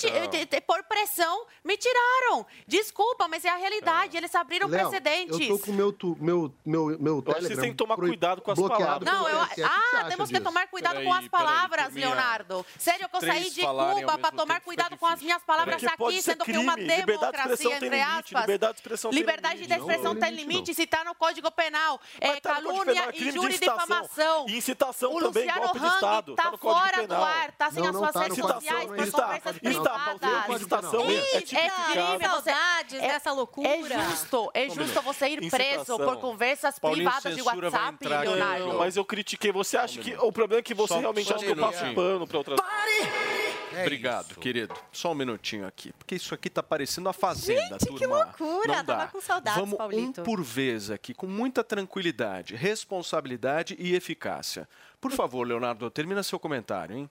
Por 0.65 0.84
pressão, 0.84 1.45
me 1.64 1.77
tiraram. 1.77 2.45
Desculpa, 2.68 3.27
mas 3.27 3.43
é 3.43 3.49
a 3.49 3.55
realidade. 3.55 4.15
Eles 4.15 4.34
abriram 4.34 4.69
precedentes. 4.69 5.39
Eu 5.39 5.57
tô 5.57 5.65
com 5.65 5.72
meu, 5.72 5.95
meu, 6.19 6.53
meu, 6.65 6.99
meu 6.99 7.22
Telegram. 7.22 7.26
Eu 7.26 7.31
acho 7.31 7.39
que 7.39 7.47
vocês 7.47 7.60
têm 7.60 7.72
que 7.72 7.77
tomar 7.77 7.95
cuidado 7.95 8.41
com 8.41 8.51
as 8.51 8.60
palavras. 8.60 9.11
Não, 9.11 9.23
não, 9.24 9.48
eu... 9.58 9.66
Ah, 9.66 10.06
temos 10.08 10.30
que 10.30 10.40
tomar 10.40 10.68
cuidado 10.68 11.04
com 11.04 11.14
as 11.14 11.28
palavras, 11.28 11.94
Leonardo. 11.94 12.66
Sério, 12.78 13.10
eu 13.12 13.20
saí 13.22 13.50
de 13.50 13.62
Cuba 13.62 14.18
para 14.18 14.32
tomar 14.32 14.62
cuidado 14.62 14.98
com 14.98 15.06
as 15.06 15.22
minhas 15.22 15.41
palavras 15.44 15.84
aqui, 15.84 16.22
sendo 16.22 16.45
que 16.45 16.58
uma 16.58 16.76
democracia, 16.76 17.76
entre 17.76 18.02
aspas. 18.02 18.41
Liberdade 18.44 18.76
de 18.76 18.78
expressão 18.78 19.12
tem 19.12 19.20
limite. 19.20 19.34
Liberdade 19.34 19.68
de 19.68 19.74
expressão 19.74 20.16
tem 20.16 20.32
limite, 20.32 20.74
se 20.74 20.84
está 20.84 21.04
no 21.04 21.16
Código 21.16 21.52
Penal. 21.52 22.00
É 22.20 22.40
calúnia, 22.40 23.10
injúria 23.14 23.56
e 23.56 23.60
difamação. 23.60 24.45
E 24.48 24.58
incitação 24.58 25.20
também, 25.20 25.48
golpe 25.48 25.80
de 25.80 25.88
Estado. 25.88 26.32
está 26.32 26.58
fora 26.58 27.08
do 27.08 27.16
ar, 27.16 27.52
tá 27.52 27.64
tá 27.64 27.68
está 27.68 27.72
sem 27.72 27.88
as 27.88 27.95
suas 27.95 28.16
redes 28.16 28.38
sociais, 28.38 28.86
por 28.86 29.12
conversas 29.12 29.60
privadas. 29.60 30.56
Incitação 30.56 31.06
é, 31.10 31.38
é 31.38 31.41
crime. 31.41 32.24
Saudades 32.24 33.02
dessa 33.02 33.32
loucura. 33.32 33.94
É 33.94 34.10
justo, 34.10 34.52
é 34.54 34.70
justo 34.70 35.02
você 35.02 35.28
ir 35.30 35.50
preso 35.50 35.98
por 35.98 36.18
conversas 36.18 36.80
privadas 36.80 37.36
de 37.36 37.41
WhatsApp, 37.41 38.08
Leonardo. 38.08 38.74
Mas 38.78 38.95
eu 38.95 39.06
critiquei. 39.14 39.52
Você 39.52 39.77
acha 39.77 39.99
um 39.99 40.03
que 40.03 40.15
o 40.15 40.31
problema 40.31 40.60
é 40.60 40.64
que 40.64 40.73
você 40.73 40.94
só, 40.95 40.99
realmente 40.99 41.27
só 41.27 41.35
acha 41.35 41.44
um 41.44 41.53
que 41.53 41.60
eu 41.60 41.64
passo 41.64 41.94
pano 41.94 42.27
para 42.27 42.38
outras 42.38 42.60
Pare! 42.60 43.44
É 43.76 43.81
Obrigado, 43.81 44.31
isso. 44.31 44.40
querido. 44.40 44.76
Só 44.91 45.11
um 45.11 45.15
minutinho 45.15 45.65
aqui, 45.65 45.91
porque 45.94 46.14
isso 46.15 46.34
aqui 46.35 46.48
tá 46.49 46.61
parecendo 46.61 47.10
a 47.10 47.14
fazenda, 47.14 47.77
Gente, 47.80 47.85
turma. 47.88 47.98
que 47.99 48.06
loucura. 48.06 48.68
Não 48.68 48.84
dá. 48.85 48.98
Tava 48.98 49.11
com 49.11 49.22
saudades, 49.22 49.60
Vamos 49.60 49.77
Paulito. 49.77 50.22
um 50.22 50.23
por 50.23 50.44
vez 50.44 50.91
aqui, 50.91 51.14
com 51.14 51.26
muita 51.26 51.64
tranquilidade, 51.64 52.56
responsabilidade 52.56 53.76
e 53.80 53.95
eficácia. 53.95 54.68
Por 55.02 55.11
favor, 55.11 55.48
Leonardo, 55.48 55.90
termina 55.90 56.22
seu 56.22 56.40
comentário, 56.40 56.95
hein? 56.95 57.10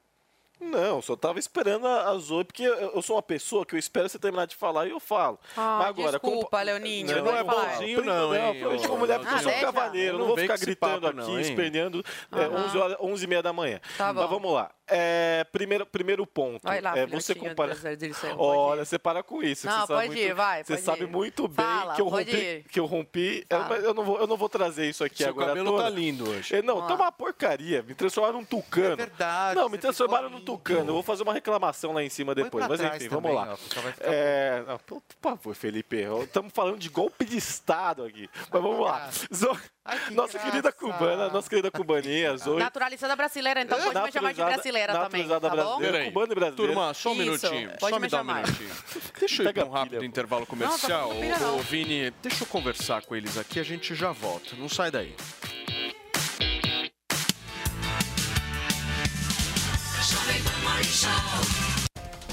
Não, 0.63 1.03
só 1.03 1.17
tava 1.17 1.39
esperando 1.39 1.87
a, 1.87 2.13
oito 2.13 2.21
Zoe, 2.21 2.45
porque 2.45 2.63
eu, 2.63 3.03
sou 3.03 3.17
uma 3.17 3.23
pessoa 3.23 3.67
que 3.67 3.75
eu 3.75 3.79
espero 3.79 4.09
você 4.09 4.19
terminar 4.19 4.47
de 4.47 4.55
falar 4.55 4.87
e 4.87 4.91
eu 4.91 5.01
falo. 5.01 5.39
Ah, 5.57 5.79
mas 5.79 5.89
agora, 5.89 6.11
desculpa, 6.13 6.49
como... 6.51 6.65
Leoninho. 6.65 7.17
Não, 7.17 7.25
não 7.25 7.37
é 7.37 7.43
bonzinho, 7.43 8.05
não, 8.05 8.29
não, 8.29 8.35
hein? 8.35 8.61
Eu, 8.61 8.81
como 8.83 8.99
mulher, 8.99 9.19
porque 9.19 9.35
eu 9.35 9.39
sou 9.41 9.53
um 9.53 9.61
cavaleiro, 9.61 10.13
não, 10.13 10.19
não 10.21 10.27
vou 10.29 10.39
ficar 10.39 10.59
gritando 10.59 11.09
aqui, 11.09 11.17
não, 11.17 11.41
esperneando 11.41 12.03
tá 12.31 12.43
é, 12.43 12.49
11, 12.49 12.79
horas, 12.79 12.97
11 13.01 13.25
e 13.25 13.27
meia 13.27 13.43
da 13.43 13.53
manhã. 13.53 13.81
Tá 13.99 14.13
mas 14.13 14.31
vamos 14.31 14.53
lá 14.53 14.71
é, 14.93 15.44
primeiro, 15.44 15.86
primeiro 15.86 16.27
ponto. 16.27 16.60
Olha 16.64 16.81
lá, 16.82 16.98
é, 16.98 17.06
você 17.06 17.35
compara. 17.35 17.77
Olha, 18.36 18.85
você 18.85 18.98
para 18.98 19.23
com 19.23 19.43
isso. 19.43 19.66
Não, 19.66 19.86
você 19.86 19.93
pode 19.93 20.19
ir, 20.19 20.35
vai. 20.35 20.64
Você 20.64 20.77
sabe 20.78 21.05
ir. 21.05 21.09
muito 21.09 21.48
bem 21.48 21.64
Fala, 21.64 21.94
que 21.94 22.01
eu 22.01 22.09
rompi. 22.09 22.64
Que 22.70 22.81
eu 22.81 22.86
rompi. 22.86 23.47
Eu, 23.48 23.59
eu 23.77 23.94
não, 23.94 24.05
vou, 24.05 24.20
eu 24.20 24.27
não 24.27 24.36
vou 24.36 24.48
trazer 24.48 24.89
isso 24.89 25.02
aqui 25.05 25.19
Seu 25.19 25.31
agora. 25.31 25.47
O 25.47 25.48
cabelo 25.48 25.70
tá 25.70 25.77
toda. 25.77 25.85
tá 25.85 25.90
lindo 25.90 26.28
hoje. 26.28 26.56
É, 26.56 26.62
não, 26.62 26.86
tá 26.86 26.94
uma 26.94 27.12
porcaria. 27.12 27.82
Me 27.82 27.94
transformaram 27.94 28.39
num 28.39 28.44
tucano. 28.44 28.93
É 28.93 28.97
verdade. 28.97 29.56
Não, 29.56 29.69
me 29.69 29.78
transformaram 29.78 30.28
num 30.28 30.40
tucano. 30.40 30.90
Eu 30.90 30.94
vou 30.94 31.02
fazer 31.02 31.23
uma 31.23 31.32
reclamação 31.32 31.93
lá 31.93 32.02
em 32.02 32.10
cima 32.10 32.35
depois. 32.35 32.66
Mas 32.69 32.81
enfim, 32.81 33.09
vamos 33.09 33.35
lá. 33.35 33.55
Ó, 33.55 33.90
é, 34.01 34.62
não, 34.66 34.78
por 34.78 35.02
favor, 35.20 35.55
Felipe. 35.55 35.97
Estamos 36.23 36.52
falando 36.52 36.78
de 36.78 36.89
golpe 36.89 37.24
de 37.24 37.36
Estado 37.36 38.05
aqui. 38.05 38.28
Mas 38.51 38.62
vamos 38.62 38.81
lá. 38.81 39.10
Ah. 39.82 39.82
Nossa 39.85 40.35
graça. 40.35 40.39
querida 40.39 40.73
cubana, 40.73 41.29
nossa 41.29 41.51
querida 41.51 41.69
cubaninha, 41.69 42.37
Zoe. 42.37 42.61
Naturalizada 42.61 43.17
brasileira, 43.17 43.63
então 43.63 43.81
pode 43.81 44.01
me 44.01 44.13
chamar 44.13 44.33
de 44.33 44.45
brasileira 44.45 44.93
também, 44.93 45.27
Naturalizada 45.27 45.41
tá 45.41 45.55
brasileira, 45.57 45.79
Brasileira, 45.81 46.05
cubana 46.13 46.33
e 46.33 46.35
brasileira. 46.37 46.73
Turma, 46.75 46.95
só 46.95 47.11
um 47.11 47.15
minutinho, 47.17 47.71
Isso, 47.71 47.81
só 47.81 47.97
me, 47.97 48.03
me 48.03 48.09
dá 48.09 48.21
um 48.21 48.25
minutinho. 48.25 48.71
Deixa 49.19 49.43
eu 49.43 49.49
ir 49.49 49.53
para 49.53 49.65
um 49.65 49.71
rápido 49.71 50.05
intervalo 50.05 50.47
comercial. 50.47 51.13
Não, 51.13 51.57
o, 51.57 51.59
o 51.59 51.63
Vini, 51.63 52.13
deixa 52.23 52.45
eu 52.45 52.47
conversar 52.47 53.03
com 53.03 53.17
eles 53.17 53.37
aqui, 53.37 53.59
a 53.59 53.65
gente 53.65 53.93
já 53.95 54.13
volta. 54.13 54.55
Não 54.57 54.69
sai 54.69 54.91
daí. 54.91 55.17
Jovem 60.01 60.43
Pan 60.63 60.83
Show. 60.85 61.72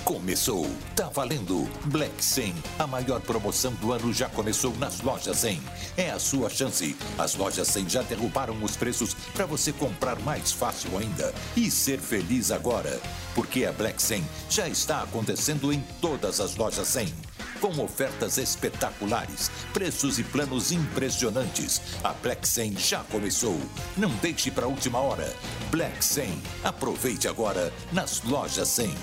Começou, 0.04 0.68
tá 0.96 1.08
valendo. 1.10 1.70
Black 1.86 2.24
100, 2.24 2.54
a 2.80 2.88
maior 2.88 3.22
promoção 3.22 3.74
do 3.74 3.92
ano 3.92 4.12
já 4.12 4.28
começou 4.30 4.76
nas 4.78 5.02
lojas 5.02 5.38
100. 5.38 5.62
É 5.98 6.10
a 6.10 6.20
sua 6.20 6.50
chance. 6.50 6.96
As 7.18 7.36
lojas 7.36 7.68
100 7.68 7.90
já 7.90 8.02
derrubaram 8.02 8.62
os 8.64 8.76
preços 8.76 9.14
para 9.34 9.46
você 9.46 9.72
comprar 9.72 10.20
mais 10.20 10.52
fácil 10.52 10.98
ainda 10.98 11.34
e 11.56 11.70
ser 11.70 12.00
feliz 12.00 12.52
agora, 12.52 13.00
porque 13.36 13.66
a 13.66 13.72
Black 13.72 14.02
100 14.02 14.24
já 14.50 14.68
está 14.68 15.04
acontecendo 15.04 15.72
em 15.72 15.84
todas 16.02 16.40
as 16.40 16.56
lojas 16.56 16.88
100. 16.88 17.14
Com 17.62 17.84
ofertas 17.84 18.38
espetaculares, 18.38 19.52
preços 19.74 20.18
e 20.18 20.24
planos 20.24 20.72
impressionantes. 20.72 21.82
A 22.04 22.14
Black 22.14 22.48
100 22.48 22.78
já 22.78 23.00
começou. 23.04 23.60
Não 23.98 24.10
deixe 24.22 24.50
para 24.50 24.66
a 24.66 24.70
última 24.70 25.00
hora. 25.00 25.36
Black 25.70 26.04
100. 26.04 26.42
Aproveite 26.64 27.28
agora 27.28 27.74
nas 27.92 28.24
lojas 28.24 28.70
100. 28.70 28.96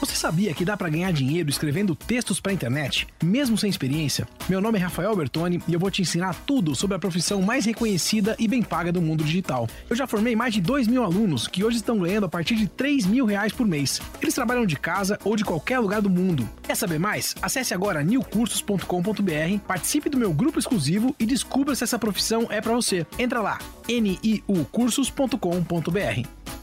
Você 0.00 0.14
sabia 0.14 0.54
que 0.54 0.64
dá 0.64 0.78
para 0.78 0.88
ganhar 0.88 1.12
dinheiro 1.12 1.50
escrevendo 1.50 1.94
textos 1.94 2.40
para 2.40 2.54
internet, 2.54 3.06
mesmo 3.22 3.58
sem 3.58 3.68
experiência? 3.68 4.26
Meu 4.48 4.58
nome 4.58 4.78
é 4.78 4.82
Rafael 4.82 5.14
Bertoni 5.14 5.62
e 5.68 5.74
eu 5.74 5.78
vou 5.78 5.90
te 5.90 6.00
ensinar 6.00 6.34
tudo 6.46 6.74
sobre 6.74 6.96
a 6.96 6.98
profissão 6.98 7.42
mais 7.42 7.66
reconhecida 7.66 8.34
e 8.38 8.48
bem 8.48 8.62
paga 8.62 8.90
do 8.90 9.02
mundo 9.02 9.22
digital. 9.22 9.68
Eu 9.90 9.94
já 9.94 10.06
formei 10.06 10.34
mais 10.34 10.54
de 10.54 10.62
2 10.62 10.88
mil 10.88 11.04
alunos 11.04 11.46
que 11.46 11.62
hoje 11.62 11.76
estão 11.76 11.98
ganhando 11.98 12.24
a 12.24 12.30
partir 12.30 12.54
de 12.54 12.66
3 12.66 13.04
mil 13.04 13.26
reais 13.26 13.52
por 13.52 13.66
mês. 13.66 14.00
Eles 14.22 14.34
trabalham 14.34 14.64
de 14.64 14.76
casa 14.76 15.18
ou 15.22 15.36
de 15.36 15.44
qualquer 15.44 15.78
lugar 15.78 16.00
do 16.00 16.08
mundo. 16.08 16.48
Quer 16.62 16.76
saber 16.76 16.98
mais? 16.98 17.34
Acesse 17.42 17.74
agora 17.74 18.02
newcursos.com.br, 18.02 19.58
participe 19.68 20.08
do 20.08 20.16
meu 20.16 20.32
grupo 20.32 20.58
exclusivo 20.58 21.14
e 21.20 21.26
descubra 21.26 21.74
se 21.74 21.84
essa 21.84 21.98
profissão 21.98 22.46
é 22.48 22.62
para 22.62 22.72
você. 22.72 23.06
Entra 23.18 23.42
lá, 23.42 23.58
niucursos.com.br. 23.86 26.59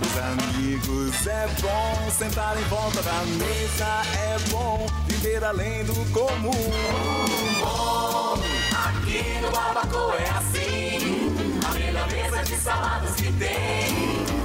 encontrar 0.00 0.02
os 0.02 0.16
amigos 0.54 1.26
é 1.26 1.46
bom, 1.60 2.10
sentar 2.10 2.56
em 2.58 2.64
volta 2.64 3.02
da 3.02 3.22
mesa 3.24 4.02
é 4.18 4.38
bom, 4.50 4.86
viver 5.06 5.44
além 5.44 5.84
do 5.84 5.94
comum. 6.12 6.50
Bom, 7.60 8.38
aqui 8.88 9.40
no 9.40 9.50
Barbacoa 9.50 10.16
é 10.16 10.30
assim, 10.30 11.32
a 11.66 11.72
melhor 11.74 12.10
mesa 12.10 12.42
de 12.44 12.56
saladas 12.56 13.14
que 13.14 13.32
tem, 13.32 13.94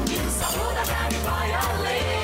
e 0.10 0.28
o 0.28 0.32
sabor 0.32 0.74
da 0.74 0.86
carne 0.86 1.18
vai 1.20 1.54
além. 1.54 2.22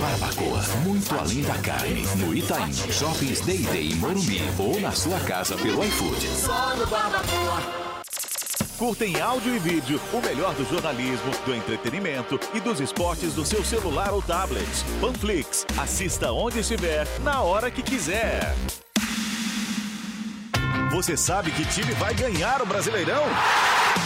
Barbacoa, 0.00 0.62
muito 0.84 1.18
além 1.18 1.42
da 1.42 1.54
carne. 1.58 2.06
No 2.16 2.34
Itaim, 2.34 2.72
Shoppings 2.72 3.40
Day 3.40 3.58
Day 3.58 3.92
em 3.92 3.96
Morumbi 3.96 4.42
ou 4.58 4.80
na 4.80 4.92
sua 4.92 5.18
casa 5.20 5.56
pelo 5.56 5.82
iFood. 5.84 6.28
Só 6.28 6.76
no 6.76 6.86
Barbacoa. 6.86 7.95
Curta 8.78 9.06
em 9.06 9.18
áudio 9.18 9.56
e 9.56 9.58
vídeo 9.58 9.98
o 10.12 10.20
melhor 10.20 10.54
do 10.54 10.62
jornalismo, 10.66 11.30
do 11.46 11.54
entretenimento 11.54 12.38
e 12.52 12.60
dos 12.60 12.78
esportes 12.78 13.32
do 13.32 13.42
seu 13.42 13.64
celular 13.64 14.12
ou 14.12 14.20
tablet. 14.20 14.68
Panflix. 15.00 15.64
Assista 15.78 16.30
onde 16.30 16.58
estiver, 16.60 17.06
na 17.20 17.40
hora 17.40 17.70
que 17.70 17.82
quiser. 17.82 18.54
Você 20.90 21.16
sabe 21.16 21.50
que 21.52 21.64
time 21.64 21.92
vai 21.92 22.12
ganhar 22.12 22.60
o 22.60 22.66
Brasileirão? 22.66 23.24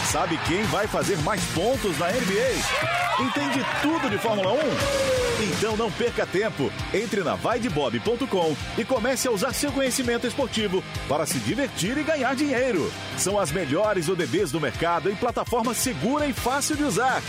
Sabe 0.09 0.37
quem 0.47 0.63
vai 0.63 0.87
fazer 0.87 1.17
mais 1.17 1.43
pontos 1.47 1.97
na 1.97 2.07
NBA? 2.07 3.25
Entende 3.25 3.65
tudo 3.81 4.09
de 4.09 4.17
Fórmula 4.17 4.53
1? 4.53 5.20
Então 5.41 5.75
não 5.75 5.91
perca 5.91 6.25
tempo. 6.25 6.71
Entre 6.93 7.23
na 7.23 7.33
vaidebob.com 7.33 8.55
e 8.77 8.85
comece 8.85 9.27
a 9.27 9.31
usar 9.31 9.53
seu 9.53 9.71
conhecimento 9.71 10.27
esportivo 10.27 10.83
para 11.09 11.25
se 11.25 11.39
divertir 11.39 11.97
e 11.97 12.03
ganhar 12.03 12.35
dinheiro. 12.35 12.91
São 13.17 13.39
as 13.39 13.51
melhores 13.51 14.07
ODBs 14.07 14.51
do 14.51 14.61
mercado 14.61 15.09
em 15.09 15.15
plataforma 15.15 15.73
segura 15.73 16.27
e 16.27 16.33
fácil 16.33 16.75
de 16.75 16.83
usar. 16.83 17.21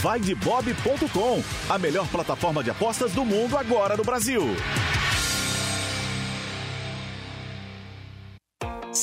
Vaidebob.com, 0.00 1.42
a 1.68 1.78
melhor 1.78 2.06
plataforma 2.06 2.62
de 2.62 2.70
apostas 2.70 3.12
do 3.12 3.24
mundo 3.24 3.58
agora 3.58 3.96
no 3.96 4.04
Brasil. 4.04 4.46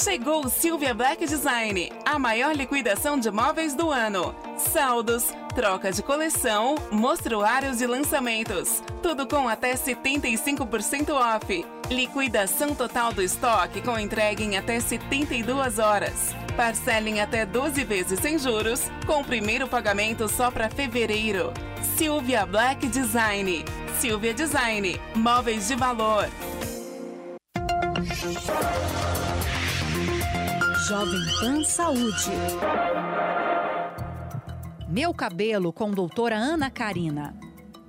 Chegou 0.04 0.46
o 0.46 0.50
Silvia 0.50 0.94
Black 0.94 1.26
Design, 1.26 1.90
a 2.06 2.20
maior 2.20 2.54
liquidação 2.54 3.18
de 3.18 3.32
móveis 3.32 3.74
do 3.74 3.90
ano. 3.90 4.36
Saldos, 4.58 5.28
troca 5.56 5.94
de 5.94 6.04
coleção, 6.04 6.76
mostruários 6.92 7.80
e 7.80 7.88
lançamentos. 7.88 8.84
Tudo 9.02 9.26
com 9.26 9.48
até 9.48 9.76
75% 9.76 11.10
off. 11.12 11.66
Liquidação 11.90 12.76
total 12.76 13.14
do 13.14 13.22
estoque 13.22 13.82
com 13.82 13.98
entrega 13.98 14.44
em 14.44 14.58
até 14.58 14.78
72 14.78 15.80
horas. 15.80 16.36
Parcela 16.58 17.08
em 17.08 17.22
até 17.22 17.46
12 17.46 17.82
vezes 17.86 18.20
sem 18.20 18.38
juros, 18.38 18.92
com 19.08 19.24
primeiro 19.24 19.70
pagamento 19.70 20.28
só 20.28 20.52
para 20.52 20.70
fevereiro. 20.70 21.54
Silvia 21.96 22.46
Black 22.46 22.88
Design. 22.88 23.64
Silvia 24.02 24.34
Design, 24.34 25.00
móveis 25.16 25.70
de 25.70 25.76
valor. 25.76 26.28
Jovem 30.88 31.22
Pan 31.40 31.64
Saúde. 31.64 32.30
Meu 34.90 35.14
cabelo 35.14 35.72
com 35.72 35.90
doutora 35.92 36.36
Ana 36.36 36.70
Karina. 36.70 37.34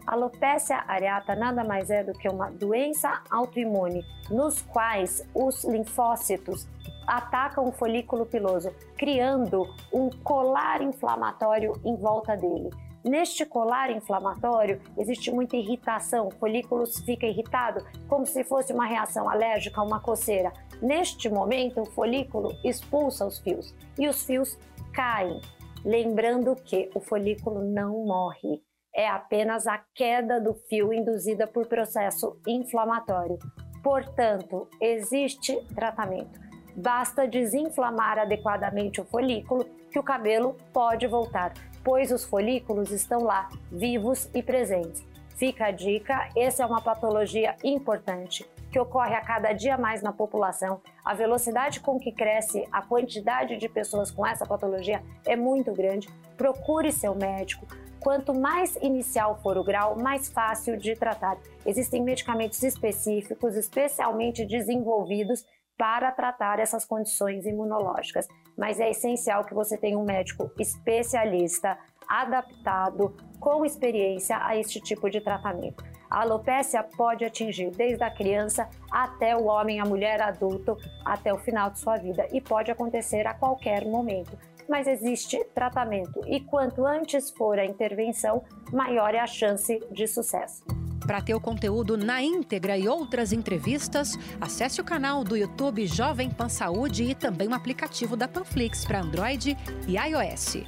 Alopecia 0.06 0.84
areata 0.86 1.34
nada 1.34 1.64
mais 1.64 1.90
é 1.90 2.04
do 2.04 2.12
que 2.12 2.28
uma 2.28 2.52
doença 2.52 3.20
autoimune, 3.28 4.04
nos 4.30 4.62
quais 4.62 5.28
os 5.34 5.64
linfócitos 5.64 6.68
atacam 7.04 7.66
o 7.66 7.72
folículo 7.72 8.26
piloso, 8.26 8.72
criando 8.96 9.66
um 9.92 10.08
colar 10.22 10.80
inflamatório 10.80 11.72
em 11.84 11.96
volta 11.96 12.36
dele. 12.36 12.70
Neste 13.04 13.44
colar 13.44 13.90
inflamatório 13.90 14.80
existe 14.96 15.30
muita 15.30 15.58
irritação, 15.58 16.28
o 16.28 16.30
folículo 16.30 16.86
fica 16.86 17.26
irritado, 17.26 17.84
como 18.08 18.24
se 18.24 18.42
fosse 18.44 18.72
uma 18.72 18.86
reação 18.86 19.28
alérgica, 19.28 19.82
uma 19.82 20.00
coceira. 20.00 20.50
Neste 20.80 21.28
momento, 21.28 21.82
o 21.82 21.90
folículo 21.90 22.56
expulsa 22.64 23.26
os 23.26 23.38
fios 23.38 23.74
e 23.98 24.08
os 24.08 24.24
fios 24.24 24.58
caem. 24.94 25.38
Lembrando 25.84 26.56
que 26.56 26.90
o 26.94 27.00
folículo 27.00 27.62
não 27.62 28.06
morre, 28.06 28.62
é 28.94 29.06
apenas 29.06 29.66
a 29.66 29.84
queda 29.94 30.40
do 30.40 30.54
fio 30.54 30.90
induzida 30.90 31.46
por 31.46 31.66
processo 31.66 32.40
inflamatório. 32.46 33.38
Portanto, 33.82 34.66
existe 34.80 35.54
tratamento. 35.74 36.40
Basta 36.74 37.28
desinflamar 37.28 38.18
adequadamente 38.18 38.98
o 38.98 39.04
folículo 39.04 39.66
que 39.90 39.98
o 39.98 40.02
cabelo 40.02 40.56
pode 40.72 41.06
voltar, 41.06 41.52
pois 41.84 42.10
os 42.10 42.24
folículos 42.24 42.90
estão 42.90 43.22
lá, 43.22 43.48
vivos 43.70 44.28
e 44.34 44.42
presentes. 44.42 45.04
Fica 45.36 45.66
a 45.66 45.70
dica, 45.70 46.28
essa 46.36 46.62
é 46.62 46.66
uma 46.66 46.80
patologia 46.80 47.54
importante 47.62 48.48
que 48.70 48.78
ocorre 48.80 49.14
a 49.14 49.20
cada 49.20 49.52
dia 49.52 49.76
mais 49.76 50.02
na 50.02 50.12
população. 50.12 50.80
A 51.04 51.14
velocidade 51.14 51.78
com 51.78 51.98
que 51.98 52.10
cresce 52.10 52.66
a 52.72 52.82
quantidade 52.82 53.56
de 53.56 53.68
pessoas 53.68 54.10
com 54.10 54.26
essa 54.26 54.44
patologia 54.44 55.00
é 55.24 55.36
muito 55.36 55.72
grande. 55.72 56.08
Procure 56.36 56.90
seu 56.90 57.14
médico. 57.14 57.66
Quanto 58.00 58.34
mais 58.34 58.76
inicial 58.76 59.38
for 59.42 59.56
o 59.56 59.62
grau, 59.62 59.96
mais 59.96 60.28
fácil 60.28 60.76
de 60.76 60.96
tratar. 60.96 61.38
Existem 61.64 62.02
medicamentos 62.02 62.62
específicos, 62.62 63.54
especialmente 63.54 64.44
desenvolvidos 64.44 65.44
para 65.76 66.10
tratar 66.12 66.58
essas 66.58 66.84
condições 66.84 67.46
imunológicas. 67.46 68.26
Mas 68.56 68.78
é 68.80 68.90
essencial 68.90 69.44
que 69.44 69.54
você 69.54 69.76
tenha 69.76 69.98
um 69.98 70.04
médico 70.04 70.50
especialista, 70.58 71.78
adaptado, 72.08 73.14
com 73.40 73.64
experiência 73.64 74.38
a 74.40 74.56
este 74.56 74.80
tipo 74.80 75.10
de 75.10 75.20
tratamento. 75.20 75.84
A 76.10 76.20
alopécia 76.20 76.82
pode 76.96 77.24
atingir 77.24 77.70
desde 77.70 78.04
a 78.04 78.10
criança 78.10 78.68
até 78.90 79.36
o 79.36 79.46
homem, 79.46 79.80
a 79.80 79.84
mulher 79.84 80.22
adulto, 80.22 80.76
até 81.04 81.32
o 81.32 81.38
final 81.38 81.70
de 81.70 81.80
sua 81.80 81.96
vida 81.96 82.28
e 82.32 82.40
pode 82.40 82.70
acontecer 82.70 83.26
a 83.26 83.34
qualquer 83.34 83.84
momento. 83.84 84.38
Mas 84.68 84.86
existe 84.86 85.42
tratamento 85.54 86.20
e 86.26 86.40
quanto 86.40 86.86
antes 86.86 87.30
for 87.30 87.58
a 87.58 87.64
intervenção, 87.64 88.44
maior 88.72 89.14
é 89.14 89.18
a 89.18 89.26
chance 89.26 89.78
de 89.90 90.06
sucesso. 90.06 90.64
Para 91.06 91.20
ter 91.20 91.34
o 91.34 91.40
conteúdo 91.40 91.96
na 91.96 92.22
íntegra 92.22 92.78
e 92.78 92.88
outras 92.88 93.32
entrevistas, 93.32 94.12
acesse 94.40 94.80
o 94.80 94.84
canal 94.84 95.22
do 95.22 95.36
YouTube 95.36 95.86
Jovem 95.86 96.30
Pan 96.30 96.48
Saúde 96.48 97.04
e 97.04 97.14
também 97.14 97.46
o 97.46 97.54
aplicativo 97.54 98.16
da 98.16 98.26
Panflix 98.26 98.84
para 98.84 99.00
Android 99.00 99.56
e 99.86 99.96
iOS. 99.96 100.64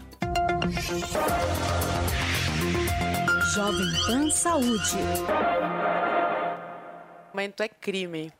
Jovem 3.55 3.87
Pan 4.07 4.31
Saúde. 4.31 4.97
O 7.33 7.37
momento 7.37 7.63
é 7.63 7.69
crime. 7.69 8.31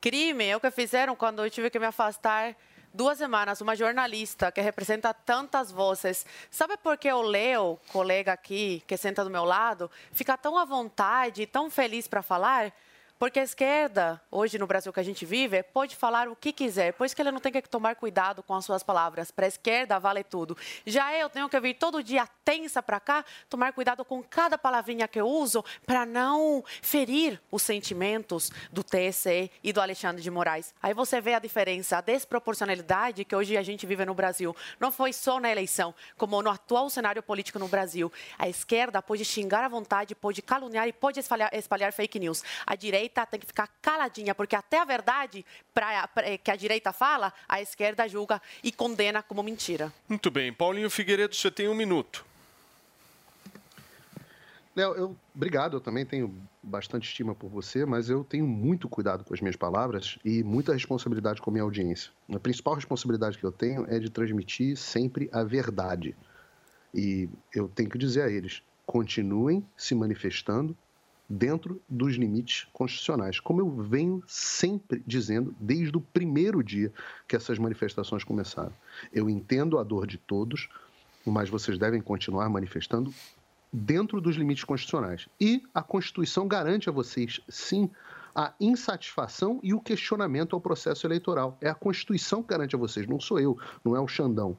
Crime 0.00 0.44
é 0.44 0.56
o 0.56 0.60
que 0.60 0.70
fizeram 0.72 1.14
quando 1.14 1.44
eu 1.44 1.50
tive 1.50 1.70
que 1.70 1.78
me 1.78 1.86
afastar 1.86 2.56
duas 2.96 3.18
semanas, 3.18 3.60
uma 3.60 3.76
jornalista 3.76 4.50
que 4.50 4.60
representa 4.60 5.12
tantas 5.12 5.70
vozes. 5.70 6.24
Sabe 6.50 6.76
por 6.78 6.96
que 6.96 7.12
o 7.12 7.20
Leo, 7.20 7.78
colega 7.92 8.32
aqui, 8.32 8.82
que 8.86 8.96
senta 8.96 9.22
do 9.22 9.30
meu 9.30 9.44
lado, 9.44 9.90
fica 10.12 10.36
tão 10.36 10.56
à 10.56 10.64
vontade, 10.64 11.46
tão 11.46 11.70
feliz 11.70 12.08
para 12.08 12.22
falar? 12.22 12.72
Porque 13.18 13.40
a 13.40 13.42
esquerda, 13.42 14.20
hoje 14.30 14.58
no 14.58 14.66
Brasil 14.66 14.92
que 14.92 15.00
a 15.00 15.02
gente 15.02 15.24
vive, 15.24 15.62
pode 15.62 15.96
falar 15.96 16.28
o 16.28 16.36
que 16.36 16.52
quiser, 16.52 16.92
pois 16.92 17.14
que 17.14 17.22
ela 17.22 17.32
não 17.32 17.40
tem 17.40 17.50
que 17.50 17.62
tomar 17.62 17.96
cuidado 17.96 18.42
com 18.42 18.54
as 18.54 18.62
suas 18.62 18.82
palavras. 18.82 19.30
Para 19.30 19.46
a 19.46 19.48
esquerda 19.48 19.98
vale 19.98 20.22
tudo. 20.22 20.54
Já 20.84 21.14
eu 21.14 21.30
tenho 21.30 21.48
que 21.48 21.58
vir 21.58 21.74
todo 21.74 22.02
dia 22.02 22.28
tensa 22.44 22.82
para 22.82 23.00
cá, 23.00 23.24
tomar 23.48 23.72
cuidado 23.72 24.04
com 24.04 24.22
cada 24.22 24.58
palavrinha 24.58 25.08
que 25.08 25.18
eu 25.18 25.26
uso 25.26 25.64
para 25.86 26.04
não 26.04 26.62
ferir 26.82 27.40
os 27.50 27.62
sentimentos 27.62 28.52
do 28.70 28.84
TSE 28.84 29.50
e 29.64 29.72
do 29.72 29.80
Alexandre 29.80 30.22
de 30.22 30.30
Moraes. 30.30 30.74
Aí 30.82 30.92
você 30.92 31.18
vê 31.18 31.32
a 31.32 31.38
diferença, 31.38 31.96
a 31.96 32.00
desproporcionalidade 32.02 33.24
que 33.24 33.34
hoje 33.34 33.56
a 33.56 33.62
gente 33.62 33.86
vive 33.86 34.04
no 34.04 34.12
Brasil. 34.12 34.54
Não 34.78 34.92
foi 34.92 35.14
só 35.14 35.40
na 35.40 35.50
eleição, 35.50 35.94
como 36.18 36.42
no 36.42 36.50
atual 36.50 36.90
cenário 36.90 37.22
político 37.22 37.58
no 37.58 37.66
Brasil. 37.66 38.12
A 38.38 38.46
esquerda 38.46 39.00
pode 39.00 39.24
xingar 39.24 39.64
à 39.64 39.68
vontade, 39.68 40.14
pode 40.14 40.42
caluniar 40.42 40.86
e 40.86 40.92
pode 40.92 41.18
espalhar, 41.18 41.48
espalhar 41.54 41.94
fake 41.94 42.18
news. 42.18 42.44
A 42.66 42.76
direita 42.76 43.05
tem 43.08 43.38
que 43.38 43.46
ficar 43.46 43.68
caladinha, 43.80 44.34
porque 44.34 44.56
até 44.56 44.80
a 44.80 44.84
verdade 44.84 45.44
pra, 45.72 46.08
pra, 46.08 46.38
que 46.38 46.50
a 46.50 46.56
direita 46.56 46.92
fala, 46.92 47.32
a 47.48 47.60
esquerda 47.60 48.08
julga 48.08 48.40
e 48.62 48.72
condena 48.72 49.22
como 49.22 49.42
mentira. 49.42 49.92
Muito 50.08 50.30
bem. 50.30 50.52
Paulinho 50.52 50.90
Figueiredo, 50.90 51.34
você 51.34 51.50
tem 51.50 51.68
um 51.68 51.74
minuto. 51.74 52.24
Léo, 54.76 54.94
eu, 54.94 55.16
obrigado, 55.34 55.78
eu 55.78 55.80
também 55.80 56.04
tenho 56.04 56.34
bastante 56.62 57.08
estima 57.08 57.34
por 57.34 57.48
você, 57.48 57.86
mas 57.86 58.10
eu 58.10 58.22
tenho 58.22 58.46
muito 58.46 58.90
cuidado 58.90 59.24
com 59.24 59.32
as 59.32 59.40
minhas 59.40 59.56
palavras 59.56 60.18
e 60.22 60.42
muita 60.42 60.74
responsabilidade 60.74 61.40
com 61.40 61.48
a 61.48 61.52
minha 61.52 61.62
audiência. 61.62 62.12
A 62.30 62.38
principal 62.38 62.74
responsabilidade 62.74 63.38
que 63.38 63.44
eu 63.44 63.52
tenho 63.52 63.86
é 63.88 63.98
de 63.98 64.10
transmitir 64.10 64.76
sempre 64.76 65.30
a 65.32 65.42
verdade. 65.42 66.14
E 66.92 67.26
eu 67.54 67.68
tenho 67.68 67.88
que 67.88 67.96
dizer 67.96 68.22
a 68.22 68.30
eles: 68.30 68.62
continuem 68.84 69.66
se 69.74 69.94
manifestando 69.94 70.76
dentro 71.28 71.82
dos 71.88 72.14
limites 72.14 72.66
constitucionais, 72.72 73.40
como 73.40 73.60
eu 73.60 73.68
venho 73.68 74.22
sempre 74.26 75.02
dizendo 75.06 75.54
desde 75.58 75.96
o 75.96 76.00
primeiro 76.00 76.62
dia 76.62 76.92
que 77.26 77.34
essas 77.34 77.58
manifestações 77.58 78.22
começaram. 78.22 78.72
Eu 79.12 79.28
entendo 79.28 79.78
a 79.78 79.82
dor 79.82 80.06
de 80.06 80.18
todos, 80.18 80.68
mas 81.24 81.48
vocês 81.48 81.78
devem 81.78 82.00
continuar 82.00 82.48
manifestando 82.48 83.12
dentro 83.72 84.20
dos 84.20 84.36
limites 84.36 84.64
constitucionais. 84.64 85.28
E 85.40 85.62
a 85.74 85.82
Constituição 85.82 86.46
garante 86.46 86.88
a 86.88 86.92
vocês, 86.92 87.40
sim, 87.48 87.90
a 88.34 88.52
insatisfação 88.60 89.58
e 89.62 89.74
o 89.74 89.80
questionamento 89.80 90.54
ao 90.54 90.60
processo 90.60 91.06
eleitoral. 91.06 91.56
É 91.60 91.68
a 91.68 91.74
Constituição 91.74 92.42
que 92.42 92.48
garante 92.50 92.76
a 92.76 92.78
vocês, 92.78 93.06
não 93.06 93.18
sou 93.18 93.40
eu, 93.40 93.58
não 93.84 93.96
é 93.96 94.00
o 94.00 94.06
Xandão. 94.06 94.56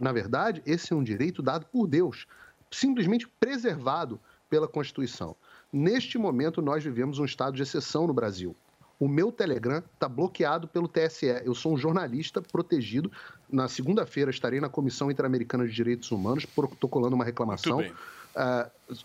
Na 0.00 0.12
verdade, 0.12 0.62
esse 0.64 0.92
é 0.92 0.96
um 0.96 1.02
direito 1.02 1.42
dado 1.42 1.66
por 1.66 1.86
Deus, 1.86 2.26
simplesmente 2.70 3.28
preservado 3.40 4.18
pela 4.48 4.68
Constituição. 4.68 5.36
Neste 5.76 6.16
momento, 6.16 6.62
nós 6.62 6.82
vivemos 6.82 7.18
um 7.18 7.24
estado 7.26 7.54
de 7.54 7.62
exceção 7.62 8.06
no 8.06 8.14
Brasil. 8.14 8.56
O 8.98 9.06
meu 9.06 9.30
Telegram 9.30 9.82
está 9.92 10.08
bloqueado 10.08 10.66
pelo 10.66 10.88
TSE. 10.88 11.26
Eu 11.44 11.54
sou 11.54 11.74
um 11.74 11.76
jornalista 11.76 12.40
protegido. 12.40 13.12
Na 13.46 13.68
segunda-feira 13.68 14.30
estarei 14.30 14.58
na 14.58 14.70
Comissão 14.70 15.10
Interamericana 15.10 15.66
de 15.66 15.74
Direitos 15.74 16.10
Humanos 16.10 16.46
protocolando 16.46 17.14
uma 17.14 17.26
reclamação. 17.26 17.80
Uh, 17.80 18.96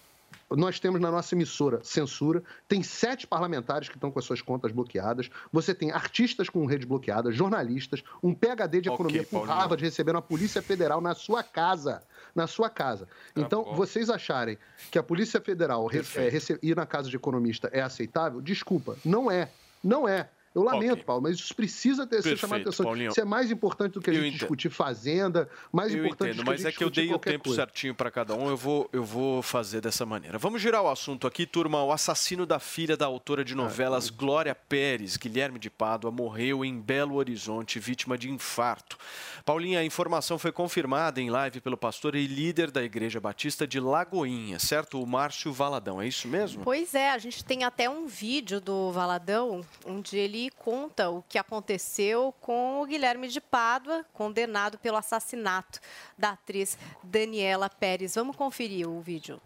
nós 0.55 0.79
temos 0.79 0.99
na 0.99 1.11
nossa 1.11 1.35
emissora 1.35 1.79
censura, 1.83 2.43
tem 2.67 2.83
sete 2.83 3.25
parlamentares 3.25 3.89
que 3.89 3.95
estão 3.95 4.11
com 4.11 4.19
as 4.19 4.25
suas 4.25 4.41
contas 4.41 4.71
bloqueadas, 4.71 5.29
você 5.51 5.73
tem 5.73 5.91
artistas 5.91 6.49
com 6.49 6.65
rede 6.65 6.85
bloqueada, 6.85 7.31
jornalistas, 7.31 8.03
um 8.21 8.33
PhD 8.33 8.81
de 8.81 8.89
okay, 8.89 8.93
economia 8.93 9.25
com 9.25 9.37
Paulinho. 9.37 9.55
Harvard 9.55 9.83
recebendo 9.83 10.17
a 10.17 10.21
Polícia 10.21 10.61
Federal 10.61 11.01
na 11.01 11.13
sua 11.13 11.43
casa. 11.43 12.03
Na 12.33 12.47
sua 12.47 12.69
casa. 12.69 13.05
Tá 13.33 13.41
então, 13.41 13.73
vocês 13.75 14.09
acharem 14.09 14.57
que 14.89 14.97
a 14.97 15.03
Polícia 15.03 15.41
Federal 15.41 15.89
é, 15.91 16.57
ir 16.61 16.75
na 16.75 16.85
casa 16.85 17.09
de 17.09 17.15
economista 17.15 17.69
é 17.73 17.81
aceitável? 17.81 18.41
Desculpa, 18.41 18.97
não 19.03 19.29
é. 19.29 19.49
Não 19.83 20.07
é. 20.07 20.29
Eu 20.53 20.63
lamento, 20.63 20.93
okay. 20.93 21.03
Paulo, 21.03 21.21
mas 21.23 21.37
isso 21.37 21.55
precisa 21.55 22.05
ter 22.05 22.17
Perfeito, 22.17 22.35
ser 22.35 22.41
chamado 22.41 22.61
atenção. 22.61 22.85
Paulinho. 22.85 23.11
Isso 23.11 23.21
é 23.21 23.25
mais 23.25 23.49
importante 23.49 23.93
do 23.93 24.01
que 24.01 24.09
a 24.09 24.13
gente 24.13 24.37
discutir 24.37 24.69
fazenda, 24.69 25.49
mais 25.71 25.93
eu 25.93 26.03
importante 26.03 26.31
entendo, 26.31 26.37
do 26.39 26.43
que 26.43 26.49
mas 26.49 26.65
é 26.65 26.71
que 26.73 26.83
eu 26.83 26.89
dei 26.89 27.13
o 27.13 27.17
tempo 27.17 27.45
coisa. 27.45 27.61
certinho 27.61 27.95
para 27.95 28.11
cada 28.11 28.35
um, 28.35 28.49
eu 28.49 28.57
vou, 28.57 28.89
eu 28.91 29.03
vou 29.03 29.41
fazer 29.41 29.79
dessa 29.79 30.05
maneira. 30.05 30.37
Vamos 30.37 30.61
girar 30.61 30.81
o 30.81 30.89
assunto 30.89 31.25
aqui, 31.25 31.45
turma. 31.45 31.81
O 31.81 31.91
assassino 31.91 32.45
da 32.45 32.59
filha 32.59 32.97
da 32.97 33.05
autora 33.05 33.45
de 33.45 33.55
novelas 33.55 34.09
ah, 34.09 34.13
Glória 34.17 34.53
Pérez, 34.53 35.15
Guilherme 35.15 35.57
de 35.57 35.69
Pádua, 35.69 36.11
morreu 36.11 36.65
em 36.65 36.81
Belo 36.81 37.15
Horizonte, 37.15 37.79
vítima 37.79 38.17
de 38.17 38.29
infarto. 38.29 38.97
Paulinha, 39.45 39.79
a 39.79 39.85
informação 39.85 40.37
foi 40.37 40.51
confirmada 40.51 41.21
em 41.21 41.29
live 41.29 41.61
pelo 41.61 41.77
pastor 41.77 42.13
e 42.13 42.27
líder 42.27 42.71
da 42.71 42.83
Igreja 42.83 43.21
Batista 43.21 43.65
de 43.65 43.79
Lagoinha, 43.79 44.59
certo? 44.59 45.01
O 45.01 45.07
Márcio 45.07 45.53
Valadão, 45.53 46.01
é 46.01 46.07
isso 46.07 46.27
mesmo? 46.27 46.61
Pois 46.63 46.93
é, 46.93 47.11
a 47.11 47.17
gente 47.17 47.43
tem 47.45 47.63
até 47.63 47.89
um 47.89 48.05
vídeo 48.05 48.59
do 48.59 48.91
Valadão, 48.91 49.65
onde 49.85 50.17
ele 50.17 50.40
conta 50.49 51.09
o 51.09 51.21
que 51.21 51.37
aconteceu 51.37 52.33
com 52.41 52.81
o 52.81 52.85
Guilherme 52.85 53.27
de 53.27 53.39
Pádua, 53.39 54.05
condenado 54.13 54.77
pelo 54.79 54.97
assassinato 54.97 55.79
da 56.17 56.31
atriz 56.31 56.77
Daniela 57.03 57.69
Pérez. 57.69 58.15
Vamos 58.15 58.35
conferir 58.35 58.87
o 58.89 59.01
vídeo. 59.01 59.39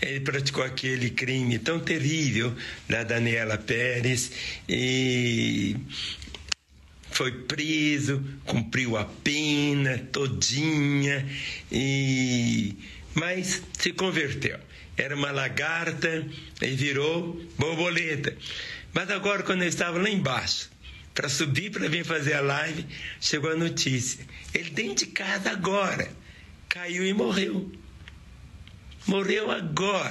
Ele 0.00 0.20
praticou 0.20 0.64
aquele 0.64 1.10
crime 1.10 1.58
tão 1.58 1.80
terrível 1.80 2.54
da 2.88 3.02
Daniela 3.02 3.56
Pérez 3.56 4.32
e 4.68 5.76
foi 7.10 7.32
preso, 7.32 8.22
cumpriu 8.44 8.96
a 8.96 9.04
pena 9.04 9.98
todinha 10.12 11.26
e 11.70 12.76
mas 13.14 13.62
se 13.78 13.92
converteu. 13.92 14.58
Era 14.96 15.16
uma 15.16 15.30
lagarta 15.30 16.26
e 16.60 16.70
virou 16.74 17.40
borboleta. 17.58 18.36
Mas 18.96 19.10
agora, 19.10 19.42
quando 19.42 19.60
eu 19.60 19.68
estava 19.68 19.98
lá 19.98 20.08
embaixo, 20.08 20.70
para 21.14 21.28
subir 21.28 21.70
para 21.70 21.86
vir 21.86 22.02
fazer 22.02 22.32
a 22.32 22.40
live, 22.40 22.86
chegou 23.20 23.50
a 23.50 23.54
notícia. 23.54 24.26
Ele 24.54 24.70
dentro 24.70 25.04
de 25.04 25.12
casa 25.12 25.50
agora. 25.50 26.10
Caiu 26.66 27.04
e 27.04 27.12
morreu. 27.12 27.70
Morreu 29.06 29.50
agora. 29.50 30.08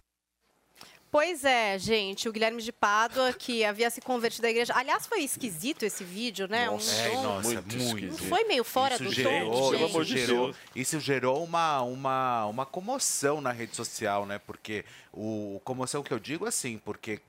Pois 1.10 1.44
é, 1.44 1.80
gente, 1.80 2.30
o 2.30 2.32
Guilherme 2.32 2.62
de 2.62 2.72
Pádua, 2.72 3.34
que 3.34 3.66
havia 3.66 3.90
se 3.90 4.02
convertido 4.02 4.46
à 4.46 4.52
igreja. 4.52 4.74
Aliás, 4.76 5.08
foi 5.08 5.24
esquisito 5.24 5.82
esse 5.82 6.04
vídeo, 6.04 6.48
né? 6.48 6.68
Nossa, 6.68 6.94
um 6.94 7.06
é, 7.06 7.10
tom... 7.10 7.24
nossa 7.24 7.62
muito, 7.62 7.78
muito 7.78 8.24
Foi 8.26 8.44
meio 8.44 8.64
fora 8.64 8.94
isso 8.94 9.04
do 9.06 9.12
gerou, 9.12 9.72
tom, 9.72 9.86
isso 9.88 10.04
gerou, 10.04 10.56
isso 10.76 11.00
gerou 11.00 11.44
uma, 11.44 11.82
uma, 11.82 12.46
uma 12.46 12.66
comoção 12.68 13.42
na 13.42 13.52
rede 13.52 13.76
social, 13.76 14.28
né? 14.28 14.40
Porque 14.46 14.86
o 15.12 15.60
comoção 15.64 16.04
que 16.04 16.14
eu 16.14 16.20
digo 16.20 16.46
assim, 16.46 16.78
porque 16.78 17.20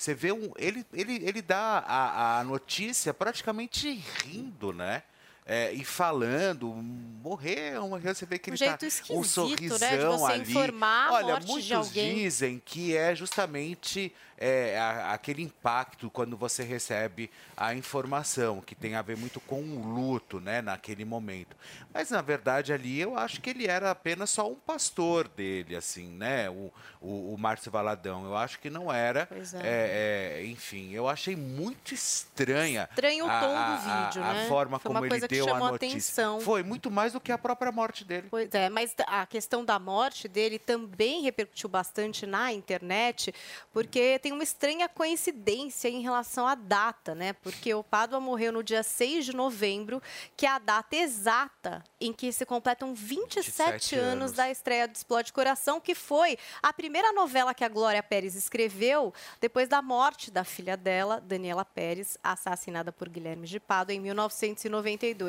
você 0.00 0.14
vê 0.14 0.32
um. 0.32 0.50
Ele, 0.56 0.84
ele, 0.94 1.16
ele 1.16 1.42
dá 1.42 1.84
a, 1.86 2.40
a 2.40 2.44
notícia 2.44 3.12
praticamente 3.12 4.02
rindo, 4.24 4.72
né? 4.72 5.02
É, 5.46 5.72
e 5.72 5.84
falando, 5.84 6.68
morreu, 6.68 7.88
morreu, 7.88 8.14
você 8.14 8.24
vê 8.24 8.38
que 8.38 8.50
um 8.50 8.54
ele 8.54 8.58
jeito 8.58 8.78
tá 8.78 9.14
um 9.14 9.24
sorrisão 9.24 9.78
né? 9.78 9.96
de 9.96 10.04
você 10.04 10.32
ali. 10.32 10.50
Informar 10.50 11.12
Olha, 11.12 11.40
muitos 11.40 11.92
dizem 11.92 12.62
que 12.64 12.96
é 12.96 13.14
justamente 13.14 14.12
é, 14.40 14.78
a, 14.78 15.12
aquele 15.12 15.42
impacto 15.42 16.08
quando 16.10 16.36
você 16.36 16.62
recebe 16.62 17.30
a 17.56 17.74
informação, 17.74 18.60
que 18.60 18.74
tem 18.74 18.94
a 18.94 19.02
ver 19.02 19.16
muito 19.16 19.38
com 19.40 19.60
o 19.60 19.86
luto, 19.86 20.40
né, 20.40 20.62
naquele 20.62 21.04
momento. 21.04 21.54
Mas 21.92 22.10
na 22.10 22.22
verdade 22.22 22.72
ali 22.72 22.98
eu 23.00 23.18
acho 23.18 23.40
que 23.40 23.50
ele 23.50 23.66
era 23.66 23.90
apenas 23.90 24.30
só 24.30 24.50
um 24.50 24.54
pastor 24.54 25.28
dele, 25.28 25.76
assim, 25.76 26.08
né, 26.08 26.48
o, 26.48 26.72
o, 27.00 27.34
o 27.34 27.38
Márcio 27.38 27.70
Valadão. 27.70 28.24
Eu 28.24 28.36
acho 28.36 28.58
que 28.58 28.70
não 28.70 28.90
era. 28.90 29.28
é. 29.62 30.40
É, 30.40 30.46
enfim, 30.46 30.92
eu 30.92 31.08
achei 31.08 31.36
muito 31.36 31.92
estranha. 31.92 32.88
Estranho 32.90 33.26
o 33.26 33.28
tom 33.28 33.56
a, 33.56 33.76
do 33.76 33.82
vídeo, 33.82 34.22
a, 34.22 34.32
né? 34.32 34.44
A 34.44 34.48
forma 34.48 34.78
Foi 34.78 34.92
como 34.92 35.04
ele 35.04 35.28
que 35.30 35.36
deu 35.36 35.46
a 35.46 35.48
chamou 35.48 35.72
notícia. 35.72 35.88
atenção. 35.88 36.40
Foi 36.40 36.62
muito 36.62 36.90
mais 36.90 37.12
do 37.12 37.20
que 37.20 37.32
a 37.32 37.38
própria 37.38 37.72
morte 37.72 38.04
dele. 38.04 38.26
Pois 38.30 38.52
é, 38.52 38.68
mas 38.68 38.94
a 39.06 39.24
questão 39.26 39.64
da 39.64 39.78
morte 39.78 40.28
dele 40.28 40.58
também 40.58 41.22
repercutiu 41.22 41.68
bastante 41.68 42.26
na 42.26 42.52
internet, 42.52 43.32
porque 43.72 44.18
tem 44.18 44.32
uma 44.32 44.42
estranha 44.42 44.88
coincidência 44.88 45.88
em 45.88 46.02
relação 46.02 46.46
à 46.46 46.54
data, 46.54 47.14
né? 47.14 47.32
Porque 47.32 47.72
o 47.72 47.82
Pádua 47.82 48.20
morreu 48.20 48.52
no 48.52 48.62
dia 48.62 48.82
6 48.82 49.26
de 49.26 49.36
novembro, 49.36 50.02
que 50.36 50.46
é 50.46 50.50
a 50.50 50.58
data 50.58 50.96
exata 50.96 51.82
em 52.00 52.12
que 52.12 52.32
se 52.32 52.44
completam 52.44 52.94
27, 52.94 53.46
27 53.46 53.94
anos. 53.96 54.10
anos. 54.10 54.32
da 54.32 54.50
estreia 54.50 54.88
do 54.88 54.94
Explode 54.94 55.32
Coração, 55.32 55.80
que 55.80 55.94
foi 55.94 56.38
a 56.62 56.72
primeira 56.72 57.12
novela 57.12 57.54
que 57.54 57.64
a 57.64 57.68
Glória 57.68 58.02
Pérez 58.02 58.34
escreveu 58.34 59.12
depois 59.40 59.68
da 59.68 59.80
morte 59.80 60.30
da 60.30 60.44
filha 60.44 60.76
dela, 60.76 61.20
Daniela 61.20 61.64
Pérez, 61.64 62.18
assassinada 62.22 62.90
por 62.92 63.08
Guilherme 63.08 63.46
de 63.46 63.60
Pádua 63.60 63.94
em 63.94 64.00
1992. 64.00 65.19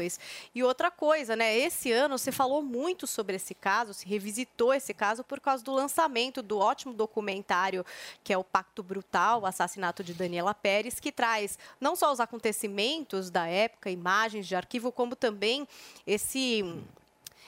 E 0.53 0.63
outra 0.63 0.91
coisa, 0.91 1.35
né? 1.35 1.57
Esse 1.57 1.91
ano 1.91 2.17
se 2.17 2.31
falou 2.31 2.61
muito 2.61 3.07
sobre 3.07 3.35
esse 3.35 3.53
caso, 3.53 3.93
se 3.93 4.05
revisitou 4.05 4.73
esse 4.73 4.93
caso 4.93 5.23
por 5.23 5.39
causa 5.39 5.63
do 5.63 5.71
lançamento 5.71 6.41
do 6.41 6.57
ótimo 6.57 6.93
documentário 6.93 7.85
que 8.23 8.33
é 8.33 8.37
o 8.37 8.43
Pacto 8.43 8.83
Brutal, 8.83 9.41
o 9.41 9.45
assassinato 9.45 10.03
de 10.03 10.13
Daniela 10.13 10.53
Pérez, 10.53 10.99
que 10.99 11.11
traz 11.11 11.57
não 11.79 11.95
só 11.95 12.11
os 12.11 12.19
acontecimentos 12.19 13.29
da 13.29 13.47
época, 13.47 13.89
imagens 13.89 14.47
de 14.47 14.55
arquivo, 14.55 14.91
como 14.91 15.15
também 15.15 15.67
esse 16.05 16.63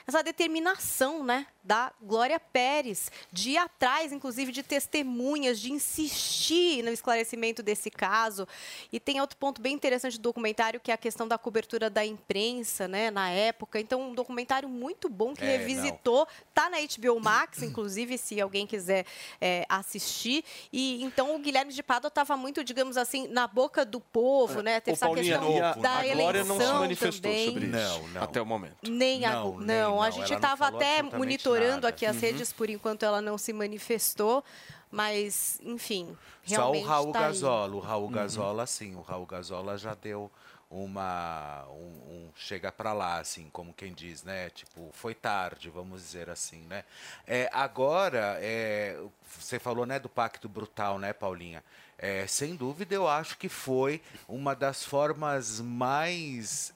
essa 0.05 0.21
determinação, 0.21 1.23
né, 1.23 1.47
da 1.63 1.91
Glória 2.01 2.39
Pérez, 2.39 3.11
de 3.31 3.51
ir 3.51 3.57
atrás, 3.57 4.11
inclusive, 4.11 4.51
de 4.51 4.61
testemunhas, 4.63 5.59
de 5.59 5.71
insistir 5.71 6.83
no 6.83 6.91
esclarecimento 6.91 7.63
desse 7.63 7.89
caso. 7.89 8.47
E 8.91 8.99
tem 8.99 9.21
outro 9.21 9.37
ponto 9.37 9.61
bem 9.61 9.73
interessante 9.73 10.17
do 10.17 10.21
documentário, 10.23 10.79
que 10.79 10.91
é 10.91 10.93
a 10.93 10.97
questão 10.97 11.27
da 11.27 11.37
cobertura 11.37 11.89
da 11.89 12.05
imprensa, 12.05 12.87
né, 12.87 13.09
na 13.09 13.29
época. 13.29 13.79
Então, 13.79 14.09
um 14.09 14.13
documentário 14.13 14.67
muito 14.67 15.09
bom 15.09 15.33
que 15.33 15.43
É, 15.43 15.57
revisitou, 15.57 16.27
tá 16.53 16.69
na 16.69 16.77
HBO 16.79 17.19
Max, 17.19 17.61
inclusive, 17.63 18.17
se 18.17 18.39
alguém 18.41 18.67
quiser 18.67 19.05
é, 19.39 19.65
assistir. 19.69 20.43
E 20.71 21.03
então 21.03 21.35
o 21.35 21.39
Guilherme 21.39 21.71
de 21.73 21.83
Pádua 21.83 22.07
estava 22.09 22.35
muito, 22.35 22.63
digamos 22.63 22.97
assim, 22.97 23.27
na 23.27 23.47
boca 23.47 23.85
do 23.85 23.99
povo, 23.99 24.61
né? 24.61 24.79
Teve 24.79 24.95
essa 24.95 25.05
Paulinha, 25.05 25.39
questão 25.39 25.63
a, 25.63 25.71
da 25.73 25.97
a 25.97 26.07
eleição 26.07 26.23
Glória 26.23 26.43
não 26.43 26.59
se 26.59 26.73
manifestou 26.73 27.31
também. 27.31 27.45
sobre 27.47 27.65
isso 27.65 27.75
Não, 27.75 28.07
não. 28.09 28.23
até 28.23 28.41
o 28.41 28.45
momento. 28.45 28.75
Nem 28.89 29.25
a, 29.25 29.31
Não, 29.33 29.51
não, 29.51 29.59
nem 29.59 29.81
não. 29.81 30.01
a 30.01 30.09
gente 30.09 30.33
estava 30.33 30.67
até 30.67 30.99
absolutamente 30.99 31.13
monitorando 31.53 31.75
nada. 31.83 31.87
aqui 31.89 32.05
as 32.05 32.15
Uhum. 32.15 32.21
redes 32.21 32.53
por 32.53 32.69
enquanto 32.69 33.03
ela 33.03 33.21
não 33.21 33.37
se 33.37 33.53
manifestou, 33.53 34.43
mas 34.91 35.59
enfim, 35.63 36.15
Só 36.45 36.55
realmente 36.55 36.83
o 36.85 36.87
Raul 36.87 37.11
tá. 37.13 37.19
Gazola. 37.21 37.75
O 37.75 37.79
Raul 37.79 38.05
Uhum. 38.05 38.11
Gazola, 38.11 38.65
sim. 38.67 38.95
O 38.95 39.01
Raul 39.01 39.25
Gazola 39.25 39.77
já 39.77 39.93
deu 39.93 40.31
uma. 40.69 41.65
Um, 41.69 41.73
um 42.13 42.29
chega 42.35 42.71
pra 42.71 42.93
lá, 42.93 43.19
assim, 43.19 43.47
como 43.51 43.73
quem 43.73 43.93
diz, 43.93 44.23
né? 44.23 44.49
Tipo, 44.49 44.89
foi 44.91 45.13
tarde, 45.13 45.69
vamos 45.69 46.01
dizer 46.01 46.29
assim, 46.29 46.61
né? 46.61 46.83
É, 47.27 47.47
agora, 47.53 48.37
é, 48.41 48.99
você 49.37 49.59
falou, 49.59 49.85
né, 49.85 49.99
do 49.99 50.09
pacto 50.09 50.49
brutal, 50.49 50.97
né, 50.97 51.13
Paulinha? 51.13 51.63
É, 51.97 52.25
sem 52.27 52.55
dúvida, 52.55 52.93
eu 52.95 53.07
acho 53.07 53.37
que 53.37 53.47
foi 53.47 54.01
uma 54.27 54.55
das 54.55 54.83
formas 54.83 55.59
mais. 55.61 56.73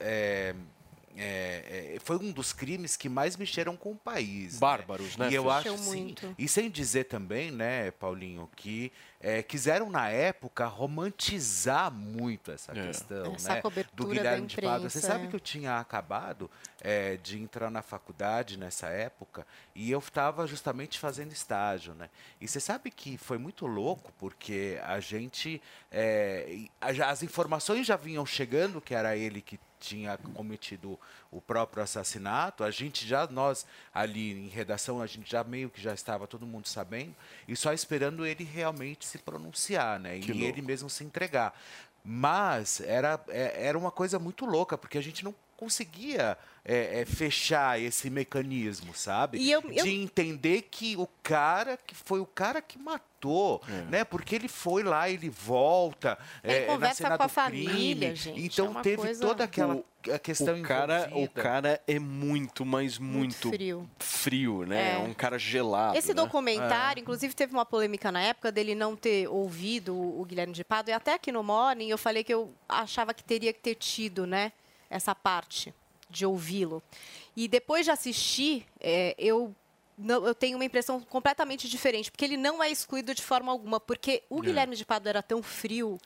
É, 1.18 1.96
é, 1.96 2.00
foi 2.04 2.18
um 2.18 2.32
dos 2.32 2.54
crimes 2.54 2.96
que 2.96 3.10
mais 3.10 3.36
mexeram 3.36 3.76
com 3.76 3.92
o 3.92 3.96
país. 3.96 4.60
Bárbaros, 4.60 5.18
né, 5.18 5.30
E 5.32 5.36
eu 5.36 5.50
acho 5.50 5.72
Mexeu 5.72 5.84
sim. 5.84 6.04
muito. 6.04 6.36
E 6.38 6.48
sem 6.48 6.70
dizer 6.70 7.06
também, 7.06 7.52
né, 7.52 7.92
Paulinho, 7.92 8.50
que 8.56 8.92
é, 9.20 9.42
quiseram 9.42 9.90
na 9.90 10.10
época 10.10 10.66
romantizar 10.68 11.92
muito 11.92 12.52
essa 12.52 12.72
questão, 12.72 13.34
Essa 13.34 13.56
né? 13.56 13.62
do 13.94 14.04
da 14.04 14.14
Guilherme 14.14 14.48
de 14.48 14.62
Pádua. 14.62 14.90
Você 14.90 15.02
sabe 15.02 15.26
é. 15.26 15.28
que 15.28 15.36
eu 15.36 15.40
tinha 15.40 15.80
acabado 15.80 16.50
é, 16.82 17.18
de 17.18 17.40
entrar 17.42 17.72
na 17.72 17.82
faculdade 17.82 18.58
nessa 18.58 18.88
época 18.88 19.46
e 19.74 19.90
eu 19.90 20.00
estava 20.00 20.46
justamente 20.46 21.00
fazendo 21.00 21.32
estágio, 21.32 21.96
né? 21.96 22.10
E 22.40 22.48
você 22.48 22.60
sabe 22.60 22.92
que 22.92 23.18
foi 23.18 23.40
muito 23.40 23.66
louco 23.66 24.14
porque 24.20 24.80
a 24.84 25.00
gente, 25.00 25.62
é, 25.92 26.68
as 26.80 27.24
informações 27.24 27.88
já 27.88 27.96
vinham 27.96 28.26
chegando 28.26 28.80
que 28.80 28.94
era 28.94 29.18
ele 29.18 29.42
que 29.42 29.60
tinha 29.80 30.18
cometido 30.34 31.00
o 31.32 31.42
próprio 31.42 31.84
assassinato, 31.84 32.64
a 32.64 32.72
gente 32.72 33.06
já, 33.08 33.28
nós 33.28 33.66
ali 33.94 34.32
em 34.32 34.48
redação, 34.48 35.02
a 35.02 35.08
gente 35.08 35.30
já 35.30 35.44
meio 35.44 35.70
que 35.70 35.82
já 35.82 35.94
estava 35.94 36.26
todo 36.28 36.46
mundo 36.48 36.68
sabendo, 36.68 37.16
e 37.48 37.56
só 37.56 37.74
esperando 37.74 38.26
ele 38.26 38.44
realmente 38.44 39.06
se 39.06 39.18
pronunciar, 39.18 40.00
né? 40.00 40.20
Que 40.20 40.32
e 40.32 40.34
louco. 40.34 40.46
ele 40.48 40.62
mesmo 40.62 40.90
se 40.90 41.04
entregar. 41.04 41.54
Mas 42.04 42.80
era, 42.82 43.20
é- 43.28 43.68
era 43.68 43.78
uma 43.78 43.92
coisa 43.92 44.18
muito 44.18 44.46
louca, 44.46 44.78
porque 44.78 44.98
a 44.98 45.02
gente 45.04 45.24
não 45.26 45.36
conseguia 45.58 46.38
é, 46.70 47.00
é, 47.00 47.06
fechar 47.06 47.80
esse 47.82 48.10
mecanismo, 48.10 48.94
sabe? 48.94 49.38
E 49.38 49.50
eu- 49.50 49.64
eu- 49.72 49.86
De 49.86 49.90
entender 49.96 50.64
que 50.64 50.98
o 50.98 51.08
cara 51.24 51.78
que 51.78 51.96
foi 51.96 52.20
o 52.20 52.26
cara 52.26 52.62
que 52.62 52.78
matou, 52.78 53.62
É. 53.70 53.72
né? 53.90 54.04
Porque 54.04 54.36
ele 54.36 54.50
foi 54.50 54.84
lá, 54.84 55.10
ele 55.10 55.30
volta, 55.30 56.20
Ele 56.44 56.54
é, 56.54 56.60
na 56.68 56.74
conversa 56.74 57.04
cena 57.04 57.18
com 57.18 57.24
a 57.24 57.28
do 57.28 57.32
família, 57.32 58.10
crime. 58.10 58.16
gente, 58.16 58.42
Então 58.46 58.78
é 58.78 58.82
teve 58.82 58.98
coisa- 58.98 59.26
toda 59.26 59.44
aquela 59.46 59.76
O- 59.76 59.86
a 60.14 60.20
questão 60.20 60.60
o 60.60 60.62
cara, 60.64 61.10
o 61.14 61.28
cara 61.30 61.82
é 61.88 61.98
muito, 62.00 62.66
mas 62.66 62.98
muito, 63.00 63.50
frio. 63.50 63.90
frio, 64.00 64.66
né? 64.66 64.96
É. 64.96 64.98
Um 64.98 65.14
cara 65.14 65.40
gelado. 65.40 65.98
Esse 65.98 66.10
né? 66.10 66.16
documentário, 66.16 67.00
inclusive, 67.02 67.34
teve 67.34 67.54
uma 67.54 67.66
polêmica 67.66 68.12
na 68.12 68.22
época 68.22 68.52
dele 68.52 68.76
não 68.76 68.94
ter 68.94 69.28
ouvido 69.30 69.96
o 69.96 70.26
Guilherme 70.26 70.52
de 70.54 70.66
Pádua. 70.66 70.92
E 70.92 70.94
até 70.94 71.14
aqui 71.14 71.32
no 71.32 71.42
Morning 71.44 71.88
eu 71.90 71.98
falei 71.98 72.26
que 72.26 72.34
eu 72.34 72.54
achava 72.68 73.14
que 73.14 73.24
teria 73.24 73.54
que 73.54 73.60
ter 73.62 73.76
tido, 73.76 74.28
né? 74.28 74.52
Essa 74.90 75.16
parte 75.16 75.74
de 76.10 76.26
ouvi-lo. 76.26 76.82
E 77.36 77.48
depois 77.48 77.86
de 77.86 77.92
assistir, 77.92 78.66
é, 78.80 79.16
eu 79.18 79.54
não- 80.00 80.28
eu 80.28 80.36
tenho 80.36 80.58
uma 80.60 80.66
impressão 80.66 81.02
completamente 81.02 81.68
diferente, 81.68 82.12
porque 82.12 82.24
ele 82.24 82.38
não 82.38 82.62
é 82.64 82.70
excluído 82.70 83.16
de 83.16 83.24
forma 83.24 83.52
alguma, 83.52 83.80
porque 83.80 84.22
o 84.30 84.38
É. 84.40 84.42
Guilherme 84.46 84.76
de 84.76 84.86
Pádua 84.86 85.10
era 85.10 85.24
tão 85.24 85.42
frio 85.42 86.00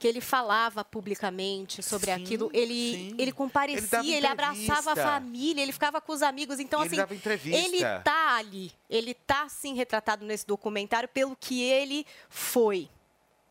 que 0.00 0.06
ele 0.08 0.20
falava 0.20 0.84
publicamente 0.84 1.80
sobre 1.82 2.10
aquilo, 2.10 2.50
ele, 2.52 3.14
ele 3.16 3.30
comparecia, 3.32 4.00
Ele 4.00 4.14
ele, 4.14 4.26
abraçava 4.26 4.92
a 4.92 4.96
família, 4.96 5.62
ele 5.62 5.72
ficava 5.72 6.00
com 6.00 6.12
os 6.12 6.22
amigos, 6.22 6.58
então 6.58 6.84
Ele 6.84 7.00
assim, 7.00 7.50
ele 7.52 7.78
tá 8.02 8.36
ali, 8.36 8.72
ele 8.90 9.14
tá 9.14 9.48
sim 9.48 9.74
retratado 9.74 10.24
nesse 10.26 10.44
documentário 10.46 11.08
pelo 11.08 11.36
que 11.36 11.62
ele 11.62 12.04
foi. 12.28 12.88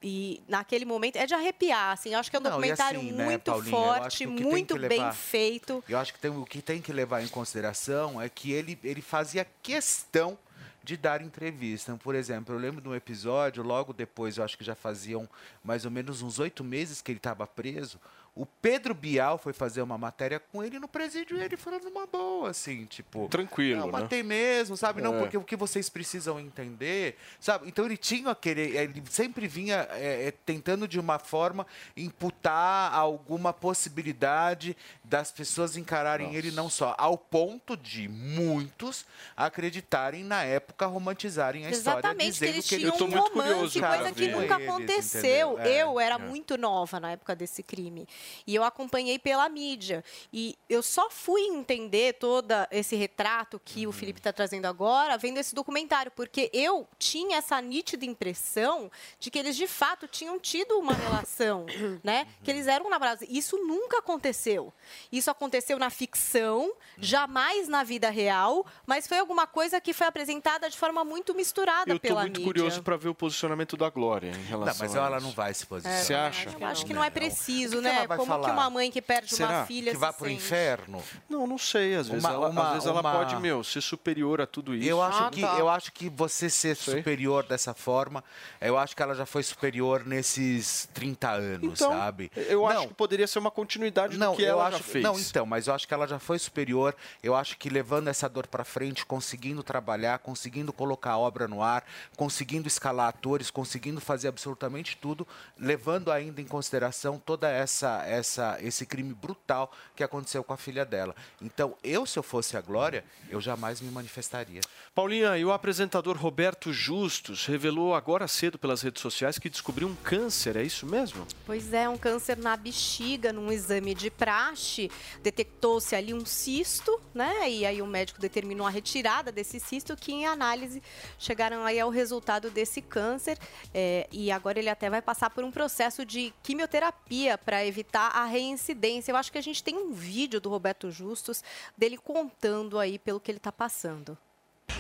E 0.07 0.43
naquele 0.47 0.85
momento 0.85 1.15
é 1.15 1.25
de 1.25 1.33
arrepiar, 1.33 1.91
assim, 1.93 2.13
eu 2.13 2.19
acho 2.19 2.29
que 2.29 2.35
é 2.35 2.39
um 2.39 2.43
Não, 2.43 2.51
documentário 2.51 2.99
assim, 2.99 3.11
né, 3.11 3.25
muito 3.25 3.51
acho 3.51 3.63
forte, 3.63 4.27
muito 4.27 4.75
que 4.75 4.87
bem 4.87 4.99
levar- 4.99 5.13
feito. 5.15 5.83
Eu 5.89 5.97
acho 5.97 6.13
que 6.13 6.19
tem, 6.19 6.29
o 6.29 6.45
que 6.45 6.61
tem 6.61 6.79
que 6.79 6.93
levar 6.93 7.23
em 7.23 7.27
consideração 7.27 8.21
é 8.21 8.29
que 8.29 8.51
ele, 8.51 8.77
ele 8.83 9.01
fazia 9.01 9.43
questão 9.63 10.37
de 10.83 10.95
dar 10.95 11.23
entrevista. 11.23 11.97
Por 12.03 12.13
exemplo, 12.13 12.53
eu 12.53 12.59
lembro 12.59 12.81
de 12.81 12.87
um 12.87 12.93
episódio, 12.93 13.63
logo 13.63 13.93
depois, 13.93 14.37
eu 14.37 14.43
acho 14.43 14.55
que 14.55 14.63
já 14.63 14.75
faziam 14.75 15.27
mais 15.63 15.85
ou 15.85 15.89
menos 15.89 16.21
uns 16.21 16.37
oito 16.37 16.63
meses 16.63 17.01
que 17.01 17.11
ele 17.11 17.17
estava 17.17 17.47
preso. 17.47 17.99
O 18.35 18.45
Pedro 18.45 18.93
Bial 18.93 19.37
foi 19.37 19.53
fazer 19.53 19.81
uma 19.81 19.97
matéria 19.97 20.41
com 20.41 20.61
ele 20.61 20.77
no 20.77 20.89
presídio 20.89 21.37
e 21.37 21.41
ele 21.41 21.55
falando 21.55 21.87
uma 21.87 22.05
boa, 22.05 22.49
assim, 22.49 22.85
tipo. 22.85 23.29
Tranquilo, 23.29 23.79
Não, 23.79 23.85
né? 23.85 23.91
matei 23.93 24.23
mesmo, 24.23 24.75
sabe? 24.75 25.01
Não, 25.01 25.15
É. 25.15 25.19
porque 25.19 25.37
o 25.37 25.43
que 25.43 25.55
vocês 25.55 25.87
precisam 25.87 26.37
entender, 26.37 27.15
sabe? 27.39 27.65
Então 27.69 27.85
ele 27.85 27.95
tinha 27.95 28.31
aquele. 28.31 28.75
Ele 28.77 29.01
sempre 29.09 29.47
vinha 29.47 29.87
é, 29.91 30.27
é, 30.27 30.31
tentando 30.31 30.85
de 30.85 30.99
uma 30.99 31.17
forma 31.17 31.65
imputar 31.95 32.93
alguma 32.93 33.53
possibilidade 33.53 34.75
das 35.01 35.31
pessoas 35.31 35.77
encararem 35.77 36.35
ele 36.35 36.51
não 36.51 36.69
só 36.69 36.93
ao 36.97 37.17
ponto 37.17 37.77
de 37.77 38.09
muitos 38.09 39.05
acreditarem 39.37 40.25
na 40.25 40.43
época, 40.43 40.85
romantizarem 40.85 41.65
a 41.65 41.69
história, 41.69 41.99
Exatamente, 41.99 42.39
que 42.39 42.45
ele 42.45 42.61
tinham 42.61 42.95
um 42.95 42.97
tinha 42.97 43.19
romance, 43.19 43.79
cara 43.79 43.97
coisa 43.99 44.11
que 44.13 44.27
nunca 44.27 44.55
eles, 44.55 44.69
aconteceu. 44.69 45.53
entendeu? 45.53 45.71
É, 45.71 45.83
eu 45.83 45.99
era 45.99 46.15
é. 46.15 46.17
muito 46.17 46.57
nova 46.57 46.99
na 46.99 47.11
época 47.11 47.33
desse 47.33 47.63
crime. 47.63 48.05
E 48.45 48.53
eu 48.55 48.63
acompanhei 48.63 49.17
pela 49.19 49.47
mídia. 49.49 50.03
E 50.31 50.55
eu 50.69 50.81
só 50.81 51.09
fui 51.09 51.41
entender 51.41 52.13
todo 52.13 52.51
esse 52.71 52.95
retrato 52.95 53.59
que 53.63 53.85
Uhum. 53.85 53.89
o 53.89 53.93
Felipe 53.93 54.19
está 54.19 54.31
trazendo 54.33 54.65
agora, 54.65 55.17
vendo 55.17 55.37
esse 55.37 55.53
documentário, 55.53 56.11
porque 56.11 56.49
eu 56.53 56.87
tinha 56.97 57.37
essa 57.37 57.59
nítida 57.61 58.05
impressão 58.05 58.89
de 59.19 59.29
que 59.29 59.37
eles 59.39 59.55
de 59.55 59.67
fato 59.67 60.07
tinham 60.07 60.39
tido 60.39 60.77
uma 60.79 60.93
relação, 61.25 61.65
né? 62.03 62.27
Que 62.43 62.51
eles 62.51 62.67
eram 62.67 62.89
namorados. 62.89 63.27
Isso 63.29 63.57
nunca 63.57 63.99
aconteceu. 63.99 64.73
Isso 65.11 65.29
aconteceu 65.31 65.77
na 65.79 65.89
ficção, 65.89 66.73
jamais 66.97 67.67
na 67.67 67.83
vida 67.83 68.09
real, 68.09 68.65
mas 68.85 69.07
foi 69.07 69.17
alguma 69.19 69.45
coisa 69.47 69.79
que 69.81 69.93
foi 69.93 70.07
apresentada 70.07 70.69
de 70.69 70.77
forma 70.77 71.03
muito 71.03 71.33
misturada 71.35 71.91
Eu 71.91 71.99
tô 71.99 72.07
pela 72.07 72.21
muito 72.21 72.39
mídia. 72.39 72.45
curioso 72.53 72.83
para 72.83 72.97
ver 72.97 73.09
o 73.09 73.15
posicionamento 73.15 73.75
da 73.77 73.89
Glória 73.89 74.29
em 74.31 74.43
relação 74.45 74.73
Não, 74.73 74.79
mas 74.79 74.95
a 74.95 75.05
ela 75.07 75.17
isso. 75.17 75.25
não 75.27 75.33
vai 75.33 75.53
se 75.53 75.65
posicionar. 75.65 76.03
Você 76.03 76.13
acha? 76.13 76.49
Eu 76.59 76.67
acho 76.67 76.85
que 76.85 76.93
não 76.93 77.03
é 77.03 77.09
preciso, 77.09 77.79
O 77.79 77.81
que 77.81 77.87
que 77.89 77.93
né? 77.95 78.07
Ela 78.15 78.25
vai 78.25 78.35
Como 78.35 78.39
que 78.41 78.49
falar? 78.49 78.61
uma 78.61 78.69
mãe 78.69 78.91
que 78.91 79.01
perde 79.01 79.33
uma 79.35 79.47
Será? 79.47 79.65
filha 79.65 79.91
que 79.91 79.97
se 79.97 80.01
vá 80.01 80.11
pro 80.13 80.25
sente? 80.27 80.37
inferno? 80.37 81.03
Não, 81.29 81.45
não 81.47 81.57
sei. 81.57 81.95
Às 81.95 82.07
vezes, 82.07 82.23
Uma- 82.23 82.33
ela, 82.33 82.49
uma- 82.49 82.63
às 82.67 82.73
vezes 82.73 82.87
ela 82.87 83.01
uma- 83.01 83.11
pode, 83.11 83.35
meu, 83.37 83.63
ser 83.63 83.81
superior 83.81 84.41
a 84.41 84.47
tudo 84.47 84.73
isso. 84.75 84.87
Eu 84.89 85.01
acho, 85.01 85.23
Ah, 85.23 85.29
que, 85.29 85.41
tá. 85.41 85.55
eu 85.59 85.69
acho 85.69 85.91
que 85.91 86.09
você 86.09 86.49
ser 86.49 86.75
superior 86.75 87.43
dessa 87.45 87.73
forma, 87.73 88.23
eu 88.61 88.77
acho 88.77 88.95
que 88.95 89.01
ela 89.03 89.13
já 89.15 89.25
foi 89.25 89.43
superior 89.43 90.05
nesses 90.05 90.87
30 90.93 91.29
anos, 91.31 91.79
Então, 91.79 91.91
sabe? 91.91 92.31
eu 92.35 92.65
acho 92.65 92.79
Não, 92.81 92.87
que 92.87 92.93
poderia 92.93 93.27
ser 93.27 93.39
uma 93.39 93.51
continuidade 93.51 94.17
não, 94.17 94.31
do 94.31 94.37
que 94.37 94.43
eu 94.43 94.49
ela 94.49 94.67
acho, 94.67 94.77
já 94.77 94.83
fez. 94.83 95.03
Não, 95.03 95.19
então, 95.19 95.45
mas 95.45 95.67
eu 95.67 95.73
acho 95.73 95.87
que 95.87 95.93
ela 95.93 96.07
já 96.07 96.19
foi 96.19 96.39
superior. 96.39 96.95
Eu 97.23 97.35
acho 97.35 97.57
que 97.57 97.69
levando 97.69 98.07
essa 98.07 98.27
dor 98.29 98.47
pra 98.47 98.63
frente, 98.63 99.05
conseguindo 99.05 99.63
trabalhar, 99.63 100.19
conseguindo 100.19 100.71
colocar 100.73 101.11
a 101.11 101.17
obra 101.17 101.47
no 101.47 101.61
ar, 101.61 101.83
conseguindo 102.15 102.67
escalar 102.67 103.07
atores, 103.09 103.49
conseguindo 103.51 103.99
fazer 104.01 104.27
absolutamente 104.27 104.97
tudo, 104.97 105.27
levando 105.57 106.11
ainda 106.11 106.41
em 106.41 106.45
consideração 106.45 107.19
toda 107.23 107.49
essa 107.49 108.03
essa 108.05 108.57
esse 108.61 108.85
crime 108.85 109.13
brutal 109.13 109.71
que 109.95 110.03
aconteceu 110.03 110.43
com 110.43 110.53
a 110.53 110.57
filha 110.57 110.85
dela. 110.85 111.15
Então, 111.41 111.75
eu 111.83 112.05
se 112.05 112.17
eu 112.17 112.23
fosse 112.23 112.57
a 112.57 112.61
Glória, 112.61 113.03
eu 113.29 113.39
jamais 113.41 113.81
me 113.81 113.89
manifestaria. 113.91 114.61
Paulinha, 114.93 115.37
e 115.37 115.43
o 115.43 115.51
apresentador 115.51 116.17
Roberto 116.17 116.71
Justus 116.71 117.45
revelou 117.45 117.93
agora 117.93 118.27
cedo 118.27 118.57
pelas 118.57 118.81
redes 118.81 119.01
sociais 119.01 119.37
que 119.37 119.49
descobriu 119.49 119.87
um 119.87 119.95
câncer, 119.95 120.55
é 120.55 120.63
isso 120.63 120.85
mesmo? 120.85 121.25
Pois 121.45 121.73
é, 121.73 121.87
um 121.89 121.97
câncer 121.97 122.37
na 122.37 122.55
bexiga, 122.55 123.33
num 123.33 123.51
exame 123.51 123.93
de 123.93 124.09
praxe, 124.09 124.89
detectou-se 125.21 125.95
ali 125.95 126.13
um 126.13 126.25
cisto, 126.25 127.01
né? 127.13 127.49
E 127.49 127.65
aí 127.65 127.81
o 127.81 127.87
médico 127.87 128.19
determinou 128.19 128.65
a 128.67 128.69
retirada 128.69 129.31
desse 129.31 129.59
cisto, 129.59 129.95
que 129.95 130.11
em 130.11 130.25
análise 130.25 130.81
chegaram 131.17 131.65
aí 131.65 131.79
ao 131.79 131.89
resultado 131.89 132.49
desse 132.49 132.81
câncer. 132.81 133.37
é, 133.73 134.07
e 134.11 134.31
agora 134.31 134.59
ele 134.59 134.69
até 134.69 134.89
vai 134.89 135.01
passar 135.01 135.29
por 135.29 135.43
um 135.43 135.51
processo 135.51 136.05
de 136.05 136.33
quimioterapia 136.43 137.37
para 137.37 137.65
evitar 137.65 137.94
a 138.01 138.25
reincidência. 138.25 139.11
Eu 139.11 139.17
acho 139.17 139.31
que 139.31 139.37
a 139.37 139.41
gente 139.41 139.63
tem 139.63 139.75
um 139.75 139.91
vídeo 139.91 140.39
do 140.39 140.49
Roberto 140.49 140.91
Justus 140.91 141.43
dele 141.77 141.97
contando 141.97 142.79
aí 142.79 142.99
pelo 142.99 143.19
que 143.19 143.31
ele 143.31 143.37
está 143.37 143.51
passando. 143.51 144.17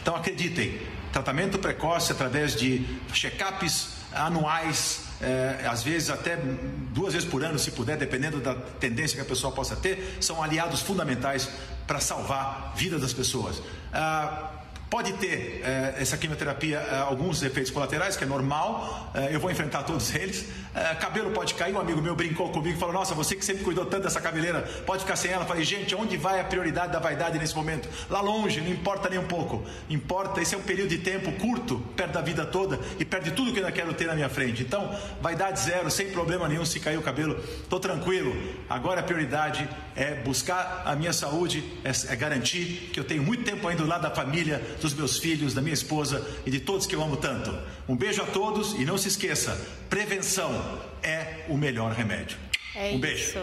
Então 0.01 0.15
acreditem, 0.15 0.79
tratamento 1.11 1.57
precoce 1.59 2.11
através 2.11 2.55
de 2.55 2.85
check-ups 3.13 3.89
anuais, 4.13 5.03
é, 5.21 5.65
às 5.67 5.83
vezes 5.83 6.09
até 6.09 6.37
duas 6.93 7.13
vezes 7.13 7.27
por 7.27 7.43
ano, 7.43 7.57
se 7.59 7.71
puder, 7.71 7.97
dependendo 7.97 8.39
da 8.39 8.55
tendência 8.55 9.15
que 9.15 9.21
a 9.21 9.25
pessoa 9.25 9.53
possa 9.53 9.75
ter, 9.75 10.17
são 10.21 10.41
aliados 10.41 10.81
fundamentais 10.81 11.49
para 11.85 11.99
salvar 11.99 12.71
a 12.71 12.75
vida 12.75 12.97
das 12.97 13.13
pessoas. 13.13 13.61
Ah, 13.93 14.54
Pode 14.95 15.11
ter 15.11 15.61
eh, 15.61 15.95
essa 15.99 16.15
quimioterapia 16.15 16.77
eh, 16.79 16.99
alguns 16.99 17.43
efeitos 17.43 17.69
colaterais, 17.69 18.15
que 18.15 18.23
é 18.23 18.27
normal, 18.27 19.11
eh, 19.13 19.35
eu 19.35 19.41
vou 19.41 19.51
enfrentar 19.51 19.83
todos 19.83 20.15
eles. 20.15 20.45
Cabelo 20.99 21.31
pode 21.31 21.53
cair, 21.53 21.73
um 21.73 21.79
amigo 21.79 22.01
meu 22.01 22.15
brincou 22.15 22.49
comigo 22.49 22.75
e 22.75 22.79
falou: 22.79 22.93
Nossa, 22.93 23.15
você 23.15 23.33
que 23.33 23.45
sempre 23.45 23.63
cuidou 23.63 23.85
tanto 23.85 24.03
dessa 24.03 24.19
cabeleira, 24.19 24.61
pode 24.85 25.03
ficar 25.03 25.15
sem 25.15 25.31
ela. 25.31 25.43
Eu 25.43 25.47
falei: 25.47 25.63
Gente, 25.63 25.95
onde 25.95 26.17
vai 26.17 26.39
a 26.39 26.43
prioridade 26.43 26.91
da 26.91 26.99
vaidade 26.99 27.39
nesse 27.39 27.55
momento? 27.55 27.87
Lá 28.09 28.19
longe, 28.19 28.59
não 28.59 28.69
importa 28.69 29.09
nem 29.09 29.17
um 29.17 29.25
pouco. 29.25 29.63
Importa, 29.89 30.41
esse 30.41 30.53
é 30.53 30.57
um 30.57 30.61
período 30.61 30.89
de 30.89 30.97
tempo 30.97 31.31
curto, 31.33 31.79
perto 31.95 32.11
da 32.11 32.21
vida 32.21 32.45
toda, 32.45 32.77
e 32.99 33.05
perto 33.05 33.23
de 33.23 33.31
tudo 33.31 33.53
que 33.53 33.59
eu 33.59 33.65
ainda 33.65 33.73
quero 33.73 33.93
ter 33.93 34.07
na 34.07 34.15
minha 34.15 34.27
frente. 34.27 34.63
Então, 34.63 34.93
vaidade 35.21 35.61
zero, 35.61 35.89
sem 35.89 36.11
problema 36.11 36.45
nenhum 36.49 36.65
se 36.65 36.77
cair 36.77 36.97
o 36.97 37.01
cabelo, 37.01 37.39
estou 37.39 37.79
tranquilo. 37.79 38.35
Agora 38.69 38.99
a 38.99 39.03
prioridade 39.03 39.69
é 39.95 40.15
buscar 40.15 40.83
a 40.85 40.93
minha 40.93 41.13
saúde, 41.13 41.63
é, 41.85 42.13
é 42.13 42.15
garantir 42.17 42.89
que 42.91 42.99
eu 42.99 43.05
tenho 43.05 43.23
muito 43.23 43.45
tempo 43.45 43.65
ainda 43.65 43.85
lado 43.85 44.01
da 44.01 44.11
família, 44.11 44.61
dos 44.91 44.93
meus 44.93 45.17
filhos, 45.17 45.53
da 45.53 45.61
minha 45.61 45.73
esposa 45.73 46.25
e 46.45 46.51
de 46.51 46.59
todos 46.59 46.85
que 46.85 46.95
eu 46.95 47.01
amo 47.01 47.17
tanto. 47.17 47.51
Um 47.87 47.95
beijo 47.95 48.21
a 48.21 48.25
todos 48.25 48.73
e 48.73 48.85
não 48.85 48.97
se 48.97 49.07
esqueça: 49.07 49.59
prevenção 49.89 50.51
é 51.01 51.45
o 51.49 51.57
melhor 51.57 51.91
remédio. 51.91 52.37
É 52.75 52.91
um 52.91 52.99
beijo. 52.99 53.29
isso. 53.29 53.39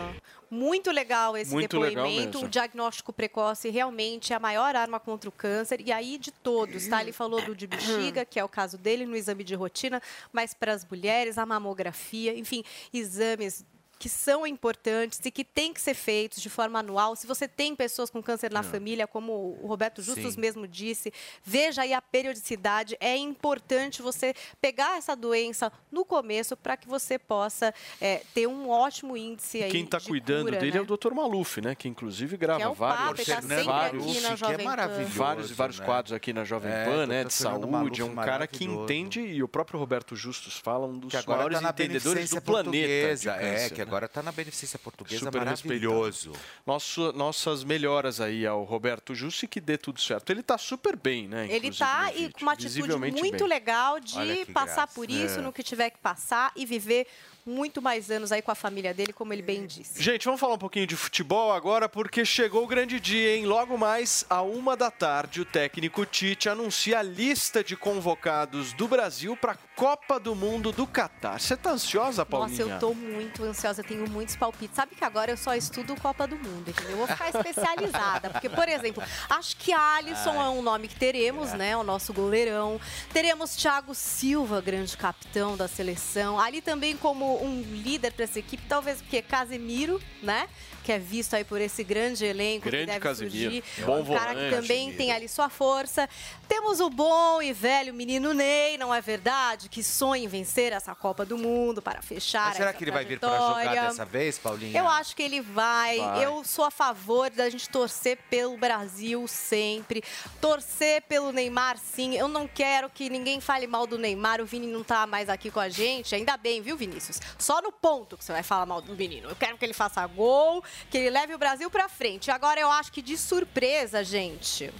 Muito 0.50 0.90
legal 0.90 1.34
esse 1.34 1.50
Muito 1.50 1.78
legal 1.78 2.04
depoimento. 2.04 2.36
mesmo. 2.36 2.46
O 2.46 2.50
diagnóstico 2.50 3.10
precoce 3.10 3.70
realmente 3.70 4.34
é 4.34 4.36
a 4.36 4.38
maior 4.38 4.76
arma 4.76 5.00
contra 5.00 5.26
o 5.26 5.32
câncer. 5.32 5.80
E 5.80 5.90
aí, 5.90 6.18
de 6.18 6.30
todos, 6.30 6.86
tá? 6.88 7.00
Ele 7.00 7.10
falou 7.10 7.40
do 7.40 7.54
de 7.54 7.66
bexiga, 7.66 8.22
que 8.22 8.38
é 8.38 8.44
o 8.44 8.48
caso 8.50 8.76
dele 8.76 9.06
no 9.06 9.16
exame 9.16 9.44
de 9.44 9.54
rotina, 9.54 10.02
mas 10.30 10.52
para 10.52 10.74
as 10.74 10.84
mulheres, 10.84 11.38
a 11.38 11.46
mamografia, 11.46 12.36
enfim, 12.38 12.62
exames 12.92 13.64
que 14.02 14.08
são 14.08 14.44
importantes 14.44 15.20
e 15.24 15.30
que 15.30 15.44
têm 15.44 15.72
que 15.72 15.80
ser 15.80 15.94
feitos 15.94 16.42
de 16.42 16.50
forma 16.50 16.80
anual. 16.80 17.14
Se 17.14 17.24
você 17.24 17.46
tem 17.46 17.76
pessoas 17.76 18.10
com 18.10 18.20
câncer 18.20 18.50
na 18.50 18.58
É. 18.58 18.62
família, 18.64 19.06
como 19.06 19.56
o 19.62 19.66
Roberto 19.68 20.02
Justus 20.02 20.34
Sim. 20.34 20.40
mesmo 20.40 20.66
disse, 20.66 21.12
veja 21.44 21.82
aí 21.82 21.92
a 21.94 22.02
periodicidade. 22.02 22.96
É 22.98 23.16
importante 23.16 24.02
você 24.02 24.34
pegar 24.60 24.98
essa 24.98 25.14
doença 25.14 25.70
no 25.90 26.04
começo 26.04 26.56
para 26.56 26.76
que 26.76 26.88
você 26.88 27.16
possa 27.16 27.72
é, 28.00 28.22
ter 28.34 28.48
um 28.48 28.68
ótimo 28.68 29.16
índice 29.16 29.62
aí 29.62 29.70
Quem 29.70 29.84
está 29.84 29.98
de 29.98 30.06
cuidando 30.08 30.46
cura, 30.46 30.58
dele 30.58 30.72
né? 30.72 30.78
é 30.78 30.80
o 30.82 30.84
Dr. 30.96 31.12
Maluf, 31.14 31.60
né? 31.60 31.76
Que 31.76 31.86
inclusive 31.86 32.36
grava 32.36 32.58
Que 32.58 32.64
é 32.66 32.68
o 32.68 32.74
vários, 32.74 33.20
ele 33.28 33.36
tá 33.36 33.40
sempre 33.42 33.62
vários, 33.62 34.02
aqui 34.04 34.20
na 34.20 34.34
Jovem 34.34 34.66
Pan. 34.66 35.04
vários, 35.12 35.50
vários 35.52 35.78
né? 35.78 35.86
quadros 35.86 36.12
aqui 36.12 36.32
na 36.32 36.42
Jovem 36.42 36.72
É, 36.72 36.84
Pan, 36.86 37.06
né? 37.06 37.22
De 37.22 37.32
saúde, 37.32 38.00
é 38.00 38.04
um 38.04 38.16
cara 38.16 38.48
que 38.48 38.64
entende 38.64 39.20
e 39.20 39.44
o 39.44 39.46
próprio 39.48 39.78
Roberto 39.78 40.16
Justus 40.16 40.56
fala 40.58 40.86
um 40.88 40.98
dos 40.98 41.12
Que 41.12 41.16
agora 41.16 41.36
maiores 41.38 41.60
na 41.60 41.70
entendedores 41.70 42.30
do 42.30 42.42
planeta. 42.42 42.88
é, 42.88 43.08
câncer, 43.10 43.70
que 43.74 43.78
né? 43.78 43.84
Agora 43.92 44.06
está 44.06 44.22
na 44.22 44.32
beneficência 44.32 44.78
portuguesa 44.78 45.26
Super 45.26 45.38
maravilhoso. 45.44 46.30
respeitado. 46.30 46.62
Nosso, 46.66 47.12
nossas 47.12 47.62
melhoras 47.62 48.20
aí 48.22 48.46
ao 48.46 48.64
Roberto 48.64 49.14
Justo 49.14 49.44
e 49.44 49.48
que 49.48 49.60
dê 49.60 49.76
tudo 49.76 50.00
certo. 50.00 50.30
Ele 50.30 50.42
tá 50.42 50.56
super 50.56 50.96
bem, 50.96 51.28
né? 51.28 51.46
Ele 51.50 51.68
está 51.68 52.10
e 52.14 52.32
com 52.32 52.40
uma 52.42 52.52
atitude 52.54 52.96
muito 52.96 53.20
bem. 53.20 53.48
legal 53.48 54.00
de 54.00 54.46
passar 54.46 54.74
graça. 54.86 54.94
por 54.94 55.10
isso 55.10 55.38
É. 55.38 55.42
no 55.42 55.52
que 55.52 55.62
tiver 55.62 55.90
que 55.90 55.98
passar 55.98 56.50
e 56.56 56.64
viver 56.64 57.06
muito 57.44 57.82
mais 57.82 58.10
anos 58.10 58.30
aí 58.32 58.40
com 58.40 58.50
a 58.50 58.54
família 58.54 58.94
dele, 58.94 59.12
como 59.12 59.32
ele 59.32 59.42
bem 59.42 59.66
disse. 59.66 60.02
Gente, 60.02 60.24
vamos 60.24 60.40
falar 60.40 60.54
um 60.54 60.58
pouquinho 60.58 60.86
de 60.86 60.96
futebol 60.96 61.52
agora, 61.52 61.88
porque 61.88 62.24
chegou 62.24 62.64
o 62.64 62.66
grande 62.66 63.00
dia, 63.00 63.36
hein? 63.36 63.46
Logo 63.46 63.76
mais, 63.76 64.24
à 64.30 64.42
uma 64.42 64.76
da 64.76 64.90
tarde, 64.90 65.40
o 65.40 65.44
técnico 65.44 66.06
Tite 66.06 66.48
anuncia 66.48 66.98
a 66.98 67.02
lista 67.02 67.64
de 67.64 67.76
convocados 67.76 68.72
do 68.72 68.86
Brasil 68.86 69.36
para 69.36 69.52
a 69.52 69.58
Copa 69.74 70.20
do 70.20 70.34
Mundo 70.34 70.70
do 70.70 70.86
Catar. 70.86 71.40
Você 71.40 71.56
tá 71.56 71.72
ansiosa, 71.72 72.24
Paulinha? 72.24 72.66
Nossa, 72.66 72.74
eu 72.74 72.78
tô 72.78 72.94
muito 72.94 73.42
ansiosa, 73.42 73.82
tenho 73.82 74.08
muitos 74.08 74.36
palpites. 74.36 74.76
Sabe 74.76 74.94
que 74.94 75.04
agora 75.04 75.30
eu 75.30 75.36
só 75.36 75.54
estudo 75.54 75.96
Copa 75.96 76.26
do 76.26 76.36
Mundo, 76.36 76.68
entendeu? 76.68 76.92
Eu 76.92 76.98
vou 76.98 77.06
ficar 77.06 77.30
especializada. 77.30 78.30
Porque, 78.30 78.48
por 78.48 78.68
exemplo, 78.68 79.02
acho 79.28 79.56
que 79.56 79.72
Alisson 79.72 80.30
Ai. 80.30 80.46
é 80.46 80.48
um 80.50 80.62
nome 80.62 80.88
que 80.88 80.96
teremos, 80.96 81.52
né? 81.52 81.76
O 81.76 81.82
nosso 81.82 82.12
goleirão. 82.12 82.80
Teremos 83.12 83.56
Thiago 83.56 83.94
Silva, 83.94 84.60
grande 84.60 84.96
capitão 84.96 85.56
da 85.56 85.66
seleção. 85.66 86.38
Ali 86.38 86.60
também 86.60 86.96
como 86.96 87.31
um 87.36 87.62
líder 87.62 88.12
para 88.12 88.24
essa 88.24 88.38
equipe, 88.38 88.62
talvez 88.68 89.00
porque 89.00 89.22
Casemiro, 89.22 90.00
né? 90.22 90.48
Que 90.82 90.92
é 90.92 90.98
visto 90.98 91.34
aí 91.34 91.44
por 91.44 91.60
esse 91.60 91.84
grande 91.84 92.24
elenco 92.24 92.64
Grande 92.68 92.84
que 92.86 92.92
deve 92.92 93.00
Casemiro. 93.00 93.36
surgir. 93.52 93.64
Bom 93.84 94.00
um 94.00 94.04
cara 94.04 94.34
que 94.34 94.34
volante. 94.34 94.50
também 94.56 94.78
Casemiro. 94.86 94.96
tem 94.96 95.12
ali 95.12 95.28
sua 95.28 95.48
força. 95.48 96.08
Temos 96.48 96.80
o 96.80 96.90
bom 96.90 97.40
e 97.40 97.52
velho 97.52 97.94
menino 97.94 98.34
Ney, 98.34 98.76
não 98.78 98.94
é 98.94 99.00
verdade? 99.00 99.68
Que 99.68 99.82
sonha 99.82 100.24
em 100.24 100.28
vencer 100.28 100.72
essa 100.72 100.94
Copa 100.94 101.24
do 101.24 101.38
Mundo 101.38 101.80
para 101.80 102.02
fechar 102.02 102.48
Mas 102.48 102.56
será 102.56 102.70
essa 102.70 102.78
que 102.78 102.84
ele 102.84 102.90
vai 102.90 103.04
vir 103.04 103.18
para 103.18 103.30
jogar 103.38 103.88
dessa 103.88 104.04
vez, 104.04 104.38
Paulinha? 104.38 104.78
Eu 104.78 104.88
acho 104.88 105.14
que 105.16 105.22
ele 105.22 105.40
vai. 105.40 105.98
Vai. 105.98 106.24
Eu 106.24 106.42
sou 106.44 106.64
a 106.64 106.70
favor 106.70 107.30
da 107.30 107.48
gente 107.48 107.68
torcer 107.68 108.18
pelo 108.28 108.56
Brasil 108.56 109.26
sempre. 109.28 110.02
Torcer 110.40 111.02
pelo 111.02 111.32
Neymar, 111.32 111.78
sim. 111.78 112.14
Eu 112.16 112.28
não 112.28 112.46
quero 112.48 112.90
que 112.90 113.08
ninguém 113.08 113.40
fale 113.40 113.66
mal 113.66 113.86
do 113.86 113.96
Neymar. 113.98 114.40
O 114.40 114.44
Vini 114.46 114.66
não 114.66 114.82
tá 114.82 115.06
mais 115.06 115.28
aqui 115.28 115.50
com 115.50 115.60
a 115.60 115.68
gente. 115.68 116.14
Ainda 116.14 116.36
bem, 116.36 116.60
viu, 116.60 116.76
Vinícius? 116.76 117.20
Só 117.38 117.60
no 117.62 117.70
ponto 117.72 118.16
que 118.16 118.24
você 118.24 118.32
vai 118.32 118.42
falar 118.42 118.66
mal 118.66 118.80
do 118.80 118.94
menino. 118.94 119.28
Eu 119.28 119.36
quero 119.36 119.56
que 119.56 119.64
ele 119.64 119.72
faça 119.72 120.06
gol, 120.06 120.62
que 120.90 120.98
ele 120.98 121.10
leve 121.10 121.34
o 121.34 121.38
Brasil 121.38 121.70
pra 121.70 121.88
frente. 121.88 122.30
Agora 122.30 122.60
eu 122.60 122.70
acho 122.70 122.92
que 122.92 123.02
de 123.02 123.16
surpresa, 123.16 124.02
gente. 124.04 124.72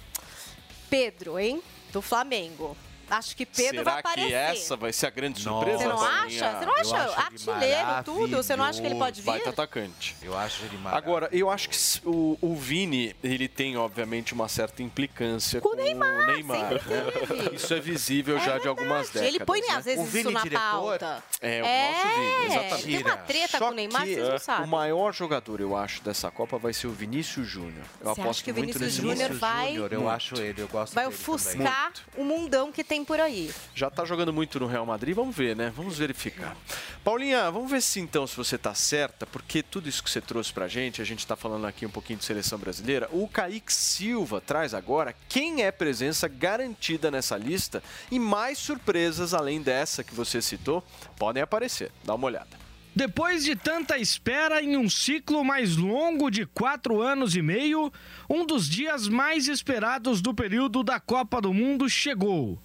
Pedro, 0.89 1.39
hein? 1.39 1.61
Do 1.91 2.01
Flamengo. 2.01 2.77
Acho 3.09 3.35
que 3.35 3.45
Pedro 3.45 3.77
Será 3.79 3.91
vai 3.91 3.99
aparecer. 3.99 4.27
que 4.29 4.33
essa 4.33 4.75
vai 4.75 4.93
ser 4.93 5.07
a 5.07 5.09
grande 5.09 5.39
surpresa? 5.41 5.77
Você 5.79 5.87
não 5.87 6.01
acha? 6.01 6.59
Você 6.59 6.65
não 6.65 6.75
acha 6.75 7.19
artilheiro, 7.19 8.03
tudo? 8.05 8.37
Você 8.37 8.55
não 8.55 8.63
acha 8.65 8.81
que 8.81 8.87
ele 8.87 8.95
pode 8.95 9.21
vir? 9.21 9.25
Baita 9.27 9.49
atacante. 9.49 10.15
Eu 10.21 10.37
acho 10.37 10.63
ele 10.65 10.77
Agora, 10.85 11.29
eu 11.31 11.49
acho 11.49 11.69
que 11.69 11.77
o, 12.05 12.37
o 12.41 12.55
Vini, 12.55 13.15
ele 13.23 13.47
tem, 13.47 13.77
obviamente, 13.77 14.33
uma 14.33 14.47
certa 14.47 14.81
implicância 14.81 15.61
com, 15.61 15.69
o 15.69 15.75
Neymar. 15.75 16.27
né? 16.27 16.35
teve. 16.79 17.55
Isso 17.55 17.73
é 17.73 17.79
visível 17.79 18.39
já 18.39 18.57
de 18.57 18.67
algumas 18.67 19.07
décadas. 19.07 19.27
Ele 19.27 19.39
põe, 19.45 19.61
né? 19.61 19.67
às 19.75 19.85
vezes, 19.85 20.13
isso 20.13 20.31
na 20.31 20.41
pauta. 20.49 21.23
É, 21.41 21.61
o 21.61 21.65
É, 21.65 21.91
nosso 21.91 22.07
Vini, 22.07 22.45
exatamente. 22.45 22.83
tem 22.85 23.03
uma 23.03 23.17
treta 23.17 23.57
Só 23.57 23.65
com 23.65 23.71
o 23.71 23.75
Neymar, 23.75 24.01
que, 24.03 24.13
vocês 24.13 24.27
não 24.27 24.35
é, 24.35 24.39
sabem. 24.39 24.65
O 24.65 24.67
maior 24.69 25.13
jogador, 25.13 25.59
eu 25.61 25.75
acho, 25.75 26.01
dessa 26.03 26.31
Copa 26.31 26.57
vai 26.57 26.73
ser 26.73 26.87
o 26.87 26.91
Vinícius 26.91 27.47
Júnior. 27.47 27.83
Eu 27.99 28.05
Você 28.05 28.11
acha 28.11 28.21
aposto 28.21 28.43
que 28.43 28.51
o 28.51 28.53
muito 28.55 28.77
Vinícius 28.77 28.83
nesse 29.03 29.07
Júnior 29.07 29.33
vai- 29.39 29.67
Júnior, 29.73 29.93
eu 29.93 30.01
Muito. 30.01 30.13
acho 30.15 30.35
ele, 30.35 30.61
eu 30.61 30.67
gosto 30.67 30.93
Vai 30.93 31.05
dele 31.05 31.15
ofuscar 31.15 31.93
o 32.17 32.23
mundão 32.23 32.71
que 32.71 32.83
tem 32.83 32.92
por 33.01 33.17
aí. 33.17 33.49
Já 33.73 33.89
tá 33.89 34.03
jogando 34.03 34.33
muito 34.33 34.59
no 34.59 34.67
Real 34.67 34.85
Madrid, 34.85 35.15
vamos 35.15 35.33
ver, 35.33 35.55
né? 35.55 35.71
Vamos 35.73 35.97
verificar. 35.97 36.57
Paulinha, 37.01 37.49
vamos 37.49 37.71
ver 37.71 37.81
se 37.81 38.01
então 38.01 38.27
se 38.27 38.35
você 38.35 38.57
tá 38.57 38.73
certa, 38.73 39.25
porque 39.25 39.63
tudo 39.63 39.87
isso 39.87 40.03
que 40.03 40.09
você 40.09 40.19
trouxe 40.19 40.51
pra 40.51 40.67
gente, 40.67 41.01
a 41.01 41.05
gente 41.05 41.25
tá 41.25 41.37
falando 41.37 41.65
aqui 41.65 41.85
um 41.85 41.89
pouquinho 41.89 42.19
de 42.19 42.25
seleção 42.25 42.59
brasileira. 42.59 43.07
O 43.13 43.25
Kaique 43.29 43.71
Silva 43.71 44.41
traz 44.41 44.73
agora 44.73 45.15
quem 45.29 45.63
é 45.63 45.71
presença 45.71 46.27
garantida 46.27 47.09
nessa 47.09 47.37
lista 47.37 47.81
e 48.11 48.19
mais 48.19 48.57
surpresas 48.57 49.33
além 49.33 49.61
dessa 49.61 50.03
que 50.03 50.13
você 50.13 50.41
citou 50.41 50.83
podem 51.17 51.41
aparecer. 51.41 51.89
Dá 52.03 52.13
uma 52.15 52.27
olhada. 52.27 52.63
Depois 52.95 53.43
de 53.43 53.55
tanta 53.55 53.97
espera 53.97 54.61
em 54.61 54.77
um 54.77 54.87
ciclo 54.87 55.43
mais 55.43 55.75
longo 55.75 56.29
de 56.29 56.45
quatro 56.45 57.01
anos 57.01 57.35
e 57.35 57.41
meio, 57.41 57.91
um 58.29 58.45
dos 58.45 58.69
dias 58.69 59.07
mais 59.07 59.47
esperados 59.47 60.21
do 60.21 60.31
período 60.31 60.83
da 60.83 60.99
Copa 60.99 61.41
do 61.41 61.51
Mundo 61.51 61.89
chegou. 61.89 62.61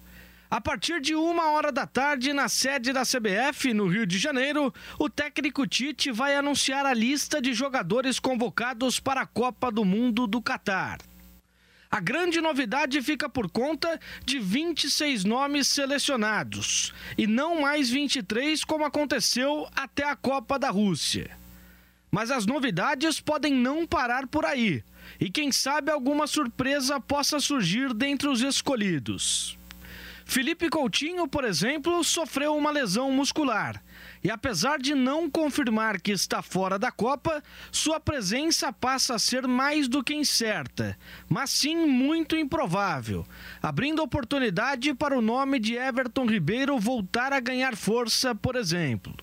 A 0.51 0.59
partir 0.59 0.99
de 0.99 1.13
uma 1.13 1.51
hora 1.51 1.71
da 1.71 1.85
tarde, 1.85 2.33
na 2.33 2.49
sede 2.49 2.91
da 2.91 3.03
CBF, 3.03 3.71
no 3.71 3.85
Rio 3.87 4.03
de 4.03 4.17
Janeiro, 4.17 4.73
o 4.97 5.07
técnico 5.07 5.67
Tite 5.67 6.11
vai 6.11 6.35
anunciar 6.35 6.87
a 6.87 6.93
lista 6.93 7.39
de 7.39 7.53
jogadores 7.53 8.19
convocados 8.19 8.99
para 8.99 9.21
a 9.21 9.27
Copa 9.27 9.71
do 9.71 9.85
Mundo 9.85 10.25
do 10.25 10.41
Catar. 10.41 10.97
A 11.91 11.99
grande 11.99 12.41
novidade 12.41 12.99
fica 13.03 13.29
por 13.29 13.47
conta 13.51 13.99
de 14.25 14.39
26 14.39 15.23
nomes 15.23 15.67
selecionados 15.67 16.95
e 17.15 17.27
não 17.27 17.61
mais 17.61 17.91
23 17.91 18.63
como 18.63 18.85
aconteceu 18.85 19.67
até 19.75 20.03
a 20.03 20.15
Copa 20.15 20.57
da 20.57 20.71
Rússia. 20.71 21.29
Mas 22.09 22.31
as 22.31 22.47
novidades 22.47 23.19
podem 23.19 23.53
não 23.53 23.85
parar 23.85 24.25
por 24.25 24.45
aí 24.45 24.83
e 25.19 25.29
quem 25.29 25.51
sabe 25.51 25.91
alguma 25.91 26.25
surpresa 26.25 26.99
possa 26.99 27.39
surgir 27.39 27.93
dentre 27.93 28.27
os 28.27 28.41
escolhidos. 28.41 29.58
Felipe 30.29 30.69
Coutinho, 30.69 31.27
por 31.27 31.43
exemplo, 31.43 32.03
sofreu 32.03 32.55
uma 32.55 32.69
lesão 32.69 33.11
muscular. 33.11 33.83
E 34.23 34.29
apesar 34.29 34.77
de 34.77 34.93
não 34.93 35.27
confirmar 35.27 35.99
que 35.99 36.11
está 36.11 36.43
fora 36.43 36.77
da 36.77 36.91
Copa, 36.91 37.41
sua 37.71 37.99
presença 37.99 38.71
passa 38.71 39.15
a 39.15 39.19
ser 39.19 39.47
mais 39.47 39.87
do 39.87 40.03
que 40.03 40.13
incerta, 40.13 40.95
mas 41.27 41.49
sim 41.49 41.75
muito 41.75 42.35
improvável, 42.35 43.25
abrindo 43.59 44.03
oportunidade 44.03 44.93
para 44.93 45.17
o 45.17 45.21
nome 45.21 45.57
de 45.57 45.73
Everton 45.73 46.27
Ribeiro 46.27 46.77
voltar 46.77 47.33
a 47.33 47.39
ganhar 47.39 47.75
força, 47.75 48.35
por 48.35 48.55
exemplo. 48.55 49.15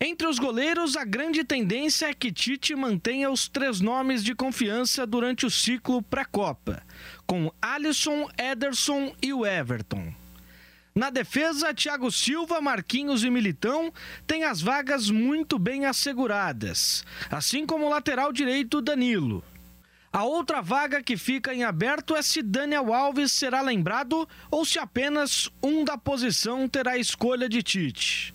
Entre 0.00 0.26
os 0.26 0.38
goleiros, 0.38 0.96
a 0.96 1.04
grande 1.04 1.44
tendência 1.44 2.06
é 2.06 2.14
que 2.14 2.32
Tite 2.32 2.74
mantenha 2.74 3.30
os 3.30 3.48
três 3.48 3.80
nomes 3.82 4.24
de 4.24 4.34
confiança 4.34 5.06
durante 5.06 5.44
o 5.44 5.50
ciclo 5.50 6.00
pré-Copa, 6.00 6.82
com 7.26 7.52
Alisson, 7.60 8.30
Ederson 8.38 9.14
e 9.20 9.30
o 9.34 9.44
Everton. 9.44 10.21
Na 10.94 11.08
defesa, 11.08 11.72
Thiago 11.72 12.10
Silva, 12.12 12.60
Marquinhos 12.60 13.24
e 13.24 13.30
Militão 13.30 13.90
têm 14.26 14.44
as 14.44 14.60
vagas 14.60 15.08
muito 15.08 15.58
bem 15.58 15.86
asseguradas, 15.86 17.02
assim 17.30 17.64
como 17.64 17.86
o 17.86 17.88
lateral 17.88 18.30
direito 18.30 18.82
Danilo. 18.82 19.42
A 20.12 20.24
outra 20.24 20.60
vaga 20.60 21.02
que 21.02 21.16
fica 21.16 21.54
em 21.54 21.64
aberto 21.64 22.14
é 22.14 22.20
se 22.20 22.42
Daniel 22.42 22.92
Alves 22.92 23.32
será 23.32 23.62
lembrado 23.62 24.28
ou 24.50 24.66
se 24.66 24.78
apenas 24.78 25.48
um 25.62 25.82
da 25.82 25.96
posição 25.96 26.68
terá 26.68 26.98
escolha 26.98 27.48
de 27.48 27.62
Tite. 27.62 28.34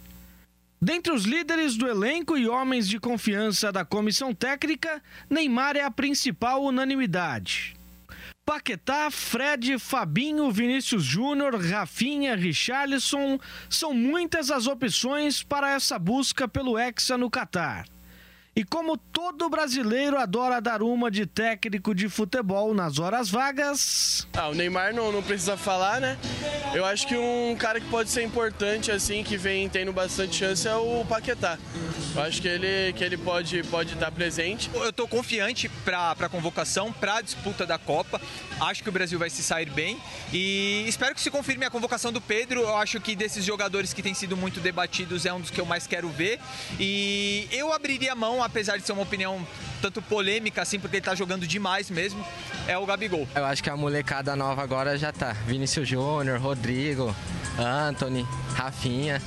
Dentre 0.81 1.13
os 1.13 1.25
líderes 1.25 1.75
do 1.75 1.88
elenco 1.88 2.35
e 2.35 2.47
homens 2.47 2.89
de 2.89 2.99
confiança 2.99 3.71
da 3.71 3.85
comissão 3.85 4.34
técnica, 4.34 5.01
Neymar 5.29 5.77
é 5.77 5.84
a 5.84 5.91
principal 5.91 6.63
unanimidade. 6.63 7.76
Paquetá, 8.48 9.11
Fred, 9.11 9.78
Fabinho, 9.78 10.49
Vinícius 10.49 11.03
Júnior, 11.03 11.53
Rafinha, 11.53 12.34
Richarlison 12.34 13.38
são 13.69 13.94
muitas 13.94 14.49
as 14.49 14.68
opções 14.68 15.44
para 15.44 15.72
essa 15.72 15.99
busca 15.99 16.48
pelo 16.48 16.80
Hexa 16.80 17.18
no 17.18 17.30
Catar. 17.30 17.97
E 18.57 18.63
como 18.63 18.97
todo 18.97 19.47
brasileiro 19.51 20.17
adora 20.17 20.59
dar 20.59 20.81
uma 20.81 21.11
de 21.11 21.27
técnico 21.27 21.93
de 21.93 22.09
futebol 22.09 22.73
nas 22.73 22.97
horas 22.97 23.29
vagas. 23.29 24.27
Ah, 24.34 24.47
o 24.47 24.55
Neymar 24.55 24.95
não, 24.95 25.11
não 25.11 25.21
precisa 25.21 25.55
falar, 25.55 26.01
né? 26.01 26.17
Eu 26.73 26.84
acho 26.84 27.05
que 27.05 27.15
um 27.15 27.55
cara 27.55 27.79
que 27.79 27.88
pode 27.88 28.09
ser 28.09 28.23
importante, 28.23 28.91
assim, 28.91 29.23
que 29.23 29.38
vem 29.38 29.69
tendo 29.69 29.93
bastante 29.93 30.38
chance 30.38 30.67
é 30.67 30.75
o 30.75 31.05
Paquetá. 31.05 31.59
Eu 32.15 32.23
acho 32.23 32.41
que 32.41 32.47
ele, 32.47 32.93
que 32.93 33.03
ele 33.03 33.15
pode, 33.15 33.61
pode 33.65 33.93
estar 33.93 34.09
presente. 34.09 34.71
Eu 34.73 34.89
estou 34.89 35.07
confiante 35.07 35.69
para 35.69 36.13
a 36.13 36.27
convocação, 36.27 36.91
para 36.91 37.17
a 37.17 37.21
disputa 37.21 37.63
da 37.63 37.77
Copa. 37.77 38.19
Acho 38.59 38.81
que 38.81 38.89
o 38.89 38.91
Brasil 38.91 39.19
vai 39.19 39.29
se 39.29 39.43
sair 39.43 39.69
bem 39.69 40.01
e 40.34 40.84
espero 40.88 41.13
que 41.13 41.21
se 41.21 41.29
confirme 41.29 41.63
a 41.63 41.69
convocação 41.69 42.11
do 42.11 42.19
Pedro. 42.19 42.61
Eu 42.61 42.75
acho 42.77 42.99
que 42.99 43.15
desses 43.15 43.45
jogadores 43.45 43.93
que 43.93 44.01
têm 44.01 44.15
sido 44.15 44.35
muito 44.35 44.59
debatidos 44.59 45.27
é 45.27 45.34
um 45.34 45.39
dos 45.39 45.51
que 45.51 45.61
eu 45.61 45.65
mais 45.65 45.85
quero 45.85 46.09
ver. 46.09 46.39
E 46.79 47.47
eu 47.51 47.71
abriria 47.71 48.15
mão, 48.15 48.47
apesar 48.48 48.78
de 48.78 48.86
ser 48.86 48.94
uma 48.94 49.03
opinião 49.03 49.45
tanto 49.82 50.02
polêmica 50.02 50.61
assim, 50.61 50.80
porque 50.80 50.98
ele 50.98 51.06
tá 51.06 51.14
jogando 51.14 51.45
demais 51.45 51.90
mesmo, 51.90 52.26
é 52.68 52.78
o 52.78 52.86
Gabigol. 52.86 53.28
Eu 53.36 53.45
acho 53.45 53.64
que 53.64 53.69
a 53.69 53.78
molecada 53.78 54.36
nova 54.36 54.64
agora 54.64 54.98
já 54.98 55.11
tá. 55.11 55.34
Vinícius 55.45 55.88
Júnior, 55.88 56.40
Rodrigo, 56.40 57.15
Anthony, 57.60 58.26
Rafinha 58.56 59.22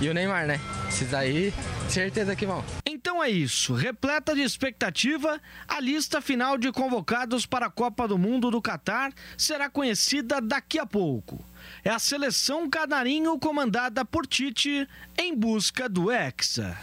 e 0.00 0.08
o 0.08 0.14
Neymar, 0.14 0.46
né? 0.46 0.60
Esses 0.88 1.12
aí, 1.12 1.52
certeza 1.88 2.36
que 2.36 2.46
vão. 2.46 2.64
Então 2.84 3.22
é 3.22 3.28
isso. 3.28 3.74
Repleta 3.74 4.34
de 4.34 4.42
expectativa, 4.42 5.40
a 5.66 5.80
lista 5.80 6.20
final 6.20 6.56
de 6.58 6.70
convocados 6.70 7.46
para 7.46 7.66
a 7.66 7.70
Copa 7.70 8.06
do 8.06 8.18
Mundo 8.18 8.50
do 8.50 8.62
Catar 8.62 9.12
será 9.36 9.68
conhecida 9.68 10.40
daqui 10.40 10.78
a 10.78 10.86
pouco. 10.86 11.44
É 11.84 11.90
a 11.90 11.98
seleção 11.98 12.68
canarinho 12.68 13.38
comandada 13.38 14.04
por 14.04 14.26
Tite 14.26 14.88
em 15.18 15.34
busca 15.34 15.88
do 15.88 16.10
Hexa. 16.10 16.76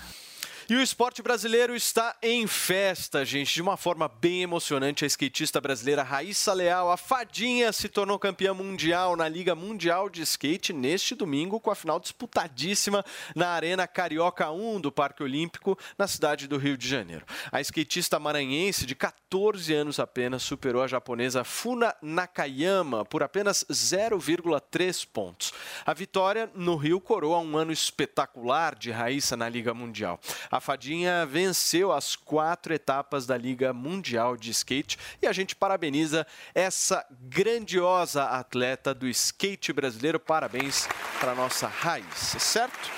E 0.69 0.75
o 0.75 0.81
esporte 0.81 1.21
brasileiro 1.21 1.75
está 1.75 2.15
em 2.21 2.47
festa, 2.47 3.25
gente. 3.25 3.53
De 3.53 3.61
uma 3.61 3.75
forma 3.75 4.07
bem 4.07 4.43
emocionante, 4.43 5.03
a 5.03 5.07
skatista 5.07 5.59
brasileira 5.59 6.03
Raíssa 6.03 6.53
Leal, 6.53 6.89
a 6.89 6.95
fadinha, 6.95 7.73
se 7.73 7.89
tornou 7.89 8.17
campeã 8.17 8.53
mundial 8.53 9.17
na 9.17 9.27
Liga 9.27 9.55
Mundial 9.55 10.09
de 10.09 10.21
Skate 10.21 10.71
neste 10.71 11.15
domingo, 11.15 11.59
com 11.59 11.69
a 11.69 11.75
final 11.75 11.99
disputadíssima 11.99 13.03
na 13.35 13.49
Arena 13.49 13.85
Carioca 13.85 14.51
1 14.51 14.79
do 14.79 14.89
Parque 14.89 15.21
Olímpico, 15.21 15.77
na 15.97 16.07
cidade 16.07 16.47
do 16.47 16.57
Rio 16.57 16.77
de 16.77 16.87
Janeiro. 16.87 17.25
A 17.51 17.59
skatista 17.59 18.17
maranhense, 18.17 18.85
de 18.85 18.95
14 18.95 19.73
anos 19.73 19.99
apenas, 19.99 20.43
superou 20.43 20.81
a 20.81 20.87
japonesa 20.87 21.43
Funa 21.43 21.93
Nakayama 22.01 23.03
por 23.03 23.21
apenas 23.21 23.65
0,3 23.69 25.05
pontos. 25.11 25.51
A 25.85 25.93
vitória 25.93 26.49
no 26.55 26.77
Rio 26.77 27.01
coroa 27.01 27.39
um 27.39 27.57
ano 27.57 27.73
espetacular 27.73 28.75
de 28.75 28.91
Raíssa 28.91 29.35
na 29.35 29.49
Liga 29.49 29.73
Mundial. 29.73 30.21
A 30.53 30.59
Fadinha 30.59 31.25
venceu 31.25 31.91
as 31.91 32.15
quatro 32.15 32.75
etapas 32.75 33.25
da 33.25 33.35
Liga 33.35 33.73
Mundial 33.73 34.37
de 34.37 34.51
Skate 34.51 34.99
e 35.19 35.25
a 35.25 35.33
gente 35.33 35.55
parabeniza 35.55 36.27
essa 36.53 37.03
grandiosa 37.09 38.25
atleta 38.25 38.93
do 38.93 39.07
skate 39.07 39.73
brasileiro. 39.73 40.19
Parabéns 40.19 40.87
para 41.19 41.33
nossa 41.33 41.67
raiz, 41.67 42.35
certo? 42.37 42.91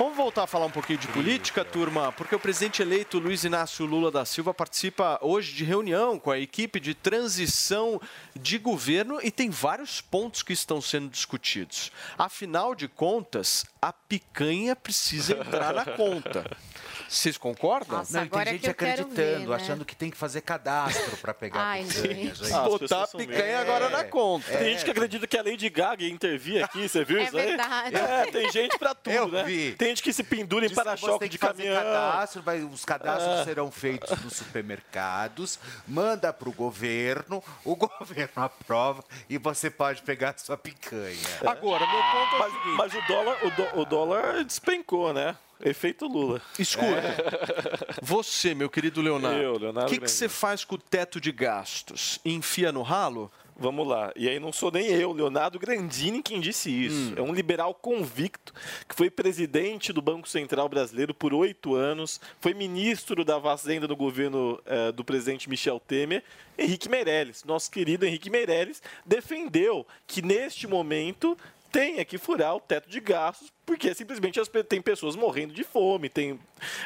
Vamos 0.00 0.16
voltar 0.16 0.44
a 0.44 0.46
falar 0.46 0.64
um 0.64 0.70
pouquinho 0.70 0.98
de 0.98 1.06
política, 1.08 1.62
turma, 1.62 2.10
porque 2.12 2.34
o 2.34 2.40
presidente 2.40 2.80
eleito 2.80 3.18
Luiz 3.18 3.44
Inácio 3.44 3.84
Lula 3.84 4.10
da 4.10 4.24
Silva 4.24 4.54
participa 4.54 5.18
hoje 5.20 5.52
de 5.52 5.62
reunião 5.62 6.18
com 6.18 6.30
a 6.30 6.38
equipe 6.38 6.80
de 6.80 6.94
transição 6.94 8.00
de 8.34 8.56
governo 8.56 9.20
e 9.22 9.30
tem 9.30 9.50
vários 9.50 10.00
pontos 10.00 10.42
que 10.42 10.54
estão 10.54 10.80
sendo 10.80 11.10
discutidos. 11.10 11.92
Afinal 12.16 12.74
de 12.74 12.88
contas, 12.88 13.66
a 13.82 13.92
picanha 13.92 14.74
precisa 14.74 15.34
entrar 15.34 15.74
na 15.74 15.84
conta. 15.84 16.46
Vocês 17.10 17.36
concordam? 17.36 17.98
Nossa, 17.98 18.20
não, 18.20 18.28
tem 18.28 18.52
gente 18.52 18.70
acreditando, 18.70 19.14
ver, 19.16 19.40
né? 19.40 19.56
achando 19.56 19.84
que 19.84 19.96
tem 19.96 20.10
que 20.10 20.16
fazer 20.16 20.42
cadastro 20.42 21.16
para 21.16 21.34
pegar 21.34 21.60
Ai, 21.60 21.82
picanha. 21.82 22.14
Gente. 22.34 22.52
Ah, 22.54 22.62
Botar 22.62 23.02
a 23.02 23.06
picanha 23.08 23.58
agora 23.58 23.88
na 23.90 24.04
conta. 24.04 24.48
É, 24.52 24.58
tem 24.58 24.72
gente 24.72 24.84
que 24.84 24.90
acredita 24.92 25.26
que 25.26 25.36
a 25.36 25.42
Lady 25.42 25.68
Gaga 25.68 26.04
intervir 26.04 26.64
aqui, 26.64 26.88
você 26.88 27.04
viu 27.04 27.18
é 27.18 27.24
isso 27.24 27.36
aí? 27.36 27.46
Verdade. 27.48 27.96
É, 27.96 28.26
tem 28.26 28.52
gente 28.52 28.78
para 28.78 28.94
tudo, 28.94 29.12
Eu 29.12 29.28
né? 29.28 29.42
Vi. 29.42 29.72
Tem 29.72 29.89
gente 29.90 30.02
que 30.02 30.12
se 30.12 30.22
pendura 30.22 30.66
em 30.66 30.70
para-choque 30.70 31.28
de 31.28 31.38
caminhão. 31.38 31.76
Cadastro, 31.76 32.42
vai, 32.42 32.62
os 32.62 32.84
cadastros 32.84 33.40
é. 33.40 33.44
serão 33.44 33.70
feitos 33.70 34.10
nos 34.22 34.34
supermercados, 34.34 35.58
manda 35.86 36.32
para 36.32 36.48
o 36.48 36.52
governo, 36.52 37.42
o 37.64 37.76
governo 37.76 38.32
aprova 38.36 39.04
e 39.28 39.38
você 39.38 39.70
pode 39.70 40.02
pegar 40.02 40.30
a 40.30 40.38
sua 40.38 40.56
picanha. 40.56 41.18
Agora, 41.46 41.86
meu 41.86 42.02
ponto 42.02 42.34
é 42.34 42.36
o 42.36 42.38
mas, 42.38 42.52
seguinte. 42.52 42.76
mas 42.76 42.94
o 42.94 43.06
dólar, 43.06 43.44
o, 43.44 43.50
do, 43.50 43.80
o 43.80 43.84
dólar 43.84 44.44
despencou, 44.44 45.12
né? 45.12 45.36
Efeito 45.62 46.06
Lula. 46.06 46.40
Escuta, 46.58 46.86
é. 46.86 47.16
você, 48.00 48.54
meu 48.54 48.70
querido 48.70 49.02
Leonardo, 49.02 49.68
o 49.80 49.86
que, 49.86 49.98
que 49.98 50.08
você 50.08 50.28
faz 50.28 50.64
com 50.64 50.76
o 50.76 50.78
teto 50.78 51.20
de 51.20 51.30
gastos? 51.30 52.18
Enfia 52.24 52.72
no 52.72 52.80
ralo? 52.80 53.30
Vamos 53.60 53.86
lá. 53.86 54.10
E 54.16 54.26
aí 54.26 54.40
não 54.40 54.50
sou 54.50 54.70
nem 54.70 54.86
eu, 54.86 55.12
Leonardo 55.12 55.58
Grandini, 55.58 56.22
quem 56.22 56.40
disse 56.40 56.70
isso. 56.70 57.12
Hum. 57.12 57.14
É 57.16 57.20
um 57.20 57.34
liberal 57.34 57.74
convicto 57.74 58.54
que 58.88 58.94
foi 58.94 59.10
presidente 59.10 59.92
do 59.92 60.00
Banco 60.00 60.26
Central 60.26 60.66
Brasileiro 60.66 61.12
por 61.12 61.34
oito 61.34 61.74
anos, 61.74 62.18
foi 62.40 62.54
ministro 62.54 63.22
da 63.22 63.38
Fazenda 63.38 63.86
no 63.86 63.94
governo 63.94 64.58
eh, 64.64 64.90
do 64.92 65.04
presidente 65.04 65.46
Michel 65.50 65.78
Temer, 65.78 66.24
Henrique 66.56 66.88
Meirelles. 66.88 67.44
Nosso 67.44 67.70
querido 67.70 68.06
Henrique 68.06 68.30
Meirelles 68.30 68.82
defendeu 69.04 69.86
que 70.06 70.22
neste 70.22 70.66
momento 70.66 71.36
tenha 71.70 72.02
que 72.02 72.16
furar 72.16 72.56
o 72.56 72.60
teto 72.60 72.88
de 72.88 72.98
gastos 72.98 73.52
porque 73.70 73.94
simplesmente 73.94 74.40
tem 74.68 74.82
pessoas 74.82 75.14
morrendo 75.14 75.54
de 75.54 75.62
fome, 75.62 76.08
tem 76.08 76.40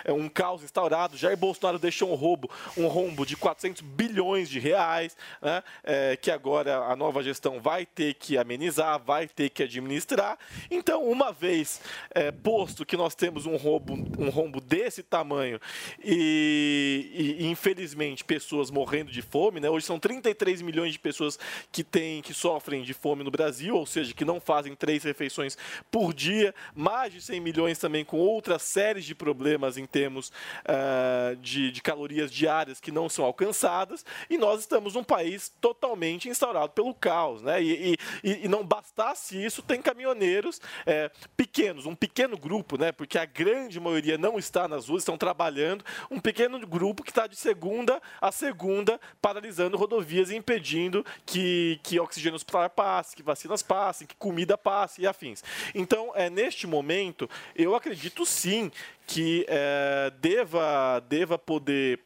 é, 0.04 0.12
um 0.12 0.28
caos 0.28 0.62
instaurado. 0.62 1.16
Jair 1.16 1.34
Bolsonaro 1.34 1.78
deixou 1.78 2.12
um 2.12 2.14
roubo, 2.14 2.50
um 2.76 2.88
rombo 2.88 3.24
de 3.24 3.38
400 3.38 3.80
bilhões 3.80 4.50
de 4.50 4.58
reais, 4.58 5.16
né, 5.40 5.62
é, 5.82 6.14
que 6.14 6.30
agora 6.30 6.76
a 6.84 6.94
nova 6.94 7.22
gestão 7.22 7.58
vai 7.58 7.86
ter 7.86 8.12
que 8.12 8.36
amenizar, 8.36 9.02
vai 9.02 9.26
ter 9.26 9.48
que 9.48 9.62
administrar. 9.62 10.38
Então, 10.70 11.08
uma 11.08 11.32
vez 11.32 11.80
é, 12.10 12.30
posto 12.30 12.84
que 12.84 12.98
nós 12.98 13.14
temos 13.14 13.46
um 13.46 13.56
rombo, 13.56 13.94
um 14.18 14.28
rombo 14.28 14.60
desse 14.60 15.02
tamanho 15.02 15.58
e, 16.04 17.38
e, 17.40 17.46
infelizmente 17.46 18.22
pessoas 18.22 18.70
morrendo 18.70 19.10
de 19.10 19.22
fome, 19.22 19.58
né, 19.58 19.70
hoje 19.70 19.86
são 19.86 19.98
33 19.98 20.60
milhões 20.60 20.92
de 20.92 20.98
pessoas 20.98 21.38
que 21.72 21.82
têm, 21.82 22.20
que 22.20 22.34
sofrem 22.34 22.82
de 22.82 22.92
fome 22.92 23.24
no 23.24 23.30
Brasil, 23.30 23.74
ou 23.74 23.86
seja, 23.86 24.12
que 24.12 24.22
não 24.22 24.38
fazem 24.38 24.74
três 24.74 25.02
refeições 25.02 25.56
por 25.90 26.12
dia 26.12 26.54
mais 26.74 27.12
de 27.12 27.20
100 27.20 27.40
milhões 27.40 27.78
também 27.78 28.04
com 28.04 28.18
outras 28.18 28.62
séries 28.62 29.04
de 29.04 29.14
problemas 29.14 29.76
em 29.76 29.86
termos 29.86 30.28
uh, 30.28 31.36
de, 31.36 31.70
de, 31.70 31.82
calorias 31.82 32.32
diárias 32.32 32.80
que 32.80 32.90
não 32.90 33.08
são 33.08 33.24
alcançadas, 33.24 34.04
e 34.28 34.36
nós 34.36 34.60
estamos 34.60 34.94
num 34.94 35.04
país 35.04 35.52
totalmente 35.60 36.28
instaurado 36.28 36.72
pelo 36.72 36.94
caos. 36.94 37.42
Né? 37.42 37.62
E, 37.62 37.96
e, 38.22 38.44
e 38.44 38.48
não 38.48 38.64
bastasse 38.64 39.42
isso, 39.42 39.62
tem 39.62 39.80
caminhoneiros 39.80 40.60
é, 40.86 41.10
pequenos, 41.36 41.86
um 41.86 41.94
pequeno 41.94 42.36
grupo, 42.36 42.78
né? 42.78 42.92
porque 42.92 43.18
a 43.18 43.24
grande 43.24 43.78
maioria 43.78 44.18
não 44.18 44.38
está 44.38 44.66
nas 44.66 44.88
ruas, 44.88 45.02
estão 45.02 45.16
trabalhando, 45.16 45.84
um 46.10 46.20
pequeno 46.20 46.58
grupo 46.66 47.02
que 47.02 47.10
está 47.10 47.26
de 47.26 47.36
segunda 47.36 48.00
a 48.20 48.32
segunda 48.32 49.00
paralisando 49.20 49.76
rodovias 49.76 50.30
e 50.30 50.36
impedindo 50.36 51.04
que, 51.26 51.78
que 51.82 52.00
oxigênio 52.00 52.36
hospitalar 52.36 52.70
passe, 52.70 53.16
que 53.16 53.22
vacinas 53.22 53.62
passem, 53.62 54.06
que 54.06 54.16
comida 54.16 54.56
passe 54.56 55.02
e 55.02 55.06
afins. 55.06 55.42
Então, 55.74 56.12
é 56.14 56.30
neste 56.30 56.53
neste 56.54 56.66
momento, 56.68 57.28
eu 57.56 57.74
acredito 57.74 58.24
sim 58.24 58.70
que 59.06 59.44
é, 59.48 60.12
deva, 60.20 61.00
deva 61.00 61.36
poder 61.36 61.98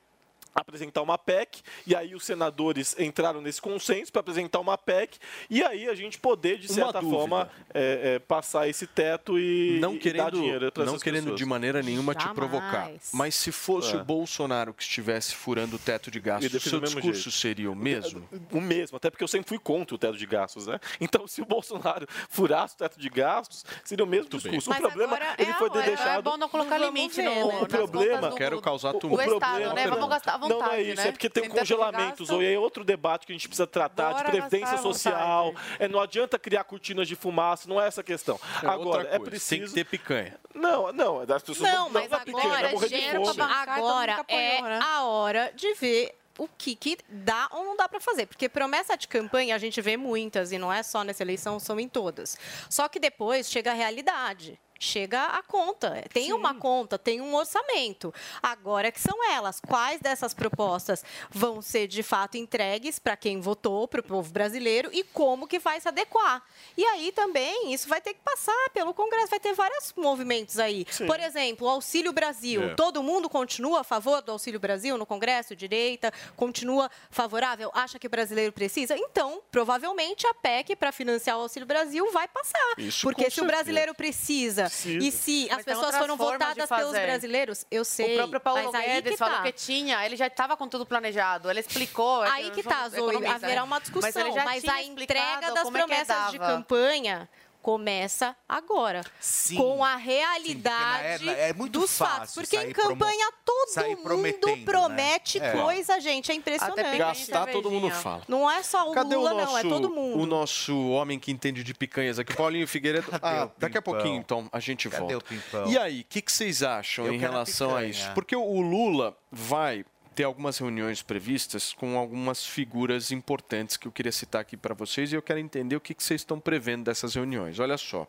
apresentar 0.54 1.02
uma 1.02 1.16
PEC, 1.18 1.60
e 1.86 1.94
aí 1.94 2.14
os 2.14 2.24
senadores 2.24 2.94
entraram 2.98 3.40
nesse 3.40 3.60
consenso 3.60 4.10
para 4.12 4.20
apresentar 4.20 4.58
uma 4.60 4.76
PEC, 4.76 5.18
e 5.48 5.62
aí 5.62 5.88
a 5.88 5.94
gente 5.94 6.18
poder, 6.18 6.58
de 6.58 6.68
certa 6.68 7.00
forma, 7.00 7.48
é, 7.72 8.14
é, 8.14 8.18
passar 8.18 8.68
esse 8.68 8.86
teto 8.86 9.38
e, 9.38 9.78
não 9.80 9.92
e 9.92 9.96
dar 9.96 10.00
querendo, 10.02 10.30
dinheiro 10.32 10.72
para 10.72 10.84
não 10.84 10.98
querendo 10.98 11.22
pessoas. 11.24 11.38
de 11.38 11.44
maneira 11.44 11.82
nenhuma 11.82 12.14
te 12.14 12.20
Jamais. 12.24 12.34
provocar. 12.36 12.90
Mas 13.12 13.34
se 13.34 13.52
fosse 13.52 13.94
É. 13.94 14.00
o 14.00 14.04
Bolsonaro 14.04 14.74
que 14.74 14.82
estivesse 14.82 15.34
furando 15.34 15.76
o 15.76 15.78
teto 15.78 16.10
de 16.10 16.20
gastos, 16.20 16.52
o 16.54 16.60
seu 16.60 16.80
discurso 16.80 17.12
jeito. 17.12 17.30
seria 17.30 17.70
o 17.70 17.76
mesmo? 17.76 18.28
O 18.52 18.60
mesmo, 18.60 18.96
até 18.96 19.10
porque 19.10 19.22
eu 19.24 19.28
sempre 19.28 19.48
fui 19.48 19.58
contra 19.58 19.94
o 19.94 19.98
teto 19.98 20.16
de 20.16 20.26
gastos, 20.26 20.66
né? 20.66 20.78
Então, 21.00 21.26
se 21.26 21.40
o 21.40 21.46
Bolsonaro 21.46 22.06
furasse 22.28 22.74
o 22.74 22.78
teto 22.78 22.98
de 22.98 23.08
gastos, 23.08 23.64
seria 23.84 24.04
o 24.04 24.08
mesmo 24.08 24.28
discurso. 24.30 24.68
Mas 24.70 24.78
o 24.78 24.82
problema, 24.82 25.14
agora 25.16 25.34
ele 25.38 25.50
é 25.50 25.54
foi 25.54 25.68
hora, 25.70 25.82
deixado... 25.82 26.18
é 26.18 26.22
bom 26.22 26.36
não 26.36 26.48
colocar 26.48 26.78
limite 26.78 27.20
no, 27.22 27.30
né? 27.30 27.44
O 27.62 27.66
problema... 27.66 28.14
contas 28.16 28.30
do- 28.30 28.36
Quero 28.36 28.60
causar 28.62 28.94
o 28.94 28.98
tumulto. 28.98 29.22
Estado, 29.24 29.74
né? 29.74 29.86
Vamos 29.88 30.08
gastar 30.08 30.37
à 30.38 30.48
vontade, 30.48 30.60
Não, 30.60 30.66
não 30.68 30.72
é 30.72 30.82
isso. 30.82 31.02
né? 31.02 31.08
É 31.08 31.12
porque 31.12 31.28
tem 31.28 31.44
um 31.44 31.48
congelamento. 31.48 32.24
Zoe. 32.24 32.54
É 32.54 32.58
outro 32.58 32.84
debate 32.84 33.26
que 33.26 33.32
a 33.32 33.34
gente 33.34 33.48
precisa 33.48 33.66
tratar 33.66 34.12
Bora 34.12 34.24
de 34.24 34.30
previdência 34.30 34.78
social. 34.78 35.54
É, 35.78 35.88
não 35.88 36.00
adianta 36.00 36.38
criar 36.38 36.64
cortinas 36.64 37.06
de 37.08 37.14
fumaça, 37.16 37.68
não 37.68 37.80
é 37.80 37.86
essa 37.86 38.00
a 38.00 38.04
questão. 38.04 38.38
É 38.62 38.66
Agora, 38.66 39.02
outra 39.02 39.16
é 39.16 39.18
preciso... 39.18 39.48
Tem 39.60 39.68
que 39.68 39.74
ter 39.74 39.84
picanha. 39.84 40.38
Não, 40.54 40.92
não, 40.92 41.20
as 41.20 41.42
pessoas 41.42 41.70
Não, 41.72 41.88
mas 41.90 42.10
é 42.10 42.14
agora, 42.14 42.68
é 42.68 42.72
morrer 42.72 42.88
de 42.88 43.00
gente, 43.00 43.26
fome. 43.26 43.40
agora 43.40 44.24
é 44.28 44.60
a 44.80 45.04
hora 45.04 45.52
de 45.54 45.74
ver 45.74 46.14
o 46.38 46.46
que, 46.46 46.76
que 46.76 46.96
dá 47.08 47.48
ou 47.52 47.64
não 47.64 47.76
dá 47.76 47.88
para 47.88 48.00
fazer. 48.00 48.26
Porque 48.26 48.48
promessa 48.48 48.96
de 48.96 49.08
campanha 49.08 49.54
a 49.54 49.58
gente 49.58 49.80
vê 49.80 49.96
muitas, 49.96 50.52
e 50.52 50.58
não 50.58 50.72
é 50.72 50.82
só 50.82 51.02
nessa 51.02 51.22
eleição, 51.22 51.58
são 51.58 51.78
em 51.78 51.88
todas. 51.88 52.38
Só 52.70 52.88
que 52.88 53.00
depois 53.00 53.50
chega 53.50 53.72
a 53.72 53.74
realidade. 53.74 54.58
Chega 54.78 55.24
a 55.24 55.42
conta. 55.42 56.04
Tem 56.12 56.32
uma 56.32 56.54
conta, 56.54 56.98
tem 56.98 57.20
um 57.20 57.34
orçamento. 57.34 58.14
Agora 58.42 58.92
que 58.92 59.00
são 59.00 59.28
elas. 59.32 59.60
Quais 59.60 60.00
dessas 60.00 60.32
propostas 60.32 61.04
vão 61.30 61.60
ser 61.60 61.88
de 61.88 62.02
fato 62.02 62.36
entregues 62.36 62.98
para 62.98 63.16
quem 63.16 63.40
votou, 63.40 63.88
para 63.88 64.00
o 64.00 64.04
povo 64.04 64.32
brasileiro 64.32 64.90
e 64.92 65.02
como 65.02 65.48
que 65.48 65.58
vai 65.58 65.80
se 65.80 65.88
adequar? 65.88 66.42
E 66.76 66.84
aí 66.84 67.10
também 67.12 67.72
isso 67.72 67.88
vai 67.88 68.00
ter 68.00 68.14
que 68.14 68.20
passar 68.20 68.70
pelo 68.72 68.94
Congresso, 68.94 69.28
vai 69.30 69.40
ter 69.40 69.52
vários 69.52 69.92
movimentos 69.96 70.58
aí. 70.58 70.86
Sim. 70.90 71.06
Por 71.06 71.18
exemplo, 71.18 71.66
o 71.66 71.70
Auxílio 71.70 72.12
Brasil. 72.12 72.62
É. 72.62 72.74
Todo 72.74 73.02
mundo 73.02 73.28
continua 73.28 73.80
a 73.80 73.84
favor 73.84 74.22
do 74.22 74.32
Auxílio 74.32 74.60
Brasil 74.60 74.96
no 74.96 75.06
Congresso, 75.06 75.56
direita, 75.56 76.12
continua 76.36 76.90
favorável, 77.10 77.70
acha 77.74 77.98
que 77.98 78.06
o 78.06 78.10
brasileiro 78.10 78.52
precisa? 78.52 78.96
Então, 78.96 79.42
provavelmente 79.50 80.26
a 80.26 80.34
PEC 80.34 80.76
para 80.76 80.92
financiar 80.92 81.36
o 81.36 81.42
Auxílio 81.42 81.66
Brasil 81.66 82.10
vai 82.12 82.28
passar. 82.28 82.74
Isso, 82.78 83.02
Porque 83.02 83.30
se 83.30 83.40
o 83.40 83.44
brasileiro 83.44 83.94
precisa, 83.94 84.67
e 84.86 85.10
se 85.10 85.48
Mas 85.50 85.58
as 85.58 85.64
pessoas 85.64 85.96
foram 85.96 86.16
de 86.16 86.22
votadas 86.22 86.68
pelos 86.68 86.92
brasileiros, 86.92 87.66
eu 87.70 87.84
sei. 87.84 88.14
O 88.14 88.16
próprio 88.18 88.40
Paulo 88.40 88.62
mas 88.64 88.74
aí 88.74 88.86
Guedes 88.94 89.12
que 89.12 89.16
falou 89.18 89.36
tá. 89.36 89.42
que 89.42 89.52
tinha, 89.52 90.04
ele 90.04 90.16
já 90.16 90.26
estava 90.26 90.56
com 90.56 90.68
tudo 90.68 90.86
planejado, 90.86 91.50
ele 91.50 91.60
explicou. 91.60 92.24
é 92.24 92.30
Aí 92.30 92.50
que 92.50 92.62
tá, 92.62 92.88
Zoe, 92.88 93.26
haverá 93.26 93.64
uma 93.64 93.80
discussão, 93.80 94.34
mas, 94.44 94.62
tinha 94.62 94.74
a 94.74 94.82
entrega 94.82 95.52
das 95.52 95.66
é 95.66 95.70
promessas 95.70 96.30
de 96.30 96.38
dava. 96.38 96.54
campanha 96.54 97.28
começa 97.62 98.34
agora. 98.48 99.02
Sim. 99.20 99.56
Com 99.56 99.84
a 99.84 99.96
Sim, 99.98 100.04
realidade 100.04 101.24
na- 101.24 101.32
é- 101.32 101.50
é 101.50 101.52
muito 101.52 101.80
dos 101.80 101.96
fatos. 101.98 102.34
Porque 102.34 102.56
em 102.56 102.72
campanha 102.72 103.30
todo 103.44 103.86
mundo 103.86 104.02
prometendo, 104.02 104.64
promete 104.64 105.40
né? 105.40 105.48
É. 105.48 105.52
coisa, 105.62 106.00
gente. 106.00 106.30
É 106.30 106.34
impressionante. 106.34 106.98
Gastar, 106.98 107.46
todo 107.48 107.70
mundo 107.70 107.90
fala. 107.90 108.22
Não 108.28 108.50
é 108.50 108.62
só 108.62 108.90
o 108.90 108.94
Cadê 108.94 109.16
Lula, 109.16 109.32
o 109.32 109.36
nosso, 109.36 109.52
não, 109.52 109.58
é 109.58 109.62
todo 109.62 109.90
mundo. 109.90 110.22
o 110.22 110.26
nosso 110.26 110.88
homem 110.90 111.18
que 111.18 111.30
entende 111.30 111.62
de 111.62 111.74
picanhas 111.74 112.18
aqui? 112.18 112.34
Paulinho 112.34 112.66
Figueiredo. 112.66 113.08
Ah, 113.22 113.48
daqui 113.58 113.76
a 113.78 113.82
pouquinho, 113.82 114.16
então, 114.16 114.48
a 114.52 114.60
gente 114.60 114.88
Cadê 114.88 115.12
volta. 115.14 115.34
E 115.66 115.76
aí, 115.76 116.00
o 116.00 116.04
que, 116.04 116.22
que 116.22 116.32
vocês 116.32 116.62
acham 116.62 117.06
Eu 117.06 117.12
em 117.14 117.16
a 117.16 117.20
relação 117.20 117.70
a 117.70 117.74
picanha. 117.80 117.90
isso? 117.90 118.10
Porque 118.14 118.34
o- 118.36 118.42
o 118.42 118.60
Lula 118.60 119.16
vai 119.30 119.84
ter 120.18 120.24
algumas 120.24 120.58
reuniões 120.58 121.00
previstas 121.00 121.72
com 121.72 121.96
algumas 121.96 122.44
figuras 122.44 123.12
importantes 123.12 123.76
que 123.76 123.86
eu 123.86 123.92
queria 123.92 124.10
citar 124.10 124.40
aqui 124.40 124.56
para 124.56 124.74
vocês 124.74 125.12
e 125.12 125.14
eu 125.14 125.22
quero 125.22 125.38
entender 125.38 125.76
o 125.76 125.80
que, 125.80 125.94
que 125.94 126.02
vocês 126.02 126.22
estão 126.22 126.40
prevendo 126.40 126.86
dessas 126.86 127.14
reuniões. 127.14 127.60
Olha 127.60 127.78
só. 127.78 128.04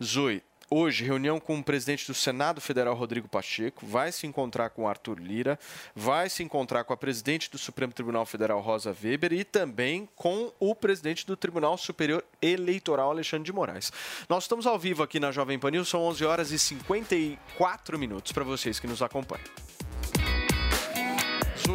Zoe, 0.00 0.40
Hoje, 0.70 1.04
reunião 1.04 1.38
com 1.38 1.58
o 1.58 1.62
presidente 1.62 2.06
do 2.06 2.14
Senado 2.14 2.58
Federal, 2.58 2.94
Rodrigo 2.94 3.28
Pacheco, 3.28 3.84
vai 3.84 4.10
se 4.10 4.26
encontrar 4.26 4.70
com 4.70 4.88
Arthur 4.88 5.18
Lira, 5.18 5.58
vai 5.94 6.30
se 6.30 6.42
encontrar 6.42 6.84
com 6.84 6.94
a 6.94 6.96
presidente 6.96 7.50
do 7.50 7.58
Supremo 7.58 7.92
Tribunal 7.92 8.24
Federal, 8.24 8.58
Rosa 8.60 8.96
Weber, 9.04 9.34
e 9.34 9.44
também 9.44 10.08
com 10.16 10.50
o 10.58 10.74
presidente 10.74 11.26
do 11.26 11.36
Tribunal 11.36 11.76
Superior 11.76 12.24
Eleitoral, 12.40 13.10
Alexandre 13.10 13.44
de 13.44 13.52
Moraes. 13.52 13.92
Nós 14.30 14.44
estamos 14.44 14.66
ao 14.66 14.78
vivo 14.78 15.02
aqui 15.02 15.20
na 15.20 15.30
Jovem 15.30 15.58
Pan 15.58 15.72
News, 15.72 15.90
são 15.90 16.00
11 16.04 16.24
horas 16.24 16.52
e 16.52 16.58
54 16.58 17.98
minutos 17.98 18.32
para 18.32 18.44
vocês 18.44 18.80
que 18.80 18.86
nos 18.86 19.02
acompanham. 19.02 19.44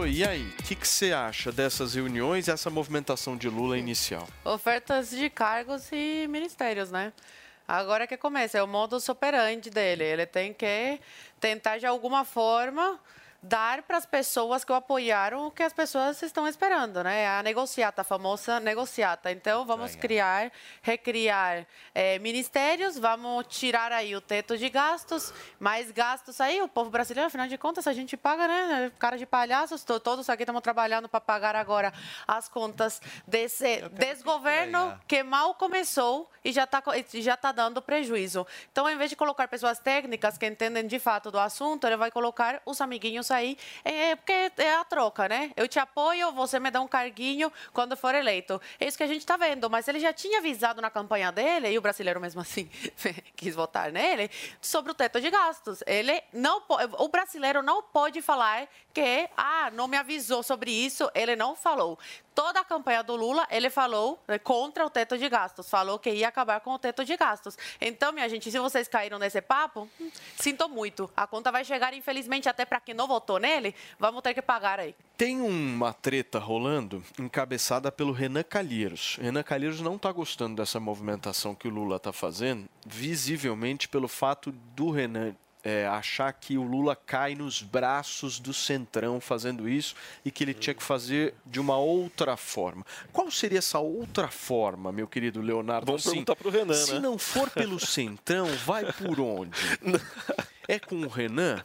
E 0.09 0.25
aí? 0.25 0.43
O 0.59 0.63
que, 0.63 0.75
que 0.75 0.87
você 0.87 1.13
acha 1.13 1.51
dessas 1.51 1.95
reuniões 1.95 2.47
e 2.47 2.51
essa 2.51 2.69
movimentação 2.69 3.37
de 3.37 3.49
Lula 3.49 3.77
inicial? 3.77 4.27
Ofertas 4.43 5.09
de 5.09 5.29
cargos 5.29 5.89
e 5.91 6.27
ministérios, 6.27 6.91
né? 6.91 7.13
Agora 7.67 8.07
que 8.07 8.17
começa, 8.17 8.57
é 8.57 8.63
o 8.63 8.67
modus 8.67 9.07
operandi 9.09 9.69
dele. 9.69 10.03
Ele 10.03 10.25
tem 10.25 10.53
que 10.53 10.99
tentar, 11.39 11.77
de 11.77 11.85
alguma 11.85 12.23
forma, 12.25 12.99
dar 13.41 13.83
para 13.83 13.97
as 13.97 14.05
pessoas 14.05 14.63
que 14.63 14.71
o 14.71 14.75
apoiaram 14.75 15.47
o 15.47 15.51
que 15.51 15.63
as 15.63 15.71
pessoas 15.71 16.21
estão 16.21 16.47
esperando, 16.47 17.03
né? 17.03 17.27
A 17.27 17.43
negociata, 17.43 18.01
a 18.01 18.03
famosa 18.03 18.59
negociata. 18.59 19.31
Então, 19.31 19.65
vamos 19.65 19.95
criar, 19.95 20.51
recriar 20.81 21.65
eh, 21.93 22.17
ministérios, 22.19 22.97
vamos 22.97 23.45
tirar 23.47 23.91
aí 23.91 24.15
o 24.15 24.21
teto 24.21 24.57
de 24.57 24.69
gastos, 24.69 25.33
mais 25.59 25.91
gastos 25.91 26.41
aí, 26.41 26.61
o 26.61 26.67
povo 26.67 26.89
brasileiro, 26.89 27.27
afinal 27.27 27.47
de 27.47 27.57
contas, 27.57 27.85
a 27.87 27.93
gente 27.93 28.17
paga, 28.17 28.47
né? 28.47 28.91
Cara 28.97 29.17
de 29.17 29.25
palhaços, 29.25 29.83
to- 29.83 29.99
todos 29.99 30.29
aqui 30.29 30.43
estamos 30.43 30.61
trabalhando 30.61 31.07
para 31.07 31.21
pagar 31.21 31.55
agora 31.55 31.93
as 32.27 32.47
contas 32.49 33.01
desse 33.27 33.81
desgoverno 33.91 34.99
que 35.07 35.23
mal 35.23 35.53
começou 35.55 36.29
e 36.43 36.51
já 36.51 36.63
está 36.63 36.81
já 37.13 37.37
tá 37.37 37.51
dando 37.51 37.81
prejuízo. 37.81 38.45
Então, 38.71 38.85
ao 38.85 38.91
invés 38.91 39.09
de 39.09 39.15
colocar 39.15 39.47
pessoas 39.47 39.79
técnicas 39.79 40.37
que 40.37 40.45
entendem 40.45 40.87
de 40.87 40.99
fato 40.99 41.29
do 41.29 41.39
assunto, 41.39 41.85
ele 41.85 41.97
vai 41.97 42.09
colocar 42.11 42.61
os 42.65 42.81
amiguinhos 42.81 43.26
aí, 43.33 43.57
é, 43.83 44.15
porque 44.15 44.51
é 44.57 44.75
a 44.75 44.83
troca, 44.83 45.27
né? 45.27 45.51
Eu 45.55 45.67
te 45.67 45.79
apoio, 45.79 46.31
você 46.31 46.59
me 46.59 46.71
dá 46.71 46.81
um 46.81 46.87
carguinho 46.87 47.51
quando 47.73 47.95
for 47.95 48.13
eleito. 48.15 48.61
É 48.79 48.87
isso 48.87 48.97
que 48.97 49.03
a 49.03 49.07
gente 49.07 49.19
está 49.19 49.37
vendo, 49.37 49.69
mas 49.69 49.87
ele 49.87 49.99
já 49.99 50.13
tinha 50.13 50.39
avisado 50.39 50.81
na 50.81 50.89
campanha 50.89 51.31
dele, 51.31 51.69
e 51.69 51.77
o 51.77 51.81
brasileiro 51.81 52.19
mesmo 52.19 52.41
assim 52.41 52.69
quis 53.35 53.55
votar 53.55 53.91
nele, 53.91 54.29
sobre 54.61 54.91
o 54.91 54.95
teto 54.95 55.19
de 55.21 55.29
gastos. 55.29 55.83
Ele 55.85 56.21
não 56.33 56.61
o 56.97 57.07
brasileiro 57.07 57.61
não 57.61 57.81
pode 57.81 58.21
falar 58.21 58.67
que, 58.93 59.29
ah, 59.37 59.69
não 59.71 59.87
me 59.87 59.95
avisou 59.95 60.41
sobre 60.41 60.71
isso, 60.71 61.09
ele 61.13 61.35
não 61.35 61.55
falou. 61.55 61.99
Toda 62.33 62.59
a 62.59 62.63
campanha 62.63 63.03
do 63.03 63.15
Lula, 63.15 63.47
ele 63.49 63.69
falou 63.69 64.19
né, 64.27 64.37
contra 64.37 64.85
o 64.85 64.89
teto 64.89 65.17
de 65.17 65.27
gastos, 65.27 65.69
falou 65.69 65.97
que 65.97 66.09
ia 66.11 66.27
acabar 66.27 66.59
com 66.59 66.71
o 66.71 66.79
teto 66.79 67.03
de 67.03 67.17
gastos. 67.17 67.57
Então, 67.81 68.11
minha 68.11 68.27
gente, 68.29 68.51
se 68.51 68.59
vocês 68.59 68.87
caíram 68.87 69.17
nesse 69.17 69.41
papo, 69.41 69.89
hum, 69.99 70.11
sinto 70.35 70.69
muito. 70.69 71.09
A 71.15 71.25
conta 71.25 71.51
vai 71.51 71.63
chegar, 71.63 71.93
infelizmente, 71.93 72.47
até 72.47 72.63
para 72.65 72.79
quem 72.79 72.93
não 72.93 73.07
votou 73.07 73.16
nele, 73.39 73.73
vamos 73.99 74.21
ter 74.21 74.33
que 74.33 74.41
pagar 74.41 74.79
aí. 74.79 74.95
Tem 75.17 75.41
uma 75.41 75.93
treta 75.93 76.39
rolando 76.39 77.03
encabeçada 77.19 77.91
pelo 77.91 78.11
Renan 78.11 78.43
Calheiros. 78.43 79.17
Renan 79.21 79.43
Calheiros 79.43 79.81
não 79.81 79.95
está 79.95 80.11
gostando 80.11 80.55
dessa 80.55 80.79
movimentação 80.79 81.55
que 81.55 81.67
o 81.67 81.71
Lula 81.71 81.95
está 81.97 82.13
fazendo, 82.13 82.67
visivelmente 82.85 83.87
pelo 83.87 84.07
fato 84.07 84.51
do 84.75 84.91
Renan 84.91 85.33
é, 85.67 85.85
achar 85.85 86.31
que 86.31 86.57
o 86.57 86.63
Lula 86.63 86.95
cai 86.95 87.35
nos 87.35 87.61
braços 87.61 88.39
do 88.39 88.53
Centrão 88.53 89.19
fazendo 89.19 89.67
isso 89.67 89.95
e 90.23 90.31
que 90.31 90.41
ele 90.43 90.53
tinha 90.53 90.73
que 90.73 90.81
fazer 90.81 91.33
de 91.45 91.59
uma 91.59 91.77
outra 91.77 92.37
forma. 92.37 92.85
Qual 93.11 93.29
seria 93.29 93.59
essa 93.59 93.77
outra 93.77 94.29
forma, 94.29 94.93
meu 94.93 95.07
querido 95.09 95.41
Leonardo? 95.41 95.85
Vamos 95.85 96.03
Assim, 96.07 96.23
perguntar 96.23 96.35
pro 96.37 96.49
Renan, 96.49 96.73
Se 96.73 96.93
né? 96.93 96.99
não 96.99 97.17
for 97.17 97.49
pelo 97.49 97.79
Centrão, 97.85 98.47
vai 98.65 98.91
por 98.93 99.19
onde? 99.19 99.59
É 100.67 100.77
com 100.77 100.97
o 100.97 101.07
Renan? 101.07 101.63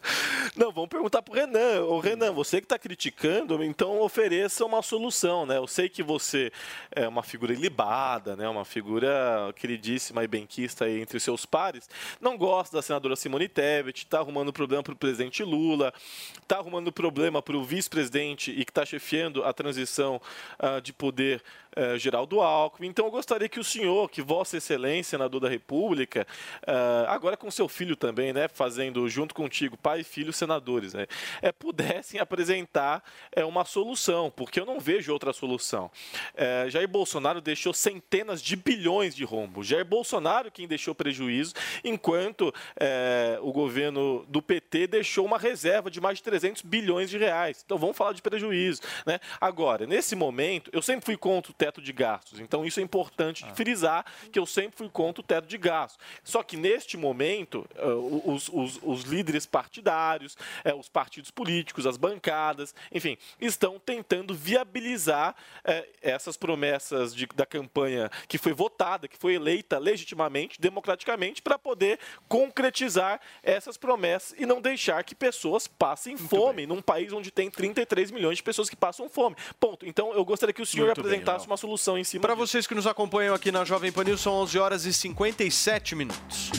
Não, 0.55 0.71
vamos 0.71 0.89
perguntar 0.89 1.23
pro 1.23 1.35
Renan. 1.35 1.83
Ô, 1.87 1.99
Renan, 1.99 2.31
você 2.31 2.61
que 2.61 2.67
está 2.67 2.79
criticando, 2.79 3.65
então 3.65 4.01
ofereça 4.01 4.65
uma 4.65 4.81
solução, 4.81 5.45
né? 5.45 5.57
Eu 5.57 5.67
sei 5.67 5.89
que 5.89 6.05
você 6.05 6.53
é 6.93 7.09
uma 7.09 7.25
figura 7.25 7.53
ilibada, 7.53 8.37
né? 8.37 8.49
Uma 8.49 8.65
figura 8.65 9.53
queridíssima 9.57 10.23
e 10.23 10.29
benquista 10.29 10.85
aí 10.85 11.01
entre 11.01 11.19
seus 11.19 11.45
pares. 11.45 11.91
Não 12.21 12.39
gosta 12.39 12.77
da 12.77 12.83
senadora 12.83 13.17
Simone 13.17 13.49
Tebet, 13.49 14.05
está 14.05 14.19
arrumando 14.19 14.53
problema 14.53 14.85
para 14.85 14.93
o 14.93 14.97
presidente 14.97 15.43
Lula, 15.43 15.93
está 16.41 16.59
arrumando 16.59 16.93
problema 16.93 17.43
para 17.43 17.57
o 17.57 17.65
vice-presidente 17.65 18.53
e 18.53 18.65
que 18.65 18.71
está 18.71 18.85
chefiando 18.85 19.43
a 19.43 19.53
transição 19.53 20.23
ah, 20.61 20.79
de 20.79 20.93
poder 20.93 21.43
eh, 21.77 21.99
Geraldo 21.99 22.41
Alckmin. 22.41 22.89
Então 22.89 23.05
eu 23.07 23.11
gostaria 23.11 23.49
que 23.49 23.61
o 23.61 23.65
senhor, 23.65 24.11
que 24.11 24.23
Vossa 24.23 24.57
Excelência, 24.57 25.13
senador 25.13 25.41
da 25.41 25.49
República, 25.49 26.27
eh, 26.67 27.05
agora 27.09 27.37
com 27.37 27.51
seu 27.51 27.69
filho 27.69 27.97
também, 27.97 28.33
né, 28.33 28.49
fazendo 28.49 29.09
junto 29.09 29.35
contigo, 29.35 29.77
pai 29.77 30.01
e 30.01 30.05
filho 30.05 30.33
senadores, 30.33 30.95
né, 30.95 31.07
eh, 31.41 31.53
pudessem 31.53 32.21
apresentar 32.21 33.03
eh, 33.35 33.45
uma 33.45 33.65
solução, 33.65 34.31
porque 34.35 34.61
eu 34.61 34.67
não 34.67 34.81
vejo 34.81 35.13
outra 35.13 35.33
solução. 35.33 35.91
Eh, 36.35 36.67
Jair 36.69 36.89
Bolsonaro 36.89 37.41
deixou 37.41 37.73
centenas 37.73 38.43
de 38.43 38.57
bilhões 38.57 39.15
de 39.15 39.25
rombo. 39.25 39.63
Jair 39.63 39.85
Bolsonaro 39.85 40.51
quem 40.51 40.67
deixou 40.67 40.95
prejuízo, 40.95 41.55
enquanto 41.85 42.53
eh, 42.77 43.39
o 43.41 43.53
governo 43.53 44.25
do 44.29 44.43
PT 44.43 44.87
deixou 44.87 45.25
uma 45.25 45.39
reserva 45.39 45.91
de 45.91 46.01
mais 46.01 46.19
de 46.19 46.25
300 46.25 46.63
bilhões 46.63 47.11
de 47.11 47.19
reais. 47.19 47.63
Então 47.65 47.79
vamos 47.79 47.97
falar 47.97 48.13
de 48.13 48.23
prejuízo. 48.23 48.83
Né? 49.07 49.21
Agora, 49.41 49.87
nesse 49.87 50.15
momento, 50.15 50.71
eu 50.73 50.83
sempre 50.83 51.05
fui 51.05 51.17
contra 51.17 51.53
teto 51.63 51.81
de 51.81 51.93
gastos, 51.93 52.41
então 52.41 52.65
isso 52.67 52.81
é 52.81 52.83
importante 52.83 53.45
de 53.45 53.53
frisar 53.55 54.05
que 54.33 54.39
eu 54.39 54.45
sempre 54.45 54.77
fui 54.79 54.89
contra 54.89 55.21
o 55.21 55.25
teto 55.25 55.47
de 55.47 55.57
gastos. 55.57 55.97
Só 56.25 56.43
que 56.43 56.57
neste 56.57 56.97
momento, 56.97 57.65
eh, 57.77 57.85
os, 58.25 58.49
os- 58.49 58.81
os 58.83 59.03
líderes 59.05 59.47
partidários, 59.47 60.37
eh, 60.65 60.75
os 60.75 60.89
partidos 60.89 61.31
políticos, 61.31 61.87
as 61.87 61.97
bancadas, 61.97 62.75
enfim, 62.91 63.17
estão 63.41 63.79
tentando 63.79 64.35
viabilizar 64.35 65.37
eh, 65.65 65.89
essas 66.03 66.37
promessas 66.37 67.15
de- 67.15 67.27
da 67.33 67.47
campanha 67.47 68.11
que 68.27 68.39
foi 68.39 68.53
votada, 68.53 69.07
que 69.07 69.17
foi 69.17 69.35
eleita 69.35 69.79
legitimamente, 69.79 70.61
democraticamente, 70.61 71.41
para 71.41 71.57
poder 71.61 72.01
concretizar 72.29 73.21
essas 73.41 73.77
promessas 73.77 74.35
e 74.37 74.45
não 74.45 74.61
deixar 74.61 75.05
que 75.05 75.15
pessoas 75.15 75.69
passem 75.69 76.17
fome 76.17 76.67
num 76.67 76.83
país 76.83 77.13
onde 77.13 77.31
tem 77.31 77.49
33 77.49 78.11
milhões 78.11 78.39
de 78.39 78.43
pessoas 78.43 78.69
que 78.69 78.75
passam 78.75 79.09
fome. 79.09 79.37
Ponto. 79.61 79.87
Então, 79.87 80.13
eu 80.13 80.25
gostaria 80.25 80.53
que 80.53 80.61
o 80.63 80.67
senhor 80.67 80.87
Muito 80.87 81.03
bem, 81.03 81.11
apresentasse 81.11 81.45
Léo. 81.45 81.52
Uma 81.53 81.57
solução 81.57 81.99
em 81.99 82.05
cima 82.05 82.23
Para 82.23 82.35
vocês 82.35 82.67
que 82.67 82.75
nos 82.75 82.87
acompanham 82.87 83.35
aqui 83.35 83.53
na 83.53 83.65
Jovem 83.65 83.93
Pan 83.93 84.05
News, 84.05 84.21
são 84.21 84.33
11 84.35 84.59
horas 84.59 84.85
e 84.87 84.93
57 84.93 85.95
minutos. 85.95 86.51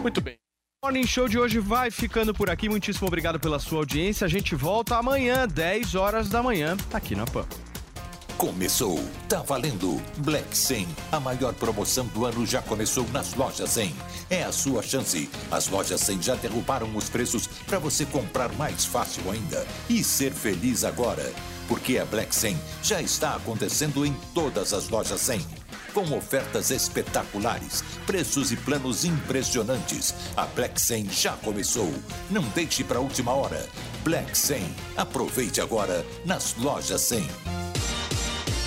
Muito 0.00 0.20
bem. 0.20 0.36
O 0.82 0.86
Morning 0.86 1.06
Show 1.06 1.28
de 1.28 1.38
hoje 1.38 1.58
vai 1.58 1.90
ficando 1.90 2.32
por 2.32 2.48
aqui. 2.48 2.68
Muitíssimo 2.68 3.06
obrigado 3.06 3.38
pela 3.38 3.58
sua 3.58 3.78
audiência. 3.80 4.24
A 4.24 4.28
gente 4.28 4.54
volta 4.54 4.96
amanhã, 4.96 5.46
10 5.46 5.94
horas 5.94 6.28
da 6.30 6.42
manhã, 6.42 6.76
aqui 6.92 7.14
na 7.14 7.26
Pan. 7.26 7.44
Começou, 8.38 8.98
tá 9.28 9.42
valendo. 9.42 10.00
Black 10.18 10.56
100, 10.56 10.88
a 11.12 11.20
maior 11.20 11.52
promoção 11.52 12.06
do 12.06 12.24
ano 12.24 12.46
já 12.46 12.62
começou 12.62 13.06
nas 13.08 13.34
lojas 13.34 13.68
100. 13.68 13.94
É 14.30 14.44
a 14.44 14.52
sua 14.52 14.82
chance. 14.82 15.28
As 15.50 15.68
lojas 15.68 16.00
100 16.00 16.22
já 16.22 16.34
derrubaram 16.36 16.96
os 16.96 17.10
preços 17.10 17.46
para 17.66 17.78
você 17.78 18.06
comprar 18.06 18.50
mais 18.52 18.86
fácil 18.86 19.30
ainda 19.30 19.66
e 19.90 20.02
ser 20.02 20.32
feliz 20.32 20.84
agora. 20.84 21.30
Porque 21.70 21.98
a 21.98 22.04
Black 22.04 22.34
100 22.34 22.58
já 22.82 23.00
está 23.00 23.36
acontecendo 23.36 24.04
em 24.04 24.12
todas 24.34 24.74
as 24.74 24.88
lojas 24.88 25.20
100. 25.20 25.40
Com 25.94 26.02
ofertas 26.16 26.72
espetaculares, 26.72 27.84
preços 28.04 28.50
e 28.50 28.56
planos 28.56 29.04
impressionantes. 29.04 30.12
A 30.36 30.46
Black 30.46 30.80
100 30.80 31.10
já 31.10 31.32
começou. 31.34 31.92
Não 32.28 32.42
deixe 32.48 32.82
para 32.82 32.98
a 32.98 33.00
última 33.00 33.32
hora. 33.32 33.64
Black 34.02 34.36
100. 34.36 34.62
Aproveite 34.96 35.60
agora 35.60 36.04
nas 36.24 36.56
lojas 36.56 37.02
100. 37.02 37.28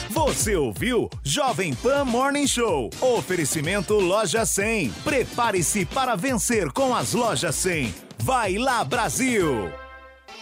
Você 0.10 0.56
ouviu 0.56 1.10
Jovem 1.24 1.74
Pan 1.74 2.06
Morning 2.06 2.48
Show. 2.48 2.90
Oferecimento 3.02 3.96
Loja 3.96 4.46
100. 4.46 4.92
Prepare-se 5.04 5.86
para 5.86 6.16
vencer 6.16 6.72
com 6.72 6.96
as 6.96 7.14
Lojas 7.14 7.56
100. 7.56 7.94
Vai 8.20 8.58
lá, 8.58 8.86
Brasil! 8.86 9.83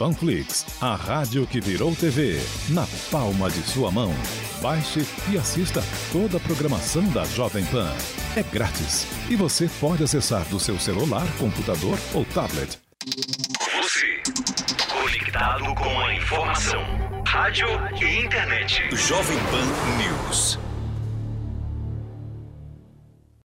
Panflix, 0.02 0.66
a 0.82 0.96
rádio 0.96 1.46
que 1.46 1.62
virou 1.62 1.96
TV, 1.96 2.42
na 2.70 2.88
palma 3.12 3.52
de 3.52 3.62
sua 3.62 3.92
mão. 3.92 4.12
Baixe 4.60 5.06
e 5.32 5.38
assista 5.38 5.84
toda 6.12 6.38
a 6.38 6.40
programação 6.40 7.08
da 7.10 7.24
Jovem 7.24 7.64
Pan. 7.66 7.88
É 8.36 8.42
grátis 8.42 9.06
e 9.30 9.36
você 9.36 9.70
pode 9.80 10.04
acessar 10.04 10.44
do 10.46 10.60
seu 10.60 10.80
celular, 10.80 11.28
computador 11.38 12.00
ou 12.16 12.26
tablet. 12.26 12.80
Você, 13.80 14.24
conectado 14.92 15.76
com 15.76 16.00
a 16.00 16.16
informação. 16.16 16.84
Rádio 17.28 17.68
e 18.02 18.26
internet. 18.26 18.82
Jovem 18.96 19.38
Pan 19.52 19.68
News. 20.00 20.71